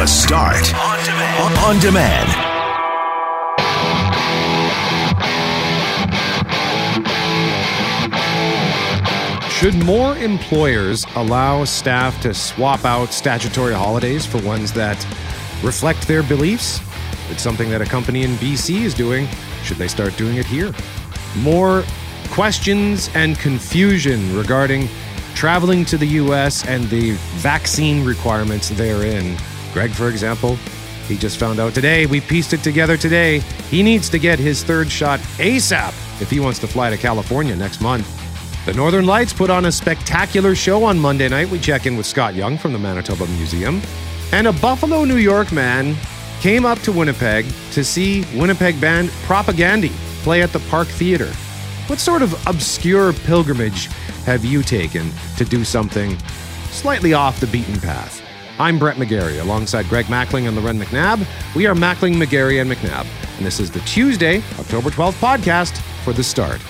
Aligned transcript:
The 0.00 0.06
Start 0.06 0.72
on 0.74 1.04
demand. 1.04 1.58
On 1.58 1.78
demand. 1.78 2.30
Should 9.52 9.74
more 9.84 10.16
employers 10.16 11.04
allow 11.16 11.66
staff 11.66 12.18
to 12.22 12.32
swap 12.32 12.86
out 12.86 13.12
statutory 13.12 13.74
holidays 13.74 14.24
for 14.24 14.38
ones 14.38 14.72
that 14.72 14.96
reflect 15.62 16.08
their 16.08 16.22
beliefs? 16.22 16.80
It's 17.28 17.42
something 17.42 17.68
that 17.68 17.82
a 17.82 17.84
company 17.84 18.22
in 18.22 18.30
BC 18.36 18.84
is 18.84 18.94
doing. 18.94 19.28
Should 19.64 19.76
they 19.76 19.88
start 19.88 20.16
doing 20.16 20.38
it 20.38 20.46
here? 20.46 20.72
More 21.40 21.84
questions 22.30 23.10
and 23.12 23.38
confusion 23.38 24.34
regarding 24.34 24.88
traveling 25.34 25.84
to 25.84 25.98
the 25.98 26.06
US 26.06 26.64
and 26.66 26.88
the 26.88 27.10
vaccine 27.42 28.02
requirements 28.02 28.70
therein. 28.70 29.36
Greg, 29.72 29.90
for 29.90 30.08
example, 30.08 30.56
he 31.06 31.16
just 31.16 31.38
found 31.38 31.58
out 31.58 31.74
today, 31.74 32.06
we 32.06 32.20
pieced 32.20 32.52
it 32.52 32.62
together 32.62 32.96
today. 32.96 33.40
He 33.68 33.82
needs 33.82 34.08
to 34.10 34.18
get 34.18 34.38
his 34.38 34.62
third 34.62 34.90
shot 34.90 35.18
ASAP 35.38 35.88
if 36.22 36.30
he 36.30 36.38
wants 36.38 36.58
to 36.60 36.68
fly 36.68 36.90
to 36.90 36.96
California 36.96 37.56
next 37.56 37.80
month. 37.80 38.06
The 38.66 38.74
Northern 38.74 39.06
Lights 39.06 39.32
put 39.32 39.50
on 39.50 39.64
a 39.64 39.72
spectacular 39.72 40.54
show 40.54 40.84
on 40.84 40.98
Monday 40.98 41.28
night. 41.28 41.48
We 41.50 41.58
check 41.58 41.86
in 41.86 41.96
with 41.96 42.06
Scott 42.06 42.34
Young 42.34 42.58
from 42.58 42.72
the 42.72 42.78
Manitoba 42.78 43.26
Museum. 43.26 43.80
And 44.32 44.46
a 44.46 44.52
Buffalo, 44.52 45.04
New 45.04 45.16
York 45.16 45.50
man 45.50 45.96
came 46.40 46.64
up 46.64 46.78
to 46.80 46.92
Winnipeg 46.92 47.46
to 47.72 47.82
see 47.82 48.24
Winnipeg 48.34 48.80
band 48.80 49.08
Propagandhi 49.26 49.90
play 50.22 50.42
at 50.42 50.52
the 50.52 50.60
Park 50.70 50.88
Theatre. 50.88 51.32
What 51.86 51.98
sort 51.98 52.22
of 52.22 52.34
obscure 52.46 53.12
pilgrimage 53.12 53.86
have 54.24 54.44
you 54.44 54.62
taken 54.62 55.10
to 55.38 55.44
do 55.44 55.64
something 55.64 56.16
slightly 56.70 57.14
off 57.14 57.40
the 57.40 57.48
beaten 57.48 57.80
path? 57.80 58.19
I'm 58.60 58.78
Brett 58.78 58.96
McGarry 58.96 59.40
alongside 59.40 59.88
Greg 59.88 60.04
Mackling 60.04 60.46
and 60.46 60.54
Lauren 60.54 60.78
McNabb. 60.78 61.26
We 61.56 61.66
are 61.66 61.74
Mackling, 61.74 62.22
McGarry, 62.22 62.60
and 62.60 62.70
McNabb. 62.70 63.06
And 63.38 63.46
this 63.46 63.58
is 63.58 63.70
the 63.70 63.80
Tuesday, 63.80 64.42
October 64.58 64.90
12th 64.90 65.14
podcast 65.14 65.80
for 66.04 66.12
The 66.12 66.22
Start. 66.22 66.60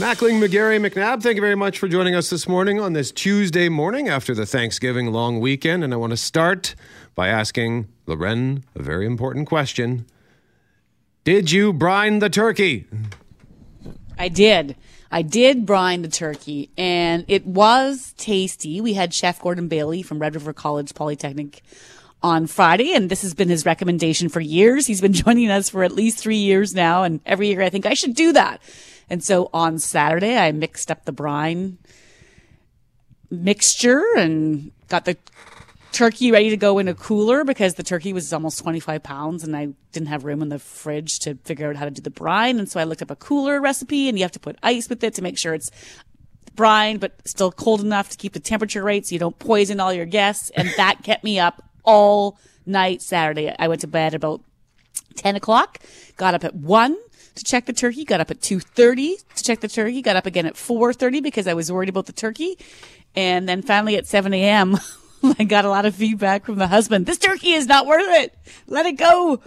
Mackling, 0.00 0.44
McGarry, 0.44 0.84
McNabb, 0.84 1.22
thank 1.22 1.36
you 1.36 1.40
very 1.40 1.54
much 1.54 1.78
for 1.78 1.86
joining 1.86 2.16
us 2.16 2.28
this 2.28 2.48
morning 2.48 2.80
on 2.80 2.94
this 2.94 3.12
Tuesday 3.12 3.68
morning 3.68 4.08
after 4.08 4.34
the 4.34 4.44
Thanksgiving 4.44 5.12
long 5.12 5.38
weekend. 5.38 5.84
And 5.84 5.94
I 5.94 5.96
want 5.96 6.10
to 6.10 6.16
start 6.16 6.74
by 7.14 7.28
asking 7.28 7.86
Lauren 8.06 8.64
a 8.74 8.82
very 8.82 9.06
important 9.06 9.46
question. 9.46 10.06
Did 11.22 11.52
you 11.52 11.72
brine 11.72 12.18
the 12.18 12.28
turkey? 12.28 12.88
I 14.18 14.26
did. 14.26 14.74
I 15.10 15.22
did 15.22 15.66
brine 15.66 16.02
the 16.02 16.08
turkey 16.08 16.70
and 16.78 17.24
it 17.26 17.44
was 17.46 18.14
tasty. 18.16 18.80
We 18.80 18.94
had 18.94 19.12
Chef 19.12 19.40
Gordon 19.40 19.68
Bailey 19.68 20.02
from 20.02 20.20
Red 20.20 20.34
River 20.34 20.52
College 20.52 20.94
Polytechnic 20.94 21.62
on 22.22 22.46
Friday, 22.46 22.92
and 22.92 23.10
this 23.10 23.22
has 23.22 23.34
been 23.34 23.48
his 23.48 23.64
recommendation 23.64 24.28
for 24.28 24.40
years. 24.40 24.86
He's 24.86 25.00
been 25.00 25.12
joining 25.24 25.50
us 25.50 25.70
for 25.70 25.84
at 25.84 25.92
least 25.92 26.18
three 26.18 26.36
years 26.36 26.74
now, 26.74 27.02
and 27.02 27.20
every 27.24 27.48
year 27.48 27.62
I 27.62 27.70
think 27.70 27.86
I 27.86 27.94
should 27.94 28.14
do 28.14 28.32
that. 28.32 28.60
And 29.08 29.24
so 29.24 29.50
on 29.52 29.78
Saturday, 29.78 30.36
I 30.36 30.52
mixed 30.52 30.90
up 30.90 31.04
the 31.04 31.12
brine 31.12 31.78
mixture 33.30 34.04
and 34.16 34.72
got 34.88 35.04
the 35.04 35.16
turkey 35.92 36.32
ready 36.32 36.50
to 36.50 36.56
go 36.56 36.78
in 36.78 36.88
a 36.88 36.94
cooler 36.94 37.44
because 37.44 37.74
the 37.74 37.82
turkey 37.82 38.12
was 38.12 38.32
almost 38.32 38.58
25 38.58 39.02
pounds 39.02 39.44
and 39.44 39.56
I 39.56 39.68
didn't 39.92 40.08
have 40.08 40.24
room 40.24 40.42
in 40.42 40.48
the 40.48 40.58
fridge 40.58 41.18
to 41.20 41.36
figure 41.44 41.68
out 41.68 41.76
how 41.76 41.84
to 41.84 41.90
do 41.90 42.02
the 42.02 42.10
brine. 42.10 42.58
And 42.58 42.68
so 42.68 42.80
I 42.80 42.84
looked 42.84 43.02
up 43.02 43.10
a 43.10 43.16
cooler 43.16 43.60
recipe 43.60 44.08
and 44.08 44.18
you 44.18 44.24
have 44.24 44.32
to 44.32 44.40
put 44.40 44.56
ice 44.62 44.88
with 44.88 45.02
it 45.04 45.14
to 45.14 45.22
make 45.22 45.38
sure 45.38 45.54
it's 45.54 45.70
brine, 46.54 46.98
but 46.98 47.12
still 47.26 47.52
cold 47.52 47.80
enough 47.80 48.08
to 48.10 48.16
keep 48.16 48.32
the 48.32 48.40
temperature 48.40 48.82
right 48.82 49.06
so 49.06 49.14
you 49.14 49.18
don't 49.18 49.38
poison 49.38 49.80
all 49.80 49.92
your 49.92 50.06
guests. 50.06 50.50
And 50.50 50.68
that 50.76 51.02
kept 51.02 51.24
me 51.24 51.38
up 51.38 51.62
all 51.84 52.38
night 52.66 53.02
Saturday. 53.02 53.54
I 53.58 53.68
went 53.68 53.80
to 53.82 53.86
bed 53.86 54.14
about 54.14 54.42
10 55.16 55.36
o'clock, 55.36 55.78
got 56.16 56.34
up 56.34 56.44
at 56.44 56.54
1 56.54 56.96
to 57.34 57.44
check 57.44 57.66
the 57.66 57.72
turkey, 57.72 58.04
got 58.04 58.20
up 58.20 58.30
at 58.30 58.40
2.30 58.40 59.24
to 59.34 59.44
check 59.44 59.60
the 59.60 59.68
turkey, 59.68 60.02
got 60.02 60.16
up 60.16 60.26
again 60.26 60.46
at 60.46 60.54
4.30 60.54 61.22
because 61.22 61.46
I 61.46 61.54
was 61.54 61.70
worried 61.70 61.88
about 61.88 62.06
the 62.06 62.12
turkey. 62.12 62.58
And 63.14 63.48
then 63.48 63.62
finally 63.62 63.96
at 63.96 64.06
7 64.06 64.32
a.m., 64.34 64.78
I 65.38 65.44
got 65.44 65.64
a 65.64 65.70
lot 65.70 65.86
of 65.86 65.94
feedback 65.94 66.44
from 66.44 66.56
the 66.56 66.66
husband. 66.66 67.06
This 67.06 67.18
turkey 67.18 67.52
is 67.52 67.66
not 67.66 67.86
worth 67.86 68.22
it. 68.22 68.34
Let 68.66 68.86
it 68.86 68.96
go. 68.96 69.40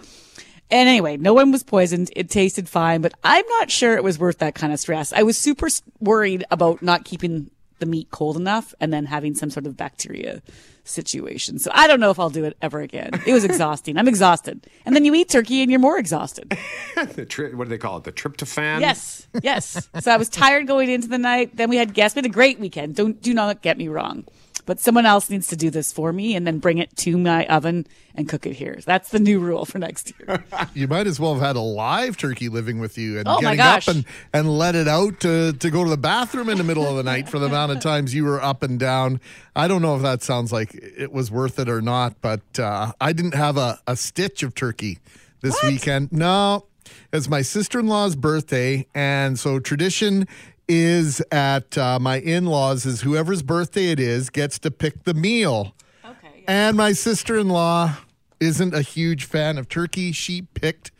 And 0.70 0.88
anyway, 0.88 1.16
no 1.16 1.34
one 1.34 1.52
was 1.52 1.62
poisoned. 1.62 2.10
It 2.16 2.30
tasted 2.30 2.68
fine, 2.68 3.00
but 3.00 3.12
I'm 3.22 3.46
not 3.60 3.70
sure 3.70 3.96
it 3.96 4.04
was 4.04 4.18
worth 4.18 4.38
that 4.38 4.54
kind 4.54 4.72
of 4.72 4.80
stress. 4.80 5.12
I 5.12 5.22
was 5.22 5.36
super 5.36 5.68
worried 6.00 6.44
about 6.50 6.82
not 6.82 7.04
keeping 7.04 7.50
the 7.80 7.86
meat 7.86 8.10
cold 8.10 8.36
enough 8.36 8.74
and 8.80 8.92
then 8.92 9.06
having 9.06 9.34
some 9.34 9.50
sort 9.50 9.66
of 9.66 9.76
bacteria 9.76 10.42
situation. 10.84 11.58
So 11.58 11.70
I 11.74 11.86
don't 11.86 12.00
know 12.00 12.10
if 12.10 12.18
I'll 12.18 12.30
do 12.30 12.44
it 12.44 12.56
ever 12.62 12.80
again. 12.80 13.10
It 13.26 13.32
was 13.32 13.44
exhausting. 13.50 13.96
I'm 13.96 14.08
exhausted. 14.08 14.66
And 14.86 14.94
then 14.94 15.04
you 15.04 15.14
eat 15.14 15.28
turkey 15.28 15.62
and 15.62 15.70
you're 15.70 15.80
more 15.80 15.98
exhausted. 15.98 16.56
the 17.14 17.26
tri- 17.26 17.50
what 17.50 17.64
do 17.64 17.70
they 17.70 17.78
call 17.78 17.98
it? 17.98 18.04
The 18.04 18.12
tryptophan? 18.12 18.80
Yes. 18.80 19.26
Yes. 19.42 19.88
So 20.00 20.12
I 20.12 20.16
was 20.16 20.28
tired 20.28 20.66
going 20.66 20.88
into 20.88 21.08
the 21.08 21.18
night. 21.18 21.56
Then 21.56 21.68
we 21.68 21.76
had 21.76 21.94
guests. 21.94 22.14
We 22.16 22.20
had 22.20 22.26
a 22.26 22.30
great 22.30 22.58
weekend. 22.60 22.94
Don't, 22.94 23.20
do 23.20 23.34
not 23.34 23.62
get 23.62 23.76
me 23.76 23.88
wrong 23.88 24.24
but 24.66 24.80
someone 24.80 25.06
else 25.06 25.30
needs 25.30 25.48
to 25.48 25.56
do 25.56 25.70
this 25.70 25.92
for 25.92 26.12
me 26.12 26.34
and 26.34 26.46
then 26.46 26.58
bring 26.58 26.78
it 26.78 26.94
to 26.96 27.18
my 27.18 27.46
oven 27.46 27.86
and 28.14 28.28
cook 28.28 28.46
it 28.46 28.54
here. 28.54 28.78
That's 28.84 29.10
the 29.10 29.18
new 29.18 29.40
rule 29.40 29.64
for 29.64 29.78
next 29.78 30.12
year. 30.18 30.44
you 30.74 30.88
might 30.88 31.06
as 31.06 31.18
well 31.18 31.34
have 31.34 31.42
had 31.42 31.56
a 31.56 31.60
live 31.60 32.16
turkey 32.16 32.48
living 32.48 32.78
with 32.78 32.96
you 32.96 33.18
and 33.18 33.28
oh 33.28 33.40
getting 33.40 33.60
up 33.60 33.86
and, 33.88 34.04
and 34.32 34.58
let 34.58 34.74
it 34.74 34.88
out 34.88 35.20
to, 35.20 35.52
to 35.52 35.70
go 35.70 35.84
to 35.84 35.90
the 35.90 35.96
bathroom 35.96 36.48
in 36.48 36.58
the 36.58 36.64
middle 36.64 36.86
of 36.86 36.96
the 36.96 37.02
night 37.02 37.28
for 37.28 37.38
the 37.38 37.46
amount 37.46 37.72
of 37.72 37.80
times 37.80 38.14
you 38.14 38.24
were 38.24 38.42
up 38.42 38.62
and 38.62 38.78
down. 38.78 39.20
I 39.54 39.68
don't 39.68 39.82
know 39.82 39.96
if 39.96 40.02
that 40.02 40.22
sounds 40.22 40.52
like 40.52 40.74
it 40.74 41.12
was 41.12 41.30
worth 41.30 41.58
it 41.58 41.68
or 41.68 41.82
not, 41.82 42.20
but 42.20 42.58
uh, 42.58 42.92
I 43.00 43.12
didn't 43.12 43.34
have 43.34 43.56
a, 43.56 43.80
a 43.86 43.96
stitch 43.96 44.42
of 44.42 44.54
turkey 44.54 44.98
this 45.40 45.54
what? 45.62 45.72
weekend. 45.72 46.12
No, 46.12 46.66
it's 47.12 47.28
my 47.28 47.42
sister 47.42 47.78
in 47.78 47.86
law's 47.86 48.16
birthday. 48.16 48.86
And 48.94 49.38
so 49.38 49.58
tradition 49.58 50.26
is 50.68 51.22
at 51.30 51.76
uh, 51.76 51.98
my 51.98 52.18
in 52.18 52.46
laws 52.46 52.86
is 52.86 53.02
whoever's 53.02 53.42
birthday 53.42 53.88
it 53.88 54.00
is 54.00 54.30
gets 54.30 54.58
to 54.60 54.70
pick 54.70 55.04
the 55.04 55.14
meal. 55.14 55.74
Okay. 56.04 56.44
And 56.46 56.76
my 56.76 56.92
sister 56.92 57.36
in 57.36 57.48
law 57.48 57.96
isn't 58.40 58.74
a 58.74 58.82
huge 58.82 59.24
fan 59.24 59.58
of 59.58 59.68
turkey. 59.68 60.12
She 60.12 60.42
picked 60.42 60.90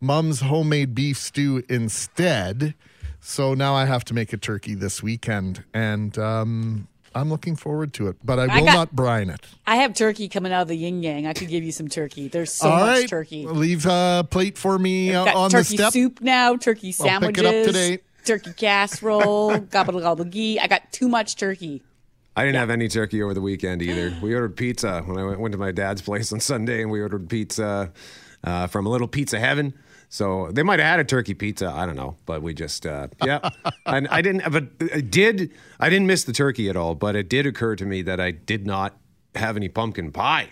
mom's 0.00 0.40
homemade 0.40 0.94
beef 0.94 1.18
stew 1.18 1.62
instead. 1.68 2.74
So 3.20 3.54
now 3.54 3.74
I 3.74 3.84
have 3.84 4.04
to 4.06 4.14
make 4.14 4.32
a 4.32 4.36
turkey 4.36 4.74
this 4.74 5.02
weekend. 5.02 5.62
And 5.72 6.18
um, 6.18 6.88
I'm 7.14 7.30
looking 7.30 7.54
forward 7.54 7.92
to 7.94 8.08
it, 8.08 8.16
but 8.24 8.40
I 8.40 8.46
will 8.46 8.52
I 8.52 8.60
got, 8.64 8.74
not 8.74 8.92
brine 8.92 9.30
it. 9.30 9.46
I 9.66 9.76
have 9.76 9.94
turkey 9.94 10.28
coming 10.28 10.52
out 10.52 10.62
of 10.62 10.68
the 10.68 10.76
yin 10.76 11.02
yang. 11.02 11.26
I 11.26 11.32
could 11.32 11.48
give 11.48 11.62
you 11.62 11.72
some 11.72 11.88
turkey. 11.88 12.26
There's 12.26 12.52
so 12.52 12.68
All 12.68 12.80
much 12.80 12.88
right. 12.88 13.08
turkey. 13.08 13.46
Leave 13.46 13.86
a 13.86 14.26
plate 14.28 14.58
for 14.58 14.76
me 14.76 15.14
uh, 15.14 15.36
on 15.36 15.50
the 15.52 15.62
step. 15.62 15.78
Turkey 15.78 15.90
soup 15.92 16.20
now, 16.20 16.56
turkey 16.56 16.90
sandwiches. 16.90 17.44
I'll 17.44 17.52
pick 17.52 17.54
it 17.54 17.60
up 17.60 17.66
today 17.66 18.02
turkey 18.24 18.52
casserole, 18.52 19.58
gobble 19.58 20.00
gobble 20.00 20.24
gee. 20.24 20.58
I 20.58 20.66
got 20.66 20.92
too 20.92 21.08
much 21.08 21.36
turkey. 21.36 21.82
I 22.34 22.42
didn't 22.42 22.54
yeah. 22.54 22.60
have 22.60 22.70
any 22.70 22.88
turkey 22.88 23.22
over 23.22 23.34
the 23.34 23.42
weekend 23.42 23.82
either. 23.82 24.16
We 24.22 24.34
ordered 24.34 24.56
pizza 24.56 25.02
when 25.02 25.18
I 25.18 25.24
went, 25.24 25.40
went 25.40 25.52
to 25.52 25.58
my 25.58 25.70
dad's 25.70 26.00
place 26.00 26.32
on 26.32 26.40
Sunday, 26.40 26.80
and 26.80 26.90
we 26.90 27.00
ordered 27.00 27.28
pizza 27.28 27.92
uh, 28.44 28.66
from 28.68 28.86
a 28.86 28.88
little 28.88 29.08
Pizza 29.08 29.38
Heaven. 29.38 29.74
So 30.08 30.50
they 30.52 30.62
might 30.62 30.78
have 30.78 30.88
had 30.88 31.00
a 31.00 31.04
turkey 31.04 31.34
pizza. 31.34 31.70
I 31.70 31.86
don't 31.86 31.96
know, 31.96 32.16
but 32.26 32.42
we 32.42 32.52
just 32.52 32.84
uh, 32.86 33.08
yeah. 33.24 33.48
and 33.86 34.08
I 34.08 34.20
didn't, 34.20 34.50
but 34.50 34.64
I 34.94 35.00
did. 35.00 35.52
I 35.80 35.88
didn't 35.88 36.06
miss 36.06 36.24
the 36.24 36.32
turkey 36.32 36.68
at 36.68 36.76
all. 36.76 36.94
But 36.94 37.16
it 37.16 37.28
did 37.28 37.46
occur 37.46 37.76
to 37.76 37.86
me 37.86 38.02
that 38.02 38.20
I 38.20 38.30
did 38.30 38.66
not 38.66 38.96
have 39.34 39.56
any 39.56 39.68
pumpkin 39.68 40.12
pie. 40.12 40.48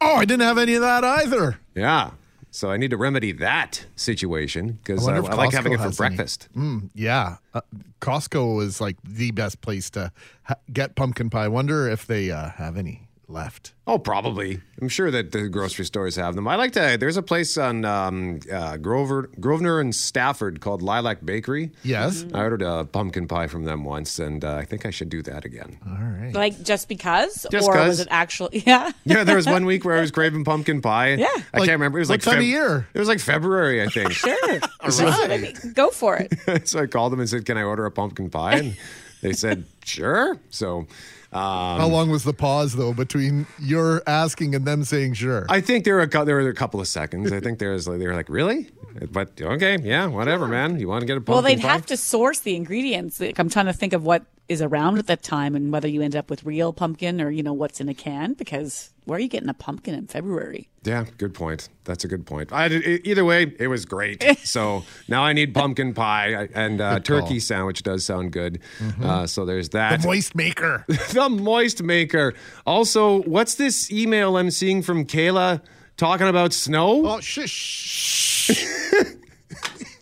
Oh, 0.00 0.16
I 0.16 0.24
didn't 0.24 0.42
have 0.42 0.58
any 0.58 0.74
of 0.74 0.82
that 0.82 1.04
either. 1.04 1.58
Yeah. 1.74 2.12
So 2.54 2.70
I 2.70 2.76
need 2.76 2.90
to 2.90 2.98
remedy 2.98 3.32
that 3.32 3.86
situation 3.96 4.78
because 4.84 5.08
I, 5.08 5.14
I, 5.14 5.16
I 5.16 5.34
like 5.34 5.52
having 5.52 5.72
it 5.72 5.80
for 5.80 5.90
breakfast. 5.90 6.48
Mm, 6.54 6.90
yeah, 6.94 7.38
uh, 7.54 7.62
Costco 8.02 8.62
is 8.62 8.78
like 8.78 8.98
the 9.02 9.30
best 9.30 9.62
place 9.62 9.88
to 9.90 10.12
ha- 10.42 10.56
get 10.70 10.94
pumpkin 10.94 11.30
pie. 11.30 11.44
I 11.46 11.48
wonder 11.48 11.88
if 11.88 12.06
they 12.06 12.30
uh, 12.30 12.50
have 12.50 12.76
any 12.76 13.08
left. 13.28 13.72
Oh, 13.86 13.98
probably. 13.98 14.60
I'm 14.80 14.88
sure 14.88 15.10
that 15.10 15.32
the 15.32 15.48
grocery 15.48 15.84
stores 15.84 16.14
have 16.16 16.36
them. 16.36 16.46
I 16.46 16.56
like 16.56 16.72
to. 16.72 16.96
There's 16.98 17.16
a 17.16 17.22
place 17.22 17.58
on 17.58 17.84
um, 17.84 18.40
uh, 18.50 18.76
Grover, 18.76 19.28
Grosvenor 19.40 19.80
and 19.80 19.94
Stafford 19.94 20.60
called 20.60 20.82
Lilac 20.82 21.24
Bakery. 21.24 21.72
Yes, 21.82 22.24
I 22.32 22.42
ordered 22.42 22.62
a 22.62 22.84
pumpkin 22.84 23.26
pie 23.26 23.48
from 23.48 23.64
them 23.64 23.84
once, 23.84 24.18
and 24.18 24.44
uh, 24.44 24.54
I 24.54 24.64
think 24.64 24.86
I 24.86 24.90
should 24.90 25.08
do 25.08 25.22
that 25.22 25.44
again. 25.44 25.78
All 25.86 25.94
right. 25.94 26.32
Like 26.32 26.62
just 26.62 26.88
because, 26.88 27.46
just 27.50 27.68
or 27.68 27.74
cause. 27.74 27.88
was 27.88 28.00
it 28.00 28.08
actually? 28.10 28.62
Yeah. 28.72 28.92
yeah. 29.04 29.24
There 29.24 29.36
was 29.36 29.46
one 29.46 29.64
week 29.64 29.84
where 29.84 29.96
I 29.96 30.00
was 30.00 30.12
craving 30.12 30.44
pumpkin 30.44 30.80
pie. 30.80 31.14
Yeah. 31.14 31.26
I 31.26 31.58
like, 31.58 31.68
can't 31.68 31.70
remember. 31.70 31.98
It 31.98 32.02
was 32.02 32.08
what 32.10 32.14
like 32.14 32.22
time 32.22 32.34
Feb- 32.36 32.38
of 32.38 32.46
year. 32.46 32.86
It 32.94 32.98
was 32.98 33.08
like 33.08 33.18
February, 33.18 33.82
I 33.82 33.86
think. 33.86 34.12
sure. 34.12 34.36
All 34.80 35.28
right. 35.28 35.56
Go 35.74 35.90
for 35.90 36.16
it. 36.16 36.68
so 36.68 36.80
I 36.80 36.86
called 36.86 37.12
them 37.12 37.20
and 37.20 37.28
said, 37.28 37.44
"Can 37.44 37.58
I 37.58 37.62
order 37.62 37.84
a 37.86 37.90
pumpkin 37.90 38.30
pie?" 38.30 38.56
And 38.56 38.76
they 39.20 39.32
said, 39.32 39.64
"Sure." 39.84 40.38
So. 40.50 40.86
Um, 41.32 41.80
How 41.80 41.86
long 41.88 42.10
was 42.10 42.24
the 42.24 42.34
pause 42.34 42.74
though 42.74 42.92
between 42.92 43.46
your 43.58 44.02
asking 44.06 44.54
and 44.54 44.66
them 44.66 44.84
saying 44.84 45.14
sure? 45.14 45.46
I 45.48 45.60
think 45.62 45.84
there 45.84 45.94
were 45.94 46.02
a, 46.02 46.24
there 46.24 46.36
were 46.36 46.48
a 46.48 46.54
couple 46.54 46.78
of 46.80 46.86
seconds. 46.88 47.32
I 47.32 47.40
think 47.40 47.58
there 47.58 47.72
was 47.72 47.88
like, 47.88 47.98
they 47.98 48.06
were 48.06 48.14
like, 48.14 48.28
really? 48.28 48.68
But 49.10 49.40
okay, 49.40 49.78
yeah, 49.82 50.06
whatever, 50.06 50.46
man. 50.46 50.78
You 50.78 50.88
want 50.88 51.00
to 51.00 51.06
get 51.06 51.16
a 51.16 51.20
pumpkin 51.20 51.32
Well, 51.32 51.42
they'd 51.42 51.60
pie? 51.60 51.68
have 51.68 51.86
to 51.86 51.96
source 51.96 52.40
the 52.40 52.54
ingredients. 52.54 53.18
Like, 53.18 53.38
I'm 53.38 53.48
trying 53.48 53.66
to 53.66 53.72
think 53.72 53.94
of 53.94 54.04
what 54.04 54.26
is 54.48 54.60
around 54.60 54.98
at 54.98 55.06
that 55.06 55.22
time 55.22 55.54
and 55.54 55.72
whether 55.72 55.88
you 55.88 56.02
end 56.02 56.14
up 56.14 56.28
with 56.28 56.44
real 56.44 56.74
pumpkin 56.74 57.20
or 57.22 57.30
you 57.30 57.42
know 57.42 57.54
what's 57.54 57.80
in 57.80 57.88
a 57.88 57.94
can 57.94 58.34
because 58.34 58.91
where 59.04 59.16
are 59.16 59.20
you 59.20 59.28
getting 59.28 59.48
a 59.48 59.54
pumpkin 59.54 59.94
in 59.94 60.06
February? 60.06 60.68
Yeah, 60.84 61.04
good 61.18 61.34
point. 61.34 61.68
That's 61.84 62.04
a 62.04 62.08
good 62.08 62.26
point. 62.26 62.52
I, 62.52 62.66
either 62.68 63.24
way, 63.24 63.54
it 63.58 63.68
was 63.68 63.84
great. 63.84 64.22
so 64.44 64.84
now 65.08 65.22
I 65.22 65.32
need 65.32 65.54
pumpkin 65.54 65.94
pie 65.94 66.48
and 66.54 66.80
uh, 66.80 67.00
turkey 67.00 67.40
sandwich 67.40 67.82
does 67.82 68.04
sound 68.04 68.32
good. 68.32 68.60
Uh, 69.02 69.26
so 69.26 69.44
there's 69.44 69.70
that. 69.70 70.00
The 70.00 70.06
moist 70.08 70.34
maker. 70.34 70.84
the 71.12 71.28
moist 71.28 71.82
maker. 71.82 72.34
Also, 72.66 73.22
what's 73.22 73.54
this 73.54 73.90
email 73.92 74.36
I'm 74.36 74.50
seeing 74.50 74.82
from 74.82 75.04
Kahla 75.04 75.62
talking 75.96 76.28
about 76.28 76.52
snow? 76.52 77.06
Oh, 77.06 77.20
shush. 77.20 78.50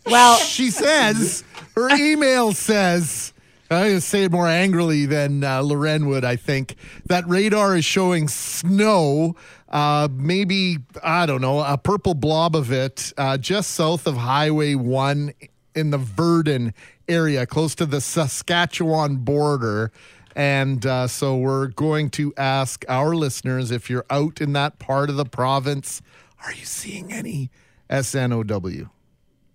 Well, 0.07 0.39
She 0.39 0.71
says, 0.71 1.45
her 1.77 1.89
email 1.95 2.53
says, 2.53 3.30
I'm 3.73 3.85
going 3.85 3.95
to 3.95 4.01
say 4.01 4.25
it 4.25 4.33
more 4.33 4.49
angrily 4.49 5.07
than 5.07 5.45
uh, 5.45 5.63
Lauren 5.63 6.07
would, 6.09 6.25
I 6.25 6.35
think, 6.35 6.75
that 7.07 7.25
radar 7.29 7.77
is 7.77 7.85
showing 7.85 8.27
snow, 8.27 9.37
uh, 9.69 10.09
maybe, 10.11 10.79
I 11.05 11.25
don't 11.25 11.41
know, 11.41 11.61
a 11.61 11.79
purple 11.79 12.15
blob 12.15 12.57
of 12.57 12.73
it 12.73 13.13
uh, 13.17 13.39
just 13.39 13.71
south 13.71 14.09
of 14.09 14.17
Highway 14.17 14.75
1 14.75 15.33
in 15.77 15.91
the 15.91 15.99
Virden 15.99 16.75
area, 17.09 17.47
close 17.47 17.77
to 17.77 17.87
the 17.87 18.01
Saskatchewan 18.01 19.19
border. 19.19 19.93
And 20.35 20.85
uh, 20.85 21.07
so 21.07 21.37
we're 21.37 21.69
going 21.69 22.11
to 22.11 22.35
ask 22.37 22.85
our 22.89 23.15
listeners 23.15 23.71
if 23.71 23.89
you're 23.89 24.07
out 24.11 24.41
in 24.41 24.53
that 24.55 24.81
part 24.81 25.11
of 25.11 25.17
the 25.17 25.25
province, 25.25 26.03
are 26.45 26.53
you 26.53 26.65
seeing 26.65 27.13
any 27.13 27.51
SNOW? 27.89 28.91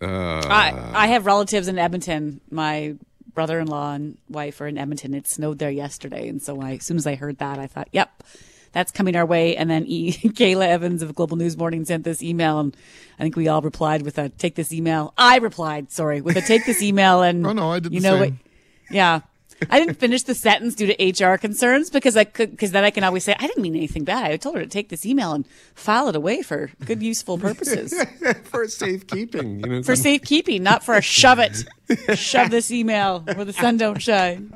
I, 0.00 1.04
I 1.04 1.06
have 1.08 1.26
relatives 1.26 1.68
in 1.68 1.78
Edmonton. 1.78 2.40
My 2.50 2.96
brother-in-law 3.36 3.92
and 3.92 4.18
wife 4.28 4.60
are 4.60 4.66
in 4.66 4.76
Edmonton. 4.76 5.14
It 5.14 5.28
snowed 5.28 5.60
there 5.60 5.70
yesterday, 5.70 6.26
and 6.28 6.42
so 6.42 6.60
I, 6.60 6.72
as 6.72 6.84
soon 6.84 6.96
as 6.96 7.06
I 7.06 7.14
heard 7.14 7.38
that, 7.38 7.60
I 7.60 7.68
thought, 7.68 7.86
"Yep, 7.92 8.24
that's 8.72 8.90
coming 8.90 9.14
our 9.14 9.24
way." 9.24 9.56
And 9.56 9.70
then 9.70 9.84
e- 9.86 10.12
Kahla 10.24 10.66
Evans 10.66 11.02
of 11.02 11.14
Global 11.14 11.36
News 11.36 11.56
Morning 11.56 11.84
sent 11.84 12.02
this 12.02 12.20
email, 12.22 12.58
and 12.58 12.76
I 13.20 13.22
think 13.22 13.36
we 13.36 13.46
all 13.46 13.62
replied 13.62 14.02
with 14.02 14.18
a 14.18 14.30
"Take 14.30 14.56
this 14.56 14.72
email." 14.72 15.14
I 15.16 15.36
replied, 15.38 15.92
sorry, 15.92 16.20
with 16.20 16.36
a 16.36 16.40
"Take 16.40 16.66
this 16.66 16.82
email," 16.82 17.22
and 17.22 17.46
Oh, 17.46 17.52
no, 17.52 17.70
I 17.70 17.78
did 17.78 17.92
You 17.92 18.00
know 18.00 18.18
what? 18.18 18.32
Yeah. 18.90 19.20
I 19.70 19.78
didn't 19.78 19.96
finish 19.96 20.22
the 20.22 20.34
sentence 20.34 20.74
due 20.74 20.92
to 20.92 21.24
HR 21.24 21.36
concerns 21.36 21.90
because 21.90 22.16
I 22.16 22.24
could, 22.24 22.50
because 22.50 22.72
then 22.72 22.84
I 22.84 22.90
can 22.90 23.04
always 23.04 23.24
say, 23.24 23.34
I 23.38 23.46
didn't 23.46 23.62
mean 23.62 23.74
anything 23.74 24.04
bad. 24.04 24.30
I 24.30 24.36
told 24.36 24.56
her 24.56 24.62
to 24.62 24.68
take 24.68 24.88
this 24.88 25.06
email 25.06 25.32
and 25.32 25.46
file 25.74 26.08
it 26.08 26.16
away 26.16 26.42
for 26.42 26.70
good, 26.84 27.02
useful 27.02 27.38
purposes. 27.38 27.94
for 28.44 28.68
safekeeping. 28.68 29.60
You 29.60 29.66
know, 29.66 29.82
for 29.82 29.96
safekeeping, 29.96 30.62
not 30.62 30.84
for 30.84 30.94
a 30.94 31.02
shove 31.02 31.38
it. 31.38 31.64
shove 32.14 32.50
this 32.50 32.70
email 32.70 33.20
where 33.20 33.44
the 33.44 33.52
sun 33.52 33.76
don't 33.76 34.02
shine. 34.02 34.52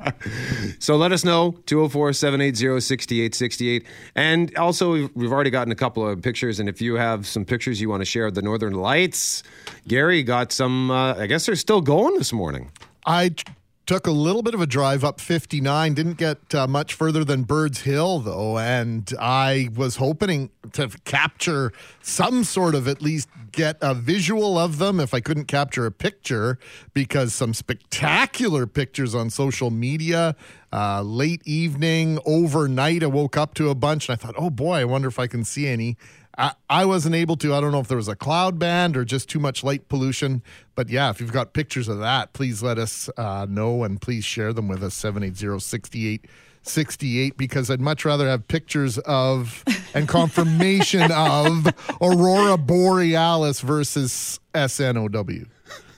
So 0.79 0.97
let 0.97 1.11
us 1.11 1.23
know 1.23 1.51
204 1.65 2.13
780 2.13 2.79
6868. 2.81 3.85
And 4.15 4.55
also, 4.57 4.93
we've, 4.93 5.09
we've 5.15 5.31
already 5.31 5.49
gotten 5.49 5.71
a 5.71 5.75
couple 5.75 6.07
of 6.07 6.21
pictures. 6.21 6.59
And 6.59 6.67
if 6.67 6.81
you 6.81 6.95
have 6.95 7.25
some 7.25 7.45
pictures 7.45 7.79
you 7.79 7.89
want 7.89 8.01
to 8.01 8.05
share 8.05 8.25
of 8.25 8.35
the 8.35 8.41
Northern 8.41 8.73
Lights, 8.73 9.43
Gary 9.87 10.23
got 10.23 10.51
some, 10.51 10.91
uh, 10.91 11.15
I 11.15 11.27
guess 11.27 11.45
they're 11.45 11.55
still 11.55 11.81
going 11.81 12.17
this 12.17 12.33
morning. 12.33 12.71
I 13.05 13.29
t- 13.29 13.43
took 13.85 14.07
a 14.07 14.11
little 14.11 14.43
bit 14.43 14.53
of 14.53 14.61
a 14.61 14.67
drive 14.67 15.03
up 15.03 15.19
59, 15.19 15.93
didn't 15.93 16.17
get 16.17 16.53
uh, 16.53 16.67
much 16.67 16.93
further 16.93 17.23
than 17.23 17.43
Birds 17.43 17.81
Hill, 17.81 18.19
though, 18.19 18.57
and 18.57 19.11
I 19.19 19.69
was 19.75 19.97
hoping 19.97 20.49
to 20.73 20.89
capture 21.03 21.73
some 22.01 22.43
sort 22.43 22.75
of 22.75 22.87
at 22.87 23.01
least 23.01 23.27
get 23.51 23.77
a 23.81 23.93
visual 23.93 24.57
of 24.57 24.77
them 24.77 24.99
if 24.99 25.13
I 25.13 25.19
couldn't 25.19 25.45
capture 25.45 25.85
a 25.85 25.91
picture, 25.91 26.57
because 26.93 27.33
some 27.33 27.53
spectacular 27.53 28.67
pictures 28.67 29.15
on 29.15 29.29
social 29.29 29.71
media. 29.71 30.35
Uh, 30.73 31.01
late 31.01 31.41
evening, 31.45 32.17
overnight, 32.25 33.03
I 33.03 33.07
woke 33.07 33.35
up 33.35 33.53
to 33.55 33.69
a 33.69 33.75
bunch 33.75 34.07
and 34.07 34.13
I 34.13 34.15
thought, 34.15 34.35
oh 34.37 34.49
boy, 34.49 34.75
I 34.75 34.85
wonder 34.85 35.09
if 35.09 35.19
I 35.19 35.27
can 35.27 35.43
see 35.43 35.67
any. 35.67 35.97
I, 36.37 36.53
I 36.69 36.85
wasn't 36.85 37.15
able 37.15 37.35
to. 37.37 37.53
I 37.53 37.61
don't 37.61 37.71
know 37.71 37.79
if 37.79 37.87
there 37.87 37.97
was 37.97 38.07
a 38.07 38.15
cloud 38.15 38.57
band 38.57 38.95
or 38.95 39.05
just 39.05 39.29
too 39.29 39.39
much 39.39 39.63
light 39.63 39.87
pollution. 39.89 40.41
But 40.75 40.89
yeah, 40.89 41.09
if 41.09 41.19
you've 41.19 41.33
got 41.33 41.53
pictures 41.53 41.87
of 41.87 41.99
that, 41.99 42.33
please 42.33 42.63
let 42.63 42.77
us 42.77 43.09
uh, 43.17 43.45
know 43.49 43.83
and 43.83 44.01
please 44.01 44.23
share 44.23 44.53
them 44.53 44.67
with 44.67 44.83
us 44.83 44.93
780 44.93 46.21
68 46.63 47.37
because 47.37 47.71
I'd 47.71 47.81
much 47.81 48.05
rather 48.05 48.27
have 48.27 48.47
pictures 48.47 48.97
of 48.99 49.63
and 49.93 50.07
confirmation 50.07 51.11
of 51.11 51.67
Aurora 52.01 52.57
Borealis 52.57 53.61
versus 53.61 54.39
SNOW. 54.53 55.45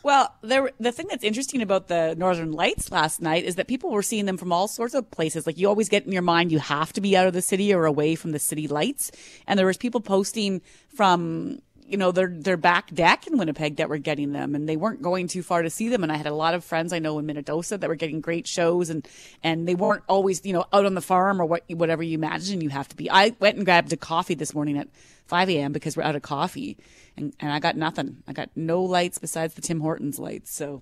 Well, 0.03 0.35
there, 0.41 0.69
the 0.81 0.91
thing 0.91 1.07
that's 1.09 1.23
interesting 1.23 1.61
about 1.61 1.87
the 1.87 2.13
Northern 2.17 2.51
Lights 2.51 2.91
last 2.91 3.21
night 3.21 3.45
is 3.45 3.55
that 3.55 3.69
people 3.69 3.89
were 3.89 4.03
seeing 4.03 4.25
them 4.25 4.35
from 4.35 4.51
all 4.51 4.67
sorts 4.67 4.93
of 4.93 5.09
places. 5.09 5.47
Like 5.47 5.57
you 5.57 5.69
always 5.69 5.87
get 5.87 6.05
in 6.05 6.11
your 6.11 6.21
mind, 6.21 6.51
you 6.51 6.59
have 6.59 6.91
to 6.93 7.01
be 7.01 7.15
out 7.15 7.25
of 7.25 7.33
the 7.33 7.41
city 7.41 7.73
or 7.73 7.85
away 7.85 8.15
from 8.15 8.31
the 8.31 8.39
city 8.39 8.67
lights. 8.67 9.11
And 9.47 9.57
there 9.57 9.65
was 9.65 9.77
people 9.77 10.01
posting 10.01 10.61
from, 10.93 11.61
you 11.87 11.95
know, 11.95 12.11
their, 12.11 12.27
their 12.27 12.57
back 12.57 12.93
deck 12.93 13.27
in 13.27 13.37
Winnipeg 13.37 13.77
that 13.77 13.87
were 13.87 13.97
getting 13.97 14.33
them 14.33 14.55
and 14.55 14.67
they 14.67 14.75
weren't 14.75 15.01
going 15.01 15.29
too 15.29 15.41
far 15.41 15.61
to 15.61 15.69
see 15.69 15.87
them. 15.87 16.03
And 16.03 16.11
I 16.11 16.17
had 16.17 16.27
a 16.27 16.33
lot 16.33 16.53
of 16.53 16.65
friends 16.65 16.91
I 16.91 16.99
know 16.99 17.17
in 17.17 17.25
Minnedosa 17.25 17.79
that 17.79 17.87
were 17.87 17.95
getting 17.95 18.19
great 18.19 18.45
shows 18.45 18.89
and, 18.89 19.07
and 19.41 19.65
they 19.69 19.75
weren't 19.75 20.03
always, 20.09 20.45
you 20.45 20.51
know, 20.51 20.65
out 20.73 20.85
on 20.85 20.95
the 20.95 21.01
farm 21.01 21.41
or 21.41 21.45
what, 21.45 21.63
whatever 21.69 22.03
you 22.03 22.15
imagine 22.15 22.59
you 22.59 22.69
have 22.69 22.89
to 22.89 22.97
be. 22.97 23.09
I 23.09 23.37
went 23.39 23.55
and 23.55 23.63
grabbed 23.63 23.93
a 23.93 23.97
coffee 23.97 24.35
this 24.35 24.53
morning 24.53 24.77
at 24.77 24.89
5 25.27 25.49
a.m. 25.49 25.71
because 25.71 25.95
we're 25.95 26.03
out 26.03 26.17
of 26.17 26.23
coffee 26.23 26.77
and, 27.17 27.33
and 27.39 27.51
I 27.51 27.59
got 27.59 27.75
nothing. 27.75 28.23
I 28.27 28.33
got 28.33 28.49
no 28.55 28.81
lights 28.81 29.17
besides 29.17 29.53
the 29.53 29.61
Tim 29.61 29.79
Hortons 29.81 30.19
lights. 30.19 30.53
So 30.53 30.81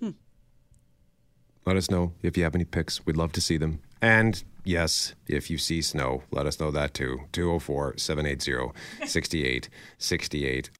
hmm. 0.00 0.10
Let 1.66 1.76
us 1.76 1.90
know 1.90 2.12
if 2.22 2.36
you 2.36 2.44
have 2.44 2.54
any 2.54 2.64
pics. 2.64 3.04
We'd 3.06 3.16
love 3.16 3.32
to 3.32 3.40
see 3.40 3.56
them. 3.56 3.80
And 4.02 4.42
yes, 4.64 5.14
if 5.26 5.50
you 5.50 5.58
see 5.58 5.80
snow, 5.80 6.22
let 6.30 6.46
us 6.46 6.60
know 6.60 6.70
that 6.70 6.94
too. 6.94 7.20
204 7.32 7.96
780 7.96 8.72
6868. 9.06 10.70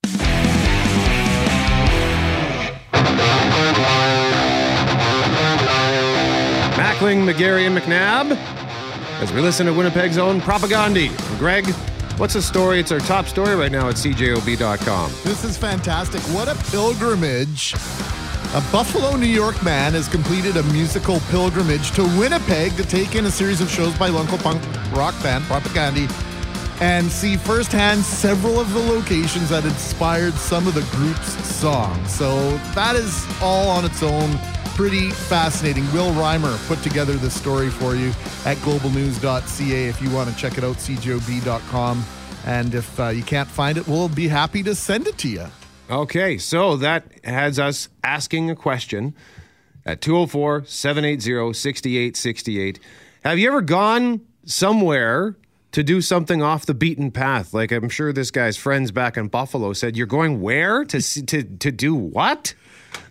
Mackling, 6.74 7.30
McGarry, 7.30 7.66
and 7.66 7.76
McNabb 7.76 8.36
as 9.20 9.32
we 9.32 9.40
listen 9.40 9.66
to 9.66 9.72
Winnipeg's 9.72 10.18
own 10.18 10.40
Propagandhi. 10.40 11.08
Greg, 11.38 11.64
what's 12.16 12.34
the 12.34 12.42
story? 12.42 12.80
It's 12.80 12.92
our 12.92 13.00
top 13.00 13.26
story 13.26 13.54
right 13.54 13.72
now 13.72 13.88
at 13.88 13.96
cjob.com. 13.96 15.12
This 15.24 15.44
is 15.44 15.56
fantastic. 15.56 16.20
What 16.34 16.48
a 16.48 16.54
pilgrimage. 16.70 17.74
A 18.54 18.62
Buffalo, 18.70 19.16
New 19.16 19.26
York 19.26 19.62
man 19.64 19.94
has 19.94 20.08
completed 20.08 20.56
a 20.56 20.62
musical 20.64 21.18
pilgrimage 21.30 21.90
to 21.92 22.04
Winnipeg 22.18 22.76
to 22.76 22.84
take 22.84 23.16
in 23.16 23.24
a 23.26 23.30
series 23.30 23.60
of 23.60 23.68
shows 23.68 23.98
by 23.98 24.08
local 24.08 24.38
punk 24.38 24.62
rock 24.92 25.20
band 25.22 25.42
Propagandhi 25.44 26.08
and 26.80 27.10
see 27.10 27.36
firsthand 27.36 28.02
several 28.02 28.60
of 28.60 28.72
the 28.72 28.80
locations 28.80 29.48
that 29.48 29.64
inspired 29.64 30.34
some 30.34 30.66
of 30.66 30.74
the 30.74 30.82
group's 30.96 31.32
songs. 31.46 32.10
So 32.12 32.56
that 32.74 32.94
is 32.94 33.26
all 33.40 33.68
on 33.68 33.84
its 33.84 34.02
own 34.02 34.38
pretty 34.74 35.10
fascinating. 35.10 35.84
Will 35.92 36.10
Reimer 36.12 36.56
put 36.66 36.82
together 36.82 37.14
this 37.14 37.34
story 37.34 37.70
for 37.70 37.94
you 37.94 38.08
at 38.44 38.56
globalnews.ca 38.58 39.88
if 39.88 40.02
you 40.02 40.10
want 40.10 40.28
to 40.28 40.36
check 40.36 40.58
it 40.58 40.64
out, 40.64 40.76
cjob.com. 40.76 42.04
And 42.44 42.74
if 42.74 43.00
uh, 43.00 43.08
you 43.08 43.22
can't 43.22 43.48
find 43.48 43.78
it, 43.78 43.88
we'll 43.88 44.08
be 44.08 44.28
happy 44.28 44.62
to 44.64 44.74
send 44.74 45.06
it 45.06 45.16
to 45.18 45.28
you. 45.28 45.46
Okay, 45.90 46.38
so 46.38 46.76
that 46.76 47.06
has 47.24 47.58
us 47.58 47.88
asking 48.02 48.50
a 48.50 48.56
question 48.56 49.14
at 49.84 50.00
204 50.00 50.64
780 50.66 51.52
6868. 51.52 52.80
Have 53.24 53.38
you 53.38 53.48
ever 53.48 53.60
gone 53.60 54.20
somewhere 54.44 55.36
to 55.72 55.82
do 55.82 56.00
something 56.00 56.42
off 56.42 56.66
the 56.66 56.74
beaten 56.74 57.10
path? 57.10 57.52
Like 57.54 57.72
I'm 57.72 57.88
sure 57.88 58.12
this 58.12 58.30
guy's 58.30 58.56
friends 58.56 58.92
back 58.92 59.16
in 59.16 59.28
Buffalo 59.28 59.72
said, 59.72 59.96
You're 59.96 60.06
going 60.06 60.40
where? 60.40 60.84
To, 60.84 61.26
to, 61.26 61.42
to 61.42 61.72
do 61.72 61.94
what? 61.94 62.54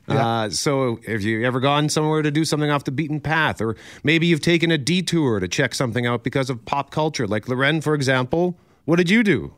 Uh, 0.08 0.50
so, 0.50 1.00
have 1.08 1.22
you 1.22 1.46
ever 1.46 1.62
gone 1.62 1.88
somewhere 1.88 2.22
to 2.22 2.30
do 2.30 2.44
something 2.44 2.70
off 2.70 2.84
the 2.84 2.92
beaten 2.92 3.22
path? 3.22 3.62
Or 3.62 3.78
maybe 4.04 4.28
you've 4.28 4.42
taken 4.42 4.70
a 4.70 4.78
detour 4.78 5.40
to 5.40 5.48
check 5.48 5.74
something 5.74 6.06
out 6.06 6.24
because 6.24 6.50
of 6.50 6.64
pop 6.66 6.92
culture, 6.92 7.26
like 7.26 7.48
Lauren, 7.48 7.80
for 7.80 7.94
example. 7.94 8.58
What 8.86 8.98
did 8.98 9.10
you 9.10 9.24
do? 9.24 9.54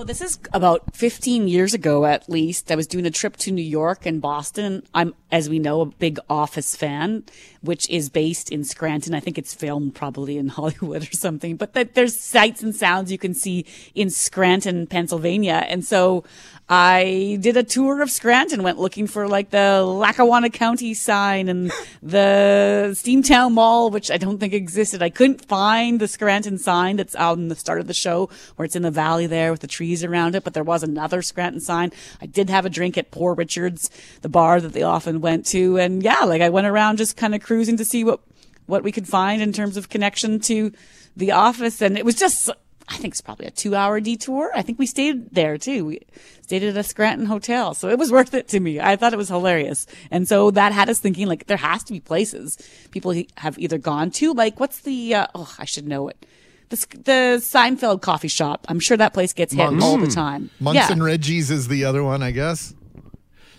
Oh, 0.00 0.04
this 0.04 0.22
is 0.22 0.38
about 0.54 0.96
15 0.96 1.46
years 1.46 1.74
ago 1.74 2.06
at 2.06 2.26
least. 2.26 2.72
I 2.72 2.74
was 2.74 2.86
doing 2.86 3.04
a 3.04 3.10
trip 3.10 3.36
to 3.36 3.50
New 3.50 3.60
York 3.60 4.06
and 4.06 4.18
Boston. 4.18 4.82
I'm, 4.94 5.14
as 5.30 5.50
we 5.50 5.58
know, 5.58 5.82
a 5.82 5.84
big 5.84 6.18
Office 6.30 6.74
fan, 6.74 7.24
which 7.60 7.86
is 7.90 8.08
based 8.08 8.50
in 8.50 8.64
Scranton. 8.64 9.12
I 9.12 9.20
think 9.20 9.36
it's 9.36 9.52
filmed 9.52 9.94
probably 9.94 10.38
in 10.38 10.48
Hollywood 10.56 11.02
or 11.02 11.12
something, 11.12 11.56
but 11.56 11.74
that 11.74 11.92
there's 11.92 12.18
sights 12.18 12.62
and 12.62 12.74
sounds 12.74 13.12
you 13.12 13.18
can 13.18 13.34
see 13.34 13.66
in 13.94 14.08
Scranton, 14.08 14.86
Pennsylvania. 14.86 15.66
And 15.68 15.84
so 15.84 16.24
I 16.70 17.36
did 17.40 17.58
a 17.58 17.62
tour 17.62 18.00
of 18.00 18.10
Scranton, 18.10 18.62
went 18.62 18.78
looking 18.78 19.06
for 19.06 19.28
like 19.28 19.50
the 19.50 19.82
Lackawanna 19.82 20.48
County 20.48 20.94
sign 20.94 21.48
and 21.48 21.72
the 22.02 22.92
Steamtown 22.92 23.52
Mall, 23.52 23.90
which 23.90 24.10
I 24.10 24.16
don't 24.16 24.38
think 24.38 24.54
existed. 24.54 25.02
I 25.02 25.10
couldn't 25.10 25.44
find 25.44 26.00
the 26.00 26.08
Scranton 26.08 26.56
sign 26.56 26.96
that's 26.96 27.16
out 27.16 27.36
in 27.36 27.48
the 27.48 27.56
start 27.56 27.80
of 27.80 27.86
the 27.86 27.92
show 27.92 28.30
where 28.56 28.64
it's 28.64 28.76
in 28.76 28.82
the 28.82 28.90
valley 28.90 29.26
there 29.26 29.50
with 29.50 29.60
the 29.60 29.66
trees 29.66 29.89
trees 29.90 30.04
around 30.04 30.36
it, 30.36 30.44
but 30.44 30.54
there 30.54 30.62
was 30.62 30.84
another 30.84 31.20
Scranton 31.20 31.60
sign. 31.60 31.90
I 32.20 32.26
did 32.26 32.48
have 32.48 32.64
a 32.64 32.70
drink 32.70 32.96
at 32.96 33.10
Poor 33.10 33.34
Richard's, 33.34 33.90
the 34.22 34.28
bar 34.28 34.60
that 34.60 34.72
they 34.72 34.82
often 34.82 35.20
went 35.20 35.46
to. 35.46 35.78
And 35.78 36.00
yeah, 36.02 36.20
like 36.20 36.42
I 36.42 36.48
went 36.48 36.68
around 36.68 36.98
just 36.98 37.16
kind 37.16 37.34
of 37.34 37.42
cruising 37.42 37.76
to 37.78 37.84
see 37.84 38.04
what, 38.04 38.20
what 38.66 38.84
we 38.84 38.92
could 38.92 39.08
find 39.08 39.42
in 39.42 39.52
terms 39.52 39.76
of 39.76 39.88
connection 39.88 40.38
to 40.40 40.72
the 41.16 41.32
office. 41.32 41.82
And 41.82 41.98
it 41.98 42.04
was 42.04 42.14
just, 42.14 42.48
I 42.88 42.96
think 42.98 43.14
it's 43.14 43.20
probably 43.20 43.46
a 43.46 43.50
two 43.50 43.74
hour 43.74 43.98
detour. 43.98 44.52
I 44.54 44.62
think 44.62 44.78
we 44.78 44.86
stayed 44.86 45.34
there 45.34 45.58
too. 45.58 45.86
We 45.86 46.00
stayed 46.42 46.62
at 46.62 46.76
a 46.76 46.84
Scranton 46.84 47.26
hotel. 47.26 47.74
So 47.74 47.88
it 47.88 47.98
was 47.98 48.12
worth 48.16 48.32
it 48.32 48.46
to 48.48 48.60
me. 48.60 48.78
I 48.78 48.94
thought 48.94 49.12
it 49.12 49.16
was 49.16 49.28
hilarious. 49.28 49.88
And 50.12 50.28
so 50.28 50.52
that 50.52 50.70
had 50.70 50.88
us 50.88 51.00
thinking 51.00 51.26
like 51.26 51.48
there 51.48 51.56
has 51.56 51.82
to 51.84 51.92
be 51.92 51.98
places 51.98 52.58
people 52.92 53.12
have 53.38 53.58
either 53.58 53.78
gone 53.78 54.12
to, 54.12 54.32
like 54.34 54.60
what's 54.60 54.78
the, 54.82 55.16
uh, 55.16 55.26
oh, 55.34 55.52
I 55.58 55.64
should 55.64 55.88
know 55.88 56.06
it. 56.06 56.26
The, 56.70 56.76
the 56.92 57.38
Seinfeld 57.40 58.00
coffee 58.00 58.28
shop. 58.28 58.64
I'm 58.68 58.80
sure 58.80 58.96
that 58.96 59.12
place 59.12 59.32
gets 59.32 59.52
hit 59.52 59.64
Monks. 59.64 59.84
all 59.84 59.98
the 59.98 60.06
time. 60.06 60.50
Monks 60.60 60.76
yeah. 60.76 60.92
and 60.92 61.02
Reggie's 61.02 61.50
is 61.50 61.68
the 61.68 61.84
other 61.84 62.02
one, 62.02 62.22
I 62.22 62.30
guess. 62.30 62.74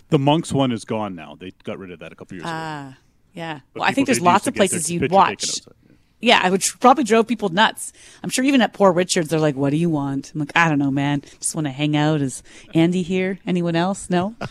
The 0.09 0.19
monks 0.19 0.51
one 0.51 0.71
is 0.71 0.83
gone 0.85 1.13
now. 1.15 1.35
They 1.39 1.51
got 1.63 1.77
rid 1.79 1.91
of 1.91 1.99
that 1.99 2.11
a 2.11 2.15
couple 2.15 2.35
years 2.35 2.43
ago. 2.43 2.51
Ah, 2.53 2.97
yeah. 3.33 3.59
But 3.73 3.81
Well, 3.81 3.89
I 3.89 3.93
think 3.93 4.07
there's 4.07 4.19
lots 4.21 4.47
of 4.47 4.55
places 4.55 4.89
you'd 4.91 5.11
watch. 5.11 5.41
taken 5.41 5.49
outside. 5.49 5.97
Yeah, 6.23 6.49
which 6.49 6.79
probably 6.79 7.03
drove 7.03 7.27
people 7.27 7.49
nuts. 7.49 7.93
I'm 8.21 8.29
sure 8.29 8.45
even 8.45 8.61
at 8.61 8.73
Poor 8.73 8.91
Richards, 8.91 9.29
they're 9.29 9.39
like, 9.39 9.55
"What 9.55 9.71
do 9.71 9.77
you 9.77 9.89
want?" 9.89 10.31
I'm 10.35 10.39
like, 10.41 10.51
"I 10.55 10.69
don't 10.69 10.77
know, 10.77 10.91
man. 10.91 11.21
Just 11.39 11.55
want 11.55 11.65
to 11.65 11.71
hang 11.71 11.97
out." 11.97 12.21
Is 12.21 12.43
Andy 12.75 13.01
here? 13.01 13.39
Anyone 13.47 13.75
else? 13.75 14.09
No. 14.09 14.35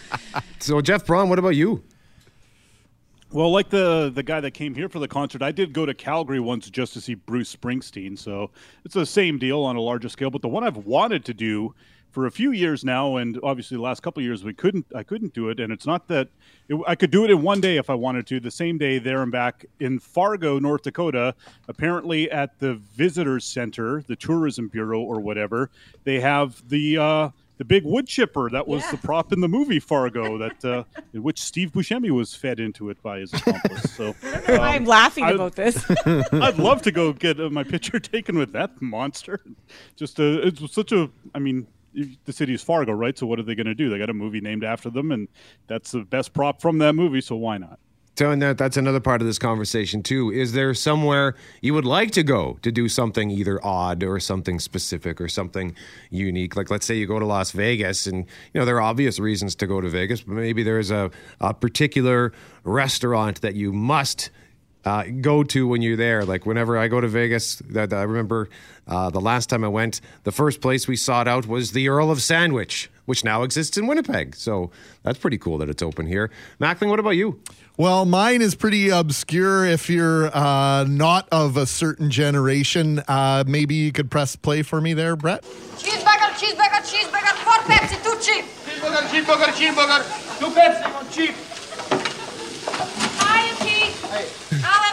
So, 0.58 0.80
Jeff 0.82 1.06
Braun, 1.06 1.28
what 1.30 1.38
about 1.38 1.56
you? 1.56 1.82
Well, 3.32 3.52
like 3.52 3.70
the 3.70 4.10
the 4.12 4.24
guy 4.24 4.40
that 4.40 4.52
came 4.52 4.74
here 4.74 4.88
for 4.88 4.98
the 4.98 5.06
concert, 5.06 5.40
I 5.40 5.52
did 5.52 5.72
go 5.72 5.86
to 5.86 5.94
Calgary 5.94 6.40
once 6.40 6.68
just 6.68 6.92
to 6.94 7.00
see 7.00 7.14
Bruce 7.14 7.54
Springsteen. 7.54 8.18
So 8.18 8.50
it's 8.84 8.94
the 8.94 9.06
same 9.06 9.38
deal 9.38 9.62
on 9.62 9.76
a 9.76 9.80
larger 9.80 10.08
scale. 10.08 10.30
But 10.30 10.42
the 10.42 10.48
one 10.48 10.64
I've 10.64 10.78
wanted 10.78 11.24
to 11.26 11.34
do 11.34 11.72
for 12.10 12.26
a 12.26 12.30
few 12.32 12.50
years 12.50 12.84
now, 12.84 13.18
and 13.18 13.38
obviously 13.44 13.76
the 13.76 13.84
last 13.84 14.02
couple 14.02 14.20
years 14.20 14.42
we 14.42 14.52
couldn't, 14.52 14.84
I 14.96 15.04
couldn't 15.04 15.32
do 15.32 15.48
it. 15.48 15.60
And 15.60 15.72
it's 15.72 15.86
not 15.86 16.08
that 16.08 16.26
it, 16.68 16.76
I 16.88 16.96
could 16.96 17.12
do 17.12 17.24
it 17.24 17.30
in 17.30 17.40
one 17.40 17.60
day 17.60 17.76
if 17.76 17.88
I 17.88 17.94
wanted 17.94 18.26
to, 18.26 18.40
the 18.40 18.50
same 18.50 18.78
day 18.78 18.98
there 18.98 19.22
and 19.22 19.30
back 19.30 19.64
in 19.78 20.00
Fargo, 20.00 20.58
North 20.58 20.82
Dakota. 20.82 21.36
Apparently 21.68 22.28
at 22.32 22.58
the 22.58 22.74
Visitors 22.96 23.44
Center, 23.44 24.02
the 24.08 24.16
Tourism 24.16 24.66
Bureau 24.66 25.02
or 25.02 25.20
whatever, 25.20 25.70
they 26.02 26.18
have 26.18 26.68
the. 26.68 26.98
Uh, 26.98 27.28
the 27.60 27.64
big 27.66 27.84
wood 27.84 28.06
chipper 28.06 28.48
that 28.48 28.66
was 28.66 28.80
Yeah. 28.84 28.92
the 28.92 28.96
prop 28.96 29.34
in 29.34 29.40
the 29.42 29.46
movie 29.48 29.80
Fargo, 29.80 30.38
that 30.38 30.64
uh, 30.64 30.84
in 31.12 31.22
which 31.22 31.42
Steve 31.42 31.72
Buscemi 31.72 32.10
was 32.10 32.34
fed 32.34 32.58
into 32.58 32.88
it 32.88 33.02
by 33.02 33.18
his 33.18 33.34
accomplice. 33.34 33.82
So 33.92 34.16
I'm 34.48 34.86
laughing 34.86 35.24
I- 35.24 35.32
about 35.32 35.56
this. 35.56 35.84
I'd 36.32 36.58
love 36.58 36.80
to 36.82 36.90
go 36.90 37.12
get 37.12 37.38
uh, 37.38 37.50
my 37.50 37.62
picture 37.62 38.00
taken 38.00 38.38
with 38.38 38.52
that 38.52 38.80
monster. 38.80 39.42
Just 39.94 40.18
uh, 40.18 40.40
it's 40.42 40.72
such 40.72 40.90
a. 40.92 41.10
I 41.34 41.38
mean, 41.38 41.66
the 42.24 42.32
city 42.32 42.54
is 42.54 42.62
Fargo, 42.62 42.92
right? 42.92 43.18
So 43.18 43.26
what 43.26 43.38
are 43.38 43.42
they 43.42 43.54
going 43.54 43.66
to 43.66 43.74
do? 43.74 43.90
They 43.90 43.98
got 43.98 44.08
a 44.08 44.14
movie 44.14 44.40
named 44.40 44.64
after 44.64 44.88
them, 44.88 45.12
and 45.12 45.28
that's 45.66 45.90
the 45.90 46.00
best 46.00 46.32
prop 46.32 46.62
from 46.62 46.78
that 46.78 46.94
movie. 46.94 47.20
So 47.20 47.36
why 47.36 47.58
not? 47.58 47.78
So, 48.20 48.30
and 48.30 48.42
that, 48.42 48.58
that's 48.58 48.76
another 48.76 49.00
part 49.00 49.22
of 49.22 49.26
this 49.26 49.38
conversation, 49.38 50.02
too. 50.02 50.30
Is 50.30 50.52
there 50.52 50.74
somewhere 50.74 51.34
you 51.62 51.72
would 51.72 51.86
like 51.86 52.10
to 52.10 52.22
go 52.22 52.58
to 52.60 52.70
do 52.70 52.86
something 52.86 53.30
either 53.30 53.58
odd 53.64 54.04
or 54.04 54.20
something 54.20 54.58
specific 54.58 55.22
or 55.22 55.28
something 55.28 55.74
unique? 56.10 56.54
Like, 56.54 56.70
let's 56.70 56.84
say 56.84 56.96
you 56.96 57.06
go 57.06 57.18
to 57.18 57.24
Las 57.24 57.52
Vegas, 57.52 58.06
and, 58.06 58.26
you 58.52 58.60
know, 58.60 58.66
there 58.66 58.76
are 58.76 58.82
obvious 58.82 59.18
reasons 59.18 59.54
to 59.54 59.66
go 59.66 59.80
to 59.80 59.88
Vegas, 59.88 60.20
but 60.20 60.34
maybe 60.34 60.62
there's 60.62 60.90
a, 60.90 61.10
a 61.40 61.54
particular 61.54 62.34
restaurant 62.62 63.40
that 63.40 63.54
you 63.54 63.72
must 63.72 64.28
uh, 64.84 65.04
go 65.22 65.42
to 65.42 65.66
when 65.66 65.80
you're 65.80 65.96
there. 65.96 66.22
Like 66.26 66.44
whenever 66.44 66.76
I 66.76 66.88
go 66.88 67.00
to 67.00 67.08
Vegas, 67.08 67.56
that 67.70 67.94
I 67.94 68.02
remember 68.02 68.50
uh, 68.86 69.08
the 69.08 69.20
last 69.22 69.48
time 69.48 69.64
I 69.64 69.68
went, 69.68 70.02
the 70.24 70.32
first 70.32 70.60
place 70.60 70.86
we 70.86 70.96
sought 70.96 71.26
out 71.26 71.46
was 71.46 71.72
the 71.72 71.88
Earl 71.88 72.10
of 72.10 72.20
Sandwich, 72.20 72.90
which 73.10 73.24
now 73.24 73.42
exists 73.42 73.76
in 73.76 73.88
Winnipeg. 73.88 74.36
So 74.36 74.70
that's 75.02 75.18
pretty 75.18 75.36
cool 75.36 75.58
that 75.58 75.68
it's 75.68 75.82
open 75.82 76.06
here. 76.06 76.30
Mackling, 76.60 76.90
what 76.90 77.00
about 77.00 77.16
you? 77.16 77.40
Well, 77.76 78.04
mine 78.04 78.40
is 78.40 78.54
pretty 78.54 78.88
obscure. 78.90 79.66
If 79.66 79.90
you're 79.90 80.30
uh, 80.32 80.84
not 80.84 81.28
of 81.32 81.56
a 81.56 81.66
certain 81.66 82.08
generation, 82.08 83.02
uh, 83.08 83.42
maybe 83.48 83.74
you 83.74 83.90
could 83.90 84.12
press 84.12 84.36
play 84.36 84.62
for 84.62 84.80
me 84.80 84.94
there, 84.94 85.16
Brett. 85.16 85.42
Cheeseburger, 85.42 86.30
cheeseburger, 86.38 86.82
cheeseburger, 86.86 87.34
four 87.42 87.58
Pepsi, 87.66 87.98
two 88.04 88.16
cheap. 88.20 88.44
Cheeseburger, 88.64 89.02
cheeseburger, 89.10 89.50
cheeseburger. 89.58 90.38
Two 90.38 90.50
Pepsi, 90.54 90.94
one 90.94 91.10
cheap. 91.10 91.34
Hi, 93.18 93.42
Keith. 93.64 94.04
I'll 94.04 94.60
have 94.60 94.60
the 94.60 94.60
usual. 94.62 94.89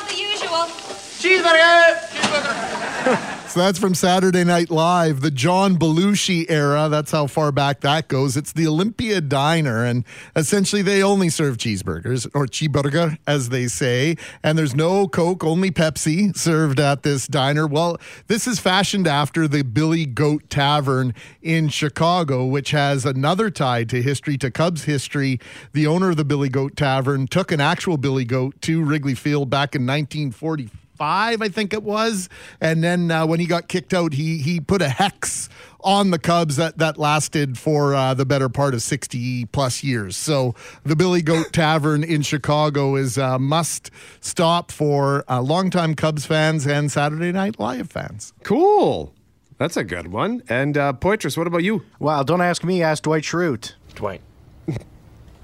Cheeseburger. 1.28 3.34
So 3.48 3.62
that's 3.62 3.80
from 3.80 3.96
Saturday 3.96 4.44
Night 4.44 4.70
Live, 4.70 5.22
the 5.22 5.32
John 5.32 5.78
Belushi 5.78 6.46
era. 6.48 6.90
That's 6.90 7.12
how 7.12 7.28
far 7.28 7.54
back 7.54 7.80
that 7.80 8.10
goes. 8.10 8.38
It's 8.38 8.52
the 8.52 8.68
Olympia 8.68 9.22
Diner, 9.22 9.86
and 9.86 10.04
essentially 10.36 10.82
they 10.82 11.02
only 11.02 11.30
serve 11.30 11.58
cheeseburgers 11.58 12.28
or 12.36 12.46
cheeseburger, 12.46 13.18
as 13.26 13.50
they 13.50 13.68
say. 13.68 14.18
And 14.44 14.60
there's 14.60 14.76
no 14.76 15.08
Coke, 15.08 15.44
only 15.44 15.72
Pepsi 15.72 16.38
served 16.38 16.80
at 16.80 17.04
this 17.04 17.26
diner. 17.26 17.66
Well, 17.66 17.98
this 18.28 18.48
is 18.48 18.60
fashioned 18.60 19.08
after 19.08 19.48
the 19.48 19.64
Billy 19.64 20.06
Goat 20.06 20.50
Tavern 20.50 21.16
in 21.42 21.70
Chicago, 21.70 22.46
which 22.46 22.72
has 22.72 23.06
another 23.06 23.50
tie 23.50 23.86
to 23.86 24.04
history, 24.04 24.38
to 24.40 24.52
Cubs 24.52 24.84
history. 24.84 25.40
The 25.72 25.88
owner 25.88 26.12
of 26.12 26.18
the 26.18 26.26
Billy 26.26 26.50
Goat 26.50 26.76
Tavern 26.76 27.28
took 27.28 27.54
an 27.54 27.62
actual 27.62 27.98
Billy 27.98 28.26
Goat 28.26 28.62
to 28.64 28.84
Wrigley 28.84 29.16
Field 29.16 29.50
back 29.50 29.74
in 29.74 29.88
1945 29.88 30.87
five, 30.98 31.42
I 31.42 31.50
think 31.50 31.74
it 31.74 31.84
was. 31.84 32.30
And 32.60 32.84
then 32.84 33.12
uh, 33.12 33.26
when 33.26 33.40
he 33.40 33.46
got 33.46 33.68
kicked 33.68 33.94
out, 33.94 34.14
he 34.14 34.38
he 34.38 34.60
put 34.60 34.82
a 34.82 34.90
hex 34.90 35.50
on 35.82 36.12
the 36.12 36.20
Cubs 36.20 36.56
that 36.58 36.78
that 36.78 36.98
lasted 36.98 37.58
for 37.58 37.94
uh, 37.96 38.14
the 38.14 38.26
better 38.26 38.50
part 38.50 38.74
of 38.74 38.82
sixty 38.82 39.46
plus 39.46 39.84
years. 39.84 40.18
So 40.18 40.56
the 40.84 40.96
Billy 40.96 41.22
Goat 41.22 41.48
Tavern 41.54 42.04
in 42.04 42.22
Chicago 42.22 42.96
is 42.96 43.18
a 43.18 43.40
must 43.40 43.92
stop 44.20 44.72
for 44.72 45.24
uh, 45.30 45.42
longtime 45.42 45.96
Cubs 45.96 46.26
fans 46.26 46.68
and 46.68 46.92
Saturday 46.92 47.32
Night 47.32 47.60
Live 47.60 47.90
fans. 47.90 48.34
Cool. 48.44 49.14
That's 49.58 49.76
a 49.76 49.84
good 49.84 50.12
one. 50.12 50.44
And 50.50 50.78
uh, 50.78 50.94
Poitras, 50.94 51.36
what 51.36 51.48
about 51.48 51.64
you? 51.64 51.84
Well, 52.00 52.24
don't 52.24 52.42
ask 52.42 52.64
me, 52.64 52.84
ask 52.84 53.04
Dwight 53.04 53.24
Schrute. 53.24 53.74
Dwight, 53.96 54.22
if 54.68 54.78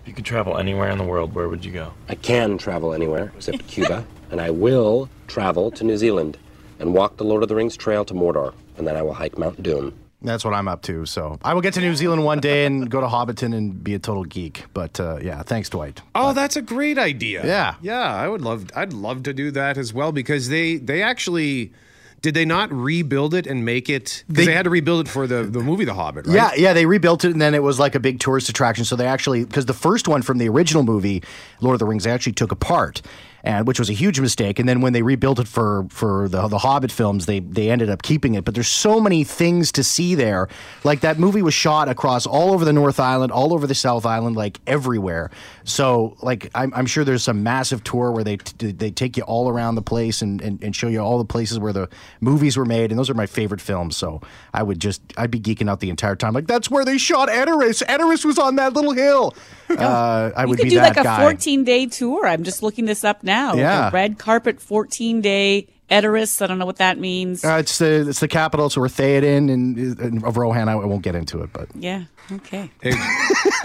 you 0.05 0.13
could 0.13 0.25
travel 0.25 0.57
anywhere 0.57 0.89
in 0.89 0.99
the 0.99 1.03
world, 1.03 1.33
where 1.33 1.49
would 1.49 1.65
you 1.65 1.71
go? 1.71 1.93
I 2.07 2.15
can 2.15 2.57
travel 2.59 2.93
anywhere 2.93 3.31
except 3.35 3.65
Cuba, 3.67 4.05
and 4.31 4.39
I 4.39 4.51
will 4.51 5.09
travel 5.27 5.71
to 5.71 5.83
New 5.83 5.97
Zealand 5.97 6.37
and 6.79 6.93
walk 6.93 7.17
the 7.17 7.23
Lord 7.23 7.43
of 7.43 7.49
the 7.49 7.55
Rings 7.55 7.77
trail 7.77 8.03
to 8.05 8.13
Mordor, 8.13 8.53
and 8.77 8.87
then 8.87 8.95
I 8.95 9.01
will 9.01 9.13
hike 9.13 9.37
Mount 9.37 9.61
Doom. 9.63 9.93
That's 10.21 10.45
what 10.45 10.53
I'm 10.53 10.69
up 10.69 10.81
to. 10.83 11.05
So 11.05 11.37
I 11.43 11.53
will 11.53 11.59
get 11.61 11.73
to 11.73 11.81
New 11.81 11.95
Zealand 11.95 12.23
one 12.23 12.39
day 12.39 12.65
and 12.65 12.89
go 12.89 13.01
to 13.01 13.07
Hobbiton 13.07 13.53
and 13.53 13.83
be 13.83 13.93
a 13.93 13.99
total 13.99 14.23
geek. 14.23 14.63
But 14.73 14.97
uh, 14.99 15.19
yeah, 15.21 15.43
thanks, 15.43 15.69
Dwight. 15.69 16.01
Oh, 16.15 16.31
that's 16.33 16.55
a 16.55 16.61
great 16.61 16.97
idea. 16.97 17.45
Yeah. 17.45 17.75
Yeah, 17.81 17.99
I 18.15 18.29
would 18.29 18.41
love 18.41 18.67
I'd 18.75 18.93
love 18.93 19.23
to 19.23 19.33
do 19.33 19.51
that 19.51 19.77
as 19.77 19.93
well 19.93 20.13
because 20.13 20.47
they 20.47 20.77
they 20.77 21.01
actually 21.01 21.73
did 22.21 22.35
they 22.35 22.45
not 22.45 22.71
rebuild 22.71 23.33
it 23.33 23.45
and 23.45 23.65
make 23.65 23.89
it 23.89 24.23
because 24.29 24.45
They- 24.45 24.45
they, 24.45 24.53
had 24.55 24.63
to 24.63 24.69
rebuild 24.69 25.07
it 25.07 25.09
for 25.09 25.27
the, 25.27 25.43
the 25.43 25.59
movie 25.59 25.83
The 25.83 25.93
Hobbit, 25.93 26.25
right? 26.25 26.33
Yeah, 26.33 26.51
yeah, 26.55 26.71
they 26.71 26.85
rebuilt 26.85 27.25
it 27.25 27.31
and 27.31 27.41
then 27.41 27.53
it 27.53 27.61
was 27.61 27.79
like 27.79 27.95
a 27.95 27.99
big 27.99 28.21
tourist 28.21 28.47
attraction. 28.47 28.85
So 28.85 28.95
they 28.95 29.05
actually, 29.07 29.43
because 29.43 29.65
the 29.65 29.73
first 29.73 30.07
one 30.07 30.21
from 30.21 30.37
the 30.37 30.47
original 30.47 30.83
movie, 30.83 31.21
Lord 31.59 31.75
of 31.75 31.79
the 31.79 31.85
Rings, 31.85 32.05
they 32.05 32.11
actually 32.11 32.31
took 32.31 32.53
apart. 32.53 33.01
And 33.45 33.67
which 33.67 33.77
was 33.77 33.89
a 33.89 33.93
huge 33.93 34.21
mistake. 34.21 34.57
And 34.57 34.69
then 34.69 34.79
when 34.79 34.93
they 34.93 35.01
rebuilt 35.01 35.37
it 35.39 35.49
for 35.49 35.85
for 35.89 36.29
the 36.29 36.47
the 36.47 36.59
Hobbit 36.59 36.91
films, 36.91 37.25
they 37.25 37.39
they 37.39 37.69
ended 37.69 37.89
up 37.89 38.01
keeping 38.01 38.35
it. 38.35 38.45
But 38.45 38.53
there's 38.53 38.69
so 38.69 39.01
many 39.01 39.25
things 39.25 39.71
to 39.73 39.83
see 39.83 40.15
there. 40.15 40.47
Like 40.85 41.01
that 41.01 41.19
movie 41.19 41.41
was 41.41 41.53
shot 41.53 41.89
across 41.89 42.25
all 42.25 42.53
over 42.53 42.63
the 42.63 42.71
North 42.71 43.01
Island, 43.01 43.33
all 43.33 43.53
over 43.53 43.67
the 43.67 43.75
South 43.75 44.05
Island, 44.05 44.37
like 44.37 44.59
everywhere. 44.65 45.29
So 45.65 46.15
like 46.21 46.49
I'm, 46.55 46.73
I'm 46.73 46.85
sure 46.85 47.03
there's 47.03 47.23
some 47.23 47.43
massive 47.43 47.83
tour 47.83 48.11
where 48.11 48.23
they 48.23 48.37
t- 48.37 48.71
they 48.71 48.91
take 48.91 49.17
you 49.17 49.23
all 49.23 49.49
around 49.49 49.75
the 49.75 49.81
place 49.81 50.21
and, 50.21 50.41
and 50.41 50.63
and 50.63 50.73
show 50.73 50.87
you 50.87 50.99
all 50.99 51.17
the 51.17 51.25
places 51.25 51.59
where 51.59 51.73
the 51.73 51.89
movies 52.21 52.55
were 52.55 52.65
made. 52.65 52.91
And 52.91 52.99
those 52.99 53.09
are 53.09 53.13
my 53.13 53.25
favorite 53.25 53.61
films. 53.61 53.97
So 53.97 54.21
I 54.53 54.63
would 54.63 54.79
just 54.79 55.01
I'd 55.17 55.31
be 55.31 55.39
geeking 55.41 55.69
out 55.69 55.81
the 55.81 55.89
entire 55.89 56.15
time. 56.15 56.33
Like 56.33 56.47
that's 56.47 56.71
where 56.71 56.85
they 56.85 56.97
shot 56.97 57.27
Edoras. 57.27 57.83
Edoras 57.83 58.23
was 58.23 58.39
on 58.39 58.55
that 58.55 58.73
little 58.73 58.93
hill. 58.93 59.35
Uh, 59.73 60.31
I 60.35 60.43
you 60.43 60.49
would 60.49 60.59
could 60.59 60.65
be 60.65 60.69
do 60.71 60.75
that 60.75 60.95
like 60.95 60.97
a 60.97 61.03
guy. 61.03 61.21
14 61.21 61.63
day 61.63 61.87
tour. 61.87 62.27
I'm 62.27 62.43
just 62.43 62.61
looking 62.61 62.85
this 62.85 63.03
up 63.03 63.23
now. 63.23 63.32
Yeah. 63.55 63.87
A 63.89 63.91
red 63.91 64.17
carpet 64.17 64.59
14 64.61 65.21
day 65.21 65.67
Edoras. 65.89 66.41
I 66.41 66.47
don't 66.47 66.57
know 66.59 66.65
what 66.65 66.77
that 66.77 66.97
means. 66.97 67.43
Uh, 67.43 67.57
it's 67.59 67.77
the 67.77 68.07
it's 68.09 68.19
the 68.19 68.27
capital. 68.27 68.69
So 68.69 68.81
we're 68.81 68.87
Theoden 68.87 69.51
and, 69.53 69.77
and 69.99 70.23
of 70.23 70.37
Rohan. 70.37 70.69
I 70.69 70.75
won't 70.75 71.03
get 71.03 71.15
into 71.15 71.41
it, 71.43 71.51
but 71.53 71.67
yeah. 71.75 72.05
Okay. 72.31 72.71
Hey, 72.81 72.93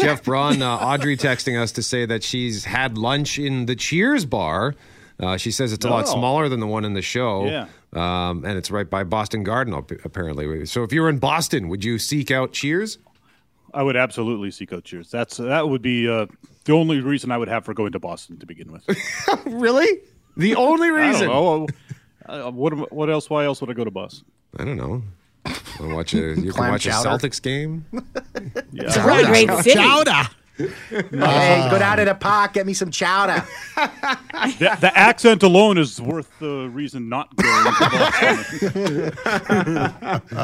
Jeff 0.00 0.24
Braun, 0.24 0.60
uh, 0.60 0.76
Audrey 0.76 1.16
texting 1.16 1.60
us 1.60 1.72
to 1.72 1.82
say 1.82 2.04
that 2.06 2.22
she's 2.24 2.64
had 2.64 2.98
lunch 2.98 3.38
in 3.38 3.66
the 3.66 3.76
Cheers 3.76 4.24
bar. 4.24 4.74
Uh, 5.20 5.36
she 5.36 5.50
says 5.50 5.72
it's 5.72 5.84
a 5.84 5.88
lot 5.90 6.04
Oh. 6.08 6.12
smaller 6.14 6.48
than 6.48 6.60
the 6.60 6.66
one 6.66 6.84
in 6.84 6.94
the 6.94 7.02
show. 7.02 7.46
Yeah. 7.46 7.66
Um, 7.94 8.44
and 8.44 8.58
it's 8.58 8.70
right 8.70 8.88
by 8.88 9.02
Boston 9.04 9.42
Garden, 9.44 9.72
apparently. 10.04 10.66
So 10.66 10.82
if 10.82 10.92
you 10.92 11.00
were 11.02 11.08
in 11.08 11.18
Boston, 11.18 11.68
would 11.68 11.84
you 11.84 11.98
seek 11.98 12.30
out 12.30 12.52
Cheers? 12.52 12.98
I 13.72 13.82
would 13.82 13.96
absolutely 13.96 14.50
seek 14.50 14.72
out 14.72 14.84
Cheers. 14.84 15.10
That's 15.10 15.36
that 15.38 15.68
would 15.68 15.82
be 15.82 16.08
uh, 16.08 16.26
the 16.68 16.74
only 16.74 17.00
reason 17.00 17.32
I 17.32 17.38
would 17.38 17.48
have 17.48 17.64
for 17.64 17.72
going 17.72 17.92
to 17.92 17.98
Boston 17.98 18.38
to 18.38 18.46
begin 18.46 18.70
with. 18.70 18.84
Really? 19.46 20.00
The 20.36 20.54
only 20.54 20.88
I 20.88 21.08
reason? 21.08 21.28
don't 21.28 21.66
know. 22.28 22.46
Uh, 22.46 22.50
what 22.50 22.92
what 22.92 23.08
else? 23.08 23.30
Why 23.30 23.44
else 23.46 23.60
would 23.62 23.70
I 23.70 23.72
go 23.72 23.84
to 23.84 23.90
Boston? 23.90 24.26
I 24.58 24.64
don't 24.64 24.76
know. 24.76 25.02
Wanna 25.80 25.94
watch 25.94 26.12
a, 26.12 26.18
you 26.18 26.34
can 26.34 26.50
Clam 26.52 26.70
watch 26.72 26.82
chowder. 26.82 27.08
a 27.08 27.12
Celtics 27.12 27.40
game. 27.42 27.86
yeah. 27.92 28.02
It's 28.84 28.96
a 28.96 29.04
really 29.06 29.24
great 29.24 29.50
city. 29.64 29.72
Chowder. 29.72 30.28
hey, 30.58 31.68
go 31.70 31.78
down 31.78 31.96
to 31.98 32.04
the 32.04 32.14
park, 32.14 32.52
get 32.52 32.66
me 32.66 32.74
some 32.74 32.90
chowder. 32.90 33.42
The, 33.76 34.76
the 34.80 34.92
accent 34.94 35.42
alone 35.42 35.78
is 35.78 36.00
worth 36.02 36.30
the 36.40 36.68
reason 36.70 37.08
not 37.08 37.34
going 37.36 37.64
to 37.64 37.72
Boston. 37.80 39.12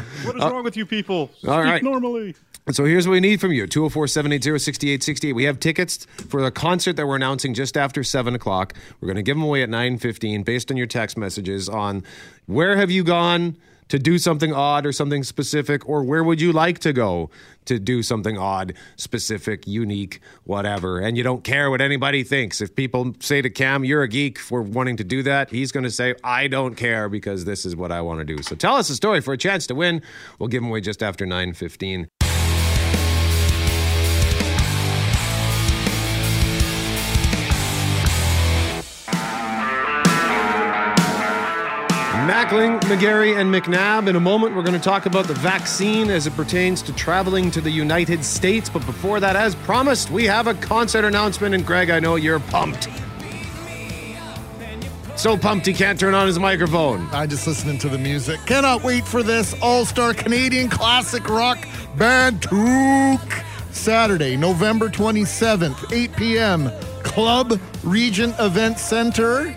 what 0.25 0.37
is 0.37 0.43
wrong 0.43 0.65
with 0.65 0.77
you 0.77 0.87
people? 0.87 1.31
Speak 1.37 1.51
all 1.51 1.63
right. 1.63 1.83
normally. 1.83 2.35
So 2.71 2.87
here's 2.87 3.07
what 3.07 3.13
we 3.13 3.21
need 3.21 3.43
from 3.43 3.53
you 3.53 3.67
204 3.67 4.07
780 4.07 4.59
6868. 4.59 5.33
We 5.35 5.45
have 5.45 5.61
tickets 5.61 6.07
for 6.29 6.41
the 6.41 6.51
concert 6.51 6.97
that 6.97 7.07
we're 7.07 7.17
announcing 7.17 7.53
just 7.53 7.77
after 7.77 8.03
7 8.03 8.35
o'clock. 8.35 8.73
We're 9.01 9.07
going 9.09 9.17
to 9.17 9.23
give 9.23 9.37
them 9.37 9.45
away 9.45 9.63
at 9.63 9.69
9.15 9.69 10.47
based 10.47 10.71
on 10.71 10.79
your 10.79 10.87
text 10.87 11.19
messages 11.19 11.69
on 11.69 12.03
where 12.47 12.77
have 12.77 12.91
you 12.91 13.05
gone 13.05 13.57
to 13.89 13.99
do 13.99 14.19
something 14.19 14.53
odd 14.53 14.87
or 14.87 14.93
something 14.93 15.23
specific, 15.23 15.87
or 15.89 16.03
where 16.03 16.25
would 16.25 16.41
you 16.41 16.53
like 16.53 16.79
to 16.81 16.93
go 16.93 17.31
to 17.67 17.79
do 17.79 18.03
something 18.03 18.37
odd, 18.37 18.75
specific, 18.97 19.67
unique, 19.67 20.21
whatever. 20.45 20.99
And 20.99 21.17
you 21.17 21.23
don't 21.23 21.45
care 21.45 21.71
what 21.71 21.81
anybody 21.81 22.23
thinks. 22.25 22.61
If 22.61 22.75
people 22.75 23.15
say 23.21 23.43
to 23.43 23.51
Cam, 23.51 23.85
you're 23.85 24.03
a 24.03 24.09
geek 24.09 24.39
for 24.39 24.63
wanting 24.63 24.97
to 24.99 25.05
do 25.05 25.23
that, 25.25 25.51
he's 25.51 25.73
going 25.73 25.85
to 25.85 25.91
say, 25.91 26.15
I 26.23 26.47
don't 26.47 26.75
care 26.75 27.09
because 27.09 27.45
this 27.45 27.65
is 27.65 27.77
what 27.77 27.93
I 27.93 28.01
want 28.01 28.21
to 28.21 28.25
do. 28.25 28.43
So 28.43 28.55
tell 28.55 28.77
us 28.77 28.91
a 28.91 28.95
story 28.95 29.21
for 29.21 29.33
a 29.33 29.39
chance 29.39 29.67
to 29.69 29.75
win. 29.75 30.03
We'll 30.39 30.49
give 30.49 30.63
them 30.63 30.71
away 30.71 30.81
just 30.81 31.03
after 31.03 31.27
9.15. 31.27 32.09
Mackling, 42.35 42.81
McGarry, 42.81 43.39
and 43.39 43.55
McNabb. 43.55 44.09
In 44.09 44.17
a 44.17 44.21
moment, 44.21 44.57
we're 44.57 44.65
going 44.65 44.75
to 44.75 44.83
talk 44.83 45.07
about 45.07 45.29
the 45.29 45.35
vaccine 45.35 46.11
as 46.11 46.27
it 46.27 46.33
pertains 46.33 46.83
to 46.83 46.93
traveling 46.93 47.49
to 47.53 47.61
the 47.61 47.71
United 47.71 48.25
States. 48.25 48.69
But 48.69 48.85
before 48.87 49.21
that, 49.21 49.37
as 49.37 49.55
promised, 49.55 50.11
we 50.11 50.25
have 50.25 50.49
a 50.49 50.55
concert 50.55 51.05
announcement. 51.05 51.55
And 51.55 51.65
Greg, 51.65 51.91
I 51.91 52.01
know 52.01 52.17
you're 52.17 52.41
pumped. 52.41 52.89
So 55.15 55.37
pumped 55.37 55.65
he 55.67 55.73
can't 55.73 55.99
turn 55.99 56.13
on 56.13 56.27
his 56.27 56.41
microphone. 56.41 57.07
I 57.13 57.29
just 57.29 57.47
listening 57.47 57.79
to 57.79 57.89
the 57.89 57.99
music. 57.99 58.41
Cannot 58.47 58.83
wait 58.83 59.07
for 59.07 59.23
this 59.23 59.55
all-star 59.63 60.13
Canadian 60.13 60.69
classic 60.69 61.29
rock 61.29 61.69
band 61.97 62.43
Took. 62.43 63.45
Saturday, 63.71 64.37
November 64.37 64.89
27th, 64.89 65.93
8 65.93 66.17
p.m. 66.17 66.71
Club 67.05 67.61
Regent 67.85 68.35
Event 68.41 68.81
Center. 68.81 69.55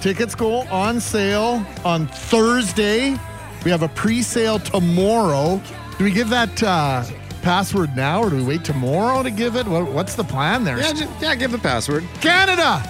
Tickets 0.00 0.34
go 0.34 0.60
on 0.68 1.00
sale 1.00 1.64
on 1.84 2.06
Thursday. 2.06 3.16
We 3.64 3.70
have 3.70 3.82
a 3.82 3.88
pre-sale 3.88 4.58
tomorrow. 4.60 5.60
Do 5.98 6.04
we 6.04 6.12
give 6.12 6.28
that 6.30 6.62
uh, 6.62 7.04
password 7.42 7.96
now, 7.96 8.22
or 8.22 8.30
do 8.30 8.36
we 8.36 8.42
wait 8.44 8.64
tomorrow 8.64 9.22
to 9.22 9.30
give 9.30 9.56
it? 9.56 9.66
What, 9.66 9.90
what's 9.90 10.14
the 10.14 10.22
plan 10.24 10.62
there? 10.62 10.78
Yeah, 10.78 10.92
ju- 10.92 11.08
yeah, 11.20 11.34
give 11.34 11.50
the 11.50 11.58
password. 11.58 12.04
Canada. 12.20 12.82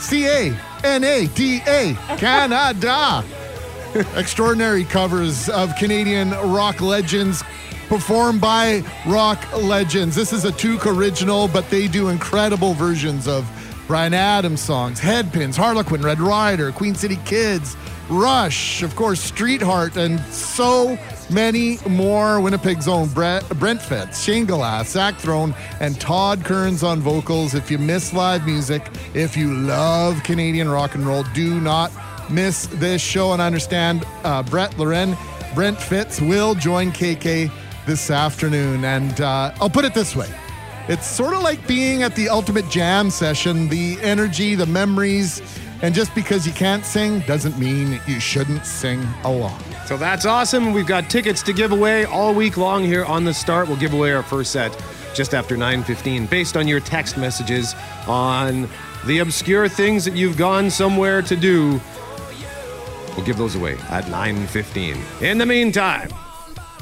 C 0.00 0.26
A 0.26 0.56
N 0.82 1.04
A 1.04 1.26
D 1.26 1.60
A. 1.66 1.94
Canada. 2.16 3.22
Extraordinary 4.16 4.84
covers 4.84 5.48
of 5.48 5.74
Canadian 5.76 6.30
rock 6.50 6.80
legends 6.80 7.42
performed 7.88 8.40
by 8.40 8.82
rock 9.06 9.44
legends. 9.56 10.16
This 10.16 10.32
is 10.32 10.44
a 10.44 10.52
Took 10.52 10.86
original, 10.86 11.48
but 11.48 11.68
they 11.70 11.86
do 11.88 12.08
incredible 12.08 12.72
versions 12.74 13.28
of 13.28 13.44
Bryan 13.90 14.14
Adams 14.14 14.60
songs, 14.60 15.00
Headpins, 15.00 15.56
Harlequin, 15.56 16.00
Red 16.00 16.20
Rider, 16.20 16.70
Queen 16.70 16.94
City 16.94 17.18
Kids, 17.24 17.76
Rush, 18.08 18.84
of 18.84 18.94
course, 18.94 19.20
Streetheart, 19.20 19.96
and 19.96 20.20
so 20.32 20.96
many 21.28 21.76
more. 21.88 22.40
Winnipeg's 22.40 22.86
own 22.86 23.08
Brett, 23.08 23.48
Brent 23.58 23.82
Fitz, 23.82 24.22
Shane 24.22 24.46
Glass, 24.46 24.90
Zach 24.90 25.16
Throne, 25.16 25.56
and 25.80 26.00
Todd 26.00 26.44
Kerns 26.44 26.84
on 26.84 27.00
vocals. 27.00 27.54
If 27.54 27.68
you 27.68 27.78
miss 27.78 28.12
live 28.12 28.46
music, 28.46 28.86
if 29.12 29.36
you 29.36 29.54
love 29.54 30.22
Canadian 30.22 30.68
rock 30.68 30.94
and 30.94 31.04
roll, 31.04 31.24
do 31.34 31.60
not 31.60 31.90
miss 32.30 32.68
this 32.74 33.02
show. 33.02 33.32
And 33.32 33.42
I 33.42 33.46
understand 33.46 34.06
uh, 34.22 34.44
Brett 34.44 34.78
Lauren, 34.78 35.16
Brent 35.52 35.80
Fitz 35.80 36.20
will 36.20 36.54
join 36.54 36.92
KK 36.92 37.50
this 37.86 38.08
afternoon. 38.08 38.84
And 38.84 39.20
uh, 39.20 39.52
I'll 39.60 39.68
put 39.68 39.84
it 39.84 39.94
this 39.94 40.14
way. 40.14 40.32
It's 40.88 41.06
sort 41.06 41.34
of 41.34 41.42
like 41.42 41.66
being 41.68 42.02
at 42.02 42.16
the 42.16 42.28
ultimate 42.28 42.68
jam 42.68 43.10
session, 43.10 43.68
the 43.68 43.98
energy, 44.02 44.54
the 44.54 44.66
memories, 44.66 45.40
and 45.82 45.94
just 45.94 46.14
because 46.14 46.46
you 46.46 46.52
can't 46.52 46.84
sing 46.84 47.20
doesn't 47.20 47.58
mean 47.58 48.00
you 48.06 48.20
shouldn't 48.20 48.66
sing 48.66 49.06
along. 49.24 49.62
So 49.86 49.96
that's 49.96 50.26
awesome. 50.26 50.72
We've 50.72 50.86
got 50.86 51.08
tickets 51.08 51.42
to 51.44 51.52
give 51.52 51.72
away 51.72 52.04
all 52.04 52.34
week 52.34 52.56
long 52.56 52.84
here 52.84 53.04
on 53.04 53.24
the 53.24 53.32
start. 53.32 53.68
We'll 53.68 53.78
give 53.78 53.94
away 53.94 54.12
our 54.12 54.22
first 54.22 54.52
set 54.52 54.76
just 55.14 55.34
after 55.34 55.56
9:15 55.56 56.26
based 56.26 56.56
on 56.56 56.68
your 56.68 56.80
text 56.80 57.16
messages 57.16 57.74
on 58.06 58.68
the 59.06 59.18
obscure 59.18 59.68
things 59.68 60.04
that 60.04 60.14
you've 60.14 60.36
gone 60.36 60.70
somewhere 60.70 61.22
to 61.22 61.36
do. 61.36 61.80
We'll 63.16 63.26
give 63.26 63.38
those 63.38 63.54
away 63.54 63.76
at 63.90 64.08
9:15. 64.08 64.98
In 65.20 65.38
the 65.38 65.46
meantime, 65.46 66.10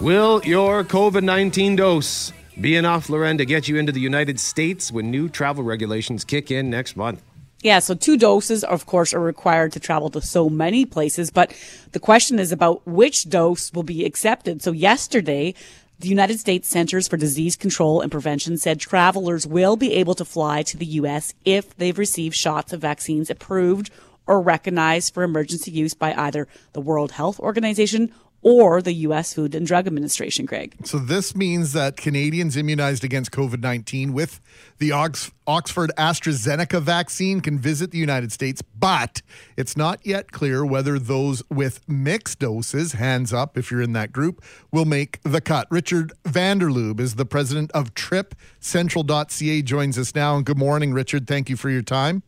will 0.00 0.40
your 0.44 0.84
COVID-19 0.84 1.76
dose 1.76 2.32
be 2.60 2.76
enough, 2.76 3.08
Lauren, 3.08 3.38
to 3.38 3.44
get 3.44 3.68
you 3.68 3.76
into 3.76 3.92
the 3.92 4.00
United 4.00 4.40
States 4.40 4.90
when 4.90 5.10
new 5.10 5.28
travel 5.28 5.62
regulations 5.62 6.24
kick 6.24 6.50
in 6.50 6.70
next 6.70 6.96
month? 6.96 7.22
Yeah, 7.62 7.80
so 7.80 7.94
two 7.94 8.16
doses, 8.16 8.62
of 8.62 8.86
course, 8.86 9.12
are 9.12 9.20
required 9.20 9.72
to 9.72 9.80
travel 9.80 10.10
to 10.10 10.20
so 10.20 10.48
many 10.48 10.84
places, 10.84 11.30
but 11.30 11.52
the 11.92 11.98
question 11.98 12.38
is 12.38 12.52
about 12.52 12.86
which 12.86 13.28
dose 13.28 13.72
will 13.72 13.82
be 13.82 14.04
accepted. 14.04 14.62
So 14.62 14.70
yesterday, 14.70 15.54
the 15.98 16.08
United 16.08 16.38
States 16.38 16.68
Centers 16.68 17.08
for 17.08 17.16
Disease 17.16 17.56
Control 17.56 18.00
and 18.00 18.12
Prevention 18.12 18.56
said 18.58 18.78
travelers 18.78 19.44
will 19.44 19.76
be 19.76 19.94
able 19.94 20.14
to 20.14 20.24
fly 20.24 20.62
to 20.62 20.76
the 20.76 20.86
U.S. 20.86 21.34
if 21.44 21.76
they've 21.76 21.98
received 21.98 22.36
shots 22.36 22.72
of 22.72 22.80
vaccines 22.80 23.30
approved 23.30 23.90
or 24.28 24.40
recognized 24.40 25.12
for 25.12 25.24
emergency 25.24 25.72
use 25.72 25.94
by 25.94 26.14
either 26.14 26.46
the 26.74 26.80
World 26.80 27.10
Health 27.12 27.40
Organization 27.40 28.12
or 28.42 28.80
the 28.80 28.92
U.S. 28.92 29.34
Food 29.34 29.54
and 29.54 29.66
Drug 29.66 29.86
Administration, 29.86 30.46
Craig. 30.46 30.74
So 30.84 30.98
this 30.98 31.34
means 31.34 31.72
that 31.72 31.96
Canadians 31.96 32.56
immunized 32.56 33.04
against 33.04 33.30
COVID 33.32 33.60
19 33.60 34.12
with 34.12 34.40
the 34.78 34.92
Ox- 34.92 35.32
Oxford 35.46 35.90
AstraZeneca 35.98 36.80
vaccine 36.80 37.40
can 37.40 37.58
visit 37.58 37.90
the 37.90 37.98
United 37.98 38.32
States, 38.32 38.62
but 38.62 39.22
it's 39.56 39.76
not 39.76 40.04
yet 40.04 40.30
clear 40.30 40.64
whether 40.64 40.98
those 40.98 41.42
with 41.50 41.86
mixed 41.88 42.38
doses, 42.38 42.92
hands 42.92 43.32
up 43.32 43.58
if 43.58 43.70
you're 43.70 43.82
in 43.82 43.92
that 43.94 44.12
group, 44.12 44.42
will 44.72 44.84
make 44.84 45.20
the 45.22 45.40
cut. 45.40 45.66
Richard 45.70 46.12
Vanderlubbe 46.24 47.00
is 47.00 47.16
the 47.16 47.26
president 47.26 47.72
of 47.72 47.94
TripCentral.ca, 47.94 49.62
joins 49.62 49.98
us 49.98 50.14
now. 50.14 50.36
And 50.36 50.46
good 50.46 50.58
morning, 50.58 50.92
Richard. 50.92 51.26
Thank 51.26 51.50
you 51.50 51.56
for 51.56 51.70
your 51.70 51.82
time. 51.82 52.22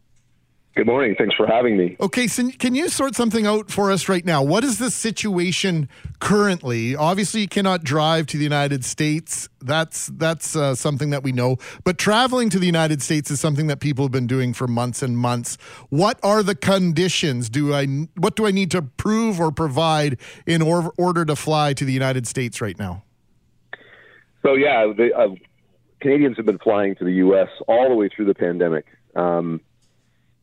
Good 0.77 0.87
morning. 0.87 1.17
Thanks 1.19 1.35
for 1.35 1.49
having 1.49 1.77
me. 1.77 1.97
Okay, 2.01 2.29
so 2.29 2.49
can 2.53 2.77
you 2.77 2.89
sort 2.89 3.17
something 3.17 3.45
out 3.45 3.73
for 3.73 3.91
us 3.91 4.09
right 4.09 4.25
now? 4.25 4.41
What 4.45 4.63
is 4.63 4.79
the 4.79 4.89
situation 4.89 5.89
currently? 6.21 6.95
Obviously, 6.95 7.41
you 7.41 7.49
cannot 7.49 7.83
drive 7.83 8.29
to 8.29 8.37
the 8.37 8.45
United 8.45 8.85
States. 8.85 9.49
That's 9.61 10.07
that's 10.07 10.55
uh, 10.55 10.77
something 10.77 11.11
that 11.11 11.25
we 11.25 11.33
know. 11.33 11.57
But 11.83 11.99
traveling 11.99 12.51
to 12.51 12.61
the 12.61 12.67
United 12.67 13.03
States 13.03 13.33
is 13.33 13.41
something 13.41 13.67
that 13.67 13.81
people 13.81 14.05
have 14.05 14.13
been 14.13 14.29
doing 14.29 14.55
for 14.55 14.69
months 14.69 15.03
and 15.03 15.19
months. 15.19 15.59
What 15.89 16.21
are 16.23 16.45
the 16.45 16.55
conditions? 16.55 17.51
Do 17.51 17.75
I 17.75 17.87
what 18.17 18.37
do 18.37 18.47
I 18.47 18.53
need 18.53 18.71
to 18.71 18.81
prove 18.81 19.41
or 19.41 19.51
provide 19.51 20.21
in 20.47 20.63
or, 20.63 20.93
order 20.97 21.25
to 21.25 21.35
fly 21.35 21.73
to 21.75 21.85
the 21.85 21.93
United 21.93 22.29
States 22.29 22.61
right 22.61 22.79
now? 22.79 23.03
So 24.43 24.55
yeah, 24.55 24.93
the, 24.97 25.11
uh, 25.17 25.35
Canadians 26.01 26.37
have 26.37 26.47
been 26.47 26.59
flying 26.59 26.95
to 26.95 27.05
the 27.05 27.15
U.S. 27.15 27.49
all 27.67 27.89
the 27.89 27.97
way 27.97 28.09
through 28.09 28.27
the 28.27 28.35
pandemic. 28.35 28.87
Um, 29.17 29.61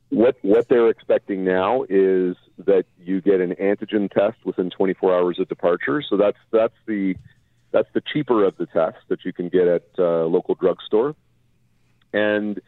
what 0.10 0.38
what 0.42 0.68
they're 0.70 0.90
expecting 0.90 1.44
now 1.44 1.84
is 1.90 2.36
that 2.60 2.86
you 3.00 3.22
get 3.22 3.42
an 3.42 3.56
antigen 3.56 4.10
test 4.10 4.38
within 4.46 4.70
24 4.70 5.14
hours 5.14 5.40
of 5.40 5.48
departure. 5.50 6.02
So 6.02 6.18
that's 6.18 6.38
that's 6.52 6.74
the 6.86 7.16
that's 7.72 7.90
the 7.94 8.02
cheaper 8.02 8.46
of 8.46 8.58
the 8.58 8.66
tests 8.68 9.02
that 9.10 9.26
you 9.26 9.34
can 9.34 9.50
get 9.50 9.68
at 9.68 9.84
uh, 10.00 10.26
local 10.26 10.56
drugstore. 10.56 11.16
And 12.14 12.62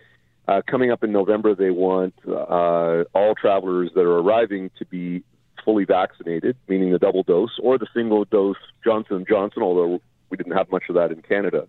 uh, 0.48 0.62
coming 0.68 0.92
up 0.92 1.04
in 1.04 1.12
November, 1.12 1.56
they 1.56 1.72
want 1.72 2.14
uh, 2.28 3.04
all 3.14 3.36
travelers 3.36 3.92
that 3.96 4.02
are 4.02 4.20
arriving 4.20 4.72
to 4.78 4.86
be 4.86 5.24
fully 5.64 5.86
vaccinated, 5.86 6.58
meaning 6.68 6.92
the 6.92 7.00
double 7.00 7.24
dose 7.24 7.58
or 7.62 7.78
the 7.78 7.88
single 7.94 8.26
dose 8.26 8.58
Johnson 8.84 9.26
Johnson. 9.28 9.64
Although 9.64 10.02
we 10.30 10.38
didn't 10.38 10.56
have 10.58 10.70
much 10.72 10.84
of 10.90 10.96
that 10.96 11.12
in 11.12 11.22
Canada. 11.22 11.68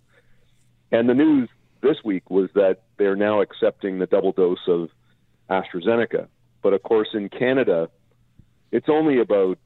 And 0.92 1.08
the 1.08 1.14
news 1.14 1.48
this 1.82 1.98
week 2.04 2.28
was 2.28 2.50
that 2.54 2.80
they're 2.96 3.16
now 3.16 3.40
accepting 3.40 3.98
the 3.98 4.06
double 4.06 4.32
dose 4.32 4.58
of 4.66 4.90
AstraZeneca. 5.50 6.28
But 6.62 6.72
of 6.72 6.82
course, 6.82 7.08
in 7.14 7.28
Canada, 7.28 7.90
it's 8.70 8.88
only 8.88 9.20
about 9.20 9.58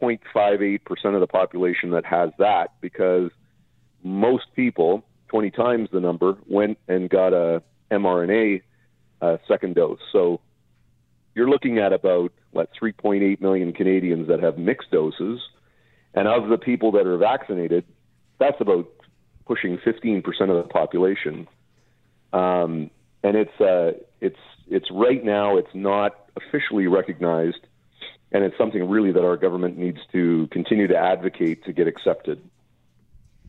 0.58% 0.00 1.14
of 1.14 1.20
the 1.20 1.26
population 1.26 1.90
that 1.90 2.04
has 2.04 2.30
that 2.38 2.74
because 2.80 3.30
most 4.02 4.46
people, 4.54 5.04
20 5.28 5.50
times 5.50 5.88
the 5.92 6.00
number, 6.00 6.36
went 6.46 6.78
and 6.88 7.08
got 7.10 7.32
a 7.32 7.62
mRNA 7.90 8.62
uh, 9.20 9.36
second 9.46 9.74
dose. 9.74 9.98
So 10.12 10.40
you're 11.34 11.48
looking 11.48 11.78
at 11.78 11.92
about, 11.92 12.32
what, 12.50 12.70
3.8 12.80 13.40
million 13.40 13.72
Canadians 13.72 14.28
that 14.28 14.40
have 14.40 14.58
mixed 14.58 14.90
doses. 14.90 15.40
And 16.14 16.26
of 16.26 16.48
the 16.48 16.58
people 16.58 16.92
that 16.92 17.06
are 17.06 17.18
vaccinated, 17.18 17.84
that's 18.38 18.60
about 18.60 18.88
pushing 19.46 19.78
15% 19.78 20.24
of 20.24 20.48
the 20.48 20.68
population. 20.68 21.46
Um, 22.32 22.90
and 23.22 23.36
it's 23.36 23.60
uh, 23.60 23.92
it's 24.20 24.38
it's 24.68 24.90
right 24.90 25.24
now 25.24 25.56
it's 25.56 25.74
not 25.74 26.30
officially 26.36 26.86
recognized, 26.86 27.66
and 28.32 28.44
it's 28.44 28.56
something 28.56 28.88
really 28.88 29.12
that 29.12 29.24
our 29.24 29.36
government 29.36 29.76
needs 29.78 29.98
to 30.12 30.46
continue 30.48 30.86
to 30.86 30.96
advocate 30.96 31.64
to 31.64 31.72
get 31.72 31.86
accepted. 31.86 32.40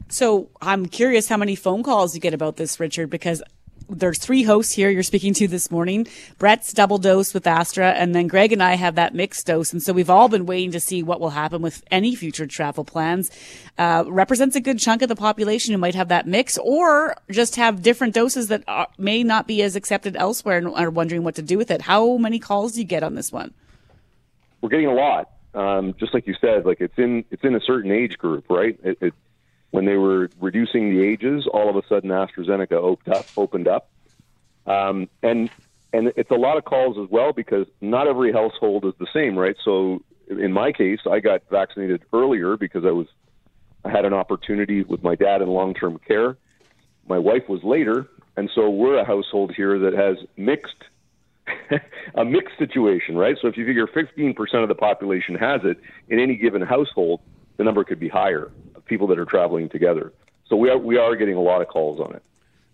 So 0.07 0.49
I'm 0.59 0.87
curious 0.87 1.29
how 1.29 1.37
many 1.37 1.55
phone 1.55 1.83
calls 1.83 2.15
you 2.15 2.21
get 2.21 2.33
about 2.33 2.55
this, 2.55 2.79
Richard, 2.79 3.09
because 3.11 3.43
there's 3.89 4.19
three 4.19 4.43
hosts 4.43 4.73
here 4.73 4.89
you're 4.89 5.03
speaking 5.03 5.33
to 5.35 5.47
this 5.47 5.71
morning. 5.71 6.07
Brett's 6.37 6.73
double 6.73 6.97
dose 6.97 7.33
with 7.33 7.47
Astra, 7.47 7.91
and 7.91 8.13
then 8.13 8.27
Greg 8.27 8.51
and 8.51 8.61
I 8.61 8.75
have 8.75 8.95
that 8.95 9.13
mixed 9.13 9.45
dose. 9.47 9.73
And 9.73 9.81
so 9.81 9.93
we've 9.93 10.09
all 10.09 10.29
been 10.29 10.45
waiting 10.45 10.71
to 10.71 10.79
see 10.79 11.03
what 11.03 11.19
will 11.19 11.31
happen 11.31 11.61
with 11.61 11.83
any 11.91 12.15
future 12.15 12.45
travel 12.47 12.83
plans. 12.83 13.31
Uh, 13.77 14.03
represents 14.07 14.55
a 14.55 14.61
good 14.61 14.79
chunk 14.79 15.01
of 15.01 15.09
the 15.09 15.15
population 15.15 15.73
who 15.73 15.77
might 15.77 15.95
have 15.95 16.09
that 16.09 16.27
mix 16.27 16.57
or 16.59 17.15
just 17.31 17.55
have 17.55 17.81
different 17.81 18.13
doses 18.13 18.47
that 18.47 18.63
are, 18.67 18.87
may 18.97 19.23
not 19.23 19.47
be 19.47 19.61
as 19.61 19.75
accepted 19.75 20.15
elsewhere 20.15 20.57
and 20.57 20.67
are 20.67 20.89
wondering 20.89 21.23
what 21.23 21.35
to 21.35 21.41
do 21.41 21.57
with 21.57 21.71
it. 21.71 21.81
How 21.81 22.17
many 22.17 22.39
calls 22.39 22.73
do 22.73 22.81
you 22.81 22.85
get 22.85 23.03
on 23.03 23.15
this 23.15 23.31
one? 23.31 23.53
We're 24.61 24.69
getting 24.69 24.87
a 24.87 24.93
lot. 24.93 25.31
Um, 25.53 25.95
just 25.99 26.13
like 26.13 26.27
you 26.27 26.35
said, 26.39 26.65
like 26.65 26.79
it's 26.79 26.97
in 26.97 27.25
it's 27.31 27.43
in 27.43 27.55
a 27.55 27.59
certain 27.61 27.91
age 27.91 28.19
group, 28.19 28.45
right? 28.49 28.79
It, 28.83 29.13
when 29.71 29.85
they 29.85 29.95
were 29.95 30.31
reducing 30.39 30.89
the 30.89 31.03
ages, 31.03 31.47
all 31.51 31.69
of 31.69 31.75
a 31.75 31.87
sudden 31.87 32.09
AstraZeneca 32.09 32.73
opened 32.73 33.13
up, 33.13 33.31
opened 33.37 33.67
up, 33.67 33.89
um, 34.65 35.09
and 35.21 35.49
and 35.91 36.11
it's 36.15 36.31
a 36.31 36.35
lot 36.35 36.57
of 36.57 36.65
calls 36.65 36.97
as 37.01 37.09
well 37.09 37.33
because 37.33 37.65
not 37.81 38.07
every 38.07 38.31
household 38.31 38.85
is 38.85 38.93
the 38.99 39.07
same, 39.13 39.37
right? 39.37 39.55
So 39.65 40.03
in 40.29 40.53
my 40.53 40.71
case, 40.71 40.99
I 41.09 41.19
got 41.19 41.41
vaccinated 41.49 42.03
earlier 42.13 42.57
because 42.57 42.85
I 42.85 42.91
was 42.91 43.07
I 43.85 43.89
had 43.89 44.05
an 44.05 44.13
opportunity 44.13 44.83
with 44.83 45.03
my 45.03 45.15
dad 45.15 45.41
in 45.41 45.47
long 45.47 45.73
term 45.73 45.99
care. 46.07 46.37
My 47.07 47.17
wife 47.17 47.43
was 47.47 47.61
later, 47.63 48.07
and 48.37 48.49
so 48.53 48.69
we're 48.69 48.99
a 48.99 49.05
household 49.05 49.53
here 49.55 49.79
that 49.79 49.93
has 49.93 50.17
mixed 50.37 50.83
a 52.15 52.25
mixed 52.25 52.57
situation, 52.59 53.15
right? 53.15 53.35
So 53.41 53.47
if 53.47 53.57
you 53.57 53.65
figure 53.65 53.87
15% 53.87 54.35
of 54.61 54.69
the 54.69 54.75
population 54.75 55.35
has 55.35 55.61
it 55.63 55.77
in 56.09 56.19
any 56.19 56.35
given 56.35 56.61
household, 56.61 57.21
the 57.57 57.63
number 57.63 57.83
could 57.83 57.99
be 57.99 58.09
higher 58.09 58.51
people 58.89 59.07
that 59.07 59.19
are 59.19 59.25
traveling 59.25 59.69
together. 59.69 60.11
So 60.47 60.55
we 60.55 60.69
are 60.69 60.77
we 60.77 60.97
are 60.97 61.15
getting 61.15 61.35
a 61.35 61.41
lot 61.41 61.61
of 61.61 61.67
calls 61.67 61.99
on 61.99 62.15
it. 62.15 62.23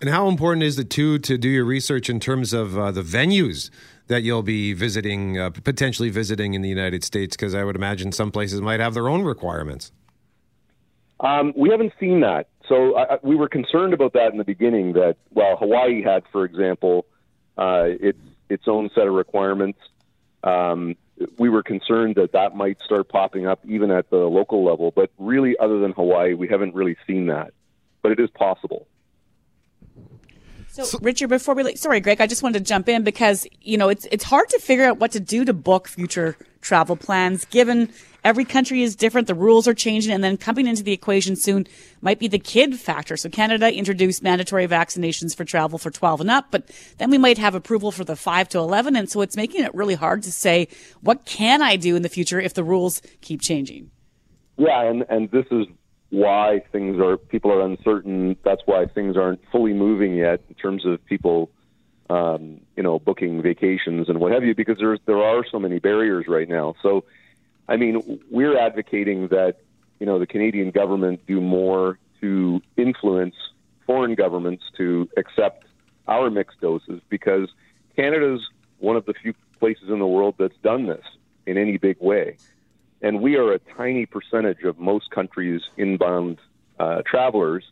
And 0.01 0.09
how 0.09 0.27
important 0.27 0.63
is 0.63 0.77
it 0.77 0.89
too 0.89 1.19
to 1.19 1.37
do 1.37 1.47
your 1.49 1.65
research 1.65 2.09
in 2.09 2.19
terms 2.19 2.53
of 2.53 2.77
uh, 2.77 2.91
the 2.91 3.01
venues 3.01 3.69
that 4.07 4.23
you'll 4.23 4.43
be 4.43 4.73
visiting, 4.73 5.39
uh, 5.39 5.49
potentially 5.49 6.09
visiting 6.09 6.53
in 6.53 6.61
the 6.61 6.69
United 6.69 7.03
States? 7.03 7.35
Because 7.35 7.55
I 7.55 7.63
would 7.63 7.75
imagine 7.75 8.11
some 8.11 8.31
places 8.31 8.61
might 8.61 8.79
have 8.79 8.93
their 8.93 9.07
own 9.07 9.23
requirements. 9.23 9.91
Um, 11.21 11.53
we 11.55 11.69
haven't 11.69 11.93
seen 11.99 12.19
that. 12.21 12.47
So 12.67 12.97
I, 12.97 13.19
we 13.23 13.35
were 13.35 13.47
concerned 13.47 13.93
about 13.93 14.13
that 14.13 14.31
in 14.31 14.37
the 14.37 14.43
beginning. 14.43 14.93
That 14.93 15.15
well, 15.31 15.55
Hawaii 15.57 16.03
had, 16.03 16.23
for 16.31 16.43
example, 16.43 17.05
uh, 17.57 17.85
its 17.87 18.19
its 18.49 18.67
own 18.67 18.89
set 18.93 19.07
of 19.07 19.13
requirements. 19.13 19.79
Um, 20.43 20.95
we 21.37 21.49
were 21.49 21.63
concerned 21.63 22.15
that 22.15 22.31
that 22.33 22.55
might 22.55 22.77
start 22.83 23.09
popping 23.09 23.45
up 23.45 23.59
even 23.65 23.91
at 23.91 24.09
the 24.09 24.17
local 24.17 24.65
level. 24.65 24.91
But 24.95 25.11
really, 25.17 25.55
other 25.57 25.79
than 25.79 25.91
Hawaii, 25.91 26.33
we 26.33 26.47
haven't 26.47 26.75
really 26.75 26.97
seen 27.07 27.27
that. 27.27 27.53
But 28.01 28.11
it 28.11 28.19
is 28.19 28.29
possible. 28.31 28.87
So, 30.83 30.99
Richard, 31.01 31.29
before 31.29 31.55
we 31.55 31.75
sorry, 31.77 32.01
Greg, 32.01 32.19
I 32.19 32.27
just 32.27 32.43
wanted 32.43 32.59
to 32.59 32.65
jump 32.65 32.89
in 32.89 33.03
because 33.03 33.47
you 33.61 33.77
know 33.77 33.87
it's 33.87 34.05
it's 34.11 34.25
hard 34.25 34.49
to 34.49 34.59
figure 34.59 34.83
out 34.83 34.99
what 34.99 35.11
to 35.13 35.21
do 35.21 35.45
to 35.45 35.53
book 35.53 35.87
future 35.87 36.35
travel 36.59 36.97
plans, 36.97 37.45
given 37.45 37.93
every 38.25 38.43
country 38.43 38.81
is 38.81 38.95
different, 38.95 39.27
the 39.27 39.35
rules 39.35 39.67
are 39.67 39.73
changing, 39.73 40.11
and 40.11 40.23
then 40.23 40.35
coming 40.35 40.67
into 40.67 40.83
the 40.83 40.91
equation 40.91 41.35
soon 41.35 41.65
might 42.01 42.19
be 42.19 42.27
the 42.27 42.39
kid 42.39 42.77
factor. 42.77 43.15
So 43.15 43.29
Canada 43.29 43.71
introduced 43.71 44.23
mandatory 44.23 44.67
vaccinations 44.67 45.37
for 45.37 45.45
travel 45.45 45.77
for 45.77 45.91
12 45.91 46.21
and 46.21 46.31
up, 46.31 46.47
but 46.49 46.69
then 46.97 47.11
we 47.11 47.19
might 47.19 47.37
have 47.37 47.55
approval 47.55 47.91
for 47.91 48.03
the 48.03 48.15
5 48.15 48.49
to 48.49 48.57
11, 48.57 48.95
and 48.95 49.09
so 49.09 49.21
it's 49.21 49.37
making 49.37 49.63
it 49.63 49.73
really 49.73 49.95
hard 49.95 50.23
to 50.23 50.31
say 50.31 50.67
what 51.01 51.23
can 51.25 51.61
I 51.61 51.77
do 51.77 51.95
in 51.95 52.01
the 52.01 52.09
future 52.09 52.41
if 52.41 52.55
the 52.55 52.63
rules 52.63 53.01
keep 53.21 53.41
changing. 53.41 53.91
Yeah, 54.57 54.83
and 54.89 55.05
and 55.09 55.29
this 55.31 55.45
is 55.51 55.67
why 56.09 56.63
things 56.71 56.99
are 56.99 57.17
people 57.17 57.51
are 57.51 57.61
uncertain. 57.61 58.37
That's 58.43 58.61
why 58.65 58.85
things 58.85 59.17
aren't 59.17 59.41
fully 59.51 59.73
moving 59.73 60.15
yet 60.15 60.41
in 60.47 60.55
terms 60.55 60.85
of 60.85 61.03
people, 61.05 61.51
um, 62.09 62.61
you 62.77 62.83
know, 62.83 62.97
booking 62.97 63.41
vacations 63.41 64.07
and 64.07 64.19
what 64.19 64.31
have 64.31 64.43
you, 64.43 64.55
because 64.55 64.77
there's 64.79 64.99
there 65.05 65.21
are 65.21 65.43
so 65.51 65.59
many 65.59 65.79
barriers 65.79 66.25
right 66.27 66.47
now. 66.47 66.75
So, 66.81 67.03
I 67.67 67.77
mean, 67.77 68.19
we're 68.29 68.57
advocating 68.57 69.29
that 69.29 69.57
you 69.99 70.05
know 70.05 70.19
the 70.19 70.27
Canadian 70.27 70.71
government 70.71 71.25
do 71.27 71.41
more 71.41 71.99
to 72.21 72.61
influence 72.77 73.35
foreign 73.85 74.15
governments 74.15 74.63
to 74.77 75.09
accept 75.17 75.65
our 76.07 76.29
mixed 76.29 76.59
doses 76.61 77.01
because 77.09 77.49
Canada's 77.95 78.41
one 78.79 78.95
of 78.95 79.05
the 79.05 79.13
few 79.13 79.33
places 79.59 79.89
in 79.89 79.99
the 79.99 80.07
world 80.07 80.35
that's 80.37 80.57
done 80.63 80.85
this 80.85 81.03
in 81.45 81.57
any 81.57 81.77
big 81.77 81.97
way 81.99 82.37
and 83.05 83.21
we 83.21 83.35
are 83.35 83.53
a 83.53 83.59
tiny 83.59 84.07
percentage 84.07 84.63
of 84.63 84.79
most 84.79 85.11
countries' 85.11 85.61
inbound 85.77 86.39
uh, 86.79 87.03
travelers. 87.05 87.63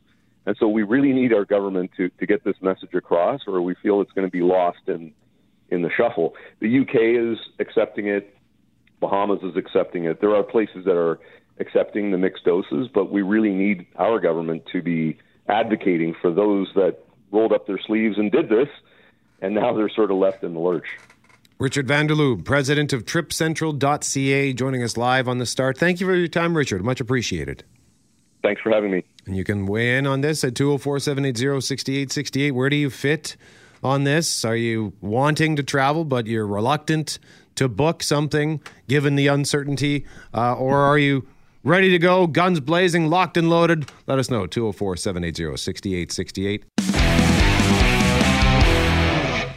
And 0.45 0.55
so 0.59 0.67
we 0.67 0.83
really 0.83 1.13
need 1.13 1.33
our 1.33 1.43
government 1.43 1.91
to, 1.97 2.09
to 2.09 2.25
get 2.27 2.43
this 2.43 2.55
message 2.61 2.93
across, 2.93 3.41
or 3.47 3.61
we 3.61 3.73
feel 3.75 4.01
it's 4.01 4.11
going 4.11 4.27
to 4.27 4.31
be 4.31 4.41
lost 4.41 4.79
in 4.87 5.13
in 5.69 5.81
the 5.81 5.89
shuffle. 5.89 6.35
The 6.59 6.81
UK 6.81 6.95
is 6.95 7.39
accepting 7.57 8.07
it. 8.07 8.37
Bahamas 9.03 9.43
is 9.43 9.57
accepting 9.57 10.05
it. 10.05 10.21
There 10.21 10.33
are 10.33 10.43
places 10.43 10.85
that 10.85 10.95
are 10.95 11.19
accepting 11.59 12.11
the 12.11 12.17
mixed 12.17 12.45
doses, 12.45 12.87
but 12.93 13.11
we 13.11 13.21
really 13.21 13.51
need 13.51 13.85
our 13.97 14.17
government 14.19 14.63
to 14.71 14.81
be 14.81 15.17
advocating 15.49 16.15
for 16.21 16.33
those 16.33 16.69
that 16.75 16.99
rolled 17.31 17.51
up 17.51 17.67
their 17.67 17.79
sleeves 17.85 18.17
and 18.17 18.31
did 18.31 18.47
this, 18.47 18.69
and 19.41 19.53
now 19.53 19.73
they're 19.73 19.89
sort 19.89 20.09
of 20.09 20.17
left 20.17 20.43
in 20.43 20.53
the 20.53 20.59
lurch. 20.59 20.87
Richard 21.59 21.85
Vanderlubbe, 21.85 22.45
president 22.45 22.93
of 22.93 23.03
TripCentral.ca, 23.03 24.53
joining 24.53 24.83
us 24.83 24.95
live 24.95 25.27
on 25.27 25.37
the 25.37 25.45
start. 25.45 25.77
Thank 25.77 25.99
you 25.99 26.07
for 26.07 26.15
your 26.15 26.27
time, 26.29 26.55
Richard. 26.55 26.81
Much 26.83 27.01
appreciated. 27.01 27.65
Thanks 28.41 28.61
for 28.61 28.71
having 28.71 28.91
me. 28.91 29.03
And 29.25 29.35
you 29.35 29.43
can 29.43 29.65
weigh 29.65 29.97
in 29.97 30.07
on 30.07 30.21
this 30.21 30.45
at 30.45 30.55
204 30.55 30.99
780 30.99 31.61
6868. 31.61 32.51
Where 32.51 32.69
do 32.69 32.77
you 32.77 32.89
fit 32.89 33.35
on 33.83 34.05
this? 34.05 34.45
Are 34.45 34.55
you 34.55 34.93
wanting 35.01 35.57
to 35.57 35.63
travel, 35.63 36.05
but 36.05 36.25
you're 36.25 36.47
reluctant 36.47 37.19
to 37.55 37.67
book 37.67 38.03
something 38.03 38.61
given 38.87 39.15
the 39.15 39.27
uncertainty? 39.27 40.05
Uh, 40.33 40.55
or 40.55 40.79
are 40.79 40.97
you 40.97 41.27
ready 41.63 41.89
to 41.89 41.99
go, 41.99 42.27
guns 42.27 42.59
blazing, 42.59 43.09
locked 43.09 43.37
and 43.37 43.49
loaded? 43.49 43.91
Let 44.07 44.19
us 44.19 44.29
know 44.29 44.47
204 44.47 44.97
780 44.97 45.57
6868. 45.57 46.65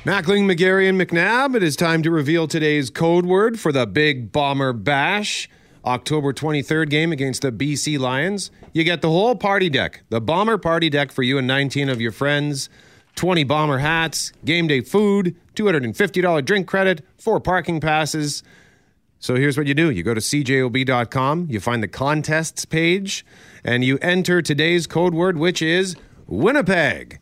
Mackling, 0.06 0.44
McGarry, 0.44 0.88
and 0.88 1.00
McNabb, 1.00 1.56
it 1.56 1.64
is 1.64 1.74
time 1.74 2.00
to 2.04 2.12
reveal 2.12 2.46
today's 2.46 2.90
code 2.90 3.26
word 3.26 3.58
for 3.58 3.72
the 3.72 3.86
Big 3.86 4.30
Bomber 4.30 4.72
Bash. 4.72 5.48
October 5.84 6.32
23rd 6.32 6.90
game 6.90 7.12
against 7.12 7.42
the 7.42 7.52
BC 7.52 7.98
Lions. 7.98 8.50
You 8.72 8.82
get 8.82 9.02
the 9.02 9.10
whole 9.10 9.36
party 9.36 9.68
deck, 9.70 10.02
the 10.08 10.20
Bomber 10.20 10.58
party 10.58 10.90
deck 10.90 11.12
for 11.12 11.22
you 11.22 11.38
and 11.38 11.46
19 11.46 11.88
of 11.88 12.00
your 12.00 12.10
friends. 12.12 12.68
20 13.16 13.44
Bomber 13.44 13.78
hats, 13.78 14.32
game 14.44 14.66
day 14.66 14.80
food, 14.80 15.34
$250 15.54 16.44
drink 16.44 16.66
credit, 16.66 17.04
four 17.18 17.40
parking 17.40 17.80
passes. 17.80 18.42
So 19.18 19.34
here's 19.34 19.56
what 19.56 19.66
you 19.66 19.74
do 19.74 19.90
you 19.90 20.02
go 20.02 20.14
to 20.14 20.20
cjob.com, 20.20 21.48
you 21.50 21.58
find 21.58 21.82
the 21.82 21.88
contests 21.88 22.64
page, 22.64 23.24
and 23.64 23.82
you 23.82 23.98
enter 23.98 24.42
today's 24.42 24.86
code 24.86 25.14
word, 25.14 25.38
which 25.38 25.60
is 25.60 25.96
Winnipeg. 26.26 27.18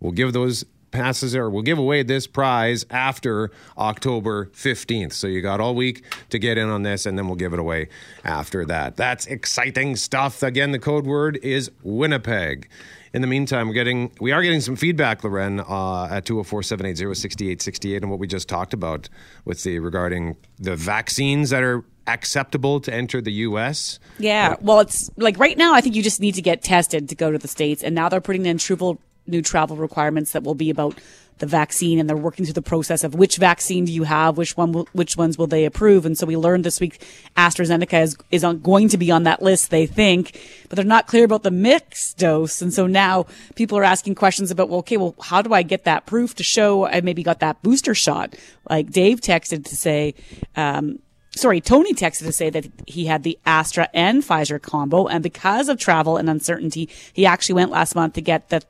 We'll 0.00 0.12
give 0.12 0.32
those 0.32 0.64
passes 0.90 1.36
or 1.36 1.50
we'll 1.50 1.62
give 1.62 1.78
away 1.78 2.02
this 2.02 2.26
prize 2.26 2.86
after 2.90 3.50
October 3.76 4.46
15th. 4.46 5.12
So 5.12 5.26
you 5.26 5.42
got 5.42 5.60
all 5.60 5.74
week 5.74 6.04
to 6.30 6.38
get 6.38 6.58
in 6.58 6.68
on 6.68 6.82
this 6.82 7.06
and 7.06 7.18
then 7.18 7.26
we'll 7.26 7.36
give 7.36 7.52
it 7.52 7.58
away 7.58 7.88
after 8.24 8.64
that. 8.66 8.96
That's 8.96 9.26
exciting 9.26 9.96
stuff. 9.96 10.42
Again, 10.42 10.72
the 10.72 10.78
code 10.78 11.04
word 11.04 11.38
is 11.42 11.70
Winnipeg. 11.82 12.68
In 13.12 13.22
the 13.22 13.28
meantime, 13.28 13.68
we're 13.68 13.74
getting 13.74 14.12
we 14.20 14.32
are 14.32 14.42
getting 14.42 14.60
some 14.60 14.76
feedback, 14.76 15.24
Lauren, 15.24 15.60
uh, 15.60 16.08
at 16.10 16.24
204-780-6868 16.26 18.02
on 18.02 18.10
what 18.10 18.18
we 18.18 18.26
just 18.26 18.48
talked 18.48 18.74
about 18.74 19.08
with 19.44 19.62
the 19.62 19.78
regarding 19.78 20.36
the 20.58 20.76
vaccines 20.76 21.50
that 21.50 21.62
are 21.62 21.84
acceptable 22.06 22.80
to 22.80 22.92
enter 22.92 23.20
the 23.20 23.32
U.S. 23.32 23.98
Yeah, 24.18 24.56
well, 24.60 24.80
it's 24.80 25.10
like 25.16 25.38
right 25.38 25.56
now. 25.56 25.74
I 25.74 25.80
think 25.80 25.94
you 25.94 26.02
just 26.02 26.20
need 26.20 26.34
to 26.34 26.42
get 26.42 26.62
tested 26.62 27.08
to 27.08 27.14
go 27.14 27.30
to 27.30 27.38
the 27.38 27.48
states, 27.48 27.82
and 27.82 27.94
now 27.94 28.08
they're 28.08 28.20
putting 28.20 28.46
in 28.46 28.58
triple 28.58 29.00
new 29.26 29.42
travel 29.42 29.76
requirements 29.76 30.32
that 30.32 30.42
will 30.42 30.54
be 30.54 30.70
about 30.70 30.98
the 31.38 31.46
vaccine 31.46 31.98
and 31.98 32.08
they're 32.08 32.16
working 32.16 32.44
through 32.44 32.54
the 32.54 32.62
process 32.62 33.04
of 33.04 33.14
which 33.14 33.36
vaccine 33.36 33.84
do 33.84 33.92
you 33.92 34.04
have, 34.04 34.36
which 34.36 34.56
one, 34.56 34.72
will, 34.72 34.88
which 34.92 35.16
ones 35.16 35.38
will 35.38 35.46
they 35.46 35.64
approve? 35.64 36.06
And 36.06 36.16
so 36.16 36.26
we 36.26 36.36
learned 36.36 36.64
this 36.64 36.80
week 36.80 37.00
AstraZeneca 37.36 38.02
is, 38.02 38.16
is 38.30 38.44
on, 38.44 38.60
going 38.60 38.88
to 38.88 38.98
be 38.98 39.10
on 39.10 39.22
that 39.24 39.42
list, 39.42 39.70
they 39.70 39.86
think, 39.86 40.40
but 40.68 40.76
they're 40.76 40.84
not 40.84 41.06
clear 41.06 41.24
about 41.24 41.42
the 41.42 41.50
mixed 41.50 42.18
dose. 42.18 42.62
And 42.62 42.72
so 42.72 42.86
now 42.86 43.26
people 43.54 43.78
are 43.78 43.84
asking 43.84 44.14
questions 44.14 44.50
about, 44.50 44.68
well, 44.68 44.80
okay, 44.80 44.96
well, 44.96 45.14
how 45.20 45.42
do 45.42 45.52
I 45.52 45.62
get 45.62 45.84
that 45.84 46.06
proof 46.06 46.34
to 46.36 46.42
show 46.42 46.86
I 46.86 47.00
maybe 47.00 47.22
got 47.22 47.40
that 47.40 47.62
booster 47.62 47.94
shot? 47.94 48.34
Like 48.68 48.90
Dave 48.90 49.20
texted 49.20 49.64
to 49.66 49.76
say, 49.76 50.14
um, 50.56 50.98
sorry, 51.34 51.60
Tony 51.60 51.94
texted 51.94 52.24
to 52.24 52.32
say 52.32 52.50
that 52.50 52.66
he 52.86 53.06
had 53.06 53.22
the 53.22 53.38
Astra 53.46 53.88
and 53.94 54.22
Pfizer 54.22 54.60
combo. 54.60 55.06
And 55.06 55.22
because 55.22 55.68
of 55.68 55.78
travel 55.78 56.16
and 56.16 56.28
uncertainty, 56.28 56.88
he 57.12 57.24
actually 57.24 57.54
went 57.54 57.70
last 57.70 57.94
month 57.94 58.14
to 58.14 58.20
get 58.20 58.48
the 58.48 58.62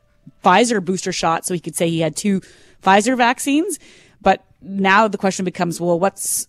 Pfizer 0.45 0.85
booster 0.85 1.13
shot 1.13 1.47
so 1.47 1.55
he 1.55 1.61
could 1.61 1.77
say 1.77 1.89
he 1.89 2.01
had 2.01 2.17
two 2.17 2.41
Pfizer 2.83 3.17
vaccines. 3.17 3.79
But 4.21 4.45
now 4.61 5.09
the 5.09 5.19
question 5.19 5.45
becomes, 5.45 5.81
well, 5.81 5.99
what's, 5.99 6.49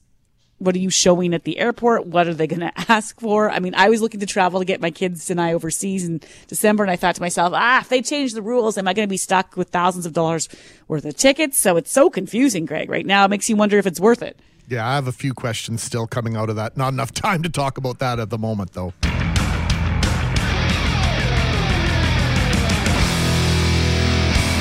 what 0.58 0.76
are 0.76 0.80
you 0.80 0.90
showing 0.90 1.34
at 1.34 1.44
the 1.44 1.58
airport? 1.60 2.08
What 2.08 2.28
are 2.28 2.34
they 2.34 2.48
going 2.48 2.60
to 2.60 2.72
ask 2.92 3.20
for? 3.20 3.50
I 3.50 3.60
mean, 3.60 3.76
I 3.76 3.90
was 3.90 4.02
looking 4.02 4.20
to 4.20 4.26
travel 4.26 4.60
to 4.60 4.66
get 4.66 4.82
my 4.82 4.92
kids 4.92 5.30
and 5.30 5.40
I 5.40 5.54
overseas 5.54 6.08
in 6.08 6.22
December, 6.48 6.84
and 6.84 6.92
I 6.92 6.96
thought 6.96 7.16
to 7.16 7.22
myself, 7.22 7.54
ah, 7.56 7.80
if 7.82 7.90
they 7.90 8.02
change 8.02 8.34
the 8.34 8.42
rules, 8.42 8.78
am 8.78 8.88
I 8.88 8.94
going 8.94 9.08
to 9.08 9.10
be 9.10 9.18
stuck 9.18 9.56
with 9.56 9.70
thousands 9.70 10.06
of 10.06 10.14
dollars 10.14 10.50
worth 10.88 11.06
of 11.06 11.16
tickets? 11.16 11.58
So 11.58 11.78
it's 11.78 11.92
so 11.92 12.10
confusing, 12.10 12.66
Greg, 12.66 12.90
right 12.90 13.06
now. 13.06 13.26
It 13.26 13.30
makes 13.30 13.50
you 13.50 13.56
wonder 13.56 13.78
if 13.78 13.86
it's 13.88 14.00
worth 14.00 14.22
it. 14.22 14.40
Yeah, 14.68 14.88
I 14.88 14.96
have 14.96 15.08
a 15.08 15.12
few 15.12 15.34
questions 15.34 15.82
still 15.82 16.06
coming 16.06 16.36
out 16.36 16.50
of 16.50 16.56
that. 16.58 16.78
Not 16.78 16.94
enough 16.94 17.12
time 17.14 17.42
to 17.44 17.50
talk 17.50 17.78
about 17.78 18.00
that 18.00 18.20
at 18.20 18.30
the 18.30 18.38
moment, 18.38 18.74
though. 18.74 18.94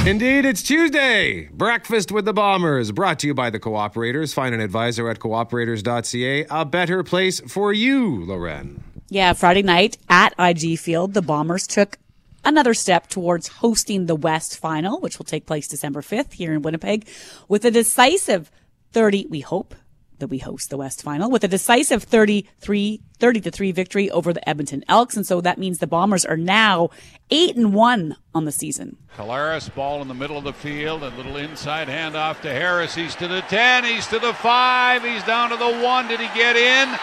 Indeed, 0.07 0.47
it's 0.47 0.63
Tuesday. 0.63 1.49
Breakfast 1.49 2.11
with 2.11 2.25
the 2.25 2.33
Bombers, 2.33 2.93
brought 2.93 3.19
to 3.19 3.27
you 3.27 3.35
by 3.35 3.51
the 3.51 3.61
Cooperators. 3.61 4.33
Find 4.33 4.55
an 4.55 4.61
advisor 4.61 5.11
at 5.11 5.19
cooperators.ca. 5.19 6.47
A 6.49 6.65
better 6.65 7.03
place 7.03 7.41
for 7.41 7.75
you, 7.75 8.25
Lauren. 8.25 8.83
Yeah, 9.11 9.35
Friday 9.35 9.63
night 9.63 9.99
at 10.09 10.33
IG 10.39 10.79
Field, 10.79 11.13
the 11.13 11.21
Bombers 11.21 11.67
took 11.67 11.99
another 12.43 12.73
step 12.73 13.09
towards 13.09 13.49
hosting 13.49 14.07
the 14.07 14.15
West 14.15 14.59
Final, 14.59 14.99
which 15.01 15.19
will 15.19 15.27
take 15.27 15.45
place 15.45 15.69
December 15.69 16.01
5th 16.01 16.33
here 16.33 16.55
in 16.55 16.63
Winnipeg, 16.63 17.07
with 17.47 17.67
a 17.67 17.71
decisive 17.71 18.51
30, 18.93 19.27
we 19.29 19.41
hope, 19.41 19.75
that 20.19 20.29
we 20.29 20.39
host 20.39 20.71
the 20.71 20.77
West 20.77 21.03
Final 21.03 21.31
with 21.31 21.45
a 21.45 21.49
decisive 21.49 22.03
33 22.03 23.01
30 23.19 23.41
to 23.41 23.51
3 23.51 23.73
victory 23.73 24.11
over 24.11 24.33
the 24.33 24.49
Edmonton 24.49 24.85
Elks 24.89 25.17
and 25.17 25.27
so 25.27 25.41
that 25.41 25.59
means 25.59 25.79
the 25.79 25.87
Bombers 25.87 26.25
are 26.25 26.37
now 26.37 26.91
8 27.31 27.57
and 27.57 27.75
1 27.75 28.17
on 28.35 28.45
the 28.45 28.53
season. 28.53 28.97
Collaros 29.17 29.75
ball 29.75 30.03
in 30.03 30.09
the 30.09 30.15
middle 30.15 30.39
of 30.39 30.45
the 30.45 30.53
field 30.53 31.03
a 31.03 31.09
little 31.11 31.37
inside 31.37 31.89
handoff 31.89 32.41
to 32.43 32.51
Harris 32.51 32.95
he's 32.95 33.15
to 33.17 33.29
the 33.29 33.41
10 33.43 33.85
he's 33.85 34.07
to 34.09 34.19
the 34.19 34.35
5 34.35 35.05
he's 35.05 35.23
down 35.25 35.51
to 35.51 35.57
the 35.57 35.79
1 35.81 36.09
did 36.09 36.21
he 36.21 36.29
get 36.39 36.57
in 36.57 36.99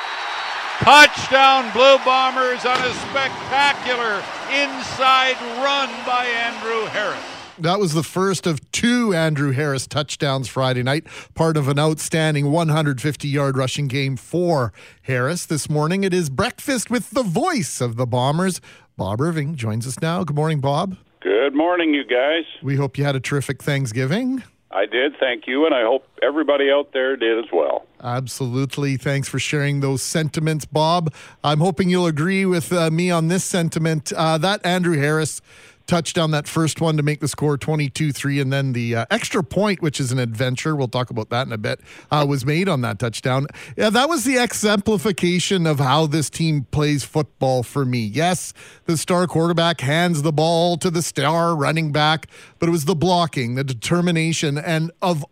Touchdown 0.80 1.72
Blue 1.72 1.98
Bombers 2.04 2.66
on 2.66 2.78
a 2.78 2.94
spectacular 3.10 4.22
inside 4.52 5.38
run 5.64 5.90
by 6.06 6.26
Andrew 6.26 6.86
Harris. 6.88 7.35
That 7.58 7.80
was 7.80 7.94
the 7.94 8.04
first 8.04 8.46
of 8.48 8.70
two 8.72 9.14
Andrew 9.14 9.52
Harris 9.52 9.88
touchdowns 9.88 10.50
Friday 10.50 10.84
night, 10.84 11.08
part 11.36 11.56
of 11.56 11.70
an 11.70 11.80
outstanding 11.80 12.52
150 12.52 13.28
yard 13.30 13.56
rushing 13.56 13.88
game 13.88 14.18
for 14.18 14.74
Harris. 15.04 15.46
This 15.46 15.70
morning, 15.70 16.04
it 16.04 16.14
is 16.14 16.30
breakfast 16.30 16.90
with 16.90 17.12
the 17.12 17.24
voice 17.24 17.80
of 17.80 17.96
the 17.96 18.06
Bombers. 18.06 18.60
Bob 18.98 19.22
Irving 19.22 19.56
joins 19.56 19.88
us 19.88 20.02
now. 20.02 20.26
Good 20.26 20.36
morning, 20.36 20.60
Bob. 20.60 20.98
Good 21.22 21.56
morning, 21.56 21.94
you 21.94 22.04
guys. 22.04 22.44
We 22.62 22.76
hope 22.76 22.98
you 22.98 23.06
had 23.06 23.16
a 23.16 23.22
terrific 23.22 23.64
Thanksgiving. 23.64 24.44
I 24.70 24.86
did, 24.86 25.14
thank 25.18 25.48
you, 25.48 25.66
and 25.66 25.74
I 25.74 25.84
hope 25.84 26.06
everybody 26.22 26.70
out 26.70 26.92
there 26.92 27.16
did 27.16 27.40
as 27.40 27.50
well. 27.54 27.86
Absolutely. 28.04 28.98
Thanks 28.98 29.30
for 29.30 29.40
sharing 29.40 29.80
those 29.80 30.04
sentiments, 30.04 30.66
Bob. 30.66 31.14
I'm 31.42 31.60
hoping 31.60 31.90
you'll 31.90 32.08
agree 32.08 32.46
with 32.46 32.74
uh, 32.74 32.92
me 32.92 33.10
on 33.10 33.30
this 33.30 33.46
sentiment. 33.46 34.12
Uh, 34.12 34.38
that 34.40 34.66
Andrew 34.66 35.00
Harris 35.00 35.40
touchdown, 35.88 36.32
that 36.32 36.48
first 36.48 36.82
one 36.82 36.98
to 36.98 37.04
make 37.04 37.20
the 37.20 37.28
score 37.28 37.58
22 37.58 38.12
3. 38.12 38.40
And 38.40 38.52
then 38.52 38.74
the 38.74 38.96
uh, 38.96 39.06
extra 39.10 39.44
point, 39.44 39.82
which 39.82 40.00
is 40.00 40.12
an 40.12 40.20
adventure, 40.20 40.76
we'll 40.76 40.88
talk 40.88 41.10
about 41.10 41.30
that 41.30 41.48
in 41.48 41.54
a 41.54 41.58
bit, 41.58 41.80
uh, 42.12 42.26
was 42.28 42.46
made 42.46 42.68
on 42.68 42.82
that 42.82 43.00
touchdown. 43.00 43.48
Yeah, 43.78 43.90
that 43.90 44.10
was 44.10 44.24
the 44.24 44.38
exemplification 44.38 45.68
of 45.68 45.80
how 45.80 46.08
this 46.08 46.30
team 46.30 46.66
plays 46.72 47.04
football 47.04 47.64
for 47.64 47.86
me. 47.86 48.00
Yes, 48.00 48.54
the 48.86 48.98
star 48.98 49.28
quarterback 49.28 49.82
hands 49.82 50.22
the 50.22 50.34
ball 50.34 50.78
to 50.78 50.90
the 50.90 51.02
star 51.02 51.56
running 51.56 51.92
back, 51.92 52.28
but 52.60 52.70
it 52.70 52.72
was 52.72 52.86
the 52.86 52.96
blocking, 52.96 53.56
the 53.56 53.64
determination, 53.64 54.58
and 54.58 54.92
of 55.02 55.26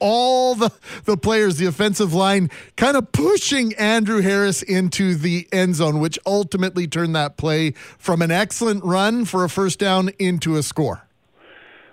all 0.00 0.54
the, 0.54 0.70
the 1.04 1.16
players, 1.16 1.56
the 1.56 1.66
offensive 1.66 2.14
line, 2.14 2.50
kind 2.76 2.96
of 2.96 3.12
pushing 3.12 3.74
Andrew 3.74 4.20
Harris 4.20 4.62
into 4.62 5.14
the 5.14 5.48
end 5.52 5.76
zone, 5.76 6.00
which 6.00 6.18
ultimately 6.26 6.86
turned 6.86 7.14
that 7.16 7.36
play 7.36 7.72
from 7.98 8.22
an 8.22 8.30
excellent 8.30 8.84
run 8.84 9.24
for 9.24 9.44
a 9.44 9.48
first 9.48 9.78
down 9.78 10.10
into 10.18 10.56
a 10.56 10.62
score. 10.62 11.08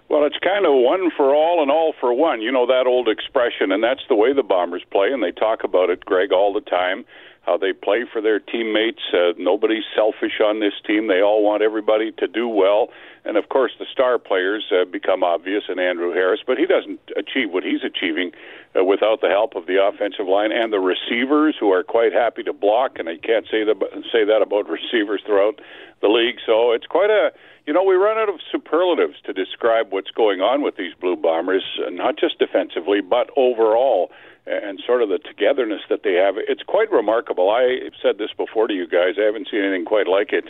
Well, 0.08 0.24
it's 0.24 0.38
kind 0.38 0.65
of 0.65 0.74
one 0.74 1.10
for 1.18 1.34
all 1.34 1.62
and 1.62 1.72
all 1.72 1.94
for 2.00 2.13
one. 2.13 2.41
You 2.41 2.52
know 2.52 2.68
that 2.68 2.86
old 2.86 3.10
expression, 3.10 3.72
and 3.72 3.84
that's 3.84 4.04
the 4.08 4.15
way 4.15 4.34
the 4.34 4.44
Bombers 4.44 4.84
play, 4.91 5.12
and 5.12 5.22
they 5.22 5.32
talk 5.32 5.63
about 5.63 5.89
it, 5.89 6.06
Greg, 6.06 6.32
all 6.32 6.54
the 6.54 6.62
time. 6.62 7.06
How 7.46 7.58
they 7.58 7.74
play 7.74 8.06
for 8.12 8.22
their 8.22 8.40
teammates. 8.40 9.02
Uh, 9.14 9.34
nobody's 9.38 9.84
selfish 9.96 10.42
on 10.44 10.60
this 10.60 10.74
team. 10.86 11.08
They 11.08 11.22
all 11.22 11.44
want 11.44 11.62
everybody 11.62 12.12
to 12.14 12.28
do 12.28 12.48
well 12.48 12.90
and 13.26 13.38
of 13.38 13.50
course, 13.50 13.72
the 13.80 13.88
star 13.92 14.20
players 14.20 14.64
uh, 14.72 14.86
become 14.86 15.24
obvious 15.24 15.64
in 15.68 15.80
Andrew 15.80 16.14
Harris, 16.14 16.42
but 16.46 16.60
he 16.60 16.68
doesn't 16.68 17.00
achieve 17.18 17.50
what 17.52 17.64
he's 17.64 17.84
achieving 17.84 18.32
uh, 18.78 18.84
without 18.84 19.22
the 19.22 19.30
help 19.30 19.56
of 19.56 19.66
the 19.66 19.82
offensive 19.82 20.28
line 20.28 20.52
and 20.52 20.72
the 20.72 20.80
receivers, 20.80 21.56
who 21.60 21.72
are 21.72 21.84
quite 21.84 22.14
happy 22.14 22.44
to 22.44 22.54
block. 22.54 23.00
And 23.00 23.10
I 23.10 23.18
can't 23.18 23.46
say 23.50 23.64
that 23.66 23.82
say 24.14 24.24
that 24.26 24.44
about 24.46 24.70
receivers 24.70 25.24
throughout 25.26 25.60
the 26.02 26.08
league. 26.08 26.38
So 26.46 26.72
it's 26.72 26.86
quite 26.86 27.10
a 27.10 27.32
you 27.66 27.74
know 27.74 27.84
we 27.84 27.96
run 27.96 28.20
out 28.20 28.30
of 28.30 28.36
superlatives 28.52 29.16
to 29.26 29.34
describe 29.34 29.92
what's 29.92 30.12
going 30.12 30.42
on 30.42 30.62
with 30.62 30.78
these 30.78 30.94
Blue 30.94 31.16
Bombers, 31.16 31.66
uh, 31.82 31.90
not 31.90 32.18
just 32.20 32.38
defensively 32.38 33.02
but 33.02 33.32
overall 33.36 34.12
and 34.48 34.82
sort 34.86 35.02
of 35.02 35.10
the 35.10 35.18
togetherness 35.18 35.82
that 35.90 36.04
they 36.04 36.14
have. 36.14 36.36
It's 36.38 36.62
quite 36.64 36.92
remarkable. 36.92 37.50
I 37.50 37.90
said 38.02 38.18
this 38.18 38.30
before 38.38 38.68
to 38.68 38.74
you 38.74 38.88
guys. 38.88 39.16
I 39.20 39.24
haven't 39.24 39.48
seen 39.50 39.62
anything 39.62 39.86
quite 39.86 40.08
like 40.08 40.34
it 40.34 40.46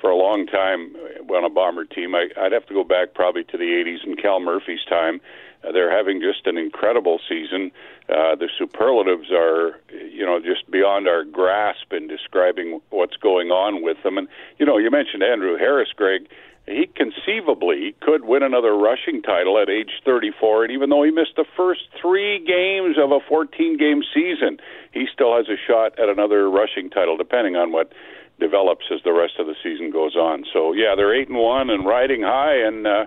for 0.00 0.10
a 0.10 0.16
long 0.16 0.46
time 0.46 0.94
on 1.28 1.44
a 1.44 1.50
bomber 1.50 1.84
team. 1.84 2.14
I, 2.14 2.28
I'd 2.36 2.52
have 2.52 2.66
to 2.66 2.74
go 2.74 2.84
back 2.84 3.14
probably 3.14 3.44
to 3.44 3.58
the 3.58 3.64
80s 3.64 4.06
and 4.06 4.20
Cal 4.20 4.40
Murphy's 4.40 4.84
time. 4.88 5.20
Uh, 5.62 5.72
they're 5.72 5.94
having 5.94 6.20
just 6.20 6.46
an 6.46 6.56
incredible 6.56 7.20
season. 7.28 7.70
Uh, 8.08 8.34
the 8.34 8.48
superlatives 8.56 9.30
are, 9.30 9.78
you 9.90 10.24
know, 10.24 10.40
just 10.40 10.70
beyond 10.70 11.06
our 11.06 11.24
grasp 11.24 11.92
in 11.92 12.08
describing 12.08 12.80
what's 12.90 13.16
going 13.16 13.50
on 13.50 13.82
with 13.82 14.02
them. 14.02 14.16
And 14.16 14.28
you 14.58 14.64
know, 14.64 14.78
you 14.78 14.90
mentioned 14.90 15.22
Andrew 15.22 15.56
Harris, 15.58 15.90
Greg 15.94 16.28
he 16.66 16.86
conceivably 16.94 17.94
could 18.00 18.24
win 18.24 18.42
another 18.42 18.74
rushing 18.74 19.22
title 19.22 19.58
at 19.58 19.68
age 19.68 19.90
34. 20.04 20.64
And 20.64 20.72
even 20.72 20.90
though 20.90 21.02
he 21.02 21.10
missed 21.10 21.36
the 21.36 21.46
first 21.56 21.82
three 22.00 22.38
games 22.38 22.96
of 22.98 23.10
a 23.12 23.20
14 23.28 23.76
game 23.76 24.02
season, 24.14 24.58
he 24.92 25.06
still 25.12 25.36
has 25.36 25.48
a 25.48 25.56
shot 25.66 25.98
at 25.98 26.08
another 26.08 26.48
rushing 26.48 26.90
title, 26.90 27.16
depending 27.16 27.56
on 27.56 27.72
what 27.72 27.92
develops 28.38 28.86
as 28.92 29.00
the 29.04 29.12
rest 29.12 29.34
of 29.38 29.46
the 29.46 29.56
season 29.62 29.90
goes 29.90 30.16
on. 30.16 30.44
So, 30.52 30.72
yeah, 30.72 30.94
they're 30.96 31.14
8 31.14 31.28
and 31.28 31.38
1 31.38 31.70
and 31.70 31.84
riding 31.84 32.22
high, 32.22 32.56
and 32.56 32.86
uh, 32.86 33.06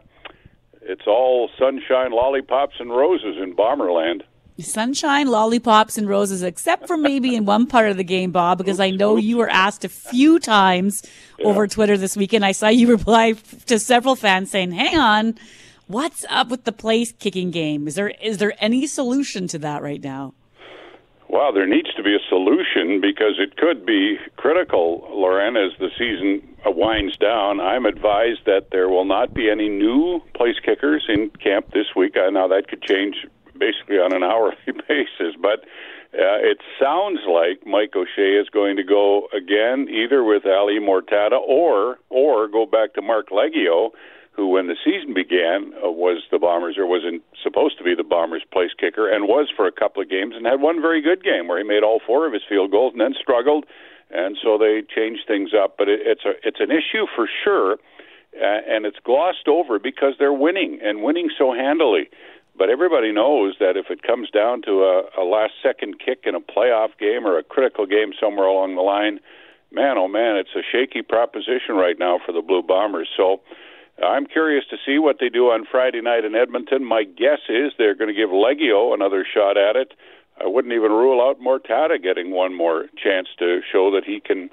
it's 0.81 1.07
all 1.07 1.49
sunshine, 1.57 2.11
lollipops, 2.11 2.75
and 2.79 2.91
roses 2.91 3.35
in 3.41 3.55
Bomberland 3.55 4.23
sunshine, 4.59 5.27
lollipops, 5.27 5.97
and 5.97 6.07
roses, 6.07 6.43
except 6.43 6.87
for 6.87 6.97
maybe 6.97 7.35
in 7.35 7.45
one 7.45 7.65
part 7.65 7.89
of 7.89 7.97
the 7.97 8.03
game, 8.03 8.31
Bob, 8.31 8.57
because 8.57 8.79
I 8.79 8.91
know 8.91 9.17
you 9.17 9.37
were 9.37 9.49
asked 9.49 9.83
a 9.83 9.89
few 9.89 10.39
times 10.39 11.03
yeah. 11.39 11.47
over 11.47 11.67
Twitter 11.67 11.97
this 11.97 12.15
weekend. 12.15 12.45
I 12.45 12.51
saw 12.51 12.67
you 12.67 12.87
reply 12.87 13.33
to 13.65 13.79
several 13.79 14.15
fans 14.15 14.51
saying, 14.51 14.71
hang 14.71 14.97
on, 14.97 15.35
what's 15.87 16.25
up 16.29 16.49
with 16.49 16.65
the 16.65 16.71
place 16.71 17.11
kicking 17.11 17.51
game? 17.51 17.87
Is 17.87 17.95
there 17.95 18.09
is 18.21 18.37
there 18.37 18.53
any 18.59 18.87
solution 18.87 19.47
to 19.47 19.59
that 19.59 19.81
right 19.81 20.03
now? 20.03 20.33
Well, 21.29 21.51
there 21.51 21.65
needs 21.65 21.91
to 21.95 22.03
be 22.03 22.15
a 22.15 22.19
solution 22.29 23.01
because 23.01 23.39
it 23.39 23.57
could 23.57 23.87
be 23.87 24.17
critical, 24.37 25.07
Lauren, 25.09 25.57
as 25.57 25.71
the 25.79 25.89
season 25.97 26.47
winds 26.63 27.17
down. 27.17 27.59
I'm 27.59 27.87
advised 27.87 28.45
that 28.45 28.67
there 28.71 28.87
will 28.87 29.05
not 29.05 29.33
be 29.33 29.49
any 29.49 29.67
new 29.67 30.21
place 30.35 30.57
kickers 30.63 31.05
in 31.09 31.31
camp 31.31 31.71
this 31.73 31.87
week. 31.95 32.15
Uh, 32.15 32.29
now, 32.29 32.47
that 32.49 32.67
could 32.67 32.83
change 32.83 33.25
basically 33.63 33.97
on 33.97 34.13
an 34.13 34.23
hourly 34.31 34.55
basis. 34.87 35.35
But 35.39 35.63
uh, 36.13 36.37
it 36.43 36.59
sounds 36.79 37.19
like 37.27 37.65
Mike 37.65 37.95
O'Shea 37.95 38.35
is 38.35 38.49
going 38.49 38.75
to 38.77 38.83
go 38.83 39.27
again, 39.35 39.87
either 39.89 40.23
with 40.23 40.45
Ali 40.45 40.79
Mourtada 40.79 41.39
or 41.39 41.97
or 42.09 42.47
go 42.47 42.65
back 42.65 42.93
to 42.93 43.01
Marc 43.01 43.29
Liegghio, 43.29 43.89
who, 44.33 44.47
when 44.49 44.67
the 44.67 44.75
season 44.83 45.13
began, 45.13 45.73
uh, 45.83 45.89
was 45.89 46.21
the 46.31 46.37
Bombers 46.37 46.77
or 46.77 46.85
was 46.85 47.03
in, 47.03 47.21
supposed 47.41 47.77
to 47.77 47.83
be 47.83 47.95
the 47.95 48.03
Bombers' 48.03 48.43
place 48.51 48.71
kicker, 48.77 49.09
and 49.09 49.27
was 49.27 49.49
for 49.55 49.65
a 49.65 49.71
couple 49.71 50.03
of 50.03 50.09
games, 50.09 50.35
and 50.35 50.45
had 50.45 50.61
one 50.61 50.81
very 50.81 51.01
good 51.01 51.23
game 51.23 51.47
where 51.47 51.57
he 51.57 51.63
made 51.63 51.83
all 51.83 51.99
four 52.05 52.27
of 52.27 52.33
his 52.33 52.43
field 52.47 52.69
goals, 52.69 52.93
and 52.93 53.01
then 53.01 53.15
struggled, 53.19 53.65
and 54.11 54.37
so 54.41 54.57
they 54.57 54.83
changed 54.83 55.23
things 55.27 55.51
up. 55.53 55.77
But 55.77 55.87
it, 55.89 56.01
it's 56.03 56.25
a 56.25 56.33
it's 56.43 56.59
an 56.59 56.69
issue 56.69 57.07
for 57.15 57.27
sure. 57.43 57.77
Uh, 58.33 58.65
and 58.67 58.87
it's 58.87 58.97
glossed 59.03 59.47
over 59.47 59.77
because 59.77 60.15
they're 60.17 60.33
winning 60.33 60.79
and 60.81 61.03
winning 61.03 61.29
so 61.37 61.53
handily. 61.53 62.09
But 62.57 62.69
everybody 62.69 63.11
knows 63.11 63.55
that 63.59 63.77
if 63.77 63.89
it 63.89 64.03
comes 64.03 64.29
down 64.29 64.61
to 64.63 64.83
a, 64.83 65.21
a 65.21 65.23
last 65.23 65.53
second 65.61 65.99
kick 65.99 66.23
in 66.25 66.35
a 66.35 66.39
playoff 66.39 66.89
game 66.99 67.25
or 67.25 67.37
a 67.37 67.43
critical 67.43 67.85
game 67.85 68.13
somewhere 68.19 68.45
along 68.45 68.75
the 68.75 68.81
line, 68.81 69.19
man, 69.71 69.97
oh 69.97 70.07
man, 70.07 70.37
it's 70.37 70.55
a 70.55 70.61
shaky 70.61 71.01
proposition 71.01 71.75
right 71.75 71.97
now 71.97 72.19
for 72.23 72.31
the 72.31 72.41
Blue 72.41 72.61
Bombers. 72.61 73.09
So 73.17 73.41
I'm 74.01 74.25
curious 74.25 74.65
to 74.69 74.77
see 74.85 74.99
what 74.99 75.17
they 75.19 75.29
do 75.29 75.47
on 75.49 75.65
Friday 75.69 76.01
night 76.01 76.25
in 76.25 76.35
Edmonton. 76.35 76.85
My 76.85 77.03
guess 77.03 77.39
is 77.49 77.73
they're 77.77 77.95
going 77.95 78.13
to 78.13 78.19
give 78.19 78.29
Liegghio 78.29 78.93
another 78.93 79.25
shot 79.25 79.57
at 79.57 79.75
it. 79.75 79.93
I 80.39 80.47
wouldn't 80.47 80.73
even 80.73 80.91
rule 80.91 81.21
out 81.21 81.39
Mourtada 81.39 82.01
getting 82.01 82.31
one 82.31 82.53
more 82.55 82.85
chance 83.01 83.27
to 83.39 83.61
show 83.71 83.91
that 83.91 84.03
he 84.05 84.19
can 84.19 84.49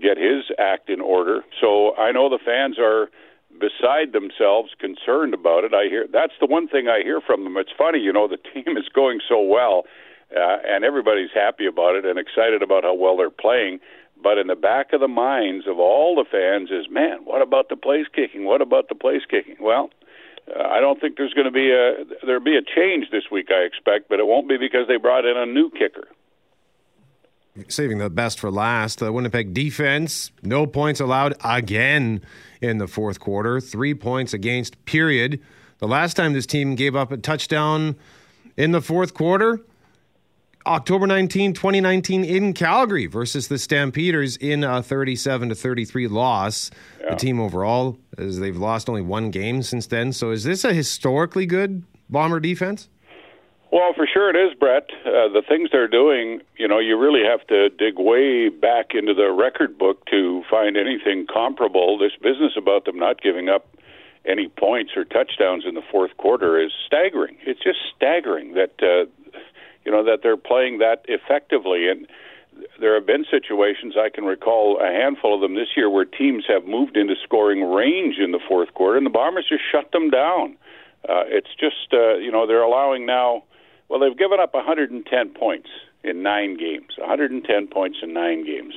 get 0.00 0.16
his 0.16 0.44
act 0.58 0.88
in 0.88 1.00
order. 1.00 1.42
So 1.60 1.96
I 1.96 2.12
know 2.12 2.28
the 2.28 2.38
fans 2.44 2.76
are 2.78 3.08
beside 3.62 4.12
themselves 4.12 4.74
concerned 4.78 5.34
about 5.34 5.62
it. 5.62 5.72
I 5.72 5.86
hear 5.86 6.06
that's 6.10 6.34
the 6.40 6.50
one 6.50 6.66
thing 6.66 6.88
I 6.88 7.02
hear 7.02 7.20
from 7.20 7.44
them. 7.44 7.56
It's 7.56 7.70
funny, 7.78 8.00
you 8.00 8.12
know, 8.12 8.26
the 8.26 8.42
team 8.52 8.76
is 8.76 8.88
going 8.92 9.20
so 9.28 9.40
well 9.40 9.84
uh, 10.34 10.58
and 10.66 10.84
everybody's 10.84 11.30
happy 11.34 11.66
about 11.66 11.96
it 11.96 12.04
and 12.04 12.18
excited 12.18 12.62
about 12.62 12.84
how 12.84 12.94
well 12.94 13.16
they're 13.16 13.30
playing. 13.30 13.80
But 14.22 14.38
in 14.38 14.46
the 14.46 14.56
back 14.56 14.92
of 14.92 15.00
the 15.00 15.08
minds 15.08 15.66
of 15.66 15.78
all 15.78 16.14
the 16.14 16.24
fans 16.24 16.70
is, 16.70 16.90
man, 16.90 17.24
what 17.24 17.42
about 17.42 17.68
the 17.68 17.76
place 17.76 18.06
kicking? 18.14 18.44
What 18.44 18.62
about 18.62 18.88
the 18.88 18.94
place 18.94 19.22
kicking? 19.28 19.56
Well, 19.60 19.90
uh, 20.48 20.62
I 20.62 20.80
don't 20.80 21.00
think 21.00 21.16
there's 21.16 21.34
going 21.34 21.46
to 21.46 21.52
be 21.52 21.70
a 21.70 22.04
there'll 22.24 22.42
be 22.42 22.56
a 22.56 22.62
change 22.62 23.10
this 23.10 23.24
week. 23.30 23.48
I 23.50 23.62
expect, 23.62 24.08
but 24.08 24.20
it 24.20 24.26
won't 24.26 24.48
be 24.48 24.58
because 24.58 24.86
they 24.86 24.96
brought 24.96 25.24
in 25.24 25.36
a 25.36 25.46
new 25.46 25.70
kicker. 25.70 26.06
Saving 27.68 27.98
the 27.98 28.08
best 28.08 28.40
for 28.40 28.50
last, 28.50 29.00
the 29.00 29.12
Winnipeg 29.12 29.52
defense, 29.52 30.30
no 30.42 30.66
points 30.66 31.00
allowed 31.00 31.34
again 31.44 32.22
in 32.62 32.78
the 32.78 32.86
fourth 32.86 33.20
quarter, 33.20 33.60
three 33.60 33.92
points 33.92 34.32
against, 34.32 34.82
period. 34.86 35.38
The 35.78 35.86
last 35.86 36.14
time 36.14 36.32
this 36.32 36.46
team 36.46 36.76
gave 36.76 36.96
up 36.96 37.12
a 37.12 37.18
touchdown 37.18 37.96
in 38.56 38.72
the 38.72 38.80
fourth 38.80 39.12
quarter, 39.12 39.60
October 40.64 41.06
19, 41.06 41.52
2019, 41.52 42.24
in 42.24 42.54
Calgary 42.54 43.06
versus 43.06 43.48
the 43.48 43.58
Stampeders 43.58 44.36
in 44.38 44.64
a 44.64 44.82
37 44.82 45.50
to 45.50 45.54
33 45.54 46.08
loss. 46.08 46.70
Yeah. 47.00 47.10
The 47.10 47.16
team 47.16 47.38
overall, 47.38 47.98
as 48.16 48.38
they've 48.38 48.56
lost 48.56 48.88
only 48.88 49.02
one 49.02 49.30
game 49.30 49.62
since 49.62 49.86
then. 49.88 50.12
So, 50.12 50.30
is 50.30 50.44
this 50.44 50.64
a 50.64 50.72
historically 50.72 51.44
good 51.44 51.82
Bomber 52.08 52.40
defense? 52.40 52.88
Well, 53.72 53.94
for 53.96 54.06
sure 54.06 54.28
it 54.28 54.36
is, 54.36 54.52
Brett. 54.52 54.90
Uh, 55.06 55.32
the 55.32 55.42
things 55.48 55.70
they're 55.72 55.88
doing, 55.88 56.42
you 56.58 56.68
know, 56.68 56.78
you 56.78 56.98
really 56.98 57.24
have 57.24 57.46
to 57.46 57.70
dig 57.70 57.98
way 57.98 58.50
back 58.50 58.90
into 58.92 59.14
the 59.14 59.32
record 59.32 59.78
book 59.78 60.04
to 60.10 60.42
find 60.50 60.76
anything 60.76 61.26
comparable. 61.26 61.96
This 61.96 62.12
business 62.20 62.52
about 62.54 62.84
them 62.84 62.98
not 62.98 63.22
giving 63.22 63.48
up 63.48 63.66
any 64.26 64.48
points 64.48 64.92
or 64.94 65.04
touchdowns 65.04 65.64
in 65.66 65.74
the 65.74 65.82
fourth 65.90 66.14
quarter 66.18 66.62
is 66.62 66.70
staggering. 66.86 67.38
It's 67.46 67.62
just 67.62 67.78
staggering 67.96 68.52
that 68.52 68.74
uh, 68.82 69.08
you 69.86 69.90
know 69.90 70.04
that 70.04 70.18
they're 70.22 70.36
playing 70.36 70.78
that 70.78 71.04
effectively 71.08 71.88
and 71.88 72.06
there 72.78 72.94
have 72.94 73.06
been 73.06 73.24
situations 73.30 73.94
I 73.96 74.10
can 74.10 74.24
recall 74.24 74.78
a 74.80 74.92
handful 74.92 75.34
of 75.34 75.40
them 75.40 75.54
this 75.54 75.68
year 75.74 75.88
where 75.88 76.04
teams 76.04 76.44
have 76.46 76.66
moved 76.66 76.98
into 76.98 77.14
scoring 77.24 77.64
range 77.64 78.18
in 78.18 78.32
the 78.32 78.38
fourth 78.46 78.74
quarter 78.74 78.98
and 78.98 79.06
the 79.06 79.10
Bombers 79.10 79.46
just 79.48 79.62
shut 79.72 79.90
them 79.92 80.10
down. 80.10 80.56
Uh, 81.08 81.24
it's 81.26 81.50
just 81.58 81.92
uh, 81.94 82.16
you 82.16 82.30
know 82.30 82.46
they're 82.46 82.62
allowing 82.62 83.06
now. 83.06 83.44
Well, 83.92 84.00
they've 84.00 84.16
given 84.16 84.40
up 84.40 84.54
110 84.54 85.04
points 85.34 85.68
in 86.02 86.22
nine 86.22 86.56
games. 86.56 86.96
110 86.96 87.66
points 87.66 87.98
in 88.02 88.14
nine 88.14 88.42
games. 88.42 88.72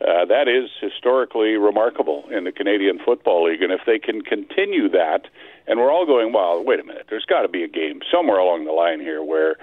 Uh, 0.00 0.24
that 0.24 0.48
is 0.48 0.70
historically 0.80 1.56
remarkable 1.56 2.24
in 2.30 2.44
the 2.44 2.50
Canadian 2.50 2.98
Football 3.04 3.44
League, 3.50 3.60
and 3.60 3.70
if 3.70 3.82
they 3.84 3.98
can 3.98 4.22
continue 4.22 4.88
that, 4.88 5.28
and 5.66 5.78
we're 5.78 5.92
all 5.92 6.06
going, 6.06 6.32
well, 6.32 6.64
wait 6.64 6.80
a 6.80 6.82
minute, 6.82 7.08
there's 7.10 7.26
got 7.26 7.42
to 7.42 7.48
be 7.48 7.62
a 7.62 7.68
game 7.68 8.00
somewhere 8.10 8.38
along 8.38 8.64
the 8.64 8.72
line 8.72 9.00
here 9.00 9.22
where 9.22 9.56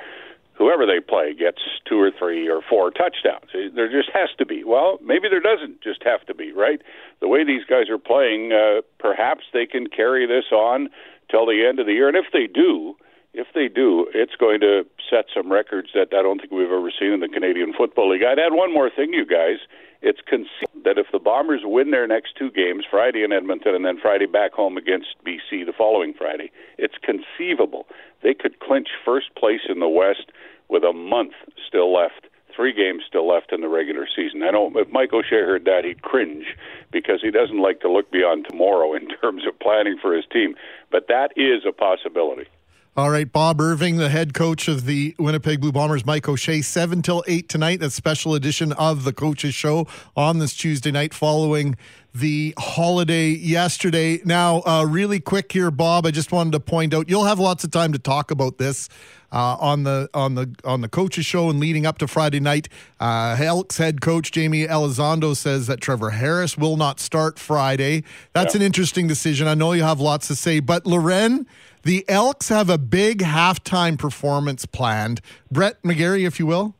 whoever 0.53 0.85
they 0.85 0.99
play 0.99 1.33
gets 1.33 1.61
two 1.89 1.99
or 1.99 2.11
three 2.11 2.47
or 2.47 2.61
four 2.61 2.91
touchdowns. 2.91 3.49
There 3.73 3.89
just 3.89 4.11
has 4.13 4.29
to 4.37 4.45
be. 4.45 4.63
Well, 4.63 4.99
maybe 5.01 5.29
there 5.29 5.41
doesn't 5.41 5.81
just 5.81 6.03
have 6.03 6.23
to 6.27 6.35
be, 6.35 6.51
right? 6.51 6.79
The 7.21 7.27
way 7.27 7.43
these 7.43 7.65
guys 7.65 7.89
are 7.89 7.97
playing, 7.97 8.53
uh, 8.53 8.81
perhaps 8.99 9.45
they 9.51 9.65
can 9.65 9.87
carry 9.87 10.27
this 10.27 10.51
on 10.51 10.89
till 11.31 11.47
the 11.47 11.65
end 11.67 11.79
of 11.79 11.87
the 11.87 11.93
year. 11.93 12.07
And 12.07 12.15
if 12.15 12.25
they 12.31 12.45
do, 12.45 12.95
if 13.33 13.47
they 13.53 13.67
do, 13.67 14.07
it's 14.13 14.35
going 14.35 14.59
to 14.59 14.85
set 15.09 15.25
some 15.33 15.51
records 15.51 15.89
that 15.93 16.09
I 16.13 16.21
don't 16.21 16.39
think 16.39 16.51
we've 16.51 16.71
ever 16.71 16.91
seen 16.97 17.11
in 17.13 17.19
the 17.21 17.29
Canadian 17.29 17.73
Football 17.73 18.11
League. 18.11 18.23
I'd 18.23 18.39
add 18.39 18.53
one 18.53 18.73
more 18.73 18.89
thing, 18.89 19.13
you 19.13 19.25
guys. 19.25 19.59
It's 20.01 20.19
conceivable 20.27 20.81
that 20.83 20.97
if 20.97 21.07
the 21.11 21.19
Bombers 21.19 21.61
win 21.63 21.91
their 21.91 22.07
next 22.07 22.35
two 22.35 22.51
games, 22.51 22.83
Friday 22.89 23.23
in 23.23 23.31
Edmonton 23.31 23.75
and 23.75 23.85
then 23.85 23.99
Friday 24.01 24.25
back 24.25 24.51
home 24.51 24.75
against 24.75 25.15
BC 25.25 25.65
the 25.65 25.73
following 25.77 26.13
Friday, 26.13 26.51
it's 26.77 26.95
conceivable 27.01 27.87
they 28.23 28.33
could 28.33 28.59
clinch 28.59 28.89
first 29.05 29.33
place 29.35 29.61
in 29.69 29.79
the 29.79 29.87
West 29.87 30.31
with 30.69 30.83
a 30.83 30.93
month 30.93 31.33
still 31.67 31.93
left, 31.93 32.27
three 32.55 32.73
games 32.73 33.03
still 33.07 33.27
left 33.27 33.51
in 33.51 33.61
the 33.61 33.69
regular 33.69 34.07
season. 34.13 34.43
I 34.43 34.51
know 34.51 34.71
if 34.75 34.89
Mike 34.89 35.13
O'Shea 35.13 35.41
heard 35.41 35.65
that, 35.65 35.85
he'd 35.85 36.01
cringe 36.01 36.45
because 36.91 37.21
he 37.21 37.31
doesn't 37.31 37.61
like 37.61 37.79
to 37.81 37.91
look 37.91 38.11
beyond 38.11 38.47
tomorrow 38.49 38.93
in 38.99 39.07
terms 39.07 39.43
of 39.47 39.59
planning 39.59 39.97
for 40.01 40.15
his 40.15 40.25
team. 40.31 40.55
But 40.91 41.07
that 41.07 41.31
is 41.35 41.63
a 41.67 41.71
possibility. 41.71 42.47
All 42.97 43.09
right, 43.09 43.31
Bob 43.31 43.61
Irving, 43.61 43.95
the 43.95 44.09
head 44.09 44.33
coach 44.33 44.67
of 44.67 44.85
the 44.85 45.15
Winnipeg 45.17 45.61
Blue 45.61 45.71
Bombers, 45.71 46.05
Mike 46.05 46.27
O'Shea, 46.27 46.61
7 46.61 47.01
till 47.01 47.23
8 47.25 47.47
tonight. 47.47 47.81
A 47.81 47.89
special 47.89 48.35
edition 48.35 48.73
of 48.73 49.05
the 49.05 49.13
Coaches 49.13 49.55
Show 49.55 49.87
on 50.13 50.39
this 50.39 50.53
Tuesday 50.53 50.91
night 50.91 51.13
following 51.13 51.77
the 52.13 52.53
holiday 52.57 53.29
yesterday. 53.29 54.21
Now, 54.25 54.61
uh, 54.65 54.85
really 54.87 55.19
quick 55.19 55.51
here, 55.51 55.71
Bob, 55.71 56.05
I 56.05 56.11
just 56.11 56.31
wanted 56.31 56.51
to 56.53 56.59
point 56.59 56.93
out 56.93 57.09
you'll 57.09 57.25
have 57.25 57.39
lots 57.39 57.63
of 57.63 57.71
time 57.71 57.93
to 57.93 57.99
talk 57.99 58.31
about 58.31 58.57
this. 58.57 58.89
Uh, 59.33 59.55
on 59.61 59.83
the 59.83 60.09
on 60.13 60.35
the 60.35 60.53
on 60.65 60.81
the 60.81 60.89
coaches 60.89 61.25
show 61.25 61.49
and 61.49 61.57
leading 61.57 61.85
up 61.85 61.97
to 61.97 62.05
Friday 62.05 62.41
night, 62.41 62.67
uh, 62.99 63.37
Elks 63.39 63.77
head 63.77 64.01
coach 64.01 64.35
Jaime 64.35 64.67
Elizondo 64.67 65.33
says 65.37 65.67
that 65.67 65.79
Trevor 65.79 66.09
Harris 66.09 66.57
will 66.57 66.75
not 66.75 66.99
start 66.99 67.39
Friday. 67.39 68.03
That's 68.33 68.55
yeah. 68.55 68.59
an 68.59 68.65
interesting 68.65 69.07
decision. 69.07 69.47
I 69.47 69.53
know 69.53 69.71
you 69.71 69.83
have 69.83 70.01
lots 70.01 70.27
to 70.27 70.35
say, 70.35 70.59
but 70.59 70.85
Lauren, 70.85 71.47
the 71.83 72.03
Elks 72.09 72.49
have 72.49 72.69
a 72.69 72.77
big 72.77 73.19
halftime 73.19 73.97
performance 73.97 74.65
planned. 74.65 75.21
Brett 75.49 75.81
McGarry, 75.81 76.27
if 76.27 76.37
you 76.37 76.45
will. 76.45 76.75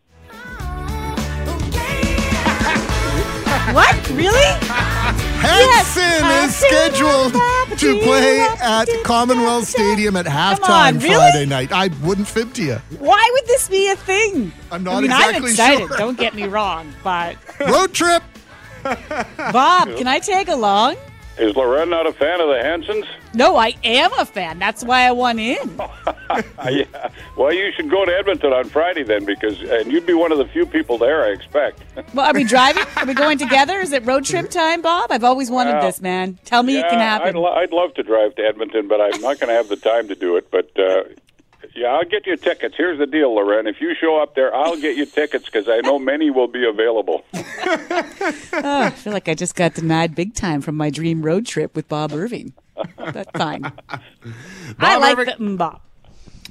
what? 3.74 4.10
Really? 4.10 4.91
Hanson 5.42 6.04
yes, 6.04 6.62
is 6.62 6.64
uh, 6.64 6.68
scheduled 6.68 7.34
to 7.80 8.00
play 8.04 8.42
at 8.62 8.86
Commonwealth 9.04 9.68
Stadium 9.68 10.16
at 10.16 10.26
halftime 10.28 10.96
on, 10.96 11.00
really? 11.00 11.16
Friday 11.16 11.46
night. 11.48 11.72
I 11.72 11.90
wouldn't 12.04 12.28
fib 12.28 12.54
to 12.54 12.64
you. 12.64 12.76
Why 13.00 13.28
would 13.34 13.46
this 13.48 13.68
be 13.68 13.90
a 13.90 13.96
thing? 13.96 14.52
I'm 14.72 14.84
not 14.84 14.98
I 14.98 15.02
mean, 15.02 15.06
exactly 15.12 15.38
I'm 15.38 15.44
excited. 15.46 15.88
Sure. 15.88 15.98
Don't 15.98 16.18
get 16.18 16.36
me 16.36 16.44
wrong, 16.44 16.94
but 17.04 17.38
road 17.60 17.92
trip. 17.94 18.22
Bob, 18.84 19.96
can 19.98 20.08
I 20.08 20.20
tag 20.20 20.50
along? 20.50 20.96
Is 21.40 21.56
Lauren 21.56 21.90
not 21.90 22.06
a 22.06 22.14
fan 22.14 22.42
of 22.42 22.50
the 22.50 22.62
Hansons? 22.62 23.06
No, 23.34 23.56
I 23.56 23.74
am 23.84 24.12
a 24.20 24.26
fan. 24.26 24.60
That's 24.60 24.84
why 24.84 25.04
I 25.04 25.12
want 25.12 25.40
in. 25.40 25.80
yeah. 26.70 27.10
Well, 27.38 27.54
you 27.54 27.72
should 27.72 27.90
go 27.90 28.04
to 28.04 28.12
Edmonton 28.12 28.52
on 28.52 28.66
Friday 28.66 29.04
then, 29.04 29.24
because 29.24 29.60
and 29.62 29.92
you'd 29.92 30.06
be 30.06 30.14
one 30.14 30.32
of 30.32 30.38
the 30.38 30.46
few 30.46 30.66
people 30.66 30.98
there, 30.98 31.24
I 31.24 31.30
expect. 31.30 31.82
well, 32.14 32.28
are 32.28 32.34
we 32.34 32.44
driving? 32.44 32.84
Are 32.98 33.06
we 33.06 33.14
going 33.14 33.38
together? 33.38 33.80
Is 33.80 33.94
it 33.94 34.06
road 34.06 34.26
trip 34.26 34.50
time, 34.50 34.82
Bob? 34.82 35.12
I've 35.12 35.24
always 35.24 35.50
wanted 35.50 35.74
well, 35.74 35.84
this, 35.84 36.02
man. 36.02 36.38
Tell 36.44 36.64
me 36.64 36.74
yeah, 36.74 36.86
it 36.86 36.90
can 36.90 37.00
happen. 37.00 37.30
I'd, 37.30 37.36
lo- 37.36 37.54
I'd, 37.54 37.72
love 37.72 37.94
to 37.94 38.04
drive 38.04 38.36
to 38.36 38.44
Edmonton, 38.44 38.88
but 38.90 39.00
I'm 39.00 39.22
not 39.22 39.40
going 39.40 39.48
to 39.48 39.56
have 39.56 39.70
the 39.70 39.78
time 39.78 40.10
to 40.10 40.16
do 40.16 40.36
it. 40.36 40.52
But 40.52 40.78
uh, 40.78 41.04
yeah, 41.76 41.88
I'll 41.88 42.06
get 42.06 42.26
you 42.26 42.36
tickets. 42.38 42.76
Here's 42.78 43.00
the 43.00 43.08
deal, 43.08 43.34
Lauren. 43.34 43.68
If 43.68 43.80
you 43.80 43.94
show 43.96 44.22
up 44.22 44.36
there, 44.36 44.54
I'll 44.54 44.80
get 44.80 44.98
you 44.98 45.06
tickets 45.06 45.46
because 45.46 45.70
I 45.70 45.80
know 45.82 46.00
many 46.00 46.30
will 46.30 46.48
be 46.48 46.68
available. 46.68 47.24
oh, 47.34 48.52
I 48.54 48.90
feel 48.92 49.14
like 49.14 49.30
I 49.30 49.36
just 49.36 49.56
got 49.56 49.74
denied 49.74 50.16
big 50.16 50.34
time 50.34 50.62
from 50.62 50.76
my 50.76 50.90
dream 50.90 51.22
road 51.22 51.46
trip 51.46 51.76
with 51.76 51.88
Bob 51.88 52.12
Irving. 52.14 52.54
That's 52.98 53.32
fine. 53.38 53.62
Bob 53.62 54.02
I 54.80 54.98
like 54.98 55.18
Irving. 55.18 55.36
the 55.38 55.44
mm, 55.44 55.58
Bob. 55.58 55.82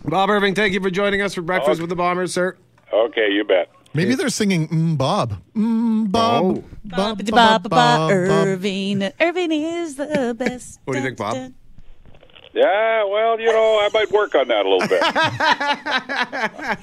Bob 0.04 0.30
Irving, 0.30 0.54
thank 0.54 0.72
you 0.72 0.80
for 0.80 0.90
joining 0.90 1.20
us 1.20 1.34
for 1.34 1.42
breakfast 1.42 1.72
okay. 1.72 1.80
with 1.82 1.90
the 1.90 1.96
Bombers, 1.96 2.32
sir. 2.32 2.56
Okay, 2.92 3.30
you 3.30 3.44
bet. 3.44 3.70
Maybe 3.92 4.14
they're 4.14 4.28
singing 4.28 4.68
mm, 4.68 4.96
Bob. 4.96 5.42
Mm, 5.54 6.10
Bob. 6.10 6.42
Oh. 6.42 6.64
Bob, 6.84 7.18
Bob, 7.18 7.26
Bob, 7.26 7.62
Bob, 7.62 7.70
Bob, 7.70 8.10
Irving. 8.10 9.10
Irving 9.20 9.52
is 9.52 9.96
the 9.96 10.34
best. 10.38 10.80
What 10.84 10.94
do 10.94 11.00
you 11.00 11.04
think, 11.04 11.18
Bob? 11.18 11.52
Yeah, 12.52 13.04
well, 13.04 13.38
you 13.38 13.46
know, 13.52 13.78
I 13.80 13.88
might 13.94 14.10
work 14.10 14.34
on 14.34 14.48
that 14.48 14.66
a 14.66 14.68
little 14.68 14.88
bit. 14.88 15.00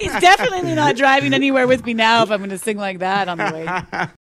He's 0.00 0.18
definitely 0.20 0.74
not 0.74 0.96
driving 0.96 1.34
anywhere 1.34 1.66
with 1.66 1.84
me 1.84 1.92
now 1.92 2.22
if 2.22 2.30
I'm 2.30 2.38
going 2.38 2.50
to 2.50 2.58
sing 2.58 2.78
like 2.78 3.00
that 3.00 3.28
on 3.28 3.36
the 3.38 3.44
way. 3.44 4.08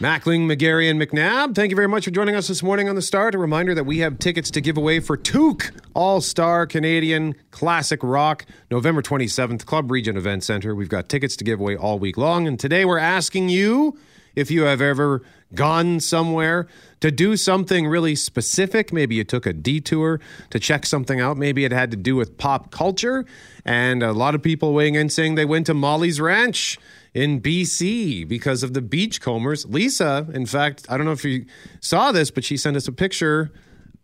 Mackling, 0.00 0.50
McGarry, 0.50 0.90
and 0.90 0.98
McNabb, 0.98 1.54
thank 1.54 1.68
you 1.68 1.76
very 1.76 1.86
much 1.86 2.06
for 2.06 2.10
joining 2.10 2.34
us 2.34 2.48
this 2.48 2.62
morning 2.62 2.88
on 2.88 2.94
The 2.94 3.02
Start. 3.02 3.34
A 3.34 3.38
reminder 3.38 3.74
that 3.74 3.84
we 3.84 3.98
have 3.98 4.18
tickets 4.18 4.50
to 4.52 4.62
give 4.62 4.78
away 4.78 4.98
for 4.98 5.14
Toque 5.14 5.72
All 5.92 6.22
Star 6.22 6.66
Canadian 6.66 7.34
Classic 7.50 8.00
Rock, 8.02 8.46
November 8.70 9.02
27th, 9.02 9.66
Club 9.66 9.90
Regent 9.90 10.16
Event 10.16 10.42
Center. 10.42 10.74
We've 10.74 10.88
got 10.88 11.10
tickets 11.10 11.36
to 11.36 11.44
give 11.44 11.60
away 11.60 11.76
all 11.76 11.98
week 11.98 12.16
long. 12.16 12.48
And 12.48 12.58
today 12.58 12.86
we're 12.86 12.96
asking 12.96 13.50
you 13.50 13.98
if 14.34 14.50
you 14.50 14.62
have 14.62 14.80
ever 14.80 15.20
gone 15.54 16.00
somewhere 16.00 16.66
to 17.00 17.10
do 17.10 17.36
something 17.36 17.86
really 17.86 18.14
specific. 18.14 18.94
Maybe 18.94 19.16
you 19.16 19.24
took 19.24 19.44
a 19.44 19.52
detour 19.52 20.18
to 20.48 20.58
check 20.58 20.86
something 20.86 21.20
out. 21.20 21.36
Maybe 21.36 21.66
it 21.66 21.72
had 21.72 21.90
to 21.90 21.98
do 21.98 22.16
with 22.16 22.38
pop 22.38 22.70
culture. 22.70 23.26
And 23.66 24.02
a 24.02 24.12
lot 24.12 24.34
of 24.34 24.42
people 24.42 24.72
weighing 24.72 24.94
in 24.94 25.10
saying 25.10 25.34
they 25.34 25.44
went 25.44 25.66
to 25.66 25.74
Molly's 25.74 26.22
Reach 26.22 26.78
in 27.14 27.40
BC 27.40 28.26
because 28.28 28.62
of 28.62 28.74
the 28.74 28.80
beachcombers. 28.82 29.66
Lisa, 29.66 30.26
in 30.32 30.46
fact, 30.46 30.86
I 30.88 30.96
don't 30.96 31.06
know 31.06 31.12
if 31.12 31.24
you 31.24 31.46
saw 31.80 32.12
this, 32.12 32.30
but 32.30 32.44
she 32.44 32.56
sent 32.56 32.76
us 32.76 32.86
a 32.88 32.92
picture 32.92 33.50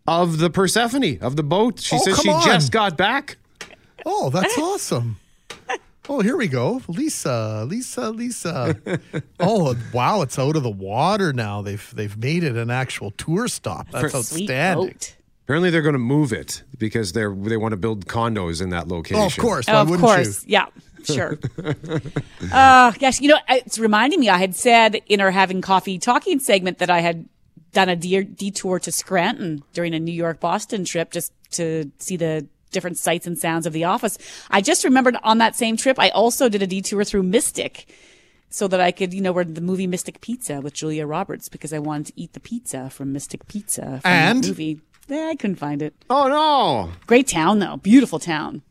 of 0.06 0.38
the 0.38 0.50
Persephone, 0.50 1.18
of 1.20 1.36
the 1.36 1.42
boat. 1.42 1.80
She 1.80 1.96
Oh, 1.96 1.98
says 1.98 2.20
she 2.20 2.28
on. 2.30 2.42
just 2.44 2.72
got 2.72 2.96
back. 2.96 3.36
Oh, 4.04 4.30
that's 4.30 4.56
awesome. 4.58 5.18
Oh, 6.08 6.20
here 6.20 6.36
we 6.36 6.46
go. 6.46 6.82
Lisa, 6.86 7.64
Lisa, 7.68 8.10
Lisa. 8.10 8.78
oh, 9.40 9.74
wow, 9.92 10.22
it's 10.22 10.38
out 10.38 10.54
of 10.54 10.62
the 10.62 10.70
water 10.70 11.32
now. 11.32 11.62
They've 11.62 11.92
they've 11.96 12.16
made 12.16 12.44
it 12.44 12.54
an 12.56 12.70
actual 12.70 13.10
tour 13.10 13.48
stop. 13.48 13.90
That's 13.90 14.12
Sweet 14.28 14.48
outstanding. 14.48 14.86
boat. 14.90 15.16
Apparently, 15.46 15.70
they're 15.70 15.82
going 15.82 15.94
to 15.94 15.98
move 15.98 16.32
it 16.32 16.62
because 16.78 17.12
they're 17.12 17.34
they 17.34 17.56
want 17.56 17.72
to 17.72 17.76
build 17.76 18.06
condos 18.06 18.62
in 18.62 18.70
that 18.70 18.86
location. 18.86 19.20
Oh, 19.20 19.26
of 19.26 19.36
course. 19.36 19.68
Oh, 19.68 19.72
Why 19.72 19.80
of 19.80 19.90
wouldn't 19.90 20.06
course. 20.06 20.44
you? 20.44 20.52
Yeah, 20.52 20.66
sure. 21.06 21.38
uh, 22.52 22.92
gosh, 22.92 23.20
you 23.20 23.28
know, 23.28 23.38
it's 23.48 23.78
reminding 23.78 24.20
me, 24.20 24.28
I 24.28 24.38
had 24.38 24.54
said 24.54 25.00
in 25.06 25.20
our 25.20 25.30
having 25.30 25.60
coffee 25.60 25.98
talking 25.98 26.38
segment 26.40 26.78
that 26.78 26.90
I 26.90 27.00
had 27.00 27.28
done 27.72 27.88
a 27.88 27.96
de- 27.96 28.24
detour 28.24 28.78
to 28.80 28.92
Scranton 28.92 29.62
during 29.72 29.94
a 29.94 30.00
New 30.00 30.12
York 30.12 30.40
Boston 30.40 30.84
trip 30.84 31.10
just 31.10 31.32
to 31.52 31.90
see 31.98 32.16
the 32.16 32.46
different 32.70 32.98
sights 32.98 33.26
and 33.26 33.38
sounds 33.38 33.66
of 33.66 33.72
the 33.72 33.84
office. 33.84 34.18
I 34.50 34.60
just 34.60 34.84
remembered 34.84 35.16
on 35.22 35.38
that 35.38 35.56
same 35.56 35.76
trip, 35.76 35.98
I 35.98 36.10
also 36.10 36.48
did 36.48 36.62
a 36.62 36.66
detour 36.66 37.04
through 37.04 37.22
Mystic 37.22 37.86
so 38.48 38.68
that 38.68 38.80
I 38.80 38.92
could, 38.92 39.12
you 39.12 39.20
know, 39.20 39.32
where 39.32 39.44
the 39.44 39.60
movie 39.60 39.86
Mystic 39.86 40.20
Pizza 40.20 40.60
with 40.60 40.74
Julia 40.74 41.06
Roberts 41.06 41.48
because 41.48 41.72
I 41.72 41.78
wanted 41.78 42.06
to 42.06 42.20
eat 42.20 42.32
the 42.32 42.40
pizza 42.40 42.90
from 42.90 43.12
Mystic 43.12 43.46
Pizza 43.46 44.00
from 44.00 44.10
And? 44.10 44.44
that 44.44 44.48
movie. 44.48 44.80
Yeah, 45.08 45.28
I 45.30 45.36
couldn't 45.36 45.56
find 45.56 45.82
it. 45.82 45.94
Oh 46.10 46.28
no! 46.28 46.92
Great 47.06 47.28
town 47.28 47.60
though, 47.60 47.76
beautiful 47.76 48.18
town. 48.18 48.62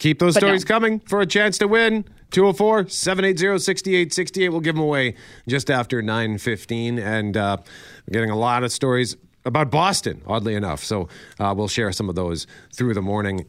Keep 0.00 0.18
those 0.18 0.34
But 0.34 0.40
no. 0.42 0.48
stories 0.48 0.64
coming 0.64 0.98
for 1.00 1.20
a 1.20 1.26
chance 1.26 1.58
to 1.58 1.68
win. 1.68 2.04
204 2.30 2.88
780 2.88 3.58
6868. 3.58 4.48
We'll 4.48 4.60
give 4.60 4.74
them 4.74 4.82
away 4.82 5.14
just 5.46 5.70
after 5.70 6.00
915. 6.00 6.98
And 6.98 7.36
uh, 7.36 7.58
we're 8.06 8.12
getting 8.14 8.30
a 8.30 8.36
lot 8.36 8.64
of 8.64 8.72
stories 8.72 9.16
about 9.44 9.70
Boston, 9.70 10.22
oddly 10.26 10.54
enough. 10.54 10.82
So 10.82 11.08
uh, 11.38 11.54
we'll 11.56 11.68
share 11.68 11.92
some 11.92 12.08
of 12.08 12.14
those 12.14 12.46
through 12.72 12.94
the 12.94 13.02
morning. 13.02 13.46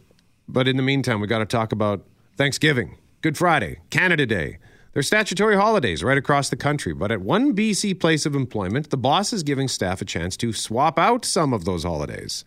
But 0.47 0.67
in 0.67 0.77
the 0.77 0.83
meantime, 0.83 1.21
we 1.21 1.27
got 1.27 1.39
to 1.39 1.45
talk 1.45 1.71
about 1.71 2.05
Thanksgiving, 2.35 2.97
Good 3.21 3.37
Friday, 3.37 3.79
Canada 3.89 4.25
Day. 4.25 4.57
They're 4.93 5.03
statutory 5.03 5.55
holidays 5.55 6.03
right 6.03 6.17
across 6.17 6.49
the 6.49 6.57
country, 6.57 6.93
but 6.93 7.13
at 7.13 7.21
one 7.21 7.55
BC 7.55 7.97
place 7.97 8.25
of 8.25 8.35
employment, 8.35 8.89
the 8.89 8.97
boss 8.97 9.31
is 9.31 9.41
giving 9.41 9.69
staff 9.69 10.01
a 10.01 10.05
chance 10.05 10.35
to 10.37 10.51
swap 10.51 10.99
out 10.99 11.23
some 11.23 11.53
of 11.53 11.63
those 11.63 11.83
holidays 11.83 12.43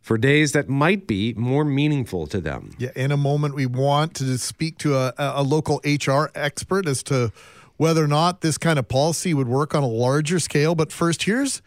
for 0.00 0.16
days 0.18 0.52
that 0.52 0.68
might 0.68 1.06
be 1.06 1.34
more 1.34 1.64
meaningful 1.64 2.26
to 2.28 2.40
them. 2.40 2.70
Yeah, 2.78 2.90
in 2.96 3.12
a 3.12 3.16
moment, 3.16 3.54
we 3.54 3.66
want 3.66 4.14
to 4.14 4.38
speak 4.38 4.78
to 4.78 4.96
a, 4.96 5.12
a 5.18 5.42
local 5.42 5.80
HR 5.84 6.30
expert 6.34 6.86
as 6.86 7.02
to 7.04 7.32
whether 7.76 8.04
or 8.04 8.08
not 8.08 8.40
this 8.40 8.58
kind 8.58 8.78
of 8.78 8.88
policy 8.88 9.32
would 9.34 9.48
work 9.48 9.74
on 9.74 9.82
a 9.82 9.88
larger 9.88 10.38
scale. 10.38 10.74
But 10.74 10.92
first, 10.92 11.22
here's 11.22 11.62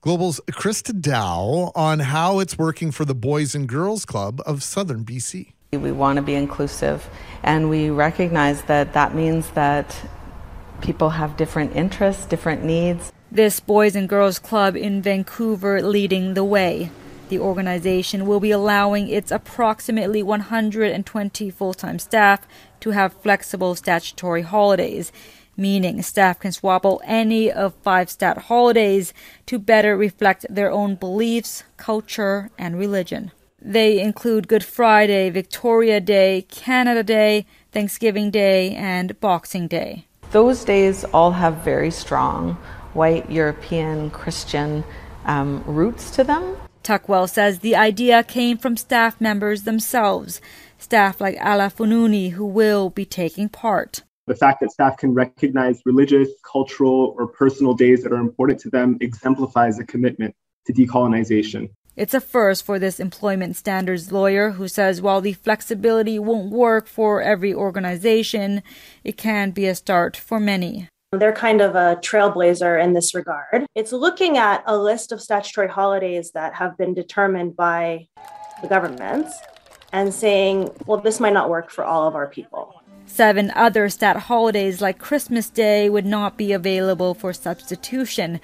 Global's 0.00 0.40
Krista 0.50 0.98
Dow 0.98 1.72
on 1.74 1.98
how 1.98 2.38
it's 2.38 2.56
working 2.56 2.90
for 2.90 3.04
the 3.04 3.14
Boys 3.14 3.54
and 3.54 3.68
Girls 3.68 4.04
Club 4.04 4.40
of 4.46 4.62
Southern 4.62 5.04
BC. 5.04 5.52
We 5.72 5.92
want 5.92 6.16
to 6.16 6.22
be 6.22 6.34
inclusive, 6.34 7.10
and 7.42 7.68
we 7.68 7.90
recognize 7.90 8.62
that 8.62 8.94
that 8.94 9.14
means 9.14 9.50
that 9.50 9.94
people 10.80 11.10
have 11.10 11.36
different 11.36 11.76
interests, 11.76 12.24
different 12.24 12.64
needs. 12.64 13.12
This 13.30 13.60
Boys 13.60 13.94
and 13.94 14.08
Girls 14.08 14.38
Club 14.38 14.76
in 14.76 15.02
Vancouver 15.02 15.82
leading 15.82 16.34
the 16.34 16.44
way. 16.44 16.90
The 17.28 17.38
organization 17.38 18.26
will 18.26 18.40
be 18.40 18.50
allowing 18.50 19.08
its 19.08 19.30
approximately 19.30 20.22
120 20.22 21.50
full 21.50 21.74
time 21.74 21.98
staff 21.98 22.46
to 22.80 22.90
have 22.90 23.12
flexible 23.12 23.74
statutory 23.74 24.42
holidays, 24.42 25.12
meaning 25.56 26.00
staff 26.02 26.40
can 26.40 26.52
swap 26.52 26.86
any 27.04 27.52
of 27.52 27.74
five 27.82 28.08
stat 28.08 28.38
holidays 28.38 29.12
to 29.46 29.58
better 29.58 29.96
reflect 29.96 30.46
their 30.48 30.70
own 30.70 30.94
beliefs, 30.94 31.64
culture, 31.76 32.50
and 32.56 32.78
religion. 32.78 33.32
They 33.60 34.00
include 34.00 34.48
Good 34.48 34.64
Friday, 34.64 35.28
Victoria 35.30 36.00
Day, 36.00 36.46
Canada 36.48 37.02
Day, 37.02 37.44
Thanksgiving 37.72 38.30
Day, 38.30 38.74
and 38.74 39.18
Boxing 39.20 39.66
Day. 39.66 40.06
Those 40.30 40.64
days 40.64 41.04
all 41.04 41.32
have 41.32 41.56
very 41.56 41.90
strong 41.90 42.54
white 42.94 43.30
European 43.30 44.10
Christian 44.10 44.84
um, 45.24 45.62
roots 45.66 46.10
to 46.12 46.24
them. 46.24 46.56
Tuckwell 46.88 47.28
says 47.28 47.58
the 47.58 47.76
idea 47.76 48.22
came 48.22 48.56
from 48.56 48.78
staff 48.78 49.20
members 49.20 49.64
themselves, 49.64 50.40
staff 50.78 51.20
like 51.20 51.34
Ala 51.34 51.70
Fununi, 51.70 52.30
who 52.30 52.46
will 52.46 52.88
be 52.88 53.04
taking 53.04 53.50
part. 53.50 54.04
The 54.26 54.34
fact 54.34 54.60
that 54.60 54.72
staff 54.72 54.96
can 54.96 55.12
recognize 55.12 55.82
religious, 55.84 56.30
cultural, 56.50 57.14
or 57.18 57.26
personal 57.26 57.74
days 57.74 58.02
that 58.04 58.12
are 58.12 58.20
important 58.20 58.60
to 58.60 58.70
them 58.70 58.96
exemplifies 59.02 59.78
a 59.78 59.84
commitment 59.84 60.34
to 60.64 60.72
decolonization. 60.72 61.68
It's 61.94 62.14
a 62.14 62.22
first 62.22 62.64
for 62.64 62.78
this 62.78 62.98
employment 62.98 63.56
standards 63.56 64.10
lawyer 64.10 64.52
who 64.52 64.66
says 64.66 65.02
while 65.02 65.20
the 65.20 65.34
flexibility 65.34 66.18
won't 66.18 66.50
work 66.50 66.86
for 66.86 67.20
every 67.20 67.52
organization, 67.52 68.62
it 69.04 69.18
can 69.18 69.50
be 69.50 69.66
a 69.66 69.74
start 69.74 70.16
for 70.16 70.40
many. 70.40 70.88
They're 71.12 71.32
kind 71.32 71.62
of 71.62 71.74
a 71.74 71.98
trailblazer 72.02 72.82
in 72.82 72.92
this 72.92 73.14
regard. 73.14 73.64
It's 73.74 73.92
looking 73.92 74.36
at 74.36 74.62
a 74.66 74.76
list 74.76 75.10
of 75.10 75.22
statutory 75.22 75.66
holidays 75.66 76.32
that 76.32 76.52
have 76.52 76.76
been 76.76 76.92
determined 76.92 77.56
by 77.56 78.08
the 78.60 78.68
governments 78.68 79.32
and 79.90 80.12
saying, 80.12 80.68
well, 80.84 81.00
this 81.00 81.18
might 81.18 81.32
not 81.32 81.48
work 81.48 81.70
for 81.70 81.82
all 81.82 82.06
of 82.06 82.14
our 82.14 82.26
people. 82.26 82.82
Seven 83.06 83.50
other 83.52 83.88
stat 83.88 84.18
holidays 84.18 84.82
like 84.82 84.98
Christmas 84.98 85.48
Day 85.48 85.88
would 85.88 86.04
not 86.04 86.36
be 86.36 86.52
available 86.52 87.14
for 87.14 87.32
substitution. 87.32 88.38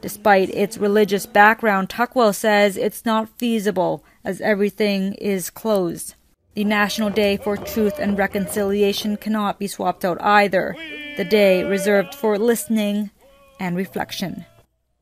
Despite 0.00 0.50
its 0.50 0.78
religious 0.78 1.26
background, 1.26 1.88
Tuckwell 1.88 2.32
says 2.32 2.76
it's 2.76 3.04
not 3.04 3.28
feasible 3.40 4.04
as 4.22 4.40
everything 4.40 5.14
is 5.14 5.50
closed. 5.50 6.14
The 6.54 6.62
National 6.62 7.10
Day 7.10 7.36
for 7.36 7.56
Truth 7.56 7.98
and 7.98 8.16
Reconciliation 8.16 9.16
cannot 9.16 9.58
be 9.58 9.66
swapped 9.66 10.04
out 10.04 10.22
either, 10.22 10.76
the 11.16 11.24
day 11.24 11.64
reserved 11.64 12.14
for 12.14 12.38
listening 12.38 13.10
and 13.58 13.76
reflection. 13.76 14.46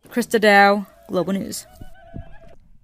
Krista 0.09 0.41
Dow, 0.41 0.87
Global 1.09 1.35
News. 1.35 1.67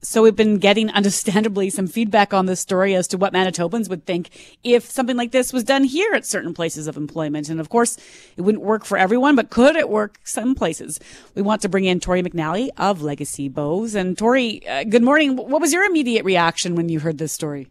So 0.02 0.22
we've 0.22 0.36
been 0.36 0.58
getting 0.58 0.90
understandably 0.90 1.70
some 1.70 1.86
feedback 1.86 2.34
on 2.34 2.44
this 2.44 2.60
story 2.60 2.94
as 2.94 3.08
to 3.08 3.16
what 3.16 3.32
Manitobans 3.32 3.88
would 3.88 4.04
think 4.04 4.58
if 4.62 4.84
something 4.84 5.16
like 5.16 5.32
this 5.32 5.50
was 5.50 5.64
done 5.64 5.84
here 5.84 6.12
at 6.12 6.26
certain 6.26 6.52
places 6.52 6.86
of 6.86 6.98
employment. 6.98 7.48
And 7.48 7.60
of 7.60 7.70
course, 7.70 7.96
it 8.36 8.42
wouldn't 8.42 8.62
work 8.62 8.84
for 8.84 8.98
everyone, 8.98 9.34
but 9.34 9.48
could 9.48 9.76
it 9.76 9.88
work 9.88 10.20
some 10.24 10.54
places? 10.54 11.00
We 11.34 11.40
want 11.40 11.62
to 11.62 11.70
bring 11.70 11.86
in 11.86 12.00
Tori 12.00 12.22
McNally 12.22 12.68
of 12.76 13.00
Legacy 13.00 13.48
Bowes. 13.48 13.94
And 13.94 14.16
Tori, 14.16 14.66
uh, 14.68 14.84
good 14.84 15.02
morning. 15.02 15.36
What 15.36 15.62
was 15.62 15.72
your 15.72 15.84
immediate 15.84 16.26
reaction 16.26 16.74
when 16.74 16.90
you 16.90 17.00
heard 17.00 17.16
this 17.16 17.32
story? 17.32 17.68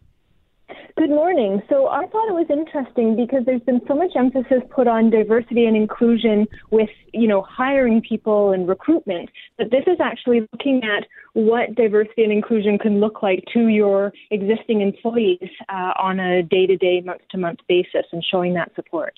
Good 0.96 1.10
morning. 1.10 1.62
So 1.68 1.88
I 1.88 2.06
thought 2.06 2.28
it 2.28 2.34
was 2.34 2.46
interesting 2.50 3.14
because 3.14 3.44
there's 3.44 3.62
been 3.62 3.80
so 3.86 3.94
much 3.94 4.12
emphasis 4.16 4.62
put 4.70 4.88
on 4.88 5.10
diversity 5.10 5.66
and 5.66 5.76
inclusion 5.76 6.46
with, 6.70 6.88
you 7.12 7.28
know, 7.28 7.42
hiring 7.42 8.00
people 8.00 8.52
and 8.52 8.66
recruitment. 8.66 9.30
But 9.56 9.70
this 9.70 9.84
is 9.86 9.98
actually 10.00 10.48
looking 10.52 10.82
at 10.84 11.06
what 11.34 11.74
diversity 11.74 12.24
and 12.24 12.32
inclusion 12.32 12.78
can 12.78 13.00
look 13.00 13.22
like 13.22 13.44
to 13.52 13.68
your 13.68 14.12
existing 14.30 14.80
employees 14.80 15.50
uh, 15.68 15.92
on 16.00 16.18
a 16.18 16.42
day-to-day, 16.42 17.02
month-to-month 17.02 17.60
basis 17.68 18.06
and 18.10 18.24
showing 18.24 18.54
that 18.54 18.74
support. 18.74 19.14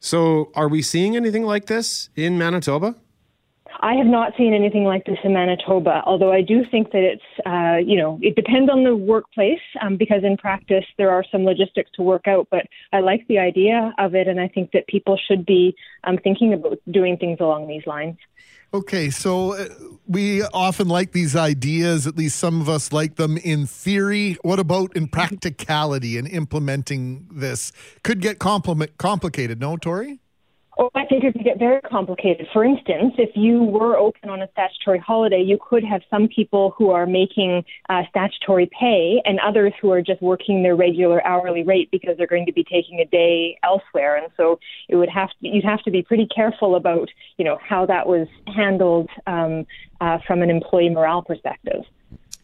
So, 0.00 0.52
are 0.54 0.68
we 0.68 0.82
seeing 0.82 1.16
anything 1.16 1.44
like 1.44 1.64
this 1.66 2.10
in 2.14 2.36
Manitoba? 2.36 2.96
I 3.80 3.94
have 3.94 4.06
not 4.06 4.32
seen 4.36 4.54
anything 4.54 4.84
like 4.84 5.04
this 5.04 5.18
in 5.24 5.32
Manitoba, 5.32 6.02
although 6.06 6.32
I 6.32 6.42
do 6.42 6.64
think 6.70 6.92
that 6.92 7.02
it's, 7.02 7.22
uh, 7.46 7.76
you 7.76 7.98
know, 7.98 8.18
it 8.22 8.36
depends 8.36 8.70
on 8.70 8.84
the 8.84 8.94
workplace 8.94 9.60
um, 9.82 9.96
because 9.96 10.22
in 10.22 10.36
practice 10.36 10.84
there 10.96 11.10
are 11.10 11.24
some 11.30 11.44
logistics 11.44 11.90
to 11.96 12.02
work 12.02 12.26
out. 12.26 12.48
But 12.50 12.66
I 12.92 13.00
like 13.00 13.26
the 13.28 13.38
idea 13.38 13.92
of 13.98 14.14
it, 14.14 14.28
and 14.28 14.40
I 14.40 14.48
think 14.48 14.70
that 14.72 14.86
people 14.86 15.18
should 15.28 15.44
be 15.44 15.74
um, 16.04 16.18
thinking 16.22 16.52
about 16.52 16.78
doing 16.90 17.16
things 17.16 17.38
along 17.40 17.68
these 17.68 17.86
lines. 17.86 18.16
Okay, 18.72 19.08
so 19.10 19.54
uh, 19.54 19.68
we 20.08 20.42
often 20.42 20.88
like 20.88 21.12
these 21.12 21.36
ideas, 21.36 22.08
at 22.08 22.16
least 22.16 22.38
some 22.38 22.60
of 22.60 22.68
us 22.68 22.92
like 22.92 23.16
them 23.16 23.36
in 23.36 23.66
theory. 23.66 24.36
What 24.42 24.58
about 24.58 24.96
in 24.96 25.06
practicality 25.08 26.18
and 26.18 26.26
implementing 26.26 27.28
this? 27.32 27.70
Could 28.02 28.20
get 28.20 28.38
compli- 28.38 28.96
complicated, 28.98 29.60
no, 29.60 29.76
Tori? 29.76 30.20
Oh, 30.76 30.90
I 30.94 31.04
think 31.06 31.22
it 31.22 31.34
could 31.34 31.44
get 31.44 31.58
very 31.58 31.80
complicated. 31.82 32.48
For 32.52 32.64
instance, 32.64 33.14
if 33.16 33.30
you 33.36 33.62
were 33.62 33.96
open 33.96 34.28
on 34.28 34.42
a 34.42 34.48
statutory 34.50 34.98
holiday, 34.98 35.40
you 35.40 35.56
could 35.56 35.84
have 35.84 36.02
some 36.10 36.26
people 36.26 36.74
who 36.76 36.90
are 36.90 37.06
making 37.06 37.64
uh, 37.88 38.02
statutory 38.10 38.68
pay 38.78 39.22
and 39.24 39.38
others 39.38 39.72
who 39.80 39.92
are 39.92 40.02
just 40.02 40.20
working 40.20 40.64
their 40.64 40.74
regular 40.74 41.24
hourly 41.24 41.62
rate 41.62 41.90
because 41.92 42.16
they're 42.16 42.26
going 42.26 42.46
to 42.46 42.52
be 42.52 42.64
taking 42.64 42.98
a 42.98 43.04
day 43.04 43.56
elsewhere. 43.62 44.16
And 44.16 44.32
so 44.36 44.58
it 44.88 44.96
would 44.96 45.10
have 45.10 45.28
to, 45.28 45.48
you'd 45.48 45.64
have 45.64 45.82
to 45.84 45.92
be 45.92 46.02
pretty 46.02 46.26
careful 46.26 46.74
about, 46.74 47.08
you 47.36 47.44
know, 47.44 47.56
how 47.62 47.86
that 47.86 48.08
was 48.08 48.26
handled 48.56 49.08
um, 49.28 49.66
uh, 50.00 50.18
from 50.26 50.42
an 50.42 50.50
employee 50.50 50.90
morale 50.90 51.22
perspective. 51.22 51.84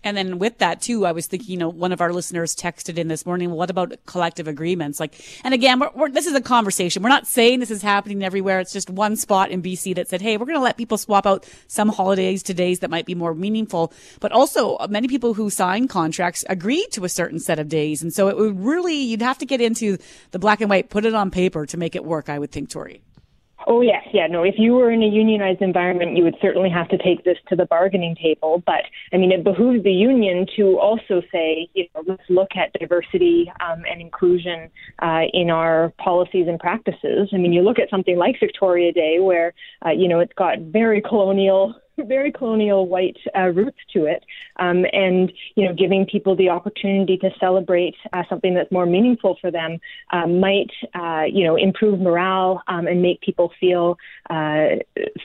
And 0.03 0.16
then 0.16 0.38
with 0.38 0.59
that 0.59 0.80
too, 0.80 1.05
I 1.05 1.12
was 1.12 1.26
thinking, 1.26 1.51
you 1.51 1.59
know, 1.59 1.68
one 1.68 1.92
of 1.92 2.01
our 2.01 2.12
listeners 2.12 2.57
texted 2.57 2.96
in 2.96 3.09
this 3.09 3.26
morning, 3.26 3.51
well, 3.51 3.59
what 3.59 3.70
about 3.70 3.94
collective 4.07 4.48
agreements? 4.48 4.98
Like, 4.98 5.14
and 5.44 5.53
again, 5.53 5.78
we're, 5.78 5.90
we're, 5.94 6.09
this 6.09 6.26
is 6.26 6.34
a 6.34 6.40
conversation. 6.40 7.03
We're 7.03 7.11
not 7.11 7.26
saying 7.26 7.61
this 7.61 7.70
is 7.70 7.82
happening 7.82 8.24
everywhere. 8.24 8.61
It's 8.61 8.72
just 8.72 8.88
one 8.88 9.16
spot 9.16 9.51
in 9.51 9.62
BC 9.62 9.94
that 9.96 10.09
said, 10.09 10.22
hey, 10.22 10.36
we're 10.36 10.46
going 10.46 10.59
to 10.59 10.62
let 10.62 10.78
people 10.78 10.96
swap 10.96 11.26
out 11.26 11.46
some 11.66 11.88
holidays 11.88 12.42
to 12.44 12.55
days 12.55 12.78
that 12.80 12.90
might 12.90 13.07
be 13.07 13.14
more 13.14 13.34
meaningful. 13.34 13.92
But 14.20 14.32
also, 14.32 14.76
uh, 14.76 14.86
many 14.88 15.09
people 15.09 15.34
who 15.34 15.51
sign 15.51 15.88
contracts 15.88 16.44
agree 16.48 16.86
to 16.92 17.05
a 17.05 17.09
certain 17.09 17.38
set 17.38 17.59
of 17.59 17.68
days. 17.68 18.03
And 18.03 18.12
so 18.12 18.28
it 18.28 18.36
would 18.36 18.59
really, 18.59 18.96
you'd 18.96 19.22
have 19.22 19.38
to 19.38 19.46
get 19.46 19.61
into 19.61 19.98
the 20.30 20.38
black 20.38 20.61
and 20.61 20.70
white, 20.70 20.88
put 20.88 21.05
it 21.05 21.14
on 21.14 21.30
paper 21.30 21.66
to 21.66 21.76
make 21.76 21.94
it 21.94 22.05
work, 22.05 22.28
I 22.28 22.38
would 22.38 22.53
think, 22.53 22.70
Tori. 22.70 23.03
Oh, 23.66 23.82
yes. 23.82 24.02
Yeah, 24.12 24.26
no, 24.26 24.42
if 24.42 24.54
you 24.58 24.72
were 24.72 24.90
in 24.90 25.02
a 25.02 25.06
unionized 25.06 25.61
environment, 25.61 26.16
you 26.16 26.24
would 26.24 26.36
certainly 26.40 26.70
have 26.70 26.88
to 26.88 26.98
take 26.98 27.24
this 27.24 27.36
to 27.48 27.56
the 27.56 27.66
bargaining 27.66 28.16
table. 28.16 28.62
But, 28.64 28.84
I 29.12 29.16
mean, 29.16 29.32
it 29.32 29.44
behooves 29.44 29.84
the 29.84 29.92
union 29.92 30.46
to 30.56 30.78
also 30.78 31.22
say, 31.30 31.68
you 31.74 31.86
know, 31.94 32.02
let's 32.06 32.22
look 32.28 32.50
at 32.56 32.72
diversity 32.78 33.52
um, 33.61 33.82
and 33.90 34.00
inclusion 34.00 34.70
uh, 35.00 35.22
in 35.32 35.50
our 35.50 35.92
policies 35.98 36.46
and 36.48 36.58
practices. 36.58 37.28
I 37.32 37.36
mean, 37.36 37.52
you 37.52 37.62
look 37.62 37.78
at 37.78 37.90
something 37.90 38.16
like 38.16 38.36
Victoria 38.40 38.92
Day, 38.92 39.18
where, 39.20 39.52
uh, 39.84 39.90
you 39.90 40.08
know, 40.08 40.20
it's 40.20 40.32
got 40.34 40.58
very 40.58 41.02
colonial 41.02 41.74
very 42.05 42.32
colonial 42.32 42.86
white 42.86 43.16
uh, 43.36 43.48
roots 43.48 43.78
to 43.92 44.07
it, 44.07 44.24
um, 44.57 44.84
and 44.92 45.32
you 45.55 45.66
know, 45.66 45.74
giving 45.74 46.07
people 46.07 46.36
the 46.36 46.48
opportunity 46.48 47.16
to 47.18 47.30
celebrate 47.38 47.94
uh, 48.12 48.22
something 48.28 48.55
that's 48.55 48.70
more 48.70 48.86
meaningful 48.86 49.36
for 49.40 49.51
them 49.51 49.78
uh, 50.12 50.26
might, 50.26 50.70
uh, 50.94 51.22
you 51.30 51.44
know, 51.44 51.57
improve 51.57 52.01
morale 52.01 52.62
um, 52.68 52.86
and 52.86 53.03
make 53.03 53.20
people 53.20 53.53
feel 53.61 53.96
uh, 54.28 54.76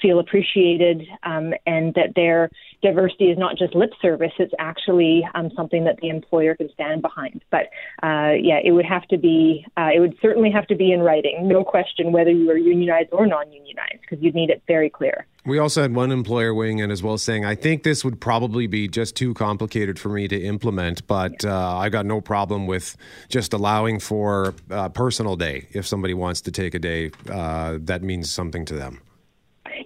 feel 0.01 0.19
appreciated, 0.19 1.03
um, 1.23 1.53
and 1.65 1.93
that 1.93 2.13
their 2.15 2.49
diversity 2.81 3.25
is 3.25 3.37
not 3.37 3.57
just 3.57 3.75
lip 3.75 3.91
service; 4.01 4.33
it's 4.39 4.53
actually 4.59 5.27
um, 5.35 5.49
something 5.55 5.83
that 5.85 5.97
the 6.01 6.09
employer 6.09 6.55
can 6.55 6.69
stand 6.73 7.01
behind. 7.01 7.43
But 7.51 7.69
uh, 8.03 8.33
yeah, 8.39 8.59
it 8.63 8.71
would 8.71 8.85
have 8.85 9.07
to 9.09 9.17
be, 9.17 9.65
it 9.77 9.99
would 9.99 10.15
certainly 10.21 10.51
have 10.51 10.67
to 10.67 10.75
be 10.75 10.91
in 10.91 11.01
writing, 11.01 11.47
no 11.47 11.63
question, 11.63 12.11
whether 12.11 12.31
you 12.31 12.49
are 12.51 12.57
unionized 12.57 13.09
or 13.11 13.25
non-unionized, 13.25 14.01
because 14.01 14.23
you'd 14.23 14.35
need 14.35 14.49
it 14.49 14.61
very 14.67 14.89
clear. 14.89 15.25
We 15.45 15.59
also 15.59 15.83
had 15.83 15.93
one 15.93 16.11
employer 16.11 16.55
weighing 16.55 16.79
in 16.79 16.89
as 16.89 17.03
well, 17.03 17.19
saying, 17.19 17.45
"I 17.45 17.53
think 17.53 17.83
this 17.83 18.03
would 18.03 18.19
probably 18.19 18.65
be 18.65 18.87
just 18.87 19.15
too 19.15 19.35
complicated 19.35 19.99
for 19.99 20.09
me 20.09 20.27
to 20.27 20.41
implement, 20.41 21.05
but 21.05 21.45
uh, 21.45 21.77
I 21.77 21.89
got 21.89 22.05
no 22.05 22.19
problem 22.19 22.65
with 22.65 22.97
just 23.29 23.53
allowing 23.53 23.99
for 23.99 24.55
uh, 24.71 24.89
personal 24.89 25.35
day 25.35 25.67
if 25.71 25.85
somebody 25.85 26.15
wants 26.15 26.41
to 26.41 26.51
take 26.51 26.73
a 26.73 26.79
day 26.79 27.11
uh, 27.29 27.77
that 27.81 28.01
means 28.01 28.31
something 28.31 28.65
to 28.65 28.73
them." 28.73 29.01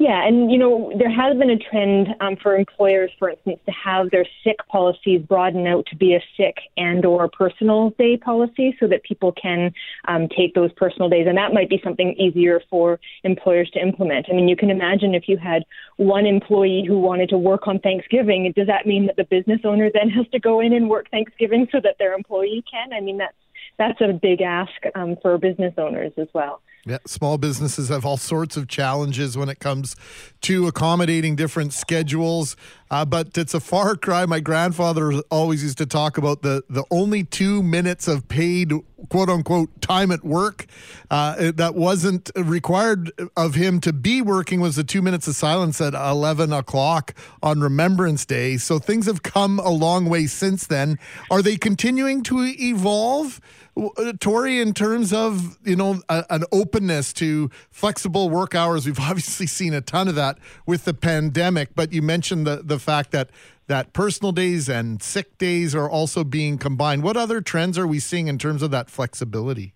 Yeah, 0.01 0.25
and 0.25 0.49
you 0.49 0.57
know 0.57 0.93
there 0.97 1.09
has 1.11 1.37
been 1.37 1.49
a 1.49 1.57
trend 1.57 2.07
um, 2.21 2.37
for 2.41 2.55
employers, 2.55 3.11
for 3.19 3.31
instance, 3.31 3.59
to 3.65 3.71
have 3.73 4.09
their 4.11 4.25
sick 4.45 4.55
policies 4.69 5.21
broaden 5.21 5.67
out 5.67 5.87
to 5.87 5.97
be 5.97 6.15
a 6.15 6.23
sick 6.37 6.55
and/or 6.77 7.27
personal 7.27 7.89
day 7.99 8.15
policy, 8.15 8.77
so 8.79 8.87
that 8.87 9.03
people 9.03 9.33
can 9.33 9.73
um, 10.07 10.29
take 10.29 10.55
those 10.55 10.71
personal 10.71 11.09
days, 11.09 11.27
and 11.27 11.37
that 11.37 11.53
might 11.53 11.69
be 11.69 11.81
something 11.83 12.13
easier 12.13 12.61
for 12.69 12.97
employers 13.25 13.69
to 13.71 13.81
implement. 13.81 14.27
I 14.29 14.35
mean, 14.35 14.47
you 14.47 14.55
can 14.55 14.69
imagine 14.69 15.13
if 15.15 15.27
you 15.27 15.35
had 15.35 15.65
one 15.97 16.25
employee 16.25 16.85
who 16.87 16.97
wanted 16.97 17.27
to 17.29 17.37
work 17.37 17.67
on 17.67 17.77
Thanksgiving, 17.79 18.49
does 18.55 18.67
that 18.67 18.87
mean 18.87 19.05
that 19.07 19.17
the 19.17 19.25
business 19.25 19.59
owner 19.65 19.91
then 19.93 20.09
has 20.11 20.25
to 20.29 20.39
go 20.39 20.61
in 20.61 20.71
and 20.71 20.89
work 20.89 21.11
Thanksgiving 21.11 21.67
so 21.73 21.81
that 21.83 21.97
their 21.99 22.13
employee 22.13 22.63
can? 22.71 22.93
I 22.93 23.01
mean, 23.01 23.17
that's 23.17 23.35
that's 23.77 23.99
a 23.99 24.13
big 24.13 24.39
ask 24.41 24.71
um, 24.95 25.17
for 25.21 25.37
business 25.37 25.73
owners 25.77 26.13
as 26.17 26.29
well. 26.33 26.61
Yeah, 26.85 26.99
small 27.05 27.37
businesses 27.37 27.89
have 27.89 28.05
all 28.05 28.17
sorts 28.17 28.57
of 28.57 28.67
challenges 28.67 29.37
when 29.37 29.49
it 29.49 29.59
comes 29.59 29.95
to 30.41 30.67
accommodating 30.67 31.35
different 31.35 31.73
schedules. 31.73 32.55
Uh, 32.91 33.05
but 33.05 33.37
it's 33.37 33.53
a 33.53 33.59
far 33.59 33.95
cry. 33.95 34.25
My 34.25 34.39
grandfather 34.39 35.13
always 35.29 35.61
used 35.63 35.77
to 35.77 35.85
talk 35.85 36.17
about 36.17 36.41
the, 36.41 36.63
the 36.69 36.83
only 36.89 37.23
two 37.23 37.61
minutes 37.61 38.07
of 38.07 38.27
paid 38.27 38.73
quote 39.09 39.29
unquote 39.29 39.81
time 39.81 40.11
at 40.11 40.23
work 40.23 40.65
uh, 41.11 41.51
that 41.55 41.75
wasn't 41.75 42.31
required 42.35 43.11
of 43.37 43.55
him 43.55 43.79
to 43.81 43.93
be 43.93 44.21
working 44.21 44.59
was 44.59 44.75
the 44.75 44.83
two 44.83 45.01
minutes 45.01 45.27
of 45.27 45.35
silence 45.35 45.79
at 45.79 45.93
11 45.93 46.51
o'clock 46.51 47.13
on 47.41 47.61
Remembrance 47.61 48.25
Day. 48.25 48.57
So 48.57 48.79
things 48.79 49.05
have 49.05 49.23
come 49.23 49.59
a 49.59 49.69
long 49.69 50.09
way 50.09 50.25
since 50.25 50.67
then. 50.67 50.97
Are 51.29 51.41
they 51.41 51.57
continuing 51.57 52.23
to 52.23 52.39
evolve? 52.59 53.39
Uh, 53.77 54.13
Tori, 54.19 54.59
in 54.59 54.73
terms 54.73 55.13
of 55.13 55.57
you 55.63 55.75
know 55.75 56.01
a, 56.09 56.25
an 56.29 56.43
openness 56.51 57.13
to 57.13 57.49
flexible 57.71 58.29
work 58.29 58.55
hours, 58.55 58.85
we've 58.85 58.99
obviously 58.99 59.47
seen 59.47 59.73
a 59.73 59.81
ton 59.81 60.07
of 60.07 60.15
that 60.29 60.43
with 60.65 60.85
the 60.85 60.93
pandemic. 60.93 61.75
But 61.75 61.91
you 61.91 62.01
mentioned 62.01 62.45
the 62.45 62.61
the 62.63 62.79
fact 62.79 63.11
that 63.11 63.29
that 63.67 63.93
personal 63.93 64.31
days 64.31 64.67
and 64.67 65.01
sick 65.01 65.37
days 65.37 65.75
are 65.75 65.89
also 65.89 66.23
being 66.23 66.57
combined. 66.57 67.03
What 67.03 67.17
other 67.17 67.41
trends 67.41 67.77
are 67.77 67.87
we 67.87 67.99
seeing 67.99 68.27
in 68.27 68.37
terms 68.37 68.63
of 68.63 68.71
that 68.71 68.89
flexibility? 68.89 69.73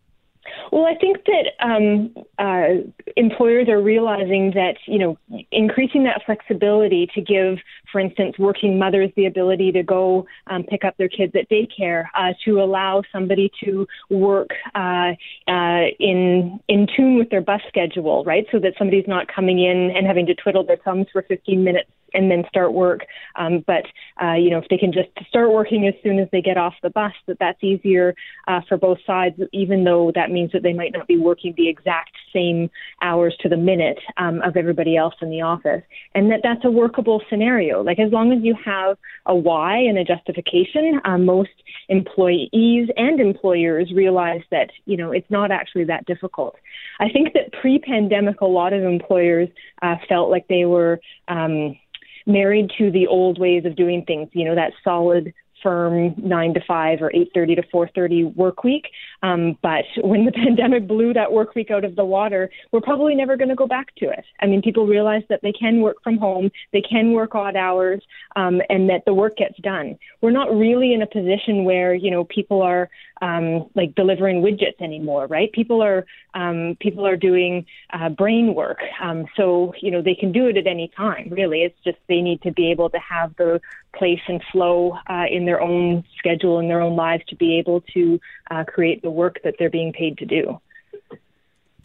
Well, 0.72 0.86
I 0.86 0.96
think 0.96 1.18
that 1.26 1.46
um, 1.60 2.16
uh, 2.40 2.82
employers 3.16 3.70
are 3.70 3.80
realizing 3.80 4.52
that 4.56 4.78
you 4.88 4.98
know 4.98 5.18
increasing 5.52 6.04
that 6.06 6.22
flexibility 6.26 7.08
to 7.14 7.22
give, 7.22 7.60
for 7.94 8.02
instance, 8.02 8.38
working 8.38 8.78
mothers 8.78 9.12
the 9.16 9.28
ability 9.28 9.72
to 9.72 9.84
go 9.84 10.26
um, 10.48 10.64
pick 10.64 10.84
up 10.84 10.98
their 10.98 11.08
kids 11.08 11.34
at 11.36 11.48
daycare, 11.50 12.06
uh, 12.18 12.34
to 12.44 12.60
allow 12.60 13.04
somebody 13.14 13.50
to 13.64 13.88
work 14.10 14.50
uh, 14.76 15.12
uh, 15.48 15.86
in 16.00 16.60
in 16.68 16.88
tune 16.98 17.18
with 17.18 17.30
their 17.30 17.42
bus 17.42 17.62
schedule, 17.70 18.26
right? 18.26 18.46
So 18.52 18.60
that 18.60 18.74
somebody's 18.78 19.08
not 19.08 19.28
coming 19.34 19.60
in 19.60 19.92
and 19.96 20.06
having 20.06 20.26
to 20.26 20.36
twiddle 20.36 20.66
their 20.66 20.78
thumbs 20.78 21.06
for 21.14 21.22
15 21.22 21.64
minutes 21.64 21.90
and 22.14 22.30
then 22.30 22.44
start 22.48 22.74
work. 22.74 23.06
Um, 23.36 23.64
but 23.66 23.86
uh, 24.22 24.34
you 24.34 24.50
know, 24.50 24.60
if 24.60 24.66
they 24.70 24.78
can 24.78 24.92
just 24.92 25.10
start 25.28 25.52
working 25.52 25.88
as 25.88 25.94
soon 26.04 26.20
as 26.20 26.28
they 26.32 26.42
get 26.42 26.58
off 26.58 26.74
the 26.82 26.90
bus, 26.90 27.14
that 27.28 27.38
that's 27.40 27.64
easier 27.64 28.16
uh, 28.48 28.62
for 28.68 28.78
both 28.78 29.00
sides. 29.06 29.40
Even 29.52 29.84
though 29.84 30.12
that 30.16 30.32
means 30.32 30.52
that 30.52 30.64
they 30.64 30.74
might 30.74 30.94
not 30.94 31.08
be 31.08 31.18
working 31.18 31.54
the 31.58 31.70
exact 31.70 32.12
same 32.34 32.70
hours 33.02 33.36
to 33.42 33.50
the 33.50 33.58
minute 33.58 34.00
um, 34.18 34.42
of 34.42 34.56
everybody 34.56 34.96
else 34.96 35.16
in 35.22 35.30
the 35.30 35.42
office, 35.42 35.84
and 36.16 36.32
that 36.32 36.42
that's 36.44 36.64
a 36.66 36.72
workable 36.72 37.22
scenario. 37.30 37.83
Like 37.86 38.00
as 38.00 38.12
long 38.12 38.32
as 38.32 38.40
you 38.44 38.56
have 38.66 38.98
a 39.26 39.36
why 39.36 39.78
and 39.78 39.98
a 39.98 40.04
justification, 40.04 41.00
uh, 41.06 41.18
most 41.18 41.52
employees 41.90 42.90
and 42.96 43.20
employers 43.20 43.92
realize 43.94 44.42
that 44.52 44.70
you 44.86 44.98
know 44.98 45.12
it's 45.12 45.30
not 45.30 45.52
actually 45.52 45.86
that 45.86 46.06
difficult. 46.06 46.56
I 47.00 47.10
think 47.10 47.34
that 47.34 47.52
pre-pandemic, 47.60 48.42
a 48.42 48.46
lot 48.46 48.74
of 48.74 48.84
employers 48.84 49.50
uh, 49.82 49.96
felt 50.08 50.30
like 50.30 50.48
they 50.48 50.66
were 50.66 51.00
um, 51.28 51.78
married 52.26 52.72
to 52.78 52.92
the 52.92 53.08
old 53.08 53.40
ways 53.40 53.66
of 53.66 53.76
doing 53.76 54.04
things, 54.06 54.30
you 54.34 54.46
know, 54.46 54.56
that 54.56 54.74
solid 54.84 55.34
firm 55.64 56.14
nine 56.18 56.54
to 56.54 56.62
five 56.68 57.02
or 57.02 57.12
eight 57.16 57.32
thirty 57.34 57.56
to 57.56 57.64
four 57.72 57.90
thirty 57.96 58.26
work 58.26 58.64
week. 58.64 58.90
Um, 59.24 59.58
but 59.62 59.86
when 60.04 60.26
the 60.26 60.32
pandemic 60.44 60.88
blew 60.88 61.14
that 61.14 61.32
work 61.32 61.56
week 61.56 61.72
out 61.72 61.86
of 61.86 61.96
the 61.96 62.06
water, 62.06 62.50
we're 62.72 62.82
probably 62.82 63.16
never 63.16 63.38
going 63.38 63.50
to 63.50 63.56
go 63.56 63.68
back 63.68 63.96
to 63.96 64.10
it. 64.10 64.26
I 64.42 64.46
mean, 64.46 64.62
people 64.62 64.86
realize 64.86 65.24
that 65.30 65.42
they 65.42 65.54
can 65.54 65.82
work 65.82 65.98
from 66.04 66.18
home, 66.18 66.52
they 66.74 66.82
can 66.82 67.14
work 67.14 67.34
odd 67.34 67.56
hours, 67.56 68.04
um, 68.36 68.62
and 68.70 68.90
that 68.90 69.06
the 69.06 69.14
work 69.14 69.38
gets 69.38 69.58
done. 69.60 69.98
We're 70.22 70.32
not 70.32 70.54
really 70.54 70.94
in 70.94 71.02
a 71.02 71.08
position 71.08 71.64
where 71.64 71.94
you 71.94 72.12
know 72.12 72.26
people 72.26 72.62
are 72.62 72.90
um, 73.22 73.70
like 73.74 73.96
delivering 73.96 74.42
widgets 74.42 74.82
anymore, 74.82 75.28
right? 75.28 75.52
People 75.54 75.82
are 75.82 76.06
um, 76.34 76.76
people 76.80 77.08
are 77.08 77.16
doing 77.16 77.66
uh, 77.92 78.10
brain 78.10 78.54
work, 78.54 78.80
um, 79.02 79.26
so 79.38 79.74
you 79.82 79.92
know 79.92 80.02
they 80.02 80.16
can 80.16 80.32
do 80.32 80.48
it 80.48 80.58
at 80.58 80.68
any 80.68 80.90
time. 80.90 81.30
Really, 81.32 81.62
it's 81.62 81.80
just 81.84 81.98
they 82.10 82.22
need 82.22 82.42
to 82.42 82.52
be 82.52 82.72
able 82.72 82.90
to 82.90 83.00
have 83.00 83.36
the 83.38 83.62
place 83.96 84.22
and 84.28 84.42
flow 84.52 84.98
uh, 85.08 85.26
in 85.30 85.46
their 85.46 85.62
own 85.62 86.04
schedule 86.18 86.60
and 86.60 86.70
their 86.70 86.82
own 86.82 86.96
lives 86.96 87.24
to 87.28 87.36
be 87.36 87.58
able 87.60 87.82
to 87.94 88.20
uh, 88.52 88.64
create 88.64 89.02
the 89.02 89.10
work 89.10 89.40
that 89.44 89.56
they're 89.60 89.70
being 89.70 89.94
paid 89.94 90.18
to 90.18 90.26
do. 90.26 90.60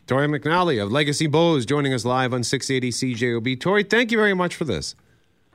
Tori 0.06 0.26
McNally 0.26 0.82
of 0.82 0.90
Legacy 0.90 1.26
Bowes 1.26 1.66
joining 1.66 1.92
us 1.92 2.04
live 2.04 2.32
on 2.32 2.42
680 2.42 3.14
CJOB. 3.14 3.60
Tori, 3.60 3.84
thank 3.84 4.10
you 4.10 4.16
very 4.16 4.32
much 4.32 4.54
for 4.54 4.64
this. 4.64 4.94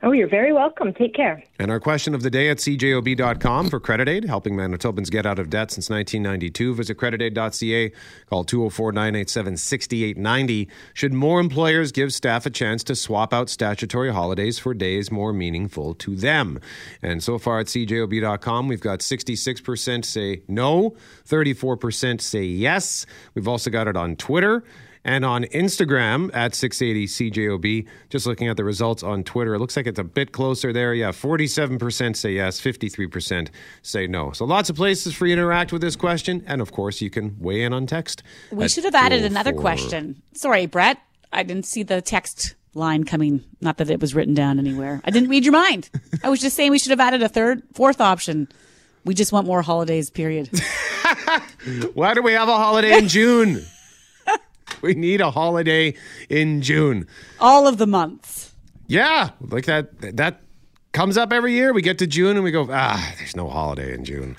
Oh, 0.04 0.12
you're 0.12 0.28
very 0.28 0.52
welcome. 0.52 0.92
Take 0.92 1.14
care. 1.14 1.42
And 1.58 1.70
our 1.70 1.80
question 1.80 2.14
of 2.14 2.22
the 2.22 2.28
day 2.28 2.50
at 2.50 2.58
cjob.com 2.58 3.70
for 3.70 3.80
Credit 3.80 4.06
Aid, 4.06 4.26
helping 4.26 4.54
Manitobans 4.54 5.10
get 5.10 5.24
out 5.24 5.38
of 5.38 5.48
debt 5.48 5.70
since 5.70 5.88
1992. 5.88 6.74
Visit 6.74 6.98
creditaid.ca. 6.98 7.90
Call 8.28 8.44
204 8.44 8.92
987 8.92 9.56
6890. 9.56 10.68
Should 10.92 11.14
more 11.14 11.40
employers 11.40 11.90
give 11.90 12.12
staff 12.12 12.44
a 12.44 12.50
chance 12.50 12.84
to 12.84 12.94
swap 12.94 13.32
out 13.32 13.48
statutory 13.48 14.12
holidays 14.12 14.58
for 14.58 14.74
days 14.74 15.10
more 15.10 15.32
meaningful 15.32 15.94
to 15.94 16.14
them? 16.14 16.60
And 17.00 17.22
so 17.22 17.38
far 17.38 17.60
at 17.60 17.66
cjob.com, 17.66 18.68
we've 18.68 18.82
got 18.82 18.98
66% 18.98 20.04
say 20.04 20.42
no, 20.46 20.96
34% 21.26 22.20
say 22.20 22.42
yes. 22.42 23.06
We've 23.34 23.48
also 23.48 23.70
got 23.70 23.88
it 23.88 23.96
on 23.96 24.16
Twitter. 24.16 24.64
And 25.04 25.24
on 25.24 25.44
Instagram 25.44 26.30
at 26.32 26.52
680CJOB, 26.52 27.86
just 28.08 28.26
looking 28.26 28.48
at 28.48 28.56
the 28.56 28.64
results 28.64 29.02
on 29.02 29.22
Twitter, 29.22 29.54
it 29.54 29.58
looks 29.58 29.76
like 29.76 29.86
it's 29.86 29.98
a 29.98 30.04
bit 30.04 30.32
closer 30.32 30.72
there. 30.72 30.94
Yeah, 30.94 31.10
47% 31.10 32.16
say 32.16 32.32
yes, 32.32 32.60
53% 32.60 33.48
say 33.82 34.06
no. 34.06 34.32
So 34.32 34.46
lots 34.46 34.70
of 34.70 34.76
places 34.76 35.14
for 35.14 35.26
you 35.26 35.36
to 35.36 35.42
interact 35.42 35.72
with 35.72 35.82
this 35.82 35.94
question. 35.94 36.42
And 36.46 36.62
of 36.62 36.72
course, 36.72 37.02
you 37.02 37.10
can 37.10 37.36
weigh 37.38 37.62
in 37.62 37.74
on 37.74 37.86
text. 37.86 38.22
We 38.50 38.68
should 38.68 38.84
have 38.84 38.94
added 38.94 39.24
another 39.24 39.52
question. 39.52 40.22
Sorry, 40.32 40.64
Brett. 40.66 40.98
I 41.32 41.42
didn't 41.42 41.66
see 41.66 41.82
the 41.82 42.00
text 42.00 42.54
line 42.72 43.04
coming. 43.04 43.44
Not 43.60 43.76
that 43.78 43.90
it 43.90 44.00
was 44.00 44.14
written 44.14 44.34
down 44.34 44.58
anywhere. 44.58 45.02
I 45.04 45.10
didn't 45.10 45.28
read 45.28 45.44
your 45.44 45.52
mind. 45.52 45.90
I 46.22 46.30
was 46.30 46.40
just 46.40 46.56
saying 46.56 46.70
we 46.70 46.78
should 46.78 46.90
have 46.90 47.00
added 47.00 47.22
a 47.22 47.28
third, 47.28 47.62
fourth 47.74 48.00
option. 48.00 48.48
We 49.04 49.12
just 49.12 49.32
want 49.32 49.46
more 49.46 49.60
holidays, 49.60 50.08
period. 50.08 50.48
Why 51.94 52.14
do 52.14 52.22
we 52.22 52.32
have 52.32 52.48
a 52.48 52.56
holiday 52.56 52.96
in 52.96 53.08
June? 53.08 53.64
We 54.84 54.94
need 54.94 55.20
a 55.20 55.30
holiday 55.30 55.94
in 56.28 56.60
June. 56.60 57.08
All 57.40 57.66
of 57.66 57.78
the 57.78 57.86
months. 57.86 58.52
Yeah, 58.86 59.30
like 59.40 59.64
that. 59.64 60.16
That 60.16 60.42
comes 60.92 61.16
up 61.16 61.32
every 61.32 61.52
year. 61.54 61.72
We 61.72 61.80
get 61.80 61.98
to 61.98 62.06
June 62.06 62.36
and 62.36 62.44
we 62.44 62.50
go, 62.50 62.68
ah, 62.70 63.14
there's 63.18 63.34
no 63.34 63.48
holiday 63.48 63.94
in 63.94 64.04
June. 64.04 64.36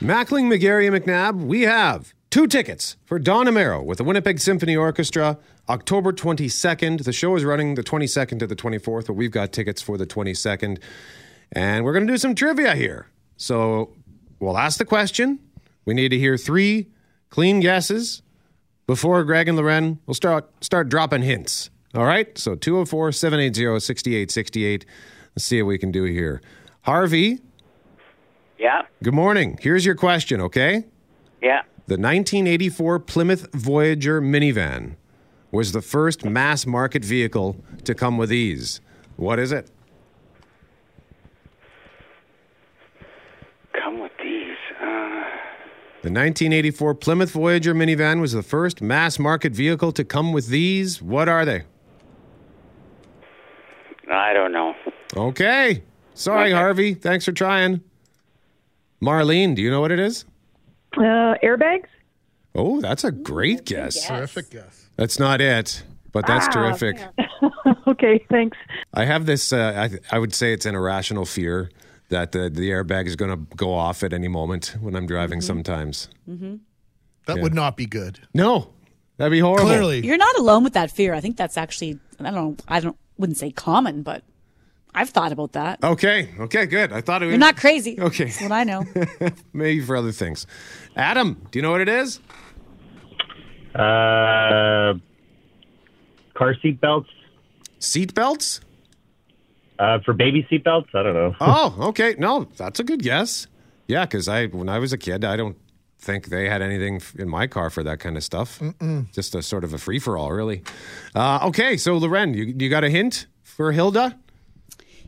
Mackling, 0.00 0.50
McGarry, 0.50 0.92
and 0.92 1.04
McNabb, 1.04 1.44
we 1.44 1.62
have 1.62 2.12
two 2.32 2.46
tickets 2.46 2.96
for 3.04 3.18
Don 3.18 3.44
Amero 3.46 3.84
with 3.84 3.98
the 3.98 4.04
Winnipeg 4.04 4.40
Symphony 4.40 4.74
Orchestra, 4.74 5.38
October 5.68 6.14
22nd. 6.14 7.04
The 7.04 7.12
show 7.12 7.36
is 7.36 7.44
running 7.44 7.74
the 7.74 7.82
22nd 7.82 8.38
to 8.38 8.46
the 8.46 8.56
24th, 8.56 9.06
but 9.08 9.12
we've 9.12 9.30
got 9.30 9.52
tickets 9.52 9.82
for 9.82 9.98
the 9.98 10.06
22nd. 10.06 10.78
And 11.52 11.84
we're 11.84 11.92
going 11.92 12.06
to 12.06 12.12
do 12.12 12.16
some 12.16 12.34
trivia 12.34 12.74
here. 12.74 13.06
So 13.36 13.92
we'll 14.40 14.56
ask 14.56 14.78
the 14.78 14.86
question. 14.86 15.40
We 15.84 15.92
need 15.92 16.08
to 16.08 16.18
hear 16.18 16.38
three 16.38 16.88
clean 17.28 17.60
guesses 17.60 18.22
before 18.86 19.22
Greg 19.24 19.46
and 19.46 19.58
Lauren 19.58 19.98
will 20.06 20.14
start, 20.14 20.48
start 20.64 20.88
dropping 20.88 21.20
hints. 21.20 21.68
All 21.94 22.06
right? 22.06 22.36
So 22.38 22.54
204 22.54 23.12
780 23.12 23.78
6868. 23.78 24.86
Let's 25.36 25.44
see 25.44 25.60
what 25.60 25.68
we 25.68 25.76
can 25.76 25.92
do 25.92 26.04
here. 26.04 26.40
Harvey, 26.80 27.40
Yeah, 28.58 28.82
good 29.02 29.12
morning. 29.14 29.58
Here's 29.60 29.84
your 29.84 29.96
question, 29.96 30.40
okay? 30.40 30.86
yeah. 31.42 31.60
The 31.86 31.94
1984 31.94 33.00
Plymouth 33.00 33.48
Voyager 33.52 34.20
minivan 34.22 34.94
was 35.50 35.72
the 35.72 35.82
first 35.82 36.24
mass 36.24 36.64
market 36.64 37.04
vehicle 37.04 37.56
to 37.84 37.94
come 37.94 38.16
with 38.16 38.32
ease. 38.32 38.80
What 39.16 39.38
is 39.38 39.52
it? 39.52 39.68
Come 43.74 43.98
with 44.00 44.12
these. 44.22 44.56
Uh, 44.80 45.24
The 46.02 46.10
1984 46.10 46.94
Plymouth 46.94 47.30
Voyager 47.32 47.74
minivan 47.74 48.20
was 48.20 48.32
the 48.32 48.42
first 48.42 48.80
mass 48.80 49.18
market 49.18 49.52
vehicle 49.52 49.92
to 49.92 50.04
come 50.04 50.32
with 50.32 50.46
these. 50.48 51.02
What 51.02 51.28
are 51.28 51.44
they? 51.44 51.62
I 54.10 54.32
don't 54.32 54.52
know. 54.52 54.74
Okay. 55.16 55.82
Sorry, 56.14 56.52
Harvey. 56.52 56.94
Thanks 56.94 57.24
for 57.24 57.32
trying. 57.32 57.80
Marlene, 59.02 59.56
do 59.56 59.62
you 59.62 59.70
know 59.70 59.80
what 59.80 59.90
it 59.90 59.98
is? 59.98 60.24
Uh, 60.96 61.34
airbags? 61.42 61.86
Oh, 62.54 62.80
that's 62.80 63.04
a 63.04 63.12
great 63.12 63.64
guess. 63.64 64.06
Terrific 64.06 64.50
guess. 64.50 64.88
That's 64.96 65.18
not 65.18 65.40
it, 65.40 65.82
but 66.12 66.26
that's 66.26 66.46
Ah, 66.48 66.50
terrific. 66.50 66.98
okay, 67.86 68.24
thanks. 68.30 68.58
I 68.92 69.04
have 69.06 69.24
this. 69.26 69.52
Uh, 69.52 69.88
I, 70.12 70.14
I 70.16 70.18
would 70.18 70.34
say 70.34 70.52
it's 70.52 70.66
an 70.66 70.74
irrational 70.74 71.24
fear 71.24 71.70
that 72.10 72.32
the, 72.32 72.50
the 72.50 72.68
airbag 72.70 73.06
is 73.06 73.16
going 73.16 73.30
to 73.30 73.56
go 73.56 73.72
off 73.72 74.02
at 74.02 74.12
any 74.12 74.28
moment 74.28 74.76
when 74.80 74.94
I'm 74.94 75.06
driving. 75.06 75.40
Sometimes. 75.40 76.08
Mm-hmm. 76.28 76.56
That 77.26 77.36
Yeah. 77.36 77.42
would 77.42 77.54
not 77.54 77.76
be 77.76 77.86
good. 77.86 78.20
No, 78.34 78.70
that'd 79.16 79.30
be 79.32 79.38
horrible. 79.40 79.66
Clearly. 79.68 80.04
You're 80.06 80.18
not 80.18 80.36
alone 80.36 80.62
with 80.64 80.74
that 80.74 80.90
fear. 80.90 81.14
I 81.14 81.20
think 81.20 81.36
that's 81.38 81.56
actually 81.56 81.98
I 82.20 82.24
don't 82.24 82.34
know. 82.34 82.56
I 82.68 82.80
don't 82.80 82.96
wouldn't 83.16 83.38
say 83.38 83.50
common, 83.50 84.02
but 84.02 84.22
I've 84.94 85.10
thought 85.10 85.32
about 85.32 85.52
that. 85.52 85.82
Okay. 85.82 86.28
Okay. 86.38 86.66
Good. 86.66 86.92
I 86.92 87.00
thought 87.00 87.22
it 87.22 87.26
was. 87.26 87.32
You're 87.32 87.38
not 87.38 87.56
crazy. 87.56 87.98
Okay. 87.98 88.24
That's 88.24 88.42
what 88.42 88.52
I 88.52 88.64
know. 88.64 88.84
Maybe 89.52 89.80
for 89.80 89.96
other 89.96 90.12
things. 90.12 90.46
Adam, 90.96 91.46
do 91.50 91.58
you 91.58 91.62
know 91.62 91.70
what 91.70 91.80
it 91.80 91.88
is? 91.88 92.20
Uh, 93.74 94.94
car 96.34 96.54
seat 96.60 96.80
belts. 96.80 97.08
Seat 97.78 98.14
belts? 98.14 98.60
Uh, 99.78 99.98
for 100.04 100.12
baby 100.12 100.46
seat 100.50 100.62
belts? 100.64 100.90
I 100.94 101.02
don't 101.02 101.14
know. 101.14 101.34
Oh, 101.40 101.74
okay. 101.88 102.14
No, 102.18 102.44
that's 102.56 102.78
a 102.80 102.84
good 102.84 103.02
guess. 103.02 103.46
Yeah, 103.88 104.04
because 104.04 104.28
I 104.28 104.46
when 104.46 104.68
I 104.68 104.78
was 104.78 104.92
a 104.92 104.98
kid, 104.98 105.24
I 105.24 105.36
don't 105.36 105.56
think 105.98 106.26
they 106.26 106.48
had 106.48 106.62
anything 106.62 107.00
in 107.18 107.28
my 107.28 107.46
car 107.46 107.70
for 107.70 107.82
that 107.82 107.98
kind 107.98 108.16
of 108.16 108.22
stuff. 108.24 108.58
Mm-mm. 108.58 109.10
Just 109.12 109.34
a 109.34 109.42
sort 109.42 109.64
of 109.64 109.72
a 109.72 109.78
free 109.78 109.98
for 109.98 110.16
all, 110.18 110.32
really. 110.32 110.62
Uh, 111.14 111.40
okay, 111.48 111.76
so 111.76 111.96
Lauren, 111.96 112.34
you 112.34 112.54
you 112.58 112.68
got 112.68 112.84
a 112.84 112.90
hint 112.90 113.26
for 113.42 113.72
Hilda? 113.72 114.18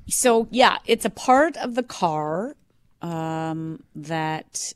So 0.08 0.48
yeah, 0.50 0.78
it's 0.86 1.04
a 1.04 1.10
part 1.10 1.56
of 1.58 1.74
the 1.74 1.82
car 1.82 2.56
um, 3.02 3.82
that 3.94 4.72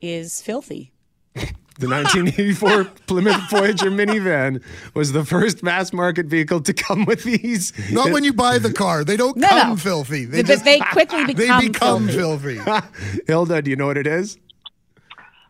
is 0.00 0.40
filthy. 0.42 0.92
The 1.78 1.88
1984 1.88 2.84
Plymouth 3.06 3.48
Voyager 3.50 3.90
minivan 3.90 4.62
was 4.94 5.12
the 5.12 5.24
first 5.24 5.62
mass 5.62 5.90
market 5.90 6.26
vehicle 6.26 6.60
to 6.60 6.74
come 6.74 7.06
with 7.06 7.24
these. 7.24 7.72
Not 7.90 8.12
when 8.12 8.24
you 8.24 8.34
buy 8.34 8.58
the 8.58 8.70
car. 8.72 9.04
They 9.04 9.16
don't 9.16 9.38
No, 9.38 9.48
come 9.48 9.68
no. 9.70 9.76
filthy. 9.76 10.26
But 10.26 10.46
they 10.64 10.78
quickly 10.92 11.24
they 11.28 11.32
become 11.32 11.66
become 11.66 12.08
filthy. 12.08 12.58
filthy. 12.58 13.20
Hilda, 13.26 13.62
do 13.62 13.70
you 13.70 13.76
know 13.76 13.86
what 13.86 13.96
it 13.96 14.06
is? 14.06 14.36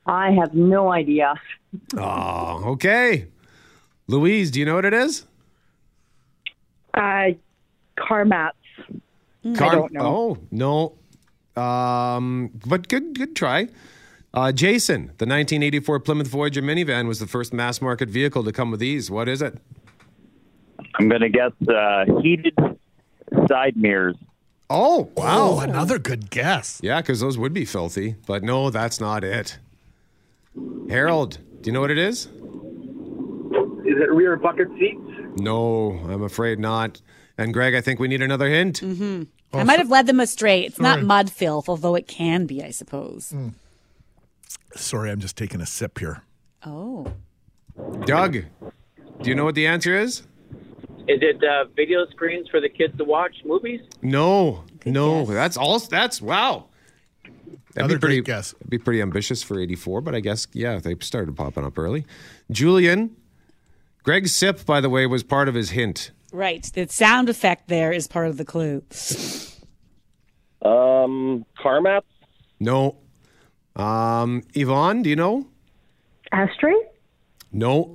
I 0.06 0.30
have 0.30 0.54
no 0.54 0.92
idea. 0.92 1.34
Oh, 1.96 2.62
okay. 2.74 3.26
Louise, 4.06 4.52
do 4.52 4.60
you 4.60 4.64
know 4.64 4.76
what 4.76 4.84
it 4.84 4.94
is? 4.94 5.26
Uh, 6.94 7.30
car 7.98 8.24
mats. 8.24 8.56
I 9.44 9.50
don't 9.52 9.92
know. 9.92 10.00
Oh 10.00 10.38
no, 10.50 11.62
um, 11.62 12.50
but 12.66 12.88
good, 12.88 13.18
good 13.18 13.36
try. 13.36 13.68
Uh, 14.34 14.50
Jason, 14.50 15.06
the 15.18 15.26
1984 15.26 16.00
Plymouth 16.00 16.28
Voyager 16.28 16.62
minivan 16.62 17.06
was 17.06 17.18
the 17.18 17.26
first 17.26 17.52
mass 17.52 17.82
market 17.82 18.08
vehicle 18.08 18.42
to 18.44 18.52
come 18.52 18.70
with 18.70 18.80
these. 18.80 19.10
What 19.10 19.28
is 19.28 19.42
it? 19.42 19.58
I'm 20.94 21.08
going 21.08 21.20
to 21.20 21.28
guess 21.28 21.52
uh, 21.68 22.04
heated 22.22 22.56
side 23.46 23.76
mirrors. 23.76 24.16
Oh, 24.70 25.10
wow. 25.16 25.36
Oh, 25.38 25.60
another 25.60 25.98
good 25.98 26.30
guess. 26.30 26.80
Yeah, 26.82 27.02
because 27.02 27.20
those 27.20 27.36
would 27.36 27.52
be 27.52 27.66
filthy. 27.66 28.16
But 28.26 28.42
no, 28.42 28.70
that's 28.70 29.00
not 29.00 29.22
it. 29.22 29.58
Harold, 30.88 31.38
do 31.60 31.68
you 31.68 31.72
know 31.72 31.80
what 31.80 31.90
it 31.90 31.98
is? 31.98 32.26
Is 33.84 34.00
it 34.00 34.10
rear 34.10 34.36
bucket 34.36 34.68
seats? 34.78 34.98
No, 35.36 36.00
I'm 36.08 36.22
afraid 36.22 36.58
not. 36.58 37.02
And 37.42 37.52
Greg, 37.52 37.74
I 37.74 37.80
think 37.80 37.98
we 37.98 38.06
need 38.08 38.22
another 38.22 38.48
hint. 38.48 38.78
hmm 38.78 39.24
Oh, 39.54 39.58
I 39.58 39.64
might 39.64 39.78
have 39.80 39.90
led 39.90 40.06
them 40.06 40.18
astray. 40.18 40.62
It's 40.62 40.80
not 40.80 41.02
mud 41.02 41.30
filth, 41.30 41.68
although 41.68 41.94
it 41.94 42.08
can 42.08 42.46
be, 42.46 42.62
I 42.62 42.70
suppose. 42.70 43.34
Sorry, 44.74 45.10
I'm 45.10 45.20
just 45.20 45.36
taking 45.36 45.60
a 45.60 45.66
sip 45.66 45.98
here. 45.98 46.22
Oh. 46.64 47.12
Doug, 48.06 48.32
do 49.20 49.28
you 49.28 49.34
know 49.34 49.44
what 49.44 49.54
the 49.54 49.66
answer 49.66 49.94
is? 49.94 50.20
Is 51.08 51.20
it 51.20 51.42
uh, 51.44 51.64
video 51.76 52.06
screens 52.06 52.48
for 52.48 52.60
the 52.62 52.68
kids 52.70 52.96
to 52.96 53.04
watch 53.04 53.34
movies? 53.44 53.82
No, 54.00 54.64
no. 54.86 55.26
That's 55.26 55.58
all. 55.58 55.78
That's 55.80 56.22
wow. 56.22 56.68
That'd 57.24 57.36
Another 57.76 57.94
be 57.96 58.00
pretty, 58.00 58.16
great 58.20 58.26
guess. 58.26 58.52
That'd 58.52 58.70
be 58.70 58.78
pretty 58.78 59.02
ambitious 59.02 59.42
for 59.42 59.60
'84, 59.60 60.00
but 60.00 60.14
I 60.14 60.20
guess 60.20 60.46
yeah, 60.52 60.78
they 60.78 60.94
started 61.00 61.36
popping 61.36 61.64
up 61.64 61.76
early. 61.76 62.06
Julian, 62.50 63.16
Greg's 64.02 64.32
sip, 64.34 64.64
by 64.64 64.80
the 64.80 64.88
way, 64.88 65.06
was 65.06 65.22
part 65.22 65.48
of 65.48 65.54
his 65.54 65.70
hint. 65.70 66.12
Right. 66.32 66.62
The 66.74 66.88
sound 66.88 67.28
effect 67.28 67.68
there 67.68 67.92
is 67.92 68.08
part 68.08 68.26
of 68.26 68.38
the 68.38 68.44
clue. 68.44 68.82
Um, 70.62 71.44
car 71.58 71.80
map? 71.80 72.04
No. 72.58 72.96
Um, 73.76 74.42
Yvonne, 74.54 75.02
do 75.02 75.10
you 75.10 75.16
know? 75.16 75.46
Ashtray? 76.32 76.74
No. 77.52 77.94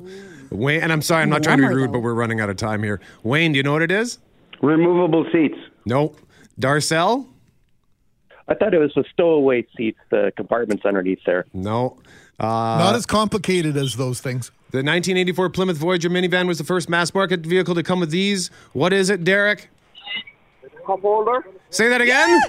Wayne, 0.52 0.82
and 0.82 0.92
I'm 0.94 1.02
sorry, 1.02 1.24
I'm 1.24 1.30
not 1.30 1.44
trying 1.44 1.60
to 1.60 1.68
be 1.68 1.74
rude, 1.74 1.92
but 1.92 2.00
we're 2.00 2.14
running 2.14 2.40
out 2.40 2.50
of 2.50 2.58
time 2.58 2.84
here. 2.84 3.02
Wayne, 3.24 3.54
do 3.54 3.58
you 3.58 3.64
know 3.64 3.74
what 3.74 3.82
it 3.82 3.92
is? 3.92 4.20
Removable 4.62 5.26
seats. 5.32 5.58
No. 5.86 6.16
Darcel? 6.60 7.28
I 8.48 8.54
thought 8.54 8.74
it 8.74 8.80
was 8.80 8.92
the 8.96 9.04
stowaway 9.12 9.66
seats, 9.76 10.00
the 10.10 10.32
compartments 10.38 10.86
underneath 10.86 11.20
there. 11.26 11.46
No. 11.54 11.98
Uh, 12.40 12.46
Not 12.46 12.96
as 12.96 13.06
complicated 13.06 13.76
as 13.78 13.96
those 13.96 14.22
things. 14.22 14.52
The 14.78 14.84
1984 14.84 15.50
Plymouth 15.50 15.78
Voyager 15.78 16.08
minivan 16.08 16.46
was 16.46 16.60
the 16.60 16.64
first 16.64 16.88
mass 16.88 17.12
market 17.12 17.40
vehicle 17.40 17.74
to 17.74 17.82
come 17.82 18.00
with 18.00 18.12
these. 18.12 18.52
What 18.74 18.94
is 18.94 19.10
it, 19.10 19.24
Derek? 19.24 19.70
Cup 20.86 21.02
holder? 21.02 21.48
Say 21.72 21.90
that 21.90 22.00
again. 22.00 22.40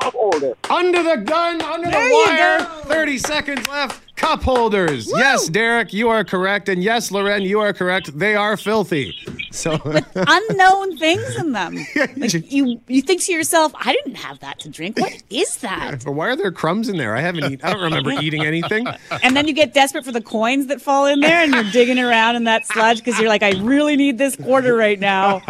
Cup 0.00 0.14
holder. 0.14 0.54
Under 0.70 1.02
the 1.02 1.16
gun, 1.16 1.60
under 1.60 1.90
There 1.90 2.02
the 2.02 2.08
you 2.08 2.24
wire. 2.26 2.58
go. 2.60 2.64
30 2.88 3.18
seconds 3.18 3.68
left. 3.68 4.05
Cup 4.16 4.42
holders. 4.42 5.10
Yes, 5.14 5.48
Derek, 5.48 5.92
you 5.92 6.08
are 6.08 6.24
correct. 6.24 6.68
And 6.68 6.82
yes, 6.82 7.10
Lauren, 7.10 7.42
you 7.42 7.60
are 7.60 7.72
correct. 7.72 8.18
They 8.18 8.34
are 8.34 8.56
filthy. 8.56 9.14
So 9.50 9.72
unknown 10.14 10.98
things 10.98 11.36
in 11.36 11.52
them. 11.52 11.76
Like 12.16 12.32
you, 12.50 12.80
you 12.88 13.02
think 13.02 13.20
to 13.22 13.32
yourself, 13.32 13.72
I 13.74 13.92
didn't 13.92 14.14
have 14.14 14.38
that 14.40 14.58
to 14.60 14.68
drink. 14.70 14.98
What 14.98 15.22
is 15.28 15.58
that? 15.58 16.02
But 16.06 16.12
why 16.12 16.28
are 16.28 16.36
there 16.36 16.52
crumbs 16.52 16.88
in 16.88 16.96
there? 16.96 17.14
I 17.14 17.20
haven't 17.20 17.44
eaten. 17.44 17.60
I 17.62 17.72
don't 17.72 17.82
remember 17.82 18.12
eating 18.12 18.44
anything. 18.44 18.86
And 19.22 19.36
then 19.36 19.46
you 19.48 19.52
get 19.52 19.74
desperate 19.74 20.04
for 20.04 20.12
the 20.12 20.20
coins 20.20 20.66
that 20.68 20.80
fall 20.80 21.06
in 21.06 21.20
there, 21.20 21.42
and 21.42 21.52
you're 21.52 21.70
digging 21.72 21.98
around 21.98 22.36
in 22.36 22.44
that 22.44 22.66
sludge 22.66 22.98
because 22.98 23.18
you're 23.18 23.28
like, 23.28 23.42
I 23.42 23.52
really 23.60 23.96
need 23.96 24.18
this 24.18 24.36
quarter 24.36 24.74
right 24.74 24.98
now. 24.98 25.40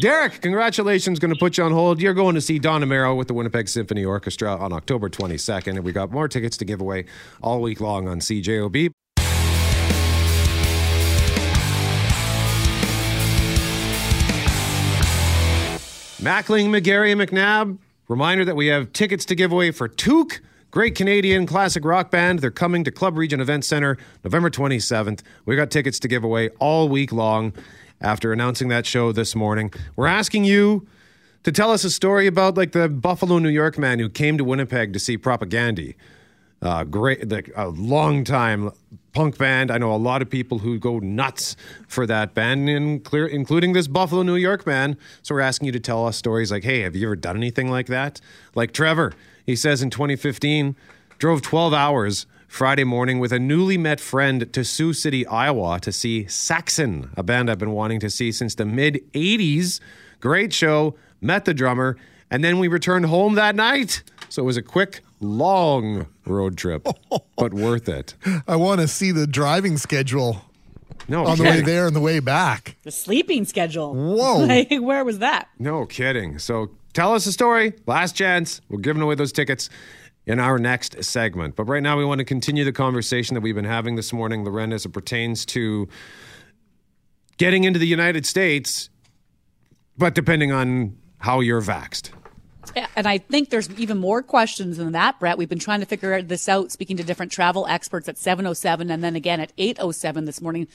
Derek, 0.00 0.40
congratulations. 0.40 1.18
Going 1.18 1.34
to 1.34 1.38
put 1.38 1.58
you 1.58 1.64
on 1.64 1.72
hold. 1.72 2.00
You're 2.00 2.14
going 2.14 2.34
to 2.34 2.40
see 2.40 2.58
Don 2.58 2.82
Amero 2.82 3.16
with 3.16 3.28
the 3.28 3.34
Winnipeg 3.34 3.68
Symphony 3.68 4.04
Orchestra 4.04 4.56
on 4.56 4.72
October 4.72 5.08
22nd. 5.08 5.68
And 5.76 5.84
we 5.84 5.92
got 5.92 6.10
more 6.10 6.28
tickets 6.28 6.56
to 6.58 6.64
give 6.64 6.80
away 6.80 7.04
all 7.42 7.60
week 7.60 7.80
long 7.80 8.08
on 8.08 8.20
CJOB. 8.20 8.90
Mackling, 16.26 16.70
McGarry, 16.70 17.12
and 17.12 17.20
McNabb. 17.20 17.78
Reminder 18.08 18.44
that 18.44 18.56
we 18.56 18.66
have 18.66 18.92
tickets 18.92 19.24
to 19.26 19.34
give 19.34 19.52
away 19.52 19.70
for 19.70 19.88
Toque, 19.88 20.40
great 20.72 20.94
Canadian 20.94 21.46
classic 21.46 21.84
rock 21.84 22.10
band. 22.10 22.40
They're 22.40 22.50
coming 22.50 22.82
to 22.82 22.90
Club 22.90 23.16
Regent 23.16 23.40
Event 23.40 23.64
Center 23.64 23.96
November 24.24 24.50
27th. 24.50 25.22
We 25.44 25.54
got 25.54 25.70
tickets 25.70 26.00
to 26.00 26.08
give 26.08 26.24
away 26.24 26.48
all 26.58 26.88
week 26.88 27.12
long 27.12 27.52
after 28.00 28.32
announcing 28.32 28.68
that 28.68 28.86
show 28.86 29.12
this 29.12 29.36
morning. 29.36 29.72
We're 29.94 30.08
asking 30.08 30.44
you 30.44 30.86
to 31.44 31.52
tell 31.52 31.70
us 31.70 31.84
a 31.84 31.90
story 31.90 32.26
about 32.26 32.56
like 32.56 32.72
the 32.72 32.88
Buffalo, 32.88 33.38
New 33.38 33.48
York 33.48 33.78
man 33.78 34.00
who 34.00 34.08
came 34.08 34.36
to 34.36 34.42
Winnipeg 34.42 34.92
to 34.94 34.98
see 34.98 35.16
Propagandhi. 35.16 35.94
Uh, 36.62 36.84
great, 36.84 37.28
like, 37.28 37.50
a 37.54 37.68
long 37.68 38.24
time 38.24 38.70
punk 39.12 39.38
band. 39.38 39.70
I 39.70 39.78
know 39.78 39.94
a 39.94 39.96
lot 39.96 40.20
of 40.20 40.28
people 40.28 40.58
who 40.58 40.78
go 40.78 40.98
nuts 40.98 41.56
for 41.88 42.06
that 42.06 42.34
band, 42.34 42.68
in 42.68 43.00
clear, 43.00 43.26
including 43.26 43.72
this 43.72 43.88
Buffalo, 43.88 44.22
New 44.22 44.36
York 44.36 44.66
man. 44.66 44.98
So 45.22 45.34
we're 45.34 45.40
asking 45.40 45.66
you 45.66 45.72
to 45.72 45.80
tell 45.80 46.06
us 46.06 46.18
stories 46.18 46.52
like, 46.52 46.64
hey, 46.64 46.80
have 46.80 46.94
you 46.94 47.06
ever 47.06 47.16
done 47.16 47.36
anything 47.36 47.70
like 47.70 47.86
that? 47.86 48.20
Like 48.54 48.72
Trevor, 48.72 49.14
he 49.46 49.56
says 49.56 49.80
in 49.80 49.88
2015, 49.88 50.76
drove 51.18 51.40
12 51.40 51.72
hours 51.72 52.26
Friday 52.46 52.84
morning 52.84 53.18
with 53.18 53.32
a 53.32 53.38
newly 53.38 53.78
met 53.78 54.00
friend 54.00 54.52
to 54.52 54.64
Sioux 54.64 54.92
City, 54.92 55.26
Iowa 55.26 55.80
to 55.80 55.90
see 55.92 56.26
Saxon, 56.26 57.10
a 57.16 57.22
band 57.22 57.50
I've 57.50 57.58
been 57.58 57.72
wanting 57.72 58.00
to 58.00 58.10
see 58.10 58.30
since 58.32 58.54
the 58.54 58.66
mid 58.66 59.02
80s. 59.12 59.80
Great 60.20 60.52
show, 60.52 60.94
met 61.20 61.44
the 61.46 61.54
drummer, 61.54 61.96
and 62.30 62.44
then 62.44 62.58
we 62.58 62.68
returned 62.68 63.06
home 63.06 63.34
that 63.34 63.54
night. 63.54 64.02
So 64.36 64.42
it 64.42 64.44
was 64.44 64.58
a 64.58 64.62
quick, 64.62 65.00
long 65.18 66.08
road 66.26 66.58
trip, 66.58 66.86
but 67.38 67.54
worth 67.54 67.88
it. 67.88 68.12
I 68.46 68.56
want 68.56 68.82
to 68.82 68.86
see 68.86 69.10
the 69.10 69.26
driving 69.26 69.78
schedule 69.78 70.42
No 71.08 71.24
on 71.24 71.38
the 71.38 71.44
way 71.44 71.62
there 71.62 71.86
and 71.86 71.96
the 71.96 72.02
way 72.02 72.20
back. 72.20 72.76
The 72.82 72.90
sleeping 72.90 73.46
schedule. 73.46 73.94
Whoa. 73.94 74.40
Like, 74.46 74.70
where 74.70 75.06
was 75.06 75.20
that? 75.20 75.48
No 75.58 75.86
kidding. 75.86 76.38
So 76.38 76.72
tell 76.92 77.14
us 77.14 77.24
a 77.24 77.32
story. 77.32 77.72
Last 77.86 78.14
chance. 78.14 78.60
We're 78.68 78.80
giving 78.80 79.00
away 79.00 79.14
those 79.14 79.32
tickets 79.32 79.70
in 80.26 80.38
our 80.38 80.58
next 80.58 81.02
segment. 81.02 81.56
But 81.56 81.64
right 81.64 81.82
now, 81.82 81.96
we 81.96 82.04
want 82.04 82.18
to 82.18 82.26
continue 82.26 82.66
the 82.66 82.72
conversation 82.72 83.32
that 83.36 83.40
we've 83.40 83.54
been 83.54 83.64
having 83.64 83.96
this 83.96 84.12
morning, 84.12 84.44
Lauren, 84.44 84.70
as 84.70 84.84
it 84.84 84.90
pertains 84.90 85.46
to 85.46 85.88
getting 87.38 87.64
into 87.64 87.78
the 87.78 87.86
United 87.86 88.26
States, 88.26 88.90
but 89.96 90.14
depending 90.14 90.52
on 90.52 90.98
how 91.20 91.40
you're 91.40 91.62
vaxxed. 91.62 92.10
And 92.94 93.06
I 93.06 93.18
think 93.18 93.50
there's 93.50 93.70
even 93.78 93.98
more 93.98 94.22
questions 94.22 94.76
than 94.76 94.92
that, 94.92 95.18
Brett. 95.20 95.38
We've 95.38 95.48
been 95.48 95.58
trying 95.58 95.80
to 95.80 95.86
figure 95.86 96.20
this 96.22 96.48
out, 96.48 96.72
speaking 96.72 96.96
to 96.96 97.04
different 97.04 97.32
travel 97.32 97.66
experts 97.66 98.08
at 98.08 98.18
707 98.18 98.90
and 98.90 99.02
then 99.02 99.16
again 99.16 99.40
at 99.40 99.52
807 99.56 100.24
this 100.24 100.40
morning 100.40 100.68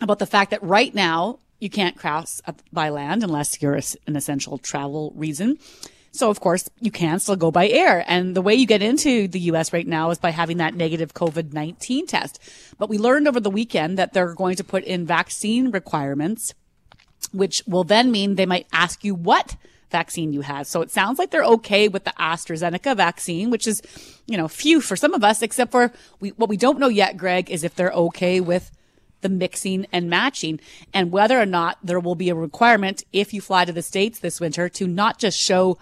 about 0.00 0.18
the 0.18 0.26
fact 0.26 0.50
that 0.50 0.62
right 0.62 0.94
now 0.94 1.38
you 1.60 1.70
can't 1.70 1.96
cross 1.96 2.42
by 2.72 2.88
land 2.88 3.22
unless 3.22 3.60
you're 3.62 3.80
an 4.06 4.16
essential 4.16 4.58
travel 4.58 5.12
reason. 5.16 5.58
So 6.12 6.30
of 6.30 6.40
course 6.40 6.68
you 6.80 6.90
can 6.90 7.18
still 7.18 7.36
go 7.36 7.50
by 7.50 7.68
air. 7.68 8.04
And 8.06 8.36
the 8.36 8.42
way 8.42 8.54
you 8.54 8.66
get 8.66 8.82
into 8.82 9.26
the 9.26 9.40
US 9.40 9.72
right 9.72 9.86
now 9.86 10.10
is 10.10 10.18
by 10.18 10.30
having 10.30 10.58
that 10.58 10.74
negative 10.74 11.14
COVID-19 11.14 12.06
test. 12.06 12.40
But 12.78 12.88
we 12.88 12.98
learned 12.98 13.26
over 13.26 13.40
the 13.40 13.50
weekend 13.50 13.98
that 13.98 14.12
they're 14.12 14.34
going 14.34 14.56
to 14.56 14.64
put 14.64 14.84
in 14.84 15.06
vaccine 15.06 15.70
requirements 15.70 16.54
which 17.32 17.62
will 17.66 17.84
then 17.84 18.10
mean 18.10 18.34
they 18.34 18.46
might 18.46 18.66
ask 18.72 19.04
you 19.04 19.14
what 19.14 19.56
vaccine 19.94 20.32
you 20.32 20.40
had. 20.40 20.66
So 20.66 20.82
it 20.82 20.90
sounds 20.90 21.20
like 21.20 21.30
they're 21.30 21.44
okay 21.44 21.86
with 21.86 22.02
the 22.02 22.12
AstraZeneca 22.18 22.96
vaccine, 22.96 23.50
which 23.50 23.68
is, 23.68 23.80
you 24.26 24.36
know, 24.36 24.48
few 24.48 24.80
for 24.80 24.96
some 24.96 25.14
of 25.14 25.22
us, 25.22 25.40
except 25.40 25.70
for 25.70 25.92
we, 26.18 26.30
what 26.30 26.48
we 26.48 26.56
don't 26.56 26.80
know 26.80 26.88
yet, 26.88 27.16
Greg, 27.16 27.48
is 27.48 27.62
if 27.62 27.76
they're 27.76 27.92
okay 27.92 28.40
with 28.40 28.72
the 29.20 29.28
mixing 29.28 29.86
and 29.92 30.10
matching 30.10 30.58
and 30.92 31.12
whether 31.12 31.40
or 31.40 31.46
not 31.46 31.78
there 31.80 32.00
will 32.00 32.16
be 32.16 32.28
a 32.28 32.34
requirement 32.34 33.04
if 33.12 33.32
you 33.32 33.40
fly 33.40 33.64
to 33.64 33.72
the 33.72 33.82
States 33.82 34.18
this 34.18 34.40
winter 34.40 34.68
to 34.68 34.88
not 34.88 35.18
just 35.18 35.38
show 35.38 35.78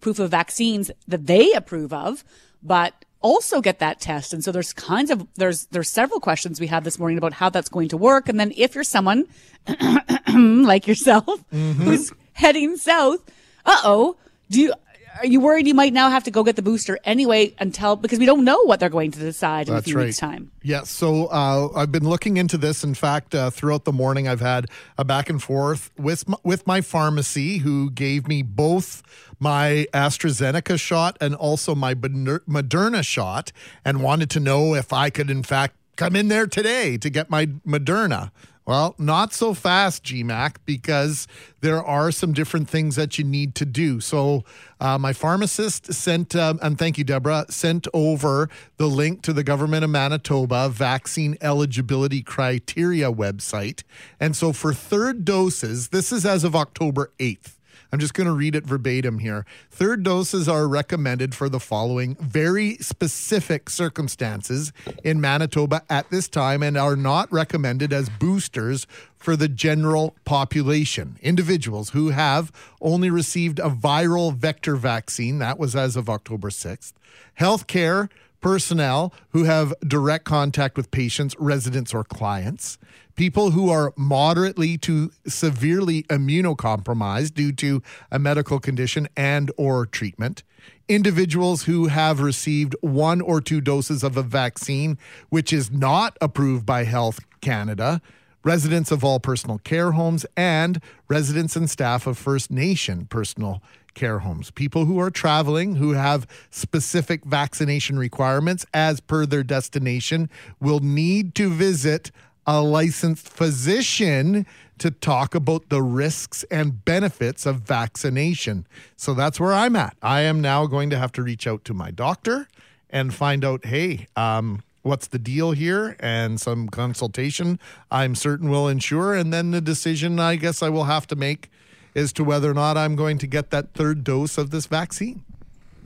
proof 0.00 0.18
of 0.18 0.32
vaccines 0.32 0.90
that 1.06 1.26
they 1.26 1.52
approve 1.52 1.92
of, 1.92 2.24
but 2.60 2.92
also 3.20 3.62
get 3.62 3.78
that 3.78 4.00
test. 4.00 4.34
And 4.34 4.44
so 4.44 4.52
there's 4.52 4.72
kinds 4.72 5.10
of 5.10 5.26
there's 5.36 5.66
there's 5.66 5.88
several 5.88 6.20
questions 6.20 6.60
we 6.60 6.66
had 6.66 6.84
this 6.84 6.98
morning 6.98 7.18
about 7.18 7.32
how 7.32 7.48
that's 7.48 7.70
going 7.70 7.88
to 7.88 7.96
work. 7.96 8.28
And 8.28 8.38
then 8.38 8.52
if 8.56 8.74
you're 8.74 8.84
someone 8.84 9.26
like 10.28 10.86
yourself 10.86 11.24
mm-hmm. 11.24 11.84
who's 11.84 12.12
heading 12.34 12.76
south, 12.76 13.20
uh 13.64 13.80
oh, 13.84 14.16
do 14.50 14.60
you 14.60 14.74
are 15.18 15.26
you 15.26 15.40
worried 15.40 15.66
you 15.66 15.74
might 15.74 15.92
now 15.92 16.10
have 16.10 16.24
to 16.24 16.30
go 16.30 16.42
get 16.42 16.56
the 16.56 16.62
booster 16.62 16.98
anyway 17.04 17.54
until 17.58 17.96
because 17.96 18.18
we 18.18 18.26
don't 18.26 18.44
know 18.44 18.60
what 18.64 18.80
they're 18.80 18.88
going 18.88 19.10
to 19.12 19.18
decide 19.18 19.68
in 19.68 19.74
a 19.74 19.82
few 19.82 19.96
right. 19.96 20.06
weeks 20.06 20.18
time. 20.18 20.50
Yes. 20.62 20.90
So 20.90 21.26
uh, 21.26 21.68
I've 21.74 21.92
been 21.92 22.08
looking 22.08 22.36
into 22.36 22.58
this. 22.58 22.82
In 22.82 22.94
fact, 22.94 23.34
uh, 23.34 23.50
throughout 23.50 23.84
the 23.84 23.92
morning, 23.92 24.26
I've 24.26 24.40
had 24.40 24.66
a 24.98 25.04
back 25.04 25.30
and 25.30 25.42
forth 25.42 25.90
with 25.96 26.28
my, 26.28 26.36
with 26.42 26.66
my 26.66 26.80
pharmacy, 26.80 27.58
who 27.58 27.90
gave 27.90 28.26
me 28.26 28.42
both 28.42 29.02
my 29.38 29.86
AstraZeneca 29.92 30.78
shot 30.78 31.16
and 31.20 31.34
also 31.34 31.74
my 31.74 31.94
Moderna 31.94 33.04
shot, 33.06 33.52
and 33.84 34.02
wanted 34.02 34.30
to 34.30 34.40
know 34.40 34.74
if 34.74 34.92
I 34.92 35.10
could, 35.10 35.30
in 35.30 35.42
fact, 35.42 35.76
come 35.96 36.16
in 36.16 36.28
there 36.28 36.46
today 36.46 36.96
to 36.98 37.10
get 37.10 37.30
my 37.30 37.46
Moderna. 37.46 38.30
Well, 38.66 38.94
not 38.96 39.34
so 39.34 39.52
fast, 39.52 40.04
GMAC, 40.04 40.56
because 40.64 41.28
there 41.60 41.82
are 41.82 42.10
some 42.10 42.32
different 42.32 42.68
things 42.68 42.96
that 42.96 43.18
you 43.18 43.24
need 43.24 43.54
to 43.56 43.66
do. 43.66 44.00
So, 44.00 44.42
uh, 44.80 44.96
my 44.96 45.12
pharmacist 45.12 45.92
sent, 45.92 46.34
um, 46.34 46.58
and 46.62 46.78
thank 46.78 46.96
you, 46.96 47.04
Deborah, 47.04 47.44
sent 47.50 47.86
over 47.92 48.48
the 48.78 48.86
link 48.86 49.20
to 49.22 49.34
the 49.34 49.44
Government 49.44 49.84
of 49.84 49.90
Manitoba 49.90 50.70
vaccine 50.70 51.36
eligibility 51.42 52.22
criteria 52.22 53.12
website. 53.12 53.82
And 54.18 54.34
so, 54.34 54.54
for 54.54 54.72
third 54.72 55.26
doses, 55.26 55.88
this 55.88 56.10
is 56.10 56.24
as 56.24 56.42
of 56.42 56.56
October 56.56 57.12
8th. 57.18 57.53
I'm 57.94 58.00
just 58.00 58.14
going 58.14 58.26
to 58.26 58.32
read 58.32 58.56
it 58.56 58.66
verbatim 58.66 59.20
here. 59.20 59.46
Third 59.70 60.02
doses 60.02 60.48
are 60.48 60.66
recommended 60.66 61.32
for 61.32 61.48
the 61.48 61.60
following 61.60 62.16
very 62.16 62.76
specific 62.78 63.70
circumstances 63.70 64.72
in 65.04 65.20
Manitoba 65.20 65.82
at 65.88 66.10
this 66.10 66.26
time 66.26 66.60
and 66.60 66.76
are 66.76 66.96
not 66.96 67.32
recommended 67.32 67.92
as 67.92 68.08
boosters 68.08 68.88
for 69.16 69.36
the 69.36 69.46
general 69.46 70.16
population. 70.24 71.18
Individuals 71.22 71.90
who 71.90 72.08
have 72.08 72.50
only 72.80 73.10
received 73.10 73.60
a 73.60 73.70
viral 73.70 74.34
vector 74.34 74.74
vaccine, 74.74 75.38
that 75.38 75.56
was 75.56 75.76
as 75.76 75.94
of 75.94 76.10
October 76.10 76.50
6th. 76.50 76.94
Healthcare 77.38 78.08
personnel 78.40 79.14
who 79.30 79.44
have 79.44 79.72
direct 79.86 80.24
contact 80.24 80.76
with 80.76 80.90
patients, 80.90 81.36
residents, 81.38 81.94
or 81.94 82.02
clients, 82.02 82.76
people 83.14 83.50
who 83.50 83.70
are 83.70 83.92
moderately 83.96 84.76
to 84.78 85.10
severely 85.26 86.02
immunocompromised 86.04 87.34
due 87.34 87.52
to 87.52 87.82
a 88.10 88.18
medical 88.18 88.58
condition 88.58 89.08
and 89.16 89.50
or 89.56 89.86
treatment, 89.86 90.42
individuals 90.88 91.64
who 91.64 91.86
have 91.86 92.20
received 92.20 92.74
one 92.80 93.20
or 93.20 93.40
two 93.40 93.60
doses 93.60 94.02
of 94.02 94.16
a 94.16 94.22
vaccine 94.22 94.98
which 95.28 95.52
is 95.52 95.70
not 95.70 96.16
approved 96.20 96.66
by 96.66 96.84
Health 96.84 97.20
Canada, 97.40 98.00
residents 98.42 98.90
of 98.90 99.02
all 99.04 99.20
personal 99.20 99.58
care 99.58 99.92
homes, 99.92 100.26
and 100.36 100.80
residents 101.08 101.56
and 101.56 101.70
staff 101.70 102.06
of 102.06 102.18
First 102.18 102.50
Nation 102.50 103.06
personal 103.06 103.62
care 103.94 104.18
homes. 104.20 104.50
People 104.50 104.84
who 104.84 104.98
are 104.98 105.10
traveling 105.10 105.76
who 105.76 105.92
have 105.92 106.26
specific 106.50 107.24
vaccination 107.24 107.98
requirements 107.98 108.66
as 108.74 109.00
per 109.00 109.24
their 109.24 109.44
destination 109.44 110.28
will 110.60 110.80
need 110.80 111.34
to 111.36 111.48
visit 111.48 112.10
a 112.46 112.62
licensed 112.62 113.28
physician 113.28 114.46
to 114.78 114.90
talk 114.90 115.34
about 115.34 115.68
the 115.68 115.82
risks 115.82 116.44
and 116.50 116.84
benefits 116.84 117.46
of 117.46 117.60
vaccination. 117.60 118.66
So 118.96 119.14
that's 119.14 119.38
where 119.38 119.52
I'm 119.52 119.76
at. 119.76 119.96
I 120.02 120.22
am 120.22 120.40
now 120.40 120.66
going 120.66 120.90
to 120.90 120.98
have 120.98 121.12
to 121.12 121.22
reach 121.22 121.46
out 121.46 121.64
to 121.66 121.74
my 121.74 121.90
doctor 121.90 122.48
and 122.90 123.14
find 123.14 123.44
out 123.44 123.66
hey, 123.66 124.06
um, 124.16 124.62
what's 124.82 125.06
the 125.06 125.18
deal 125.18 125.52
here 125.52 125.96
and 125.98 126.40
some 126.40 126.68
consultation 126.68 127.58
I'm 127.90 128.14
certain 128.14 128.50
will 128.50 128.68
ensure. 128.68 129.14
And 129.14 129.32
then 129.32 129.50
the 129.50 129.60
decision 129.60 130.18
I 130.20 130.36
guess 130.36 130.62
I 130.62 130.68
will 130.68 130.84
have 130.84 131.06
to 131.08 131.16
make 131.16 131.50
as 131.96 132.12
to 132.14 132.24
whether 132.24 132.50
or 132.50 132.54
not 132.54 132.76
I'm 132.76 132.96
going 132.96 133.18
to 133.18 133.26
get 133.26 133.50
that 133.50 133.72
third 133.74 134.04
dose 134.04 134.36
of 134.36 134.50
this 134.50 134.66
vaccine. 134.66 135.24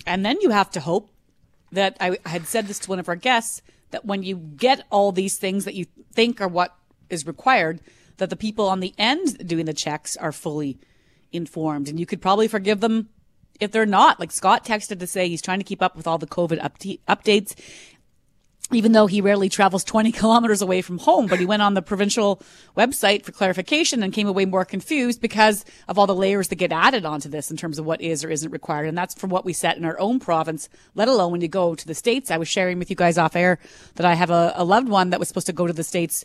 And 0.07 0.25
then 0.25 0.39
you 0.41 0.51
have 0.51 0.71
to 0.71 0.81
hope 0.81 1.11
that 1.71 1.97
I, 2.01 2.19
I 2.25 2.29
had 2.31 2.47
said 2.47 2.67
this 2.67 2.79
to 2.81 2.91
one 2.91 2.99
of 2.99 3.09
our 3.09 3.17
guests 3.17 3.63
that 3.91 4.05
when 4.05 4.23
you 4.23 4.37
get 4.37 4.87
all 4.91 5.13
these 5.13 5.37
things 5.37 5.65
that 5.65 5.75
you 5.75 5.87
think 6.13 6.41
are 6.41 6.49
what 6.49 6.77
is 7.11 7.27
required, 7.27 7.81
that 8.19 8.31
the 8.31 8.37
people 8.37 8.69
on 8.69 8.81
the 8.81 8.95
end 8.99 9.47
doing 9.47 9.65
the 9.65 9.73
checks 9.73 10.17
are 10.17 10.33
fully 10.33 10.79
informed. 11.33 11.89
And 11.89 11.99
you 11.99 12.07
could 12.07 12.21
probably 12.21 12.49
forgive 12.49 12.81
them 12.81 13.09
if 13.61 13.73
they're 13.73 13.87
not. 13.87 14.21
Like 14.21 14.31
Scott 14.31 14.65
texted 14.65 14.99
to 15.01 15.07
say 15.07 15.29
he's 15.29 15.43
trying 15.43 15.59
to 15.59 15.65
keep 15.65 15.83
up 15.83 15.97
with 15.97 16.07
all 16.07 16.19
the 16.19 16.27
COVID 16.27 16.61
update, 16.61 17.01
updates 17.09 17.55
even 18.73 18.93
though 18.93 19.07
he 19.07 19.21
rarely 19.21 19.49
travels 19.49 19.85
20 19.85 20.13
kilometers 20.21 20.61
away 20.61 20.83
from 20.83 20.99
home, 20.99 21.27
but 21.27 21.39
he 21.39 21.47
went 21.47 21.63
on 21.63 21.75
the 21.75 21.83
provincial 21.83 22.43
website 22.77 23.25
for 23.25 23.33
clarification 23.33 24.03
and 24.03 24.13
came 24.13 24.27
away 24.27 24.45
more 24.45 24.65
confused 24.65 25.21
because 25.21 25.65
of 25.89 25.99
all 25.99 26.07
the 26.07 26.15
layers 26.15 26.49
that 26.49 26.57
get 26.57 26.73
added 26.73 27.05
onto 27.05 27.29
this 27.29 27.51
in 27.51 27.57
terms 27.57 27.79
of 27.79 27.87
what 27.87 28.01
is 28.01 28.23
or 28.25 28.31
isn't 28.31 28.51
required. 28.51 28.87
And 28.87 28.99
that's 28.99 29.15
from 29.15 29.31
what 29.31 29.45
we 29.45 29.53
set 29.53 29.77
in 29.77 29.85
our 29.85 29.99
own 29.99 30.21
province, 30.21 30.69
let 30.95 31.09
alone 31.09 31.33
when 31.33 31.41
you 31.41 31.49
go 31.49 31.75
to 31.75 31.87
the 31.87 31.95
States. 31.95 32.31
I 32.31 32.37
was 32.37 32.49
sharing 32.49 32.79
with 32.79 32.91
you 32.91 32.97
guys 32.97 33.19
off 33.19 33.37
air 33.37 33.59
that 33.95 34.07
I 34.07 34.15
have 34.15 34.31
a, 34.31 34.53
a 34.55 34.65
loved 34.65 34.89
one 34.89 35.11
that 35.11 35.19
was 35.19 35.29
supposed 35.29 35.47
to 35.47 35.53
go 35.53 35.67
to 35.67 35.73
the 35.73 35.85
States 35.85 36.25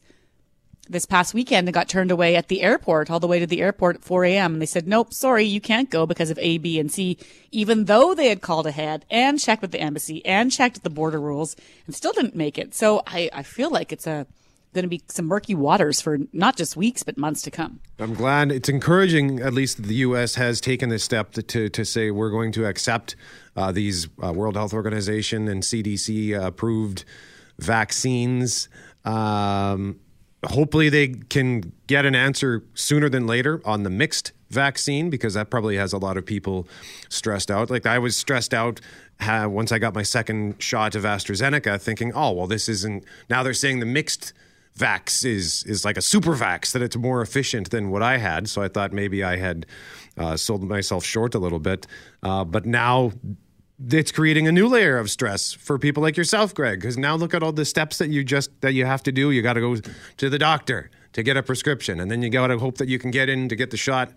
this 0.90 1.06
past 1.06 1.34
weekend 1.34 1.68
and 1.68 1.74
got 1.74 1.88
turned 1.88 2.12
away 2.12 2.36
at 2.36 2.50
the 2.50 2.62
airport, 2.62 3.10
all 3.10 3.20
the 3.20 3.28
way 3.28 3.40
to 3.40 3.48
the 3.48 3.62
airport 3.62 3.98
at 3.98 4.04
4 4.04 4.26
a.m. 4.26 4.54
And 4.54 4.62
they 4.62 4.66
said, 4.66 4.88
nope, 4.88 5.14
sorry, 5.14 5.46
you 5.46 5.62
can't 5.62 5.90
go 5.90 6.06
because 6.06 6.30
of 6.30 6.38
A, 6.40 6.58
B, 6.58 6.80
and 6.80 6.92
C, 6.92 7.18
even 7.52 7.86
though 7.86 8.14
they 8.14 8.28
had 8.28 8.42
called 8.42 8.68
ahead 8.68 9.06
and 9.10 9.40
checked 9.40 9.62
with 9.62 9.72
the 9.72 9.80
embassy 9.80 10.26
and 10.26 10.52
checked 10.52 10.84
the 10.84 10.90
border 10.90 11.20
rules 11.20 11.56
and 11.86 11.96
still 11.96 12.12
didn't 12.12 12.36
make 12.36 12.58
it. 12.58 12.76
So 12.76 13.02
I, 13.08 13.30
I 13.34 13.44
feel 13.44 13.70
like 13.70 13.92
it's 13.92 14.06
a, 14.08 14.28
going 14.74 14.84
to 14.84 14.90
be 14.90 15.02
some 15.08 15.26
murky 15.26 15.56
waters 15.56 16.02
for 16.02 16.18
not 16.34 16.58
just 16.58 16.76
weeks, 16.76 17.04
but 17.04 17.18
months 17.18 17.42
to 17.44 17.52
come. 17.52 17.80
I'm 18.00 18.14
glad 18.14 18.52
it's 18.52 18.70
encouraging, 18.70 19.40
at 19.40 19.54
least 19.54 19.84
the 19.84 19.96
U.S. 19.96 20.36
has 20.36 20.60
taken 20.60 20.90
this 20.90 21.04
step 21.04 21.32
to, 21.34 21.44
to, 21.44 21.70
to 21.70 21.86
say 21.86 22.12
we're 22.12 22.32
going 22.32 22.52
to 22.54 22.66
accept 22.66 23.16
uh, 23.56 23.72
these 23.72 24.08
uh, 24.22 24.34
World 24.34 24.56
Health 24.56 24.74
Organization 24.74 25.48
and 25.48 25.64
CDC 25.64 26.38
approved 26.44 27.06
vaccines. 27.60 28.68
Um, 29.06 30.00
hopefully 30.46 30.90
they 30.90 31.10
can 31.10 31.74
get 31.88 32.06
an 32.06 32.16
answer 32.16 32.64
sooner 32.74 33.10
than 33.10 33.28
later 33.28 33.62
on 33.66 33.84
the 33.84 33.90
mixed 33.90 34.32
vaccine 34.50 35.10
because 35.10 35.34
that 35.34 35.50
probably 35.50 35.78
has 35.78 35.94
a 35.94 35.98
lot 35.98 36.18
of 36.18 36.26
people 36.26 36.68
stressed 37.10 37.50
out. 37.50 37.70
Like 37.70 37.86
I 37.86 38.00
was 38.00 38.16
stressed 38.16 38.54
out 38.54 38.80
uh, 39.20 39.48
once 39.50 39.72
I 39.72 39.80
got 39.80 39.94
my 39.94 40.04
second 40.04 40.62
shot 40.62 40.96
of 40.96 41.04
AstraZeneca, 41.04 41.80
thinking, 41.82 42.12
oh 42.14 42.32
well, 42.32 42.48
this 42.48 42.68
isn't. 42.70 43.06
Now 43.30 43.44
they're 43.44 43.54
saying 43.54 43.80
the 43.80 43.86
mixed 43.86 44.34
vax 44.78 45.24
is 45.24 45.64
is 45.66 45.86
like 45.86 45.98
a 45.98 46.02
super 46.02 46.32
vax 46.32 46.72
that 46.72 46.82
it's 46.82 46.98
more 46.98 47.22
efficient 47.22 47.70
than 47.70 47.90
what 47.90 48.02
I 48.02 48.18
had. 48.18 48.50
So 48.50 48.62
I 48.62 48.68
thought 48.68 48.92
maybe 48.92 49.24
I 49.24 49.38
had 49.38 49.66
uh, 50.18 50.36
sold 50.36 50.64
myself 50.64 51.04
short 51.04 51.36
a 51.36 51.40
little 51.40 51.60
bit. 51.60 51.88
Uh, 52.22 52.44
but 52.44 52.66
now 52.66 53.12
it's 53.90 54.12
creating 54.12 54.48
a 54.48 54.52
new 54.52 54.68
layer 54.68 54.98
of 54.98 55.10
stress 55.10 55.54
for 55.54 55.78
people 55.78 56.04
like 56.04 56.18
yourself, 56.18 56.54
Greg. 56.54 56.80
Because 56.80 56.98
now 56.98 57.16
look 57.16 57.34
at 57.34 57.44
all 57.44 57.52
the 57.52 57.66
steps 57.66 57.98
that 57.98 58.10
you 58.10 58.24
just 58.24 58.50
that 58.62 58.74
you 58.74 58.86
have 58.86 59.04
to 59.04 59.12
do. 59.12 59.32
You 59.32 59.42
got 59.42 59.54
to 59.54 59.62
go 59.62 59.76
to 60.18 60.30
the 60.30 60.40
doctor 60.40 60.90
to 61.14 61.24
get 61.24 61.38
a 61.38 61.44
prescription, 61.44 62.00
and 62.00 62.10
then 62.10 62.22
you 62.22 62.30
got 62.30 62.48
to 62.48 62.58
hope 62.58 62.78
that 62.78 62.88
you 62.88 63.00
can 63.00 63.12
get 63.12 63.30
in 63.30 63.50
to 63.50 63.56
get 63.56 63.72
the 63.72 63.78
shot 63.78 64.12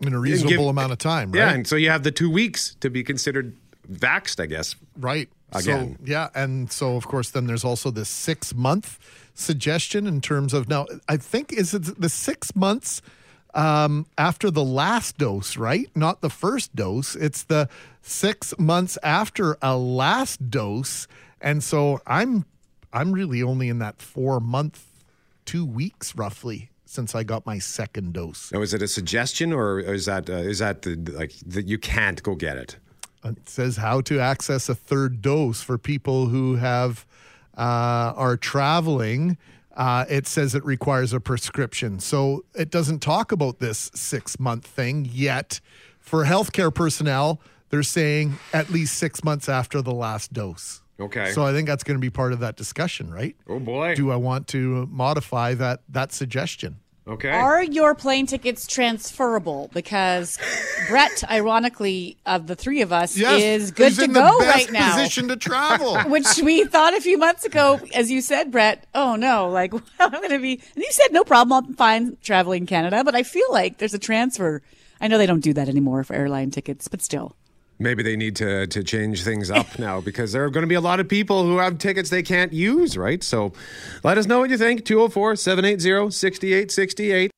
in 0.00 0.12
a 0.12 0.18
reasonable 0.18 0.64
give, 0.64 0.68
amount 0.68 0.92
of 0.92 0.98
time. 0.98 1.32
Right? 1.32 1.38
Yeah, 1.38 1.52
and 1.52 1.66
so 1.66 1.76
you 1.76 1.90
have 1.90 2.02
the 2.02 2.12
two 2.12 2.30
weeks 2.30 2.74
to 2.80 2.90
be 2.90 3.02
considered 3.02 3.56
vaxxed, 3.90 4.40
I 4.40 4.46
guess. 4.46 4.74
Right. 4.96 5.28
Again. 5.52 5.96
So, 5.98 6.04
yeah, 6.04 6.28
and 6.34 6.70
so 6.72 6.96
of 6.96 7.06
course 7.06 7.30
then 7.30 7.46
there's 7.46 7.64
also 7.64 7.90
this 7.90 8.08
six 8.08 8.52
month 8.52 8.98
suggestion 9.34 10.06
in 10.06 10.20
terms 10.20 10.52
of 10.52 10.68
now 10.68 10.86
I 11.08 11.16
think 11.16 11.52
is 11.52 11.72
it 11.72 12.00
the 12.00 12.08
six 12.08 12.56
months 12.56 13.00
um, 13.56 14.06
after 14.18 14.50
the 14.50 14.62
last 14.62 15.18
dose, 15.18 15.56
right? 15.56 15.88
Not 15.96 16.20
the 16.20 16.30
first 16.30 16.76
dose. 16.76 17.16
It's 17.16 17.42
the 17.42 17.68
six 18.02 18.54
months 18.58 18.98
after 19.02 19.56
a 19.62 19.76
last 19.76 20.50
dose, 20.50 21.08
and 21.40 21.64
so 21.64 22.00
I'm 22.06 22.44
I'm 22.92 23.12
really 23.12 23.42
only 23.42 23.68
in 23.68 23.78
that 23.80 24.00
four 24.00 24.38
month, 24.38 24.86
two 25.44 25.64
weeks 25.64 26.14
roughly 26.14 26.70
since 26.84 27.14
I 27.14 27.24
got 27.24 27.44
my 27.44 27.58
second 27.58 28.12
dose. 28.12 28.52
Now, 28.52 28.62
is 28.62 28.72
it 28.72 28.80
a 28.80 28.88
suggestion 28.88 29.52
or 29.52 29.80
is 29.80 30.04
that 30.04 30.30
uh, 30.30 30.34
is 30.34 30.58
that 30.60 30.82
the, 30.82 30.96
like 30.96 31.32
that 31.46 31.66
you 31.66 31.78
can't 31.78 32.22
go 32.22 32.34
get 32.34 32.58
it? 32.58 32.76
It 33.24 33.48
says 33.48 33.78
how 33.78 34.02
to 34.02 34.20
access 34.20 34.68
a 34.68 34.74
third 34.74 35.20
dose 35.20 35.62
for 35.62 35.78
people 35.78 36.26
who 36.26 36.56
have 36.56 37.06
uh, 37.56 38.12
are 38.14 38.36
traveling 38.36 39.38
uh, 39.76 40.06
it 40.08 40.26
says 40.26 40.54
it 40.54 40.64
requires 40.64 41.12
a 41.12 41.20
prescription. 41.20 42.00
So 42.00 42.44
it 42.54 42.70
doesn't 42.70 43.00
talk 43.00 43.30
about 43.30 43.58
this 43.58 43.90
six 43.94 44.40
month 44.40 44.66
thing 44.66 45.06
yet. 45.10 45.60
For 46.00 46.24
healthcare 46.24 46.74
personnel, 46.74 47.40
they're 47.70 47.82
saying 47.82 48.38
at 48.52 48.70
least 48.70 48.96
six 48.96 49.22
months 49.22 49.48
after 49.48 49.82
the 49.82 49.92
last 49.92 50.32
dose. 50.32 50.82
Okay. 50.98 51.32
So 51.32 51.44
I 51.44 51.52
think 51.52 51.68
that's 51.68 51.84
going 51.84 51.96
to 51.96 52.00
be 52.00 52.10
part 52.10 52.32
of 52.32 52.40
that 52.40 52.56
discussion, 52.56 53.12
right? 53.12 53.36
Oh 53.48 53.58
boy. 53.58 53.94
Do 53.94 54.10
I 54.10 54.16
want 54.16 54.48
to 54.48 54.86
modify 54.90 55.54
that 55.54 55.82
that 55.90 56.12
suggestion? 56.12 56.78
Okay. 57.08 57.30
Are 57.30 57.62
your 57.62 57.94
plane 57.94 58.26
tickets 58.26 58.66
transferable? 58.66 59.70
Because 59.72 60.38
Brett, 60.88 61.22
ironically, 61.30 62.16
of 62.26 62.48
the 62.48 62.56
three 62.56 62.80
of 62.82 62.92
us, 62.92 63.16
yes, 63.16 63.40
is 63.40 63.70
good 63.70 63.94
to 63.94 64.08
go 64.08 64.38
right 64.38 64.70
now. 64.72 64.96
Position 64.96 65.28
to 65.28 65.36
travel, 65.36 66.00
which 66.10 66.26
we 66.42 66.64
thought 66.64 66.94
a 66.94 67.00
few 67.00 67.16
months 67.16 67.44
ago, 67.44 67.78
as 67.94 68.10
you 68.10 68.20
said, 68.20 68.50
Brett. 68.50 68.86
Oh 68.92 69.14
no, 69.14 69.48
like 69.48 69.72
I'm 70.00 70.10
going 70.10 70.30
to 70.30 70.40
be. 70.40 70.60
And 70.74 70.82
you 70.84 70.90
said 70.90 71.12
no 71.12 71.22
problem, 71.22 71.66
I'm 71.66 71.74
fine 71.74 72.16
traveling 72.22 72.66
Canada. 72.66 73.04
But 73.04 73.14
I 73.14 73.22
feel 73.22 73.46
like 73.52 73.78
there's 73.78 73.94
a 73.94 74.00
transfer. 74.00 74.62
I 75.00 75.06
know 75.06 75.18
they 75.18 75.26
don't 75.26 75.40
do 75.40 75.52
that 75.52 75.68
anymore 75.68 76.02
for 76.02 76.14
airline 76.14 76.50
tickets, 76.50 76.88
but 76.88 77.02
still. 77.02 77.36
Maybe 77.78 78.02
they 78.02 78.16
need 78.16 78.36
to 78.36 78.66
to 78.68 78.82
change 78.82 79.22
things 79.22 79.50
up 79.50 79.78
now 79.78 80.00
because 80.00 80.32
there 80.32 80.44
are 80.44 80.50
going 80.50 80.62
to 80.62 80.68
be 80.68 80.74
a 80.74 80.80
lot 80.80 81.00
of 81.00 81.08
people 81.08 81.44
who 81.44 81.58
have 81.58 81.78
tickets 81.78 82.10
they 82.10 82.22
can't 82.22 82.52
use, 82.52 82.96
right? 82.96 83.22
So 83.22 83.52
let 84.02 84.18
us 84.18 84.26
know 84.26 84.40
what 84.40 84.50
you 84.50 84.58
think. 84.58 84.84
204 84.84 85.36
780 85.36 86.10
6868. 86.10 87.30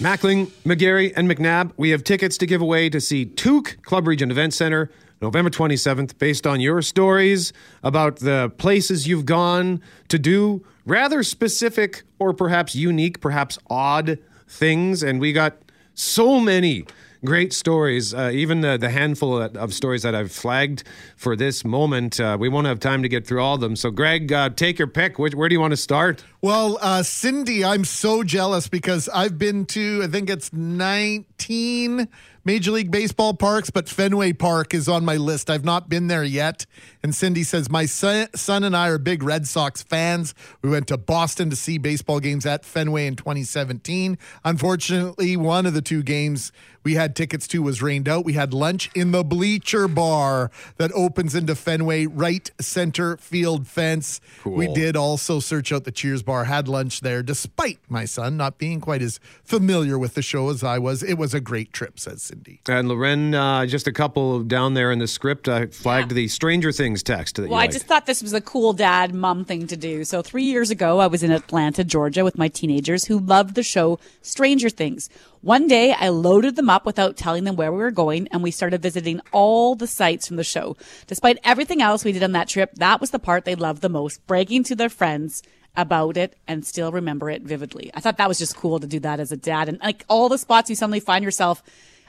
Mackling, 0.00 0.46
McGarry, 0.64 1.12
and 1.16 1.28
McNabb, 1.28 1.72
we 1.76 1.90
have 1.90 2.04
tickets 2.04 2.38
to 2.38 2.46
give 2.46 2.60
away 2.60 2.88
to 2.88 3.00
see 3.00 3.26
Toque 3.26 3.82
Club 3.82 4.06
Regent 4.06 4.30
Event 4.30 4.54
Center 4.54 4.92
November 5.20 5.50
27th, 5.50 6.16
based 6.18 6.46
on 6.46 6.60
your 6.60 6.80
stories 6.82 7.52
about 7.82 8.16
the 8.16 8.52
places 8.58 9.08
you've 9.08 9.26
gone 9.26 9.82
to 10.08 10.18
do 10.18 10.64
rather 10.88 11.22
specific 11.22 12.02
or 12.18 12.32
perhaps 12.32 12.74
unique, 12.74 13.20
perhaps 13.20 13.58
odd 13.70 14.18
things. 14.48 15.02
And 15.02 15.20
we 15.20 15.32
got 15.32 15.56
so 15.94 16.40
many 16.40 16.86
great 17.24 17.52
stories. 17.52 18.14
Uh, 18.14 18.30
even 18.32 18.60
the, 18.60 18.76
the 18.76 18.90
handful 18.90 19.40
of 19.40 19.74
stories 19.74 20.02
that 20.02 20.14
I've 20.14 20.32
flagged 20.32 20.84
for 21.16 21.36
this 21.36 21.64
moment, 21.64 22.20
uh, 22.20 22.36
we 22.38 22.48
won't 22.48 22.66
have 22.66 22.80
time 22.80 23.02
to 23.02 23.08
get 23.08 23.26
through 23.26 23.42
all 23.42 23.56
of 23.56 23.60
them. 23.60 23.76
So, 23.76 23.90
Greg, 23.90 24.32
uh, 24.32 24.50
take 24.50 24.78
your 24.78 24.88
pick. 24.88 25.18
Where, 25.18 25.30
where, 25.30 25.48
do 25.48 25.54
you 25.54 25.60
want 25.60 25.72
to 25.72 25.76
start? 25.76 26.24
Well, 26.42 26.78
uh, 26.80 27.02
Cindy, 27.02 27.64
I'm 27.64 27.84
so 27.84 28.22
jealous 28.22 28.68
because 28.68 29.08
I've 29.08 29.38
been 29.38 29.66
to, 29.66 30.02
I 30.04 30.06
think 30.06 30.30
it's 30.30 30.52
19 30.52 32.08
Major 32.44 32.70
League 32.70 32.90
Baseball 32.90 33.34
parks, 33.34 33.68
but 33.68 33.88
Fenway 33.88 34.32
Park 34.32 34.72
is 34.72 34.88
on 34.88 35.04
my 35.04 35.16
list. 35.16 35.50
I've 35.50 35.64
not 35.64 35.88
been 35.88 36.06
there 36.06 36.24
yet. 36.24 36.64
And 37.02 37.14
Cindy 37.14 37.42
says, 37.42 37.70
My 37.70 37.86
son, 37.86 38.28
son 38.34 38.64
and 38.64 38.76
I 38.76 38.88
are 38.88 38.98
big 38.98 39.22
Red 39.22 39.46
Sox 39.46 39.82
fans. 39.82 40.34
We 40.62 40.70
went 40.70 40.88
to 40.88 40.96
Boston 40.96 41.50
to 41.50 41.56
see 41.56 41.78
baseball 41.78 42.20
games 42.20 42.46
at 42.46 42.64
Fenway 42.64 43.06
in 43.06 43.16
2017. 43.16 44.18
Unfortunately, 44.44 45.36
one 45.36 45.66
of 45.66 45.74
the 45.74 45.82
two 45.82 46.02
games 46.02 46.52
we 46.88 46.94
had 46.94 47.14
tickets 47.14 47.46
to 47.48 47.62
was 47.62 47.82
rained 47.82 48.08
out. 48.08 48.24
We 48.24 48.32
had 48.32 48.54
lunch 48.54 48.90
in 48.94 49.10
the 49.10 49.22
bleacher 49.22 49.88
bar 49.88 50.50
that 50.78 50.90
opens 50.92 51.34
into 51.34 51.54
Fenway 51.54 52.06
right 52.06 52.50
center 52.58 53.18
field 53.18 53.66
fence. 53.66 54.22
Cool. 54.42 54.54
We 54.54 54.72
did 54.72 54.96
also 54.96 55.38
search 55.38 55.70
out 55.70 55.84
the 55.84 55.92
Cheers 55.92 56.22
bar, 56.22 56.44
had 56.44 56.66
lunch 56.66 57.02
there, 57.02 57.22
despite 57.22 57.78
my 57.90 58.06
son 58.06 58.38
not 58.38 58.56
being 58.56 58.80
quite 58.80 59.02
as 59.02 59.20
familiar 59.44 59.98
with 59.98 60.14
the 60.14 60.22
show 60.22 60.48
as 60.48 60.64
I 60.64 60.78
was. 60.78 61.02
It 61.02 61.18
was 61.18 61.34
a 61.34 61.40
great 61.40 61.74
trip, 61.74 61.98
says 61.98 62.22
Cindy. 62.22 62.62
And 62.66 62.88
Lauren, 62.88 63.34
uh, 63.34 63.66
just 63.66 63.86
a 63.86 63.92
couple 63.92 64.42
down 64.42 64.72
there 64.72 64.90
in 64.90 64.98
the 64.98 65.06
script, 65.06 65.46
I 65.46 65.66
flagged 65.66 66.12
yeah. 66.12 66.16
the 66.16 66.28
Stranger 66.28 66.72
Things 66.72 66.87
text. 66.96 67.36
That 67.36 67.48
well, 67.48 67.58
I 67.58 67.66
just 67.66 67.86
thought 67.86 68.06
this 68.06 68.22
was 68.22 68.32
a 68.32 68.40
cool 68.40 68.72
dad 68.72 69.14
mom 69.14 69.44
thing 69.44 69.66
to 69.66 69.76
do. 69.76 70.04
So 70.04 70.22
three 70.22 70.44
years 70.44 70.70
ago, 70.70 70.98
I 70.98 71.06
was 71.06 71.22
in 71.22 71.30
Atlanta, 71.30 71.84
Georgia 71.84 72.24
with 72.24 72.38
my 72.38 72.48
teenagers 72.48 73.04
who 73.04 73.18
loved 73.18 73.54
the 73.54 73.62
show 73.62 73.98
Stranger 74.22 74.70
Things. 74.70 75.08
One 75.40 75.68
day, 75.68 75.92
I 75.92 76.08
loaded 76.08 76.56
them 76.56 76.70
up 76.70 76.84
without 76.84 77.16
telling 77.16 77.44
them 77.44 77.56
where 77.56 77.70
we 77.70 77.78
were 77.78 77.90
going, 77.90 78.28
and 78.28 78.42
we 78.42 78.50
started 78.50 78.82
visiting 78.82 79.20
all 79.32 79.74
the 79.74 79.86
sites 79.86 80.26
from 80.26 80.36
the 80.36 80.44
show. 80.44 80.76
Despite 81.06 81.38
everything 81.44 81.80
else 81.80 82.04
we 82.04 82.12
did 82.12 82.24
on 82.24 82.32
that 82.32 82.48
trip, 82.48 82.74
that 82.76 83.00
was 83.00 83.10
the 83.10 83.18
part 83.18 83.44
they 83.44 83.54
loved 83.54 83.82
the 83.82 83.88
most, 83.88 84.26
bragging 84.26 84.64
to 84.64 84.74
their 84.74 84.88
friends 84.88 85.42
about 85.76 86.16
it 86.16 86.36
and 86.48 86.66
still 86.66 86.90
remember 86.90 87.30
it 87.30 87.42
vividly. 87.42 87.90
I 87.94 88.00
thought 88.00 88.16
that 88.16 88.28
was 88.28 88.38
just 88.38 88.56
cool 88.56 88.80
to 88.80 88.86
do 88.86 88.98
that 89.00 89.20
as 89.20 89.30
a 89.30 89.36
dad. 89.36 89.68
And 89.68 89.78
like 89.80 90.04
all 90.08 90.28
the 90.28 90.36
spots 90.36 90.68
you 90.68 90.76
suddenly 90.76 91.00
find 91.00 91.24
yourself. 91.24 91.62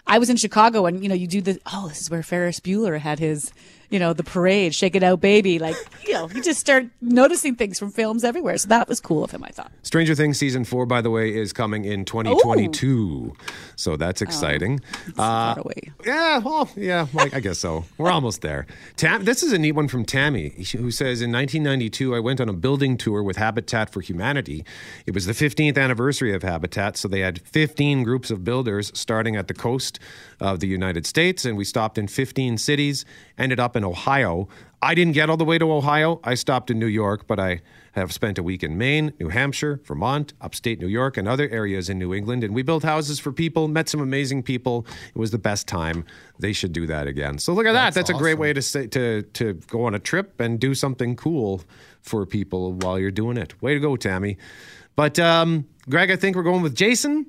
I 0.07 0.17
was 0.17 0.29
in 0.29 0.37
Chicago 0.37 0.87
and, 0.87 1.03
you 1.03 1.09
know, 1.09 1.15
you 1.15 1.27
do 1.27 1.39
the, 1.39 1.59
oh, 1.71 1.87
this 1.87 2.01
is 2.01 2.09
where 2.09 2.23
Ferris 2.23 2.59
Bueller 2.59 2.97
had 2.97 3.19
his, 3.19 3.53
you 3.89 3.99
know, 3.99 4.13
the 4.13 4.23
parade, 4.23 4.75
shake 4.75 4.95
it 4.95 5.03
out, 5.03 5.19
baby. 5.19 5.59
Like, 5.59 5.75
you 6.05 6.13
know, 6.13 6.29
you 6.29 6.41
just 6.41 6.59
start 6.59 6.85
noticing 7.01 7.55
things 7.55 7.79
from 7.79 7.91
films 7.91 8.23
everywhere. 8.23 8.57
So 8.57 8.67
that 8.69 8.87
was 8.87 8.99
cool 8.99 9.23
of 9.23 9.31
him, 9.31 9.43
I 9.43 9.49
thought. 9.49 9.71
Stranger 9.83 10.15
Things 10.15 10.37
season 10.37 10.63
four, 10.63 10.85
by 10.85 11.01
the 11.01 11.09
way, 11.09 11.35
is 11.35 11.53
coming 11.53 11.85
in 11.85 12.05
2022. 12.05 13.33
So 13.75 13.97
that's 13.97 14.21
exciting. 14.21 14.81
Uh, 15.17 15.55
yeah, 16.05 16.37
well, 16.39 16.69
yeah, 16.75 17.07
well, 17.13 17.27
I 17.33 17.39
guess 17.39 17.59
so. 17.59 17.85
We're 17.97 18.11
almost 18.11 18.41
there. 18.41 18.67
Tam, 18.95 19.25
this 19.25 19.41
is 19.41 19.53
a 19.53 19.57
neat 19.57 19.71
one 19.71 19.87
from 19.87 20.05
Tammy, 20.05 20.49
who 20.49 20.91
says 20.91 21.21
In 21.21 21.31
1992, 21.31 22.15
I 22.15 22.19
went 22.19 22.39
on 22.39 22.49
a 22.49 22.53
building 22.53 22.97
tour 22.97 23.23
with 23.23 23.37
Habitat 23.37 23.89
for 23.89 24.01
Humanity. 24.01 24.63
It 25.05 25.13
was 25.13 25.25
the 25.25 25.33
15th 25.33 25.77
anniversary 25.77 26.33
of 26.33 26.43
Habitat, 26.43 26.97
so 26.97 27.07
they 27.07 27.21
had 27.21 27.41
15 27.41 28.03
groups 28.03 28.29
of 28.29 28.43
builders 28.43 28.91
starting 28.93 29.35
at 29.35 29.47
the 29.47 29.53
coast 29.53 29.99
of 30.39 30.59
the 30.59 30.67
United 30.67 31.05
States, 31.05 31.45
and 31.45 31.57
we 31.57 31.63
stopped 31.65 31.97
in 31.97 32.07
15 32.07 32.57
cities, 32.57 33.05
ended 33.37 33.59
up 33.59 33.75
in 33.79 33.85
Ohio. 33.85 34.47
I 34.81 34.93
didn't 34.93 35.13
get 35.13 35.29
all 35.29 35.37
the 35.37 35.45
way 35.45 35.57
to 35.57 35.71
Ohio. 35.71 36.19
I 36.23 36.35
stopped 36.35 36.69
in 36.69 36.79
New 36.79 36.85
York, 36.85 37.27
but 37.27 37.39
I 37.39 37.61
have 37.93 38.13
spent 38.13 38.37
a 38.37 38.43
week 38.43 38.63
in 38.63 38.77
Maine, 38.77 39.11
New 39.19 39.29
Hampshire, 39.29 39.81
Vermont, 39.83 40.33
upstate 40.39 40.79
New 40.79 40.87
York, 40.87 41.17
and 41.17 41.27
other 41.27 41.49
areas 41.49 41.89
in 41.89 41.97
New 41.99 42.13
England. 42.13 42.43
And 42.43 42.53
we 42.53 42.61
built 42.61 42.83
houses 42.83 43.19
for 43.19 43.31
people, 43.33 43.67
met 43.67 43.89
some 43.89 43.99
amazing 43.99 44.43
people. 44.43 44.85
It 45.13 45.17
was 45.17 45.31
the 45.31 45.37
best 45.37 45.67
time. 45.67 46.05
They 46.39 46.53
should 46.53 46.71
do 46.71 46.87
that 46.87 47.07
again. 47.07 47.39
So 47.39 47.53
look 47.53 47.65
at 47.65 47.73
that. 47.73 47.93
That's 47.93 48.07
That's 48.07 48.17
a 48.17 48.21
great 48.21 48.37
way 48.37 48.53
to 48.53 48.61
say, 48.61 48.87
to 48.87 49.23
to 49.23 49.53
go 49.67 49.83
on 49.85 49.95
a 49.95 49.99
trip 49.99 50.39
and 50.39 50.59
do 50.59 50.73
something 50.73 51.15
cool 51.15 51.61
for 52.01 52.25
people 52.25 52.73
while 52.73 52.99
you're 52.99 53.11
doing 53.11 53.37
it. 53.37 53.61
Way 53.61 53.73
to 53.73 53.79
go, 53.79 53.97
Tammy. 53.97 54.37
But 54.95 55.19
um, 55.19 55.65
Greg, 55.89 56.11
I 56.11 56.15
think 56.15 56.35
we're 56.35 56.43
going 56.43 56.61
with 56.61 56.75
Jason. 56.75 57.25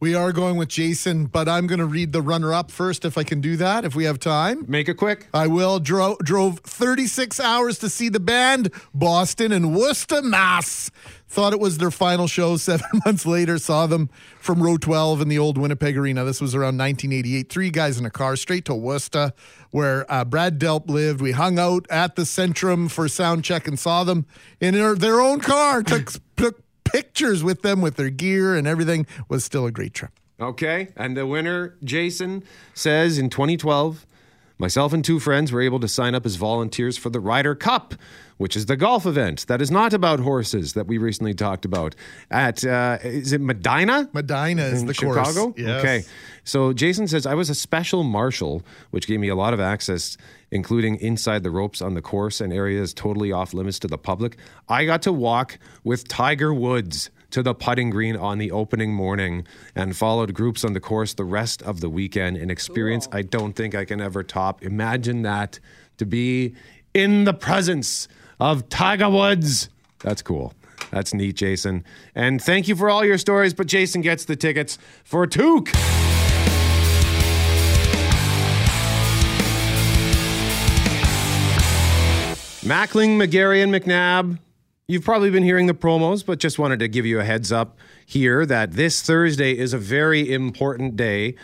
We 0.00 0.14
are 0.14 0.32
going 0.32 0.56
with 0.56 0.70
Jason, 0.70 1.26
but 1.26 1.46
I'm 1.46 1.66
going 1.66 1.78
to 1.78 1.84
read 1.84 2.12
the 2.12 2.22
runner 2.22 2.54
up 2.54 2.70
first 2.70 3.04
if 3.04 3.18
I 3.18 3.22
can 3.22 3.42
do 3.42 3.58
that, 3.58 3.84
if 3.84 3.94
we 3.94 4.04
have 4.04 4.18
time. 4.18 4.64
Make 4.66 4.88
it 4.88 4.94
quick. 4.94 5.28
I 5.34 5.46
will. 5.46 5.78
Dro- 5.78 6.16
drove 6.22 6.60
36 6.60 7.38
hours 7.38 7.78
to 7.80 7.90
see 7.90 8.08
the 8.08 8.18
band, 8.18 8.72
Boston 8.94 9.52
and 9.52 9.76
Worcester, 9.76 10.22
Mass. 10.22 10.90
Thought 11.28 11.52
it 11.52 11.60
was 11.60 11.76
their 11.76 11.90
final 11.90 12.26
show. 12.26 12.56
Seven 12.70 13.02
months 13.04 13.26
later, 13.26 13.58
saw 13.58 13.86
them 13.86 14.08
from 14.40 14.62
row 14.62 14.78
12 14.78 15.20
in 15.20 15.28
the 15.28 15.38
old 15.38 15.58
Winnipeg 15.58 15.98
Arena. 15.98 16.24
This 16.24 16.40
was 16.40 16.54
around 16.54 16.78
1988. 16.78 17.50
Three 17.50 17.68
guys 17.68 17.98
in 17.98 18.06
a 18.06 18.10
car 18.10 18.36
straight 18.36 18.64
to 18.64 18.74
Worcester, 18.74 19.34
where 19.70 20.10
uh, 20.10 20.24
Brad 20.24 20.58
Delp 20.58 20.88
lived. 20.88 21.20
We 21.20 21.32
hung 21.32 21.58
out 21.58 21.84
at 21.90 22.16
the 22.16 22.22
Centrum 22.22 22.90
for 22.90 23.06
sound 23.06 23.44
check 23.44 23.68
and 23.68 23.78
saw 23.78 24.04
them 24.04 24.24
in 24.60 24.72
their, 24.72 24.94
their 24.94 25.20
own 25.20 25.40
car. 25.40 25.82
Took, 25.82 26.06
took 26.06 26.22
pictures 26.92 27.42
with 27.42 27.62
them 27.62 27.80
with 27.80 27.96
their 27.96 28.10
gear 28.10 28.54
and 28.54 28.66
everything. 28.66 29.06
Was 29.28 29.44
still 29.44 29.66
a 29.66 29.70
great 29.70 29.94
trip. 29.94 30.12
Okay. 30.40 30.88
And 30.96 31.16
the 31.16 31.26
winner, 31.26 31.76
Jason, 31.84 32.42
says 32.74 33.18
in 33.18 33.28
2012, 33.28 34.06
myself 34.58 34.92
and 34.92 35.04
two 35.04 35.20
friends 35.20 35.52
were 35.52 35.60
able 35.60 35.80
to 35.80 35.88
sign 35.88 36.14
up 36.14 36.24
as 36.24 36.36
volunteers 36.36 36.96
for 36.96 37.10
the 37.10 37.20
Ryder 37.20 37.54
Cup, 37.54 37.94
which 38.38 38.56
is 38.56 38.64
the 38.64 38.76
golf 38.76 39.04
event 39.04 39.46
that 39.48 39.60
is 39.60 39.70
not 39.70 39.92
about 39.92 40.20
horses 40.20 40.72
that 40.72 40.86
we 40.86 40.96
recently 40.96 41.34
talked 41.34 41.66
about. 41.66 41.94
At, 42.30 42.64
uh, 42.64 42.98
is 43.02 43.34
it 43.34 43.40
Medinah? 43.42 44.08
Medinah 44.14 44.62
is 44.62 44.80
in 44.80 44.86
the 44.86 44.94
Chicago? 44.94 45.52
course. 45.52 45.54
Yes. 45.58 45.80
Okay. 45.80 46.04
So 46.44 46.72
Jason 46.72 47.06
says, 47.06 47.26
I 47.26 47.34
was 47.34 47.50
a 47.50 47.54
special 47.54 48.02
marshal, 48.02 48.62
which 48.92 49.06
gave 49.06 49.20
me 49.20 49.28
a 49.28 49.34
lot 49.34 49.52
of 49.52 49.60
access, 49.60 50.16
including 50.50 50.96
inside 50.96 51.42
the 51.42 51.50
ropes 51.50 51.80
on 51.80 51.94
the 51.94 52.02
course 52.02 52.40
and 52.40 52.52
areas 52.52 52.92
totally 52.92 53.32
off 53.32 53.54
limits 53.54 53.78
to 53.80 53.88
the 53.88 53.98
public. 53.98 54.36
I 54.68 54.84
got 54.84 55.02
to 55.02 55.12
walk 55.12 55.58
with 55.84 56.08
Tiger 56.08 56.52
Woods 56.52 57.10
to 57.30 57.42
the 57.42 57.54
putting 57.54 57.90
green 57.90 58.16
on 58.16 58.38
the 58.38 58.50
opening 58.50 58.92
morning 58.92 59.46
and 59.74 59.96
followed 59.96 60.34
groups 60.34 60.64
on 60.64 60.72
the 60.72 60.80
course 60.80 61.14
the 61.14 61.24
rest 61.24 61.62
of 61.62 61.80
the 61.80 61.88
weekend. 61.88 62.36
An 62.36 62.50
experience 62.50 63.08
I 63.12 63.22
don't 63.22 63.54
think 63.54 63.74
I 63.74 63.84
can 63.84 64.00
ever 64.00 64.22
top. 64.22 64.62
Imagine 64.62 65.22
that 65.22 65.60
to 65.98 66.06
be 66.06 66.54
in 66.92 67.24
the 67.24 67.34
presence 67.34 68.08
of 68.40 68.68
Tiger 68.68 69.08
Woods. 69.08 69.68
That's 70.00 70.22
cool. 70.22 70.54
That's 70.90 71.14
neat, 71.14 71.36
Jason. 71.36 71.84
And 72.14 72.42
thank 72.42 72.66
you 72.66 72.74
for 72.74 72.90
all 72.90 73.04
your 73.04 73.18
stories, 73.18 73.54
but 73.54 73.66
Jason 73.66 74.00
gets 74.00 74.24
the 74.24 74.34
tickets 74.34 74.78
for 75.04 75.26
Toque. 75.26 76.09
Mackling, 82.62 83.16
McGarry, 83.16 83.62
and 83.62 83.72
McNabb. 83.72 84.38
You've 84.86 85.04
probably 85.04 85.30
been 85.30 85.42
hearing 85.42 85.66
the 85.66 85.72
promos, 85.72 86.26
but 86.26 86.38
just 86.38 86.58
wanted 86.58 86.78
to 86.80 86.88
give 86.88 87.06
you 87.06 87.18
a 87.18 87.24
heads 87.24 87.50
up 87.50 87.78
here 88.04 88.44
that 88.44 88.72
this 88.72 89.00
Thursday 89.00 89.56
is 89.56 89.72
a 89.72 89.78
very 89.78 90.30
important 90.30 90.94
day. 90.94 91.36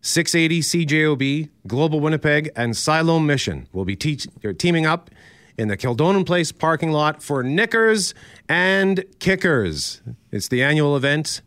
680 0.00 0.60
CJOB, 0.62 1.48
Global 1.68 2.00
Winnipeg, 2.00 2.50
and 2.56 2.76
Siloam 2.76 3.24
Mission 3.24 3.68
will 3.72 3.84
be 3.84 3.94
teach- 3.94 4.26
er, 4.44 4.52
teaming 4.52 4.84
up 4.84 5.10
in 5.56 5.68
the 5.68 5.76
Kildonan 5.76 6.24
Place 6.24 6.50
parking 6.50 6.90
lot 6.90 7.22
for 7.22 7.44
Knickers 7.44 8.12
and 8.48 9.04
Kickers. 9.20 10.02
It's 10.32 10.48
the 10.48 10.64
annual 10.64 10.96
event 10.96 11.40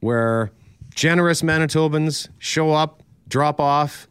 where 0.00 0.50
generous 0.94 1.40
Manitobans 1.40 2.28
show 2.38 2.72
up, 2.72 3.02
drop 3.28 3.58
off 3.58 4.06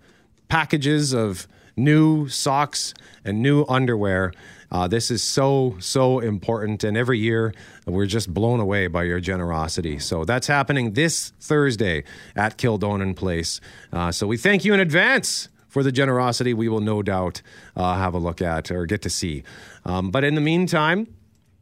packages 0.48 1.14
of 1.14 1.48
new 1.76 2.28
socks 2.28 2.94
and 3.24 3.42
new 3.42 3.66
underwear. 3.70 4.34
Uh, 4.74 4.88
this 4.88 5.12
is 5.12 5.22
so, 5.22 5.76
so 5.80 6.20
important. 6.20 6.84
And 6.84 6.98
every 6.98 7.20
year, 7.20 7.54
we're 7.86 8.08
just 8.08 8.34
blown 8.34 8.60
away 8.60 8.88
by 8.88 9.04
your 9.04 9.20
generosity. 9.20 10.00
So 10.00 10.26
that's 10.26 10.48
happening 10.48 10.94
this 10.94 11.32
Thursday 11.40 12.04
at 12.36 12.58
Kildonan 12.58 13.16
Place. 13.16 13.62
Uh, 13.92 14.12
so 14.12 14.26
we 14.26 14.36
thank 14.36 14.66
you 14.66 14.74
in 14.74 14.80
advance 14.80 15.48
for 15.68 15.84
the 15.84 15.92
generosity 15.92 16.54
we 16.54 16.70
will 16.70 16.82
no 16.82 17.02
doubt 17.02 17.42
uh, 17.76 17.96
have 17.96 18.14
a 18.14 18.20
look 18.20 18.42
at 18.42 18.72
or 18.72 18.86
get 18.86 19.02
to 19.04 19.10
see. 19.10 19.44
Um, 19.86 20.12
but 20.12 20.24
in 20.24 20.36
the 20.36 20.42
meantime, 20.42 21.08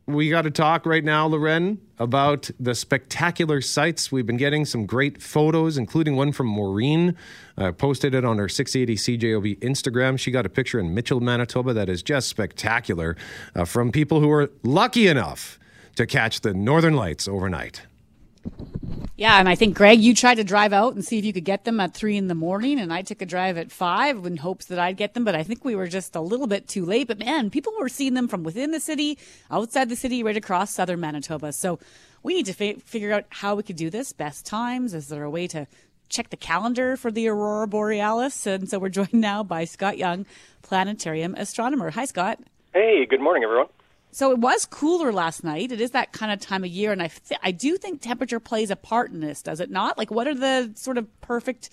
we 0.08 0.30
got 0.30 0.44
to 0.44 0.52
talk 0.52 0.86
right 0.86 1.04
now, 1.04 1.28
Lauren, 1.28 1.80
about 2.00 2.50
the 2.60 2.74
spectacular 2.74 3.62
sights. 3.62 4.12
We've 4.12 4.26
been 4.26 4.38
getting 4.38 4.66
some 4.66 4.86
great 4.86 5.22
photos, 5.22 5.78
including 5.78 6.16
one 6.16 6.32
from 6.32 6.48
Maureen. 6.48 7.16
Uh, 7.58 7.72
posted 7.72 8.16
it 8.16 8.26
on 8.26 8.38
her 8.38 8.50
680 8.50 8.96
CJOB 9.18 9.60
Instagram. 9.60 10.18
She 10.18 10.32
got 10.32 10.46
a 10.46 10.50
picture 10.50 10.80
in 10.80 10.94
Mitchell, 10.94 11.20
Manitoba 11.20 11.74
that 11.74 11.90
is 11.90 12.02
just 12.02 12.28
spectacular 12.28 13.16
uh, 13.56 13.66
from 13.66 13.92
people 13.92 14.20
who 14.20 14.28
were 14.28 14.52
lucky 14.64 15.08
enough 15.08 15.60
to 15.96 16.06
catch 16.06 16.42
the 16.42 16.54
Northern 16.54 16.96
Lights 16.96 17.28
overnight. 17.28 17.84
Yeah, 19.18 19.38
and 19.40 19.48
I 19.48 19.54
think 19.54 19.78
Greg, 19.78 20.00
you 20.00 20.16
tried 20.16 20.36
to 20.36 20.44
drive 20.44 20.74
out 20.74 20.96
and 20.96 21.06
see 21.06 21.20
if 21.20 21.26
you 21.26 21.32
could 21.32 21.46
get 21.46 21.64
them 21.64 21.80
at 21.80 21.94
three 21.94 22.18
in 22.18 22.28
the 22.28 22.34
morning, 22.34 22.80
and 22.80 22.92
I 22.92 23.04
took 23.04 23.22
a 23.22 23.26
drive 23.26 23.56
at 23.56 23.72
five 23.72 24.26
in 24.26 24.38
hopes 24.38 24.66
that 24.66 24.80
I'd 24.80 24.98
get 24.98 25.14
them, 25.14 25.24
but 25.24 25.36
I 25.36 25.44
think 25.44 25.64
we 25.64 25.76
were 25.76 25.88
just 25.88 26.16
a 26.16 26.22
little 26.22 26.48
bit 26.48 26.68
too 26.68 26.86
late. 26.86 27.08
But 27.08 27.20
man, 27.20 27.52
people 27.52 27.72
were 27.80 27.88
seeing 27.88 28.16
them 28.16 28.28
from 28.28 28.42
within 28.42 28.72
the 28.72 28.80
city, 28.80 29.20
outside 29.52 29.90
the 29.90 29.96
city, 29.96 30.24
right 30.24 30.36
across 30.36 30.74
southern 30.74 31.02
Manitoba. 31.02 31.54
So 31.54 31.78
we 32.24 32.34
need 32.34 32.48
to 32.48 32.54
fi- 32.54 32.80
figure 32.84 33.14
out 33.14 33.26
how 33.30 33.54
we 33.54 33.62
could 33.64 33.76
do 33.76 33.92
this. 33.92 34.12
Best 34.12 34.46
times. 34.46 34.96
Is 34.96 35.10
there 35.10 35.24
a 35.24 35.30
way 35.30 35.46
to 35.50 35.68
check 36.10 36.32
the 36.32 36.38
calendar 36.38 36.98
for 36.98 37.12
the 37.12 37.28
aurora 37.28 37.68
borealis? 37.68 38.48
And 38.48 38.68
so 38.68 38.80
we're 38.80 38.90
joined 38.90 39.14
now 39.14 39.44
by 39.44 39.66
Scott 39.66 40.00
Young, 40.00 40.26
planetarium 40.64 41.36
astronomer. 41.36 41.92
Hi, 41.92 42.06
Scott. 42.06 42.40
Hey, 42.74 43.06
good 43.06 43.22
morning, 43.22 43.44
everyone. 43.44 43.68
So 44.12 44.32
it 44.32 44.40
was 44.40 44.66
cooler 44.66 45.14
last 45.14 45.44
night. 45.44 45.72
It 45.72 45.80
is 45.80 45.92
that 45.92 46.12
kind 46.12 46.32
of 46.32 46.40
time 46.40 46.64
of 46.64 46.70
year, 46.70 46.92
and 46.92 47.02
I 47.02 47.08
th- 47.08 47.40
I 47.42 47.52
do 47.52 47.78
think 47.78 48.02
temperature 48.02 48.40
plays 48.40 48.70
a 48.70 48.76
part 48.76 49.12
in 49.12 49.22
this, 49.22 49.42
does 49.42 49.60
it 49.60 49.72
not? 49.72 49.98
Like, 49.98 50.12
what 50.12 50.28
are 50.28 50.36
the 50.36 50.72
sort 50.76 50.98
of 50.98 51.08
perfect 51.22 51.70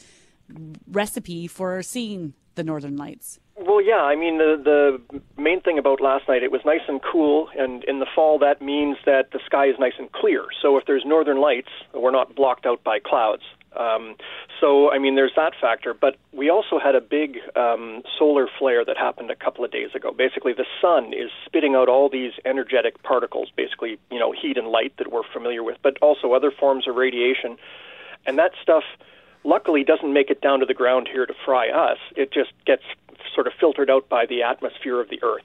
recipe 0.90 1.46
for 1.48 1.82
seeing 1.82 2.34
the 2.54 2.62
northern 2.62 2.96
lights? 2.96 3.40
Well, 3.56 3.82
yeah, 3.82 4.02
I 4.02 4.14
mean, 4.14 4.38
the, 4.38 5.00
the 5.10 5.20
main 5.40 5.60
thing 5.60 5.78
about 5.78 6.00
last 6.00 6.28
night, 6.28 6.44
it 6.44 6.52
was 6.52 6.60
nice 6.64 6.80
and 6.86 7.00
cool, 7.02 7.48
and 7.58 7.82
in 7.84 7.98
the 7.98 8.06
fall, 8.14 8.38
that 8.38 8.62
means 8.62 8.96
that 9.04 9.32
the 9.32 9.40
sky 9.44 9.66
is 9.66 9.74
nice 9.80 9.94
and 9.98 10.10
clear. 10.12 10.44
So 10.62 10.76
if 10.76 10.86
there's 10.86 11.04
northern 11.04 11.40
lights, 11.40 11.70
we're 11.92 12.12
not 12.12 12.36
blocked 12.36 12.66
out 12.66 12.84
by 12.84 13.00
clouds. 13.00 13.42
Um, 13.78 14.16
so, 14.60 14.90
I 14.90 14.98
mean, 14.98 15.14
there's 15.14 15.32
that 15.36 15.52
factor. 15.60 15.94
But 15.94 16.16
we 16.32 16.50
also 16.50 16.78
had 16.78 16.94
a 16.94 17.00
big 17.00 17.38
um, 17.56 18.02
solar 18.18 18.48
flare 18.58 18.84
that 18.84 18.96
happened 18.96 19.30
a 19.30 19.36
couple 19.36 19.64
of 19.64 19.70
days 19.70 19.90
ago. 19.94 20.12
Basically, 20.12 20.52
the 20.52 20.66
sun 20.80 21.12
is 21.12 21.30
spitting 21.46 21.74
out 21.74 21.88
all 21.88 22.08
these 22.08 22.32
energetic 22.44 23.02
particles, 23.02 23.50
basically, 23.56 23.98
you 24.10 24.18
know, 24.18 24.32
heat 24.32 24.58
and 24.58 24.68
light 24.68 24.92
that 24.98 25.12
we're 25.12 25.22
familiar 25.32 25.62
with, 25.62 25.76
but 25.82 25.96
also 26.02 26.32
other 26.32 26.50
forms 26.50 26.88
of 26.88 26.96
radiation. 26.96 27.56
And 28.26 28.38
that 28.38 28.52
stuff, 28.60 28.84
luckily, 29.44 29.84
doesn't 29.84 30.12
make 30.12 30.30
it 30.30 30.40
down 30.40 30.60
to 30.60 30.66
the 30.66 30.74
ground 30.74 31.08
here 31.10 31.24
to 31.24 31.34
fry 31.44 31.68
us. 31.68 31.98
It 32.16 32.32
just 32.32 32.52
gets 32.66 32.82
sort 33.34 33.46
of 33.46 33.52
filtered 33.58 33.90
out 33.90 34.08
by 34.08 34.26
the 34.26 34.42
atmosphere 34.42 35.00
of 35.00 35.08
the 35.08 35.22
Earth. 35.22 35.44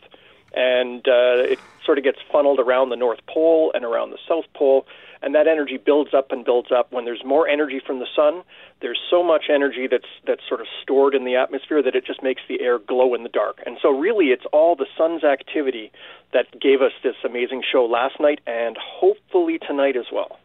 And 0.54 1.08
uh, 1.08 1.52
it 1.52 1.60
sort 1.86 1.98
of 1.98 2.04
gets 2.04 2.20
funneled 2.32 2.60
around 2.60 2.90
the 2.90 2.96
North 2.96 3.20
Pole 3.28 3.72
and 3.74 3.84
around 3.84 4.12
the 4.12 4.20
South 4.28 4.46
Pole 4.54 4.86
and 5.24 5.34
that 5.34 5.48
energy 5.48 5.78
builds 5.78 6.14
up 6.14 6.32
and 6.32 6.44
builds 6.44 6.70
up. 6.70 6.92
When 6.92 7.06
there's 7.06 7.24
more 7.24 7.48
energy 7.48 7.82
from 7.84 8.00
the 8.00 8.08
sun, 8.14 8.44
there's 8.82 9.00
so 9.10 9.24
much 9.24 9.46
energy 9.50 9.88
that's 9.90 10.08
that's 10.28 10.42
sort 10.48 10.60
of 10.60 10.68
stored 10.82 11.16
in 11.16 11.24
the 11.24 11.36
atmosphere 11.36 11.82
that 11.82 11.96
it 11.96 12.06
just 12.06 12.22
makes 12.22 12.42
the 12.50 12.60
air 12.60 12.78
glow 12.78 13.16
in 13.16 13.24
the 13.24 13.30
dark. 13.30 13.64
And 13.66 13.78
so 13.82 13.90
really 13.90 14.28
it's 14.28 14.44
all 14.52 14.76
the 14.76 14.86
sun's 14.98 15.24
activity 15.24 15.92
that 16.34 16.60
gave 16.60 16.82
us 16.82 16.92
this 17.04 17.16
amazing 17.24 17.64
show 17.72 17.86
last 17.86 18.20
night 18.20 18.42
and 18.46 18.78
hopefully 18.78 19.58
tonight 19.58 19.96
as 19.96 20.06
well. 20.12 20.40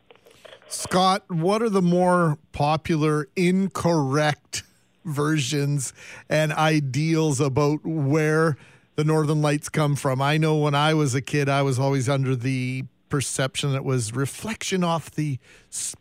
Scott, 0.69 1.25
what 1.29 1.61
are 1.61 1.71
the 1.71 1.83
more 1.83 2.39
popular 2.53 3.29
incorrect 3.35 4.63
versions 5.05 5.93
and 6.29 6.53
ideals 6.53 7.41
about 7.41 7.85
where 7.85 8.57
the 8.99 9.05
northern 9.05 9.41
lights 9.41 9.69
come 9.69 9.95
from. 9.95 10.21
I 10.21 10.39
know 10.39 10.57
when 10.57 10.75
I 10.75 10.93
was 10.93 11.15
a 11.15 11.23
kid, 11.23 11.49
I 11.49 11.63
was 11.63 11.79
always 11.79 12.09
under 12.09 12.35
the 12.35 12.85
perception 13.09 13.71
that 13.71 13.77
it 13.77 13.85
was 13.85 14.13
reflection 14.13 14.83
off 14.83 15.13
the 15.13 15.39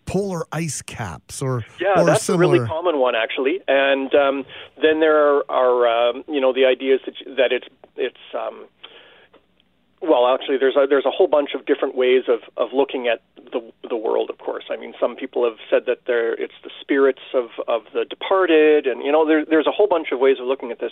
polar 0.07 0.45
ice 0.51 0.81
caps 0.81 1.39
or 1.39 1.63
Yeah, 1.79 2.01
or 2.01 2.05
that's 2.07 2.23
similar. 2.23 2.43
a 2.43 2.49
really 2.57 2.67
common 2.67 2.97
one 2.97 3.13
actually. 3.13 3.61
And 3.67 4.13
um, 4.15 4.45
then 4.81 4.99
there 4.99 5.15
are, 5.15 5.43
are 5.47 6.09
um, 6.09 6.23
you 6.27 6.41
know 6.41 6.51
the 6.53 6.65
ideas 6.65 6.99
that 7.05 7.13
that 7.37 7.51
it's 7.51 7.67
it's 7.97 8.17
um, 8.35 8.65
well 10.01 10.27
actually 10.27 10.57
there's 10.57 10.75
a, 10.75 10.85
there's 10.87 11.05
a 11.05 11.11
whole 11.11 11.27
bunch 11.27 11.51
of 11.53 11.65
different 11.65 11.95
ways 11.95 12.23
of, 12.27 12.39
of 12.57 12.73
looking 12.73 13.07
at 13.07 13.21
the 13.51 13.61
the 13.89 13.95
world. 13.95 14.29
Of 14.29 14.37
course, 14.39 14.65
I 14.69 14.77
mean 14.77 14.93
some 14.99 15.15
people 15.15 15.43
have 15.43 15.59
said 15.69 15.85
that 15.87 16.05
there 16.05 16.33
it's 16.33 16.53
the 16.63 16.71
spirits 16.81 17.21
of, 17.33 17.49
of 17.67 17.83
the 17.93 18.05
departed, 18.05 18.87
and 18.87 19.03
you 19.03 19.11
know 19.11 19.25
there, 19.25 19.45
there's 19.45 19.67
a 19.67 19.71
whole 19.71 19.87
bunch 19.87 20.11
of 20.11 20.19
ways 20.19 20.37
of 20.39 20.47
looking 20.47 20.71
at 20.71 20.79
this. 20.79 20.91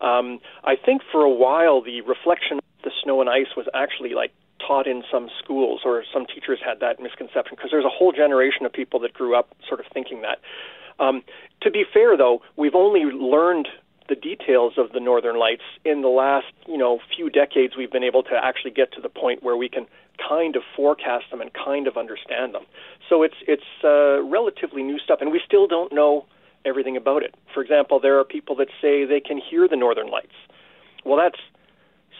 Um, 0.00 0.40
I 0.64 0.76
think 0.76 1.02
for 1.10 1.22
a 1.22 1.30
while 1.30 1.82
the 1.82 2.00
reflection 2.02 2.58
of 2.58 2.64
the 2.84 2.90
snow 3.02 3.20
and 3.20 3.28
ice 3.28 3.56
was 3.56 3.66
actually 3.74 4.14
like 4.14 4.32
taught 4.66 4.86
in 4.86 5.02
some 5.10 5.28
schools 5.42 5.82
or 5.84 6.04
some 6.12 6.26
teachers 6.26 6.58
had 6.64 6.80
that 6.80 7.00
misconception 7.00 7.54
because 7.56 7.70
there's 7.70 7.84
a 7.84 7.90
whole 7.90 8.12
generation 8.12 8.66
of 8.66 8.72
people 8.72 9.00
that 9.00 9.14
grew 9.14 9.36
up 9.36 9.54
sort 9.66 9.80
of 9.80 9.86
thinking 9.92 10.22
that. 10.22 10.38
Um, 11.00 11.22
to 11.62 11.70
be 11.70 11.84
fair, 11.92 12.16
though, 12.16 12.42
we've 12.56 12.74
only 12.74 13.04
learned 13.04 13.68
the 14.08 14.14
details 14.14 14.74
of 14.78 14.92
the 14.92 15.00
northern 15.00 15.38
lights 15.38 15.62
in 15.84 16.02
the 16.02 16.08
last, 16.08 16.52
you 16.66 16.78
know, 16.78 16.98
few 17.14 17.28
decades. 17.30 17.74
We've 17.76 17.92
been 17.92 18.04
able 18.04 18.22
to 18.24 18.34
actually 18.42 18.70
get 18.70 18.92
to 18.92 19.00
the 19.00 19.08
point 19.08 19.42
where 19.42 19.56
we 19.56 19.68
can 19.68 19.86
kind 20.28 20.56
of 20.56 20.62
forecast 20.74 21.26
them 21.30 21.40
and 21.40 21.50
kind 21.52 21.86
of 21.86 21.96
understand 21.96 22.54
them. 22.54 22.64
So 23.08 23.22
it's 23.22 23.36
it's 23.46 23.70
uh, 23.84 24.22
relatively 24.22 24.82
new 24.82 24.98
stuff, 24.98 25.18
and 25.20 25.30
we 25.30 25.40
still 25.44 25.66
don't 25.66 25.92
know 25.92 26.26
everything 26.64 26.96
about 26.96 27.22
it. 27.22 27.34
For 27.54 27.62
example, 27.62 28.00
there 28.00 28.18
are 28.18 28.24
people 28.24 28.56
that 28.56 28.68
say 28.80 29.04
they 29.04 29.20
can 29.20 29.38
hear 29.38 29.68
the 29.68 29.76
northern 29.76 30.10
lights. 30.10 30.34
Well, 31.04 31.18
that's 31.18 31.40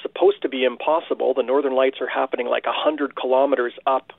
supposed 0.02 0.42
to 0.42 0.48
be 0.48 0.64
impossible. 0.64 1.34
The 1.34 1.42
northern 1.42 1.74
lights 1.74 1.98
are 2.00 2.08
happening 2.08 2.46
like 2.46 2.64
a 2.66 2.72
hundred 2.72 3.16
kilometers 3.16 3.72
up 3.86 4.12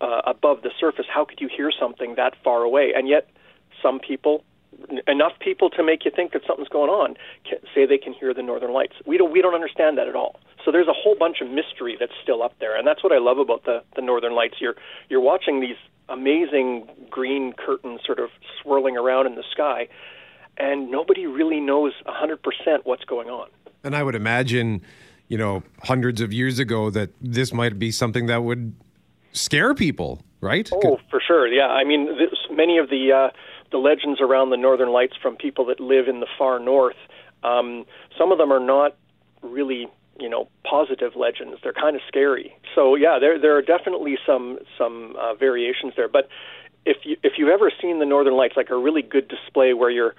uh, 0.00 0.22
above 0.26 0.62
the 0.62 0.70
surface. 0.78 1.06
How 1.12 1.24
could 1.24 1.40
you 1.40 1.48
hear 1.54 1.70
something 1.70 2.14
that 2.16 2.34
far 2.42 2.62
away? 2.62 2.92
And 2.94 3.08
yet, 3.08 3.28
some 3.82 4.00
people, 4.00 4.44
enough 5.06 5.32
people 5.40 5.70
to 5.70 5.82
make 5.82 6.04
you 6.04 6.10
think 6.14 6.32
that 6.32 6.42
something's 6.46 6.68
going 6.68 6.90
on, 6.90 7.16
say 7.74 7.86
they 7.86 7.98
can 7.98 8.12
hear 8.12 8.34
the 8.34 8.42
northern 8.42 8.72
lights. 8.72 8.94
We 9.06 9.18
don't 9.18 9.32
we 9.32 9.42
don't 9.42 9.54
understand 9.54 9.98
that 9.98 10.08
at 10.08 10.14
all. 10.14 10.40
So 10.64 10.72
there's 10.72 10.88
a 10.88 10.92
whole 10.92 11.14
bunch 11.14 11.40
of 11.40 11.48
mystery 11.50 11.96
that's 11.98 12.12
still 12.22 12.42
up 12.42 12.54
there, 12.58 12.76
and 12.76 12.86
that's 12.86 13.02
what 13.02 13.12
I 13.12 13.18
love 13.18 13.38
about 13.38 13.64
the 13.64 13.82
the 13.94 14.02
northern 14.02 14.34
lights. 14.34 14.56
You're 14.60 14.76
you're 15.08 15.20
watching 15.20 15.60
these 15.60 15.76
amazing 16.08 16.88
green 17.10 17.52
curtains 17.52 18.00
sort 18.04 18.18
of 18.18 18.30
swirling 18.62 18.96
around 18.96 19.26
in 19.26 19.34
the 19.34 19.44
sky, 19.50 19.88
and 20.56 20.90
nobody 20.90 21.26
really 21.26 21.60
knows 21.60 21.92
100% 22.06 22.38
what's 22.84 23.04
going 23.04 23.28
on. 23.28 23.48
And 23.84 23.94
I 23.96 24.02
would 24.02 24.14
imagine, 24.14 24.82
you 25.28 25.38
know, 25.38 25.62
hundreds 25.82 26.20
of 26.20 26.32
years 26.32 26.58
ago 26.58 26.90
that 26.90 27.10
this 27.20 27.52
might 27.52 27.78
be 27.78 27.90
something 27.90 28.26
that 28.26 28.42
would 28.42 28.74
scare 29.32 29.74
people, 29.74 30.22
right? 30.40 30.68
Oh, 30.72 30.98
for 31.10 31.20
sure. 31.24 31.46
Yeah, 31.46 31.68
I 31.68 31.84
mean, 31.84 32.06
this, 32.18 32.38
many 32.50 32.78
of 32.78 32.90
the 32.90 33.12
uh, 33.12 33.30
the 33.70 33.78
legends 33.78 34.20
around 34.20 34.50
the 34.50 34.56
Northern 34.56 34.90
Lights 34.90 35.14
from 35.20 35.36
people 35.36 35.64
that 35.66 35.80
live 35.80 36.08
in 36.08 36.20
the 36.20 36.26
far 36.38 36.58
north, 36.58 36.96
um, 37.42 37.84
some 38.18 38.32
of 38.32 38.38
them 38.38 38.52
are 38.52 38.60
not 38.60 38.96
really, 39.42 39.88
you 40.18 40.28
know, 40.28 40.48
positive 40.64 41.16
legends. 41.16 41.58
They're 41.62 41.72
kind 41.72 41.96
of 41.96 42.02
scary. 42.08 42.56
So 42.74 42.94
yeah, 42.94 43.18
there 43.20 43.38
there 43.38 43.56
are 43.56 43.62
definitely 43.62 44.18
some 44.26 44.58
some 44.78 45.16
uh, 45.18 45.34
variations 45.34 45.94
there. 45.96 46.08
But 46.08 46.28
if 46.84 46.98
you 47.04 47.16
if 47.22 47.34
you've 47.36 47.50
ever 47.50 47.70
seen 47.80 47.98
the 47.98 48.06
Northern 48.06 48.34
Lights, 48.34 48.56
like 48.56 48.70
a 48.70 48.76
really 48.76 49.02
good 49.02 49.28
display 49.28 49.74
where 49.74 49.90
you're 49.90 50.14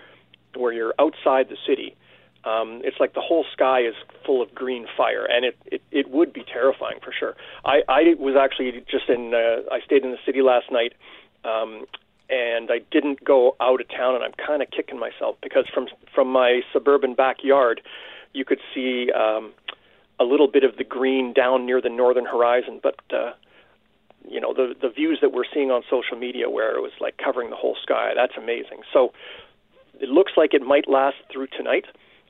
where 0.55 0.73
you're 0.73 0.93
outside 0.99 1.49
the 1.49 1.57
city. 1.67 1.95
Um, 2.43 2.81
it's 2.85 2.97
like 2.99 3.13
the 3.13 3.21
whole 3.21 3.45
sky 3.51 3.81
is 3.81 3.95
full 4.25 4.41
of 4.41 4.53
green 4.55 4.87
fire, 4.95 5.25
and 5.25 5.43
it, 5.43 5.57
it, 5.65 5.81
it 5.91 6.09
would 6.09 6.31
be 6.31 6.43
terrifying 6.43 6.99
for 7.03 7.11
sure. 7.11 7.35
I, 7.65 7.81
I 7.89 8.01
was 8.17 8.35
actually 8.39 8.71
just 8.89 9.09
in, 9.09 9.33
uh, 9.33 9.67
I 9.69 9.81
stayed 9.81 10.05
in 10.05 10.11
the 10.11 10.17
city 10.25 10.41
last 10.41 10.71
night, 10.71 10.93
um, 11.43 11.85
and 12.29 12.69
I 12.71 12.79
didn't 12.91 13.23
go 13.23 13.55
out 13.61 13.81
of 13.81 13.87
town, 13.89 14.15
and 14.15 14.23
I'm 14.23 14.33
kind 14.33 14.61
of 14.61 14.69
kicking 14.71 14.99
myself 14.99 15.37
because 15.41 15.65
from 15.73 15.87
from 16.13 16.31
my 16.31 16.61
suburban 16.73 17.13
backyard, 17.13 17.81
you 18.33 18.45
could 18.45 18.59
see 18.73 19.11
um, 19.11 19.53
a 20.19 20.23
little 20.23 20.47
bit 20.47 20.63
of 20.63 20.77
the 20.77 20.83
green 20.83 21.33
down 21.33 21.65
near 21.65 21.81
the 21.81 21.89
northern 21.89 22.25
horizon, 22.25 22.79
but 22.81 22.99
uh, 23.13 23.31
you 24.27 24.39
know 24.39 24.53
the 24.53 24.73
the 24.81 24.89
views 24.89 25.19
that 25.21 25.31
we're 25.31 25.45
seeing 25.53 25.71
on 25.71 25.83
social 25.89 26.17
media 26.17 26.49
where 26.49 26.75
it 26.75 26.81
was 26.81 26.91
like 26.99 27.17
covering 27.17 27.49
the 27.49 27.55
whole 27.55 27.77
sky, 27.81 28.11
that's 28.15 28.33
amazing. 28.37 28.81
So 28.91 29.13
it 29.99 30.09
looks 30.09 30.33
like 30.37 30.53
it 30.53 30.61
might 30.61 30.87
last 30.87 31.17
through 31.31 31.47
tonight 31.47 31.85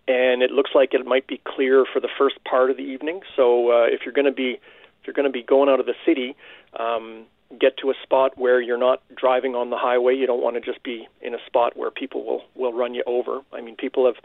and 0.08 0.42
it 0.42 0.52
looks 0.52 0.72
like 0.74 0.94
it 0.94 1.06
might 1.06 1.28
be 1.28 1.42
clear 1.46 1.86
for 1.92 2.00
the 2.00 2.10
first 2.18 2.36
part 2.46 2.72
of 2.72 2.78
the 2.78 2.84
evening. 2.84 3.22
So 3.36 3.72
uh, 3.72 3.86
if 3.86 4.02
you're 4.06 4.14
going 4.14 4.26
to 4.26 4.32
be 4.32 4.60
if 5.02 5.06
you're 5.06 5.14
going 5.14 5.26
to 5.26 5.32
be 5.32 5.44
going 5.44 5.70
out 5.70 5.80
of 5.80 5.86
the 5.86 5.96
city, 6.06 6.36
um, 6.80 7.26
get 7.60 7.78
to 7.78 7.90
a 7.90 7.94
spot 8.04 8.38
where 8.38 8.60
you're 8.60 8.78
not 8.78 9.02
driving 9.16 9.56
on 9.56 9.70
the 9.70 9.78
highway. 9.78 10.16
You 10.16 10.28
don't 10.28 10.42
want 10.42 10.56
to 10.56 10.62
just 10.62 10.84
be 10.84 11.08
in 11.22 11.34
a 11.34 11.40
spot 11.46 11.78
where 11.78 11.92
people 11.92 12.26
will 12.26 12.44
will 12.56 12.74
run 12.74 12.94
you 12.94 13.04
over. 13.06 13.42
I 13.54 13.62
mean, 13.62 13.76
people 13.76 14.06
have 14.06 14.16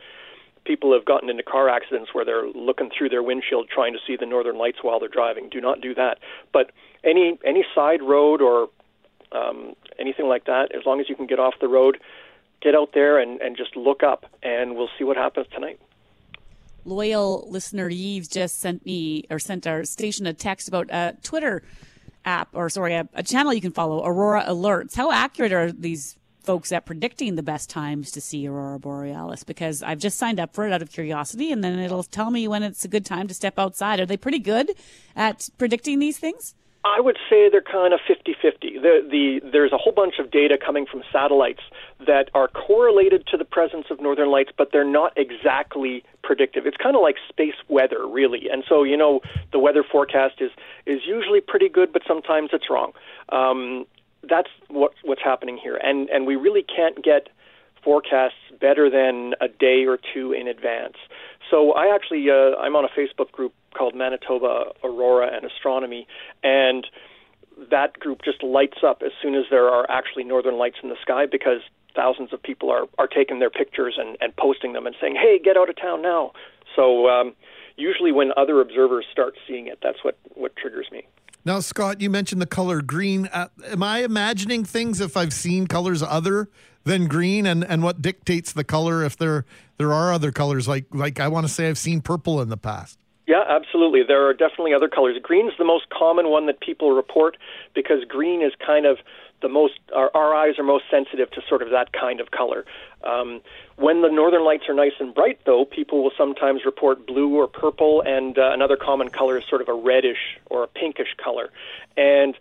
people 0.65 0.93
have 0.93 1.05
gotten 1.05 1.29
into 1.29 1.43
car 1.43 1.69
accidents 1.69 2.15
where 2.15 2.25
they're 2.25 2.49
looking 2.49 2.91
through 2.97 3.09
their 3.09 3.23
windshield 3.23 3.69
trying 3.69 3.93
to 3.93 3.99
see 4.07 4.17
the 4.17 4.27
northern 4.27 4.59
lights 4.59 4.79
while 4.83 5.01
they're 5.01 5.09
driving. 5.09 5.49
Do 5.49 5.61
not 5.61 5.81
do 5.81 5.95
that. 5.95 6.19
But 6.53 6.73
any 7.05 7.39
any 7.45 7.65
side 7.75 8.03
road 8.03 8.41
or 8.41 8.69
um, 9.33 9.75
anything 9.99 10.27
like 10.27 10.45
that, 10.45 10.75
as 10.75 10.85
long 10.85 11.01
as 11.01 11.09
you 11.09 11.17
can 11.17 11.27
get 11.27 11.39
off 11.39 11.55
the 11.61 11.69
road, 11.69 11.99
get 12.61 12.75
out 12.75 12.91
there 12.95 13.19
and, 13.19 13.41
and 13.41 13.57
just 13.57 13.77
look 13.77 14.03
up, 14.03 14.27
and 14.43 14.77
we'll 14.77 14.91
see 14.99 15.05
what 15.05 15.17
happens 15.17 15.47
tonight. 15.53 15.81
Loyal 16.85 17.47
listener 17.49 17.89
Yves 17.89 18.29
just 18.29 18.61
sent 18.61 18.85
me 18.85 19.25
or 19.31 19.39
sent 19.39 19.67
our 19.67 19.85
station 19.85 20.27
a 20.27 20.35
text 20.35 20.69
about 20.69 20.91
a 20.91 21.17
Twitter 21.23 21.63
app 22.25 22.49
or 22.53 22.69
sorry, 22.69 22.95
a, 22.95 23.09
a 23.15 23.23
channel 23.23 23.53
you 23.53 23.61
can 23.61 23.73
follow, 23.73 24.05
Aurora 24.05 24.45
Alerts. 24.47 24.95
How 24.95 25.11
accurate 25.11 25.53
are 25.53 25.73
these 25.73 26.17
folks 26.43 26.73
at 26.73 26.85
predicting 26.85 27.37
the 27.37 27.43
best 27.43 27.71
times 27.71 28.11
to 28.13 28.21
see 28.21 28.47
Aurora 28.47 28.79
Borealis? 28.79 29.45
Because 29.45 29.83
I've 29.83 29.99
just 29.99 30.19
signed 30.19 30.41
up 30.41 30.55
for 30.55 30.67
it 30.67 30.73
out 30.73 30.83
of 30.83 30.91
curiosity 30.91 31.53
and 31.53 31.63
then 31.63 31.79
it'll 31.79 32.03
tell 32.03 32.31
me 32.31 32.49
when 32.49 32.63
it's 32.63 32.85
a 32.85 32.89
good 32.89 33.05
time 33.05 33.29
to 33.29 33.35
step 33.35 33.59
outside. 33.59 34.01
Are 34.01 34.07
they 34.07 34.17
pretty 34.17 34.39
good 34.39 34.71
at 35.15 35.49
predicting 35.59 35.99
these 35.99 36.19
things? 36.19 36.55
I 36.85 37.01
would 37.01 37.17
say 37.31 37.49
they're 37.49 37.61
kind 37.61 37.95
of 37.95 38.01
50-50. 38.09 38.83
The, 38.83 39.07
the, 39.09 39.51
there's 39.53 39.73
a 39.73 39.79
whole 39.79 39.93
bunch 39.93 40.19
of 40.19 40.33
data 40.33 40.59
coming 40.59 40.85
from 40.85 41.03
satellites 41.13 41.61
that 42.07 42.31
are 42.35 42.49
correlated 42.49 43.27
to 43.29 43.37
the 43.37 43.45
presence 43.45 43.87
of 43.91 44.01
northern 44.01 44.31
lights, 44.31 44.51
but 44.57 44.71
they're 44.73 44.85
not 44.85 45.13
exactly 45.17 46.05
predictive. 46.23 46.67
It's 46.67 46.77
kind 46.77 46.97
of 46.97 47.03
like 47.03 47.17
space 47.29 47.55
weather, 47.69 48.07
really. 48.07 48.49
And 48.51 48.65
so, 48.69 48.83
you 48.83 48.97
know, 48.97 49.21
the 49.53 49.59
weather 49.59 49.83
forecast 49.83 50.41
is 50.41 50.51
is 50.87 51.01
usually 51.07 51.41
pretty 51.41 51.69
good, 51.69 51.93
but 51.93 52.03
sometimes 52.07 52.51
it's 52.53 52.69
wrong. 52.71 52.93
Um, 53.31 53.87
that's 54.29 54.51
what 54.69 54.93
what's 55.03 55.23
happening 55.23 55.59
here, 55.59 55.77
and 55.77 56.09
and 56.11 56.27
we 56.27 56.37
really 56.37 56.63
can't 56.63 57.03
get 57.03 57.29
forecasts 57.83 58.37
better 58.61 58.89
than 58.89 59.35
a 59.41 59.49
day 59.49 59.85
or 59.87 59.99
two 60.15 60.33
in 60.33 60.47
advance. 60.47 60.97
So 61.51 61.73
I 61.73 61.93
actually 61.95 62.31
uh, 62.31 62.57
I'm 62.57 62.77
on 62.77 62.85
a 62.85 62.89
Facebook 62.89 63.33
group 63.33 63.53
called 63.75 63.95
Manitoba 63.95 64.73
Aurora 64.85 65.35
and 65.35 65.45
Astronomy, 65.45 66.07
and 66.43 66.87
that 67.71 67.99
group 67.99 68.23
just 68.25 68.43
lights 68.43 68.79
up 68.87 69.03
as 69.05 69.13
soon 69.21 69.35
as 69.35 69.45
there 69.51 69.69
are 69.69 69.87
actually 69.91 70.25
northern 70.25 70.57
lights 70.57 70.77
in 70.83 70.89
the 70.89 70.97
sky 71.03 71.27
because 71.31 71.61
thousands 71.95 72.33
of 72.33 72.43
people 72.43 72.71
are, 72.71 72.87
are 72.99 73.07
taking 73.07 73.39
their 73.39 73.51
pictures 73.51 73.99
and, 73.99 74.17
and 74.21 74.35
posting 74.37 74.73
them 74.73 74.87
and 74.87 74.97
saying, 75.01 75.17
hey, 75.17 75.39
get 75.43 75.57
out 75.57 75.69
of 75.69 75.77
town 75.77 76.03
now. 76.03 76.33
So 76.75 77.09
um, 77.09 77.35
usually 77.77 78.13
when 78.13 78.33
other 78.37 78.61
observers 78.61 79.05
start 79.13 79.35
seeing 79.47 79.67
it, 79.67 79.79
that's 79.83 80.03
what, 80.03 80.19
what 80.35 80.57
triggers 80.57 80.87
me. 80.91 81.07
Now, 81.45 81.61
Scott, 81.61 82.01
you 82.01 82.09
mentioned 82.09 82.41
the 82.41 82.47
color 82.47 82.83
green. 82.83 83.27
Uh, 83.27 83.49
am 83.67 83.83
I 83.83 84.05
imagining 84.05 84.65
things 84.65 85.01
if 85.01 85.17
I've 85.17 85.33
seen 85.33 85.67
colors 85.67 86.03
other 86.03 86.49
than 86.85 87.09
green, 87.09 87.47
and, 87.47 87.65
and 87.65 87.83
what 87.83 88.01
dictates 88.01 88.53
the 88.53 88.65
color 88.65 89.05
if 89.05 89.17
there 89.17 89.45
there 89.77 89.93
are 89.93 90.13
other 90.13 90.31
colors? 90.31 90.69
Like 90.69 90.87
like 90.93 91.19
I 91.19 91.27
want 91.27 91.47
to 91.47 91.53
say 91.53 91.69
I've 91.69 91.79
seen 91.79 92.01
purple 92.01 92.41
in 92.41 92.49
the 92.49 92.57
past. 92.57 93.02
Yeah, 93.27 93.45
absolutely. 93.49 94.03
There 94.03 94.27
are 94.27 94.35
definitely 94.35 94.75
other 94.75 94.89
colors. 94.89 95.17
Green's 95.23 95.53
the 95.57 95.65
most 95.65 95.89
common 95.91 96.29
one 96.29 96.47
that 96.47 96.61
people 96.61 96.91
report 96.91 97.37
because 97.75 98.05
green 98.09 98.43
is 98.43 98.53
kind 98.65 98.85
of 98.85 98.99
the 99.43 99.49
most 99.49 99.75
our, 99.95 100.11
our 100.15 100.35
eyes 100.35 100.59
are 100.59 100.65
most 100.65 100.85
sensitive 100.91 101.31
to 101.33 101.43
sort 101.49 101.63
of 101.63 101.71
that 101.71 101.93
kind 101.93 102.21
of 102.21 102.31
color. 102.31 102.65
Um, 103.05 103.41
when 103.77 104.03
the 104.03 104.09
northern 104.09 104.45
lights 104.45 104.65
are 104.69 104.75
nice 104.75 104.93
and 104.99 105.15
bright, 105.15 105.41
though, 105.47 105.65
people 105.65 106.03
will 106.03 106.13
sometimes 106.17 106.65
report 106.65 107.07
blue 107.07 107.35
or 107.35 107.47
purple, 107.49 108.03
and 108.05 108.39
uh, 108.39 108.51
another 108.53 108.77
common 108.77 109.09
color 109.09 109.39
is 109.39 109.45
sort 109.49 109.61
of 109.61 109.69
a 109.69 109.75
reddish 109.75 110.39
or 110.47 110.65
a 110.65 110.69
pinkish 110.69 111.15
color. 111.23 111.51
And 111.97 112.37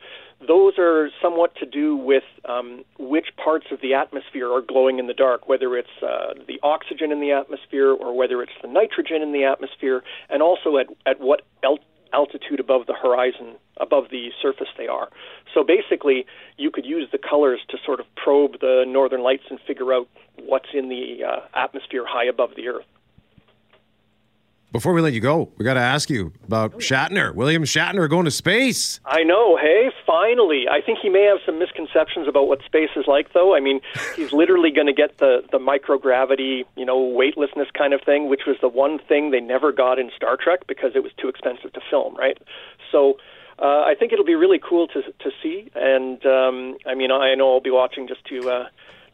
those 0.48 0.74
are 0.78 1.10
somewhat 1.22 1.56
to 1.56 1.66
do 1.66 1.96
with 1.96 2.24
um, 2.46 2.84
which 2.98 3.28
parts 3.44 3.68
of 3.72 3.82
the 3.82 3.94
atmosphere 3.94 4.52
are 4.52 4.62
glowing 4.62 5.00
in 5.00 5.08
the 5.08 5.14
dark, 5.14 5.48
whether 5.48 5.78
it's 5.78 5.90
uh, 6.02 6.34
the 6.48 6.60
oxygen 6.64 7.12
in 7.12 7.20
the 7.20 7.32
atmosphere 7.32 7.92
or 7.92 8.16
whether 8.16 8.42
it's 8.42 8.52
the 8.62 8.68
nitrogen 8.68 9.22
in 9.22 9.32
the 9.34 9.44
atmosphere, 9.44 10.04
and 10.30 10.42
also 10.42 10.78
at, 10.78 10.88
at 11.06 11.20
what 11.20 11.42
altitude 12.14 12.60
above 12.60 12.88
the 12.88 12.94
horizon, 12.94 13.56
above 13.78 14.06
the 14.12 14.30
surface 14.42 14.68
they 14.78 14.88
are. 14.88 15.10
So 15.54 15.64
basically, 15.64 16.26
you 16.58 16.72
could 16.72 16.86
use 16.86 17.08
the 17.12 17.18
colors 17.18 17.60
to 17.70 17.78
sort 17.86 18.00
of 18.00 18.06
probe 18.16 18.60
the 18.60 18.84
northern 18.88 19.22
lights 19.22 19.44
and 19.50 19.60
figure 19.66 19.94
out 19.94 20.08
what's 20.38 20.70
in 20.74 20.90
the 20.90 21.24
uh, 21.24 21.40
atmosphere 21.56 22.06
high 22.08 22.26
above 22.26 22.52
the 22.56 22.68
Earth. 22.68 22.86
Before 24.72 24.94
we 24.94 25.02
let 25.02 25.12
you 25.12 25.20
go, 25.20 25.52
we 25.58 25.66
got 25.66 25.74
to 25.74 25.82
ask 25.82 26.10
you 26.10 26.32
about 26.46 26.80
Shatner. 26.80 27.36
William 27.36 27.64
Shatner 27.64 28.10
going 28.10 28.24
to 28.24 28.32
space. 28.32 29.02
I 29.04 29.22
know, 29.24 29.58
hey, 29.58 29.92
finally. 30.08 30.66
I 30.72 30.80
think 30.80 31.00
he 31.02 31.10
may 31.10 31.24
have 31.24 31.40
some 31.46 31.60
misconceptions 31.60 32.26
about 32.26 32.48
what 32.48 32.64
space 32.64 32.92
is 32.96 33.06
like, 33.06 33.34
though. 33.34 33.54
I 33.54 33.60
mean, 33.60 33.82
he's 34.16 34.32
literally 34.32 34.72
going 34.72 34.88
to 34.88 34.94
get 34.94 35.18
the, 35.18 35.44
the 35.52 35.58
microgravity, 35.58 36.64
you 36.78 36.86
know, 36.86 36.98
weightlessness 37.02 37.68
kind 37.78 37.94
of 37.94 38.02
thing, 38.02 38.30
which 38.30 38.44
was 38.48 38.56
the 38.62 38.70
one 38.70 38.98
thing 38.98 39.32
they 39.32 39.42
never 39.42 39.74
got 39.74 40.00
in 40.00 40.10
Star 40.16 40.38
Trek 40.42 40.66
because 40.68 40.92
it 40.96 41.04
was 41.04 41.12
too 41.20 41.28
expensive 41.28 41.74
to 41.74 41.82
film, 41.90 42.16
right? 42.16 42.38
So 42.94 43.16
uh, 43.60 43.84
I 43.84 43.96
think 44.00 44.14
it'll 44.14 44.24
be 44.24 44.36
really 44.36 44.60
cool 44.60 44.88
to 44.88 45.02
to 45.02 45.32
see. 45.44 45.70
And 45.76 46.26
um, 46.26 46.78
I 46.88 46.96
mean, 46.96 47.12
I 47.12 47.36
know 47.36 47.52
I'll 47.52 47.62
be 47.62 47.72
watching 47.72 48.08
just 48.08 48.24
to 48.26 48.50
uh, 48.50 48.66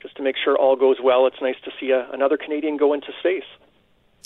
just 0.03 0.15
to 0.17 0.21
make 0.21 0.35
sure 0.37 0.55
all 0.55 0.75
goes 0.75 0.97
well. 1.03 1.25
It's 1.25 1.41
nice 1.41 1.59
to 1.65 1.71
see 1.79 1.89
a, 1.89 2.07
another 2.11 2.37
Canadian 2.37 2.77
go 2.77 2.93
into 2.93 3.07
space. 3.19 3.43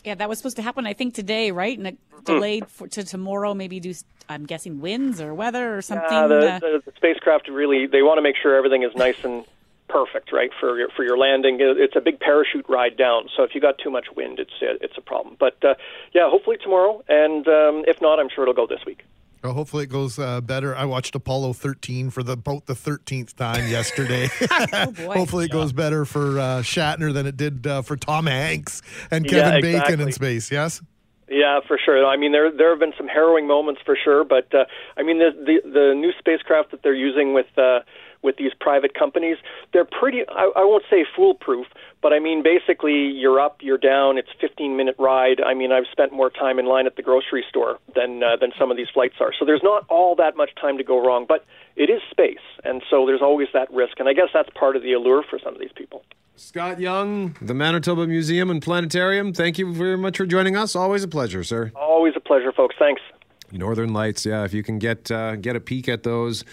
Yeah, 0.04 0.16
that 0.16 0.28
was 0.30 0.40
supposed 0.40 0.56
to 0.58 0.62
happen, 0.64 0.88
I 0.88 0.94
think, 0.94 1.14
today, 1.14 1.52
right? 1.52 1.78
And 1.78 1.88
it 1.88 1.98
delayed 2.26 2.68
for, 2.68 2.88
to 2.88 3.04
tomorrow, 3.04 3.54
maybe 3.54 3.80
do, 3.80 3.94
I'm 4.30 4.46
guessing, 4.46 4.82
winds 4.82 5.22
or 5.22 5.34
weather 5.34 5.78
or 5.78 5.82
something. 5.82 6.08
Yeah, 6.10 6.28
the, 6.28 6.54
uh, 6.54 6.60
the, 6.60 6.82
the 6.86 6.92
spacecraft 6.96 7.48
really 7.50 7.88
they 7.88 8.02
want 8.02 8.18
to 8.18 8.22
make 8.22 8.36
sure 8.42 8.56
everything 8.56 8.84
is 8.84 8.96
nice 8.96 9.24
and 9.24 9.46
perfect, 9.88 10.32
right, 10.32 10.52
for 10.60 10.78
your, 10.78 10.90
for 10.96 11.04
your 11.04 11.18
landing. 11.18 11.58
It's 11.60 11.96
a 11.96 12.02
big 12.02 12.20
parachute 12.20 12.66
ride 12.70 12.98
down, 12.98 13.28
so 13.36 13.44
if 13.44 13.54
you 13.54 13.62
got 13.62 13.78
too 13.78 13.92
much 13.92 14.08
wind, 14.16 14.40
it's 14.40 14.54
it's 14.62 14.98
a 14.98 15.02
problem. 15.02 15.36
But 15.40 15.64
uh, 15.64 15.76
yeah, 16.14 16.30
hopefully 16.30 16.58
tomorrow, 16.64 17.04
and 17.08 17.48
um, 17.48 17.84
if 17.88 18.02
not, 18.02 18.20
I'm 18.20 18.30
sure 18.30 18.44
it'll 18.44 18.54
go 18.54 18.68
this 18.68 18.86
week. 18.86 19.04
Well, 19.44 19.54
hopefully 19.54 19.86
it 19.86 19.90
goes 19.90 20.20
uh, 20.20 20.42
better. 20.42 20.76
I 20.76 20.86
watched 20.86 21.16
Apollo 21.16 21.54
13 21.54 22.12
for 22.12 22.22
the 22.22 22.34
about 22.34 22.68
the 22.68 22.74
13th 22.74 23.36
time 23.36 23.68
yesterday. 23.68 24.30
Oh, 24.74 25.14
hopefully 25.14 25.46
it 25.46 25.52
goes 25.52 25.74
better 25.74 26.06
for 26.06 26.40
uh, 26.40 26.62
Shatner 26.62 27.14
than 27.14 27.26
it 27.26 27.36
did 27.36 27.66
uh, 27.66 27.82
for 27.82 27.96
Tom 27.98 28.26
Hanks 28.28 28.82
and 29.10 29.26
Yeah, 29.26 29.52
Kevin 29.52 29.62
Bacon 29.62 30.02
in 30.02 30.12
space. 30.12 30.52
Yes. 30.52 30.82
Yeah, 31.30 31.60
for 31.66 31.80
sure. 31.84 32.06
I 32.06 32.18
mean, 32.18 32.32
there 32.32 32.52
there 32.52 32.70
have 32.72 32.80
been 32.80 32.94
some 32.98 33.08
harrowing 33.08 33.48
moments 33.48 33.82
for 33.86 33.98
sure, 34.02 34.24
but 34.24 34.54
uh, 34.54 34.66
I 34.98 35.04
mean, 35.04 35.20
the, 35.20 35.32
the 35.34 35.70
the 35.70 35.94
new 35.96 36.12
spacecraft 36.20 36.72
that 36.72 36.84
they're 36.84 36.94
using 36.94 37.34
with 37.34 37.48
uh, 37.58 37.80
with 38.24 38.38
these 38.38 38.52
private 38.60 38.94
companies, 38.94 39.38
they're 39.74 39.86
pretty. 39.86 40.22
I, 40.30 40.52
I 40.56 40.64
won't 40.64 40.84
say 40.90 41.06
foolproof, 41.16 41.68
but 42.02 42.14
I 42.14 42.20
mean, 42.20 42.44
basically, 42.44 42.94
you're 42.94 43.40
up, 43.40 43.58
you're 43.62 43.78
down. 43.78 44.18
It's 44.18 44.30
a 44.30 44.40
15 44.40 44.76
minute 44.76 44.96
ride. 45.00 45.42
I 45.42 45.54
mean, 45.54 45.72
I've 45.72 45.86
spent 45.92 46.14
more 46.14 46.30
time 46.30 46.60
in 46.60 46.66
line 46.66 46.86
at 46.86 46.96
the 46.96 47.02
grocery 47.02 47.44
store 47.48 47.80
than 47.96 48.24
uh, 48.24 48.36
than 48.40 48.52
some 48.58 48.72
of 48.72 48.78
these 48.78 48.90
flights 48.94 49.16
are. 49.20 49.32
So 49.38 49.46
there's 49.46 49.64
not 49.64 49.86
all 49.90 50.16
that 50.16 50.36
much 50.36 50.52
time 50.60 50.78
to 50.78 50.84
go 50.84 51.06
wrong, 51.06 51.26
but 51.28 51.46
it 51.76 51.90
is 51.90 52.02
space, 52.10 52.46
and 52.64 52.82
so 52.90 53.06
there's 53.06 53.22
always 53.22 53.48
that 53.54 53.72
risk. 53.72 54.00
And 54.00 54.08
I 54.08 54.14
guess 54.14 54.30
that's 54.34 54.50
part 54.58 54.76
of 54.76 54.84
the 54.84 54.94
allure 54.94 55.24
for 55.30 55.40
some 55.40 55.54
of 55.54 55.60
these 55.60 55.74
people. 55.76 56.04
Scott 56.36 56.80
Young, 56.80 57.36
the 57.42 57.54
Manitoba 57.54 58.08
Museum 58.08 58.50
and 58.50 58.62
Planetarium. 58.62 59.32
Thank 59.32 59.60
you 59.60 59.72
very 59.74 59.98
much 59.98 60.18
for 60.18 60.26
joining 60.26 60.56
us. 60.56 60.76
Always 60.76 61.04
a 61.04 61.08
pleasure, 61.08 61.44
sir. 61.44 61.72
Always 61.76 62.14
a 62.16 62.20
pleasure, 62.20 62.52
folks. 62.52 62.76
Thanks. 62.80 63.02
Northern 63.52 63.94
Lights, 63.94 64.26
yeah. 64.26 64.44
If 64.44 64.54
you 64.54 64.64
can 64.64 64.80
get 64.80 65.12
uh, 65.12 65.36
get 65.36 65.56
a 65.56 65.60
peek 65.60 65.88
at 65.90 66.04
those, 66.04 66.44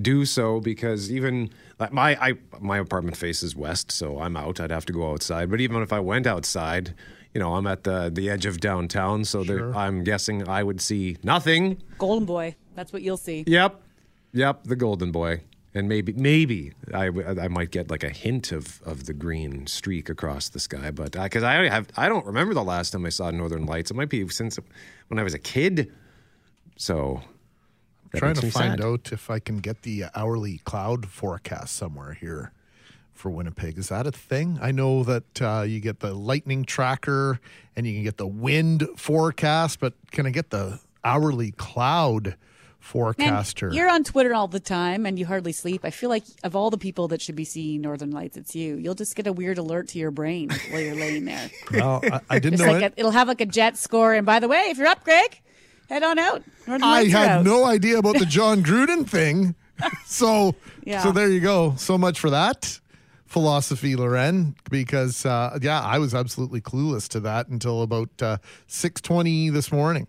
do 0.00 0.24
so 0.24 0.60
because 0.60 1.10
even 1.10 1.50
my 1.90 2.16
I 2.20 2.34
my 2.60 2.78
apartment 2.78 3.16
faces 3.16 3.54
west, 3.54 3.90
so 3.92 4.20
I'm 4.20 4.36
out. 4.36 4.60
I'd 4.60 4.70
have 4.70 4.86
to 4.86 4.92
go 4.92 5.10
outside. 5.12 5.50
But 5.50 5.60
even 5.60 5.82
if 5.82 5.92
I 5.92 6.00
went 6.00 6.26
outside, 6.26 6.94
you 7.34 7.40
know, 7.40 7.54
I'm 7.54 7.66
at 7.66 7.84
the 7.84 8.10
the 8.12 8.30
edge 8.30 8.46
of 8.46 8.60
downtown, 8.60 9.24
so 9.24 9.44
there, 9.44 9.74
I'm 9.76 10.04
guessing 10.04 10.48
I 10.48 10.62
would 10.62 10.80
see 10.80 11.16
nothing. 11.22 11.82
Golden 11.98 12.24
Boy. 12.26 12.56
That's 12.74 12.92
what 12.92 13.02
you'll 13.02 13.16
see. 13.16 13.44
Yep, 13.46 13.80
yep, 14.32 14.64
the 14.64 14.76
Golden 14.76 15.10
Boy, 15.10 15.42
and 15.74 15.88
maybe 15.88 16.12
maybe 16.12 16.72
I, 16.94 17.06
I 17.06 17.48
might 17.48 17.70
get 17.70 17.90
like 17.90 18.04
a 18.04 18.08
hint 18.10 18.52
of 18.52 18.80
of 18.82 19.06
the 19.06 19.12
green 19.12 19.66
streak 19.66 20.08
across 20.08 20.48
the 20.48 20.60
sky, 20.60 20.90
but 20.90 21.12
because 21.12 21.42
I 21.42 21.68
have 21.68 21.88
I 21.96 22.08
don't 22.08 22.24
remember 22.26 22.54
the 22.54 22.64
last 22.64 22.90
time 22.90 23.04
I 23.04 23.10
saw 23.10 23.30
Northern 23.30 23.66
Lights. 23.66 23.90
It 23.90 23.94
might 23.94 24.08
be 24.10 24.28
since 24.28 24.58
when 25.08 25.18
I 25.18 25.22
was 25.22 25.34
a 25.34 25.38
kid. 25.38 25.92
So 26.78 27.20
I'm 28.14 28.18
Trying 28.20 28.34
to 28.36 28.50
find 28.50 28.80
sad. 28.80 28.84
out 28.84 29.12
if 29.12 29.28
I 29.30 29.38
can 29.40 29.58
get 29.58 29.82
the 29.82 30.04
hourly 30.14 30.58
cloud 30.64 31.06
forecast 31.08 31.74
somewhere 31.76 32.14
here 32.14 32.52
for 33.12 33.30
Winnipeg. 33.30 33.76
Is 33.78 33.88
that 33.88 34.06
a 34.06 34.12
thing? 34.12 34.58
I 34.62 34.70
know 34.70 35.02
that 35.04 35.42
uh, 35.42 35.64
you 35.66 35.80
get 35.80 35.98
the 36.00 36.14
lightning 36.14 36.64
tracker 36.64 37.40
and 37.76 37.84
you 37.86 37.94
can 37.94 38.04
get 38.04 38.16
the 38.16 38.28
wind 38.28 38.88
forecast, 38.96 39.80
but 39.80 39.92
can 40.12 40.24
I 40.24 40.30
get 40.30 40.50
the 40.50 40.78
hourly 41.04 41.50
cloud 41.50 42.26
Man, 42.28 42.36
forecaster? 42.78 43.70
you're 43.72 43.90
on 43.90 44.04
Twitter 44.04 44.32
all 44.32 44.46
the 44.46 44.60
time 44.60 45.04
and 45.04 45.18
you 45.18 45.26
hardly 45.26 45.50
sleep. 45.52 45.80
I 45.84 45.90
feel 45.90 46.08
like 46.10 46.22
of 46.44 46.54
all 46.54 46.70
the 46.70 46.78
people 46.78 47.08
that 47.08 47.20
should 47.20 47.34
be 47.36 47.44
seeing 47.44 47.80
Northern 47.80 48.12
Lights, 48.12 48.36
it's 48.36 48.54
you. 48.54 48.76
You'll 48.76 48.94
just 48.94 49.16
get 49.16 49.26
a 49.26 49.32
weird 49.32 49.58
alert 49.58 49.88
to 49.88 49.98
your 49.98 50.12
brain 50.12 50.48
while 50.70 50.80
you're 50.80 50.94
laying 50.94 51.24
there. 51.24 51.50
Well, 51.72 52.00
I, 52.04 52.20
I 52.30 52.38
didn't 52.38 52.54
It's 52.54 52.62
know 52.62 52.72
like 52.72 52.82
it. 52.84 52.92
a, 52.96 53.00
it'll 53.00 53.10
have 53.10 53.26
like 53.26 53.40
a 53.40 53.46
jet 53.46 53.76
score. 53.76 54.14
And 54.14 54.24
by 54.24 54.38
the 54.38 54.46
way, 54.48 54.68
if 54.70 54.78
you're 54.78 54.86
up, 54.86 55.02
Greg, 55.02 55.40
head 55.88 56.02
on 56.02 56.18
out. 56.18 56.42
I 56.68 57.04
had 57.04 57.28
out. 57.28 57.44
no 57.44 57.64
idea 57.76 57.98
about 57.98 58.18
the 58.18 58.26
Jon 58.26 58.62
Gruden 58.62 59.08
thing. 59.08 59.54
So, 60.06 60.56
Yeah. 60.84 61.04
so 61.04 61.12
there 61.12 61.28
you 61.30 61.38
go. 61.38 61.74
So 61.76 61.96
much 61.96 62.18
for 62.18 62.30
that 62.30 62.80
philosophy, 63.26 63.94
Lauren. 63.94 64.56
Because 64.70 65.24
uh, 65.24 65.56
yeah, 65.62 65.80
I 65.80 65.98
was 66.00 66.14
absolutely 66.14 66.60
clueless 66.60 67.06
to 67.10 67.20
that 67.20 67.46
until 67.46 67.82
about 67.82 68.10
uh, 68.20 68.38
six 68.66 69.00
twenty 69.00 69.50
this 69.50 69.70
morning. 69.70 70.08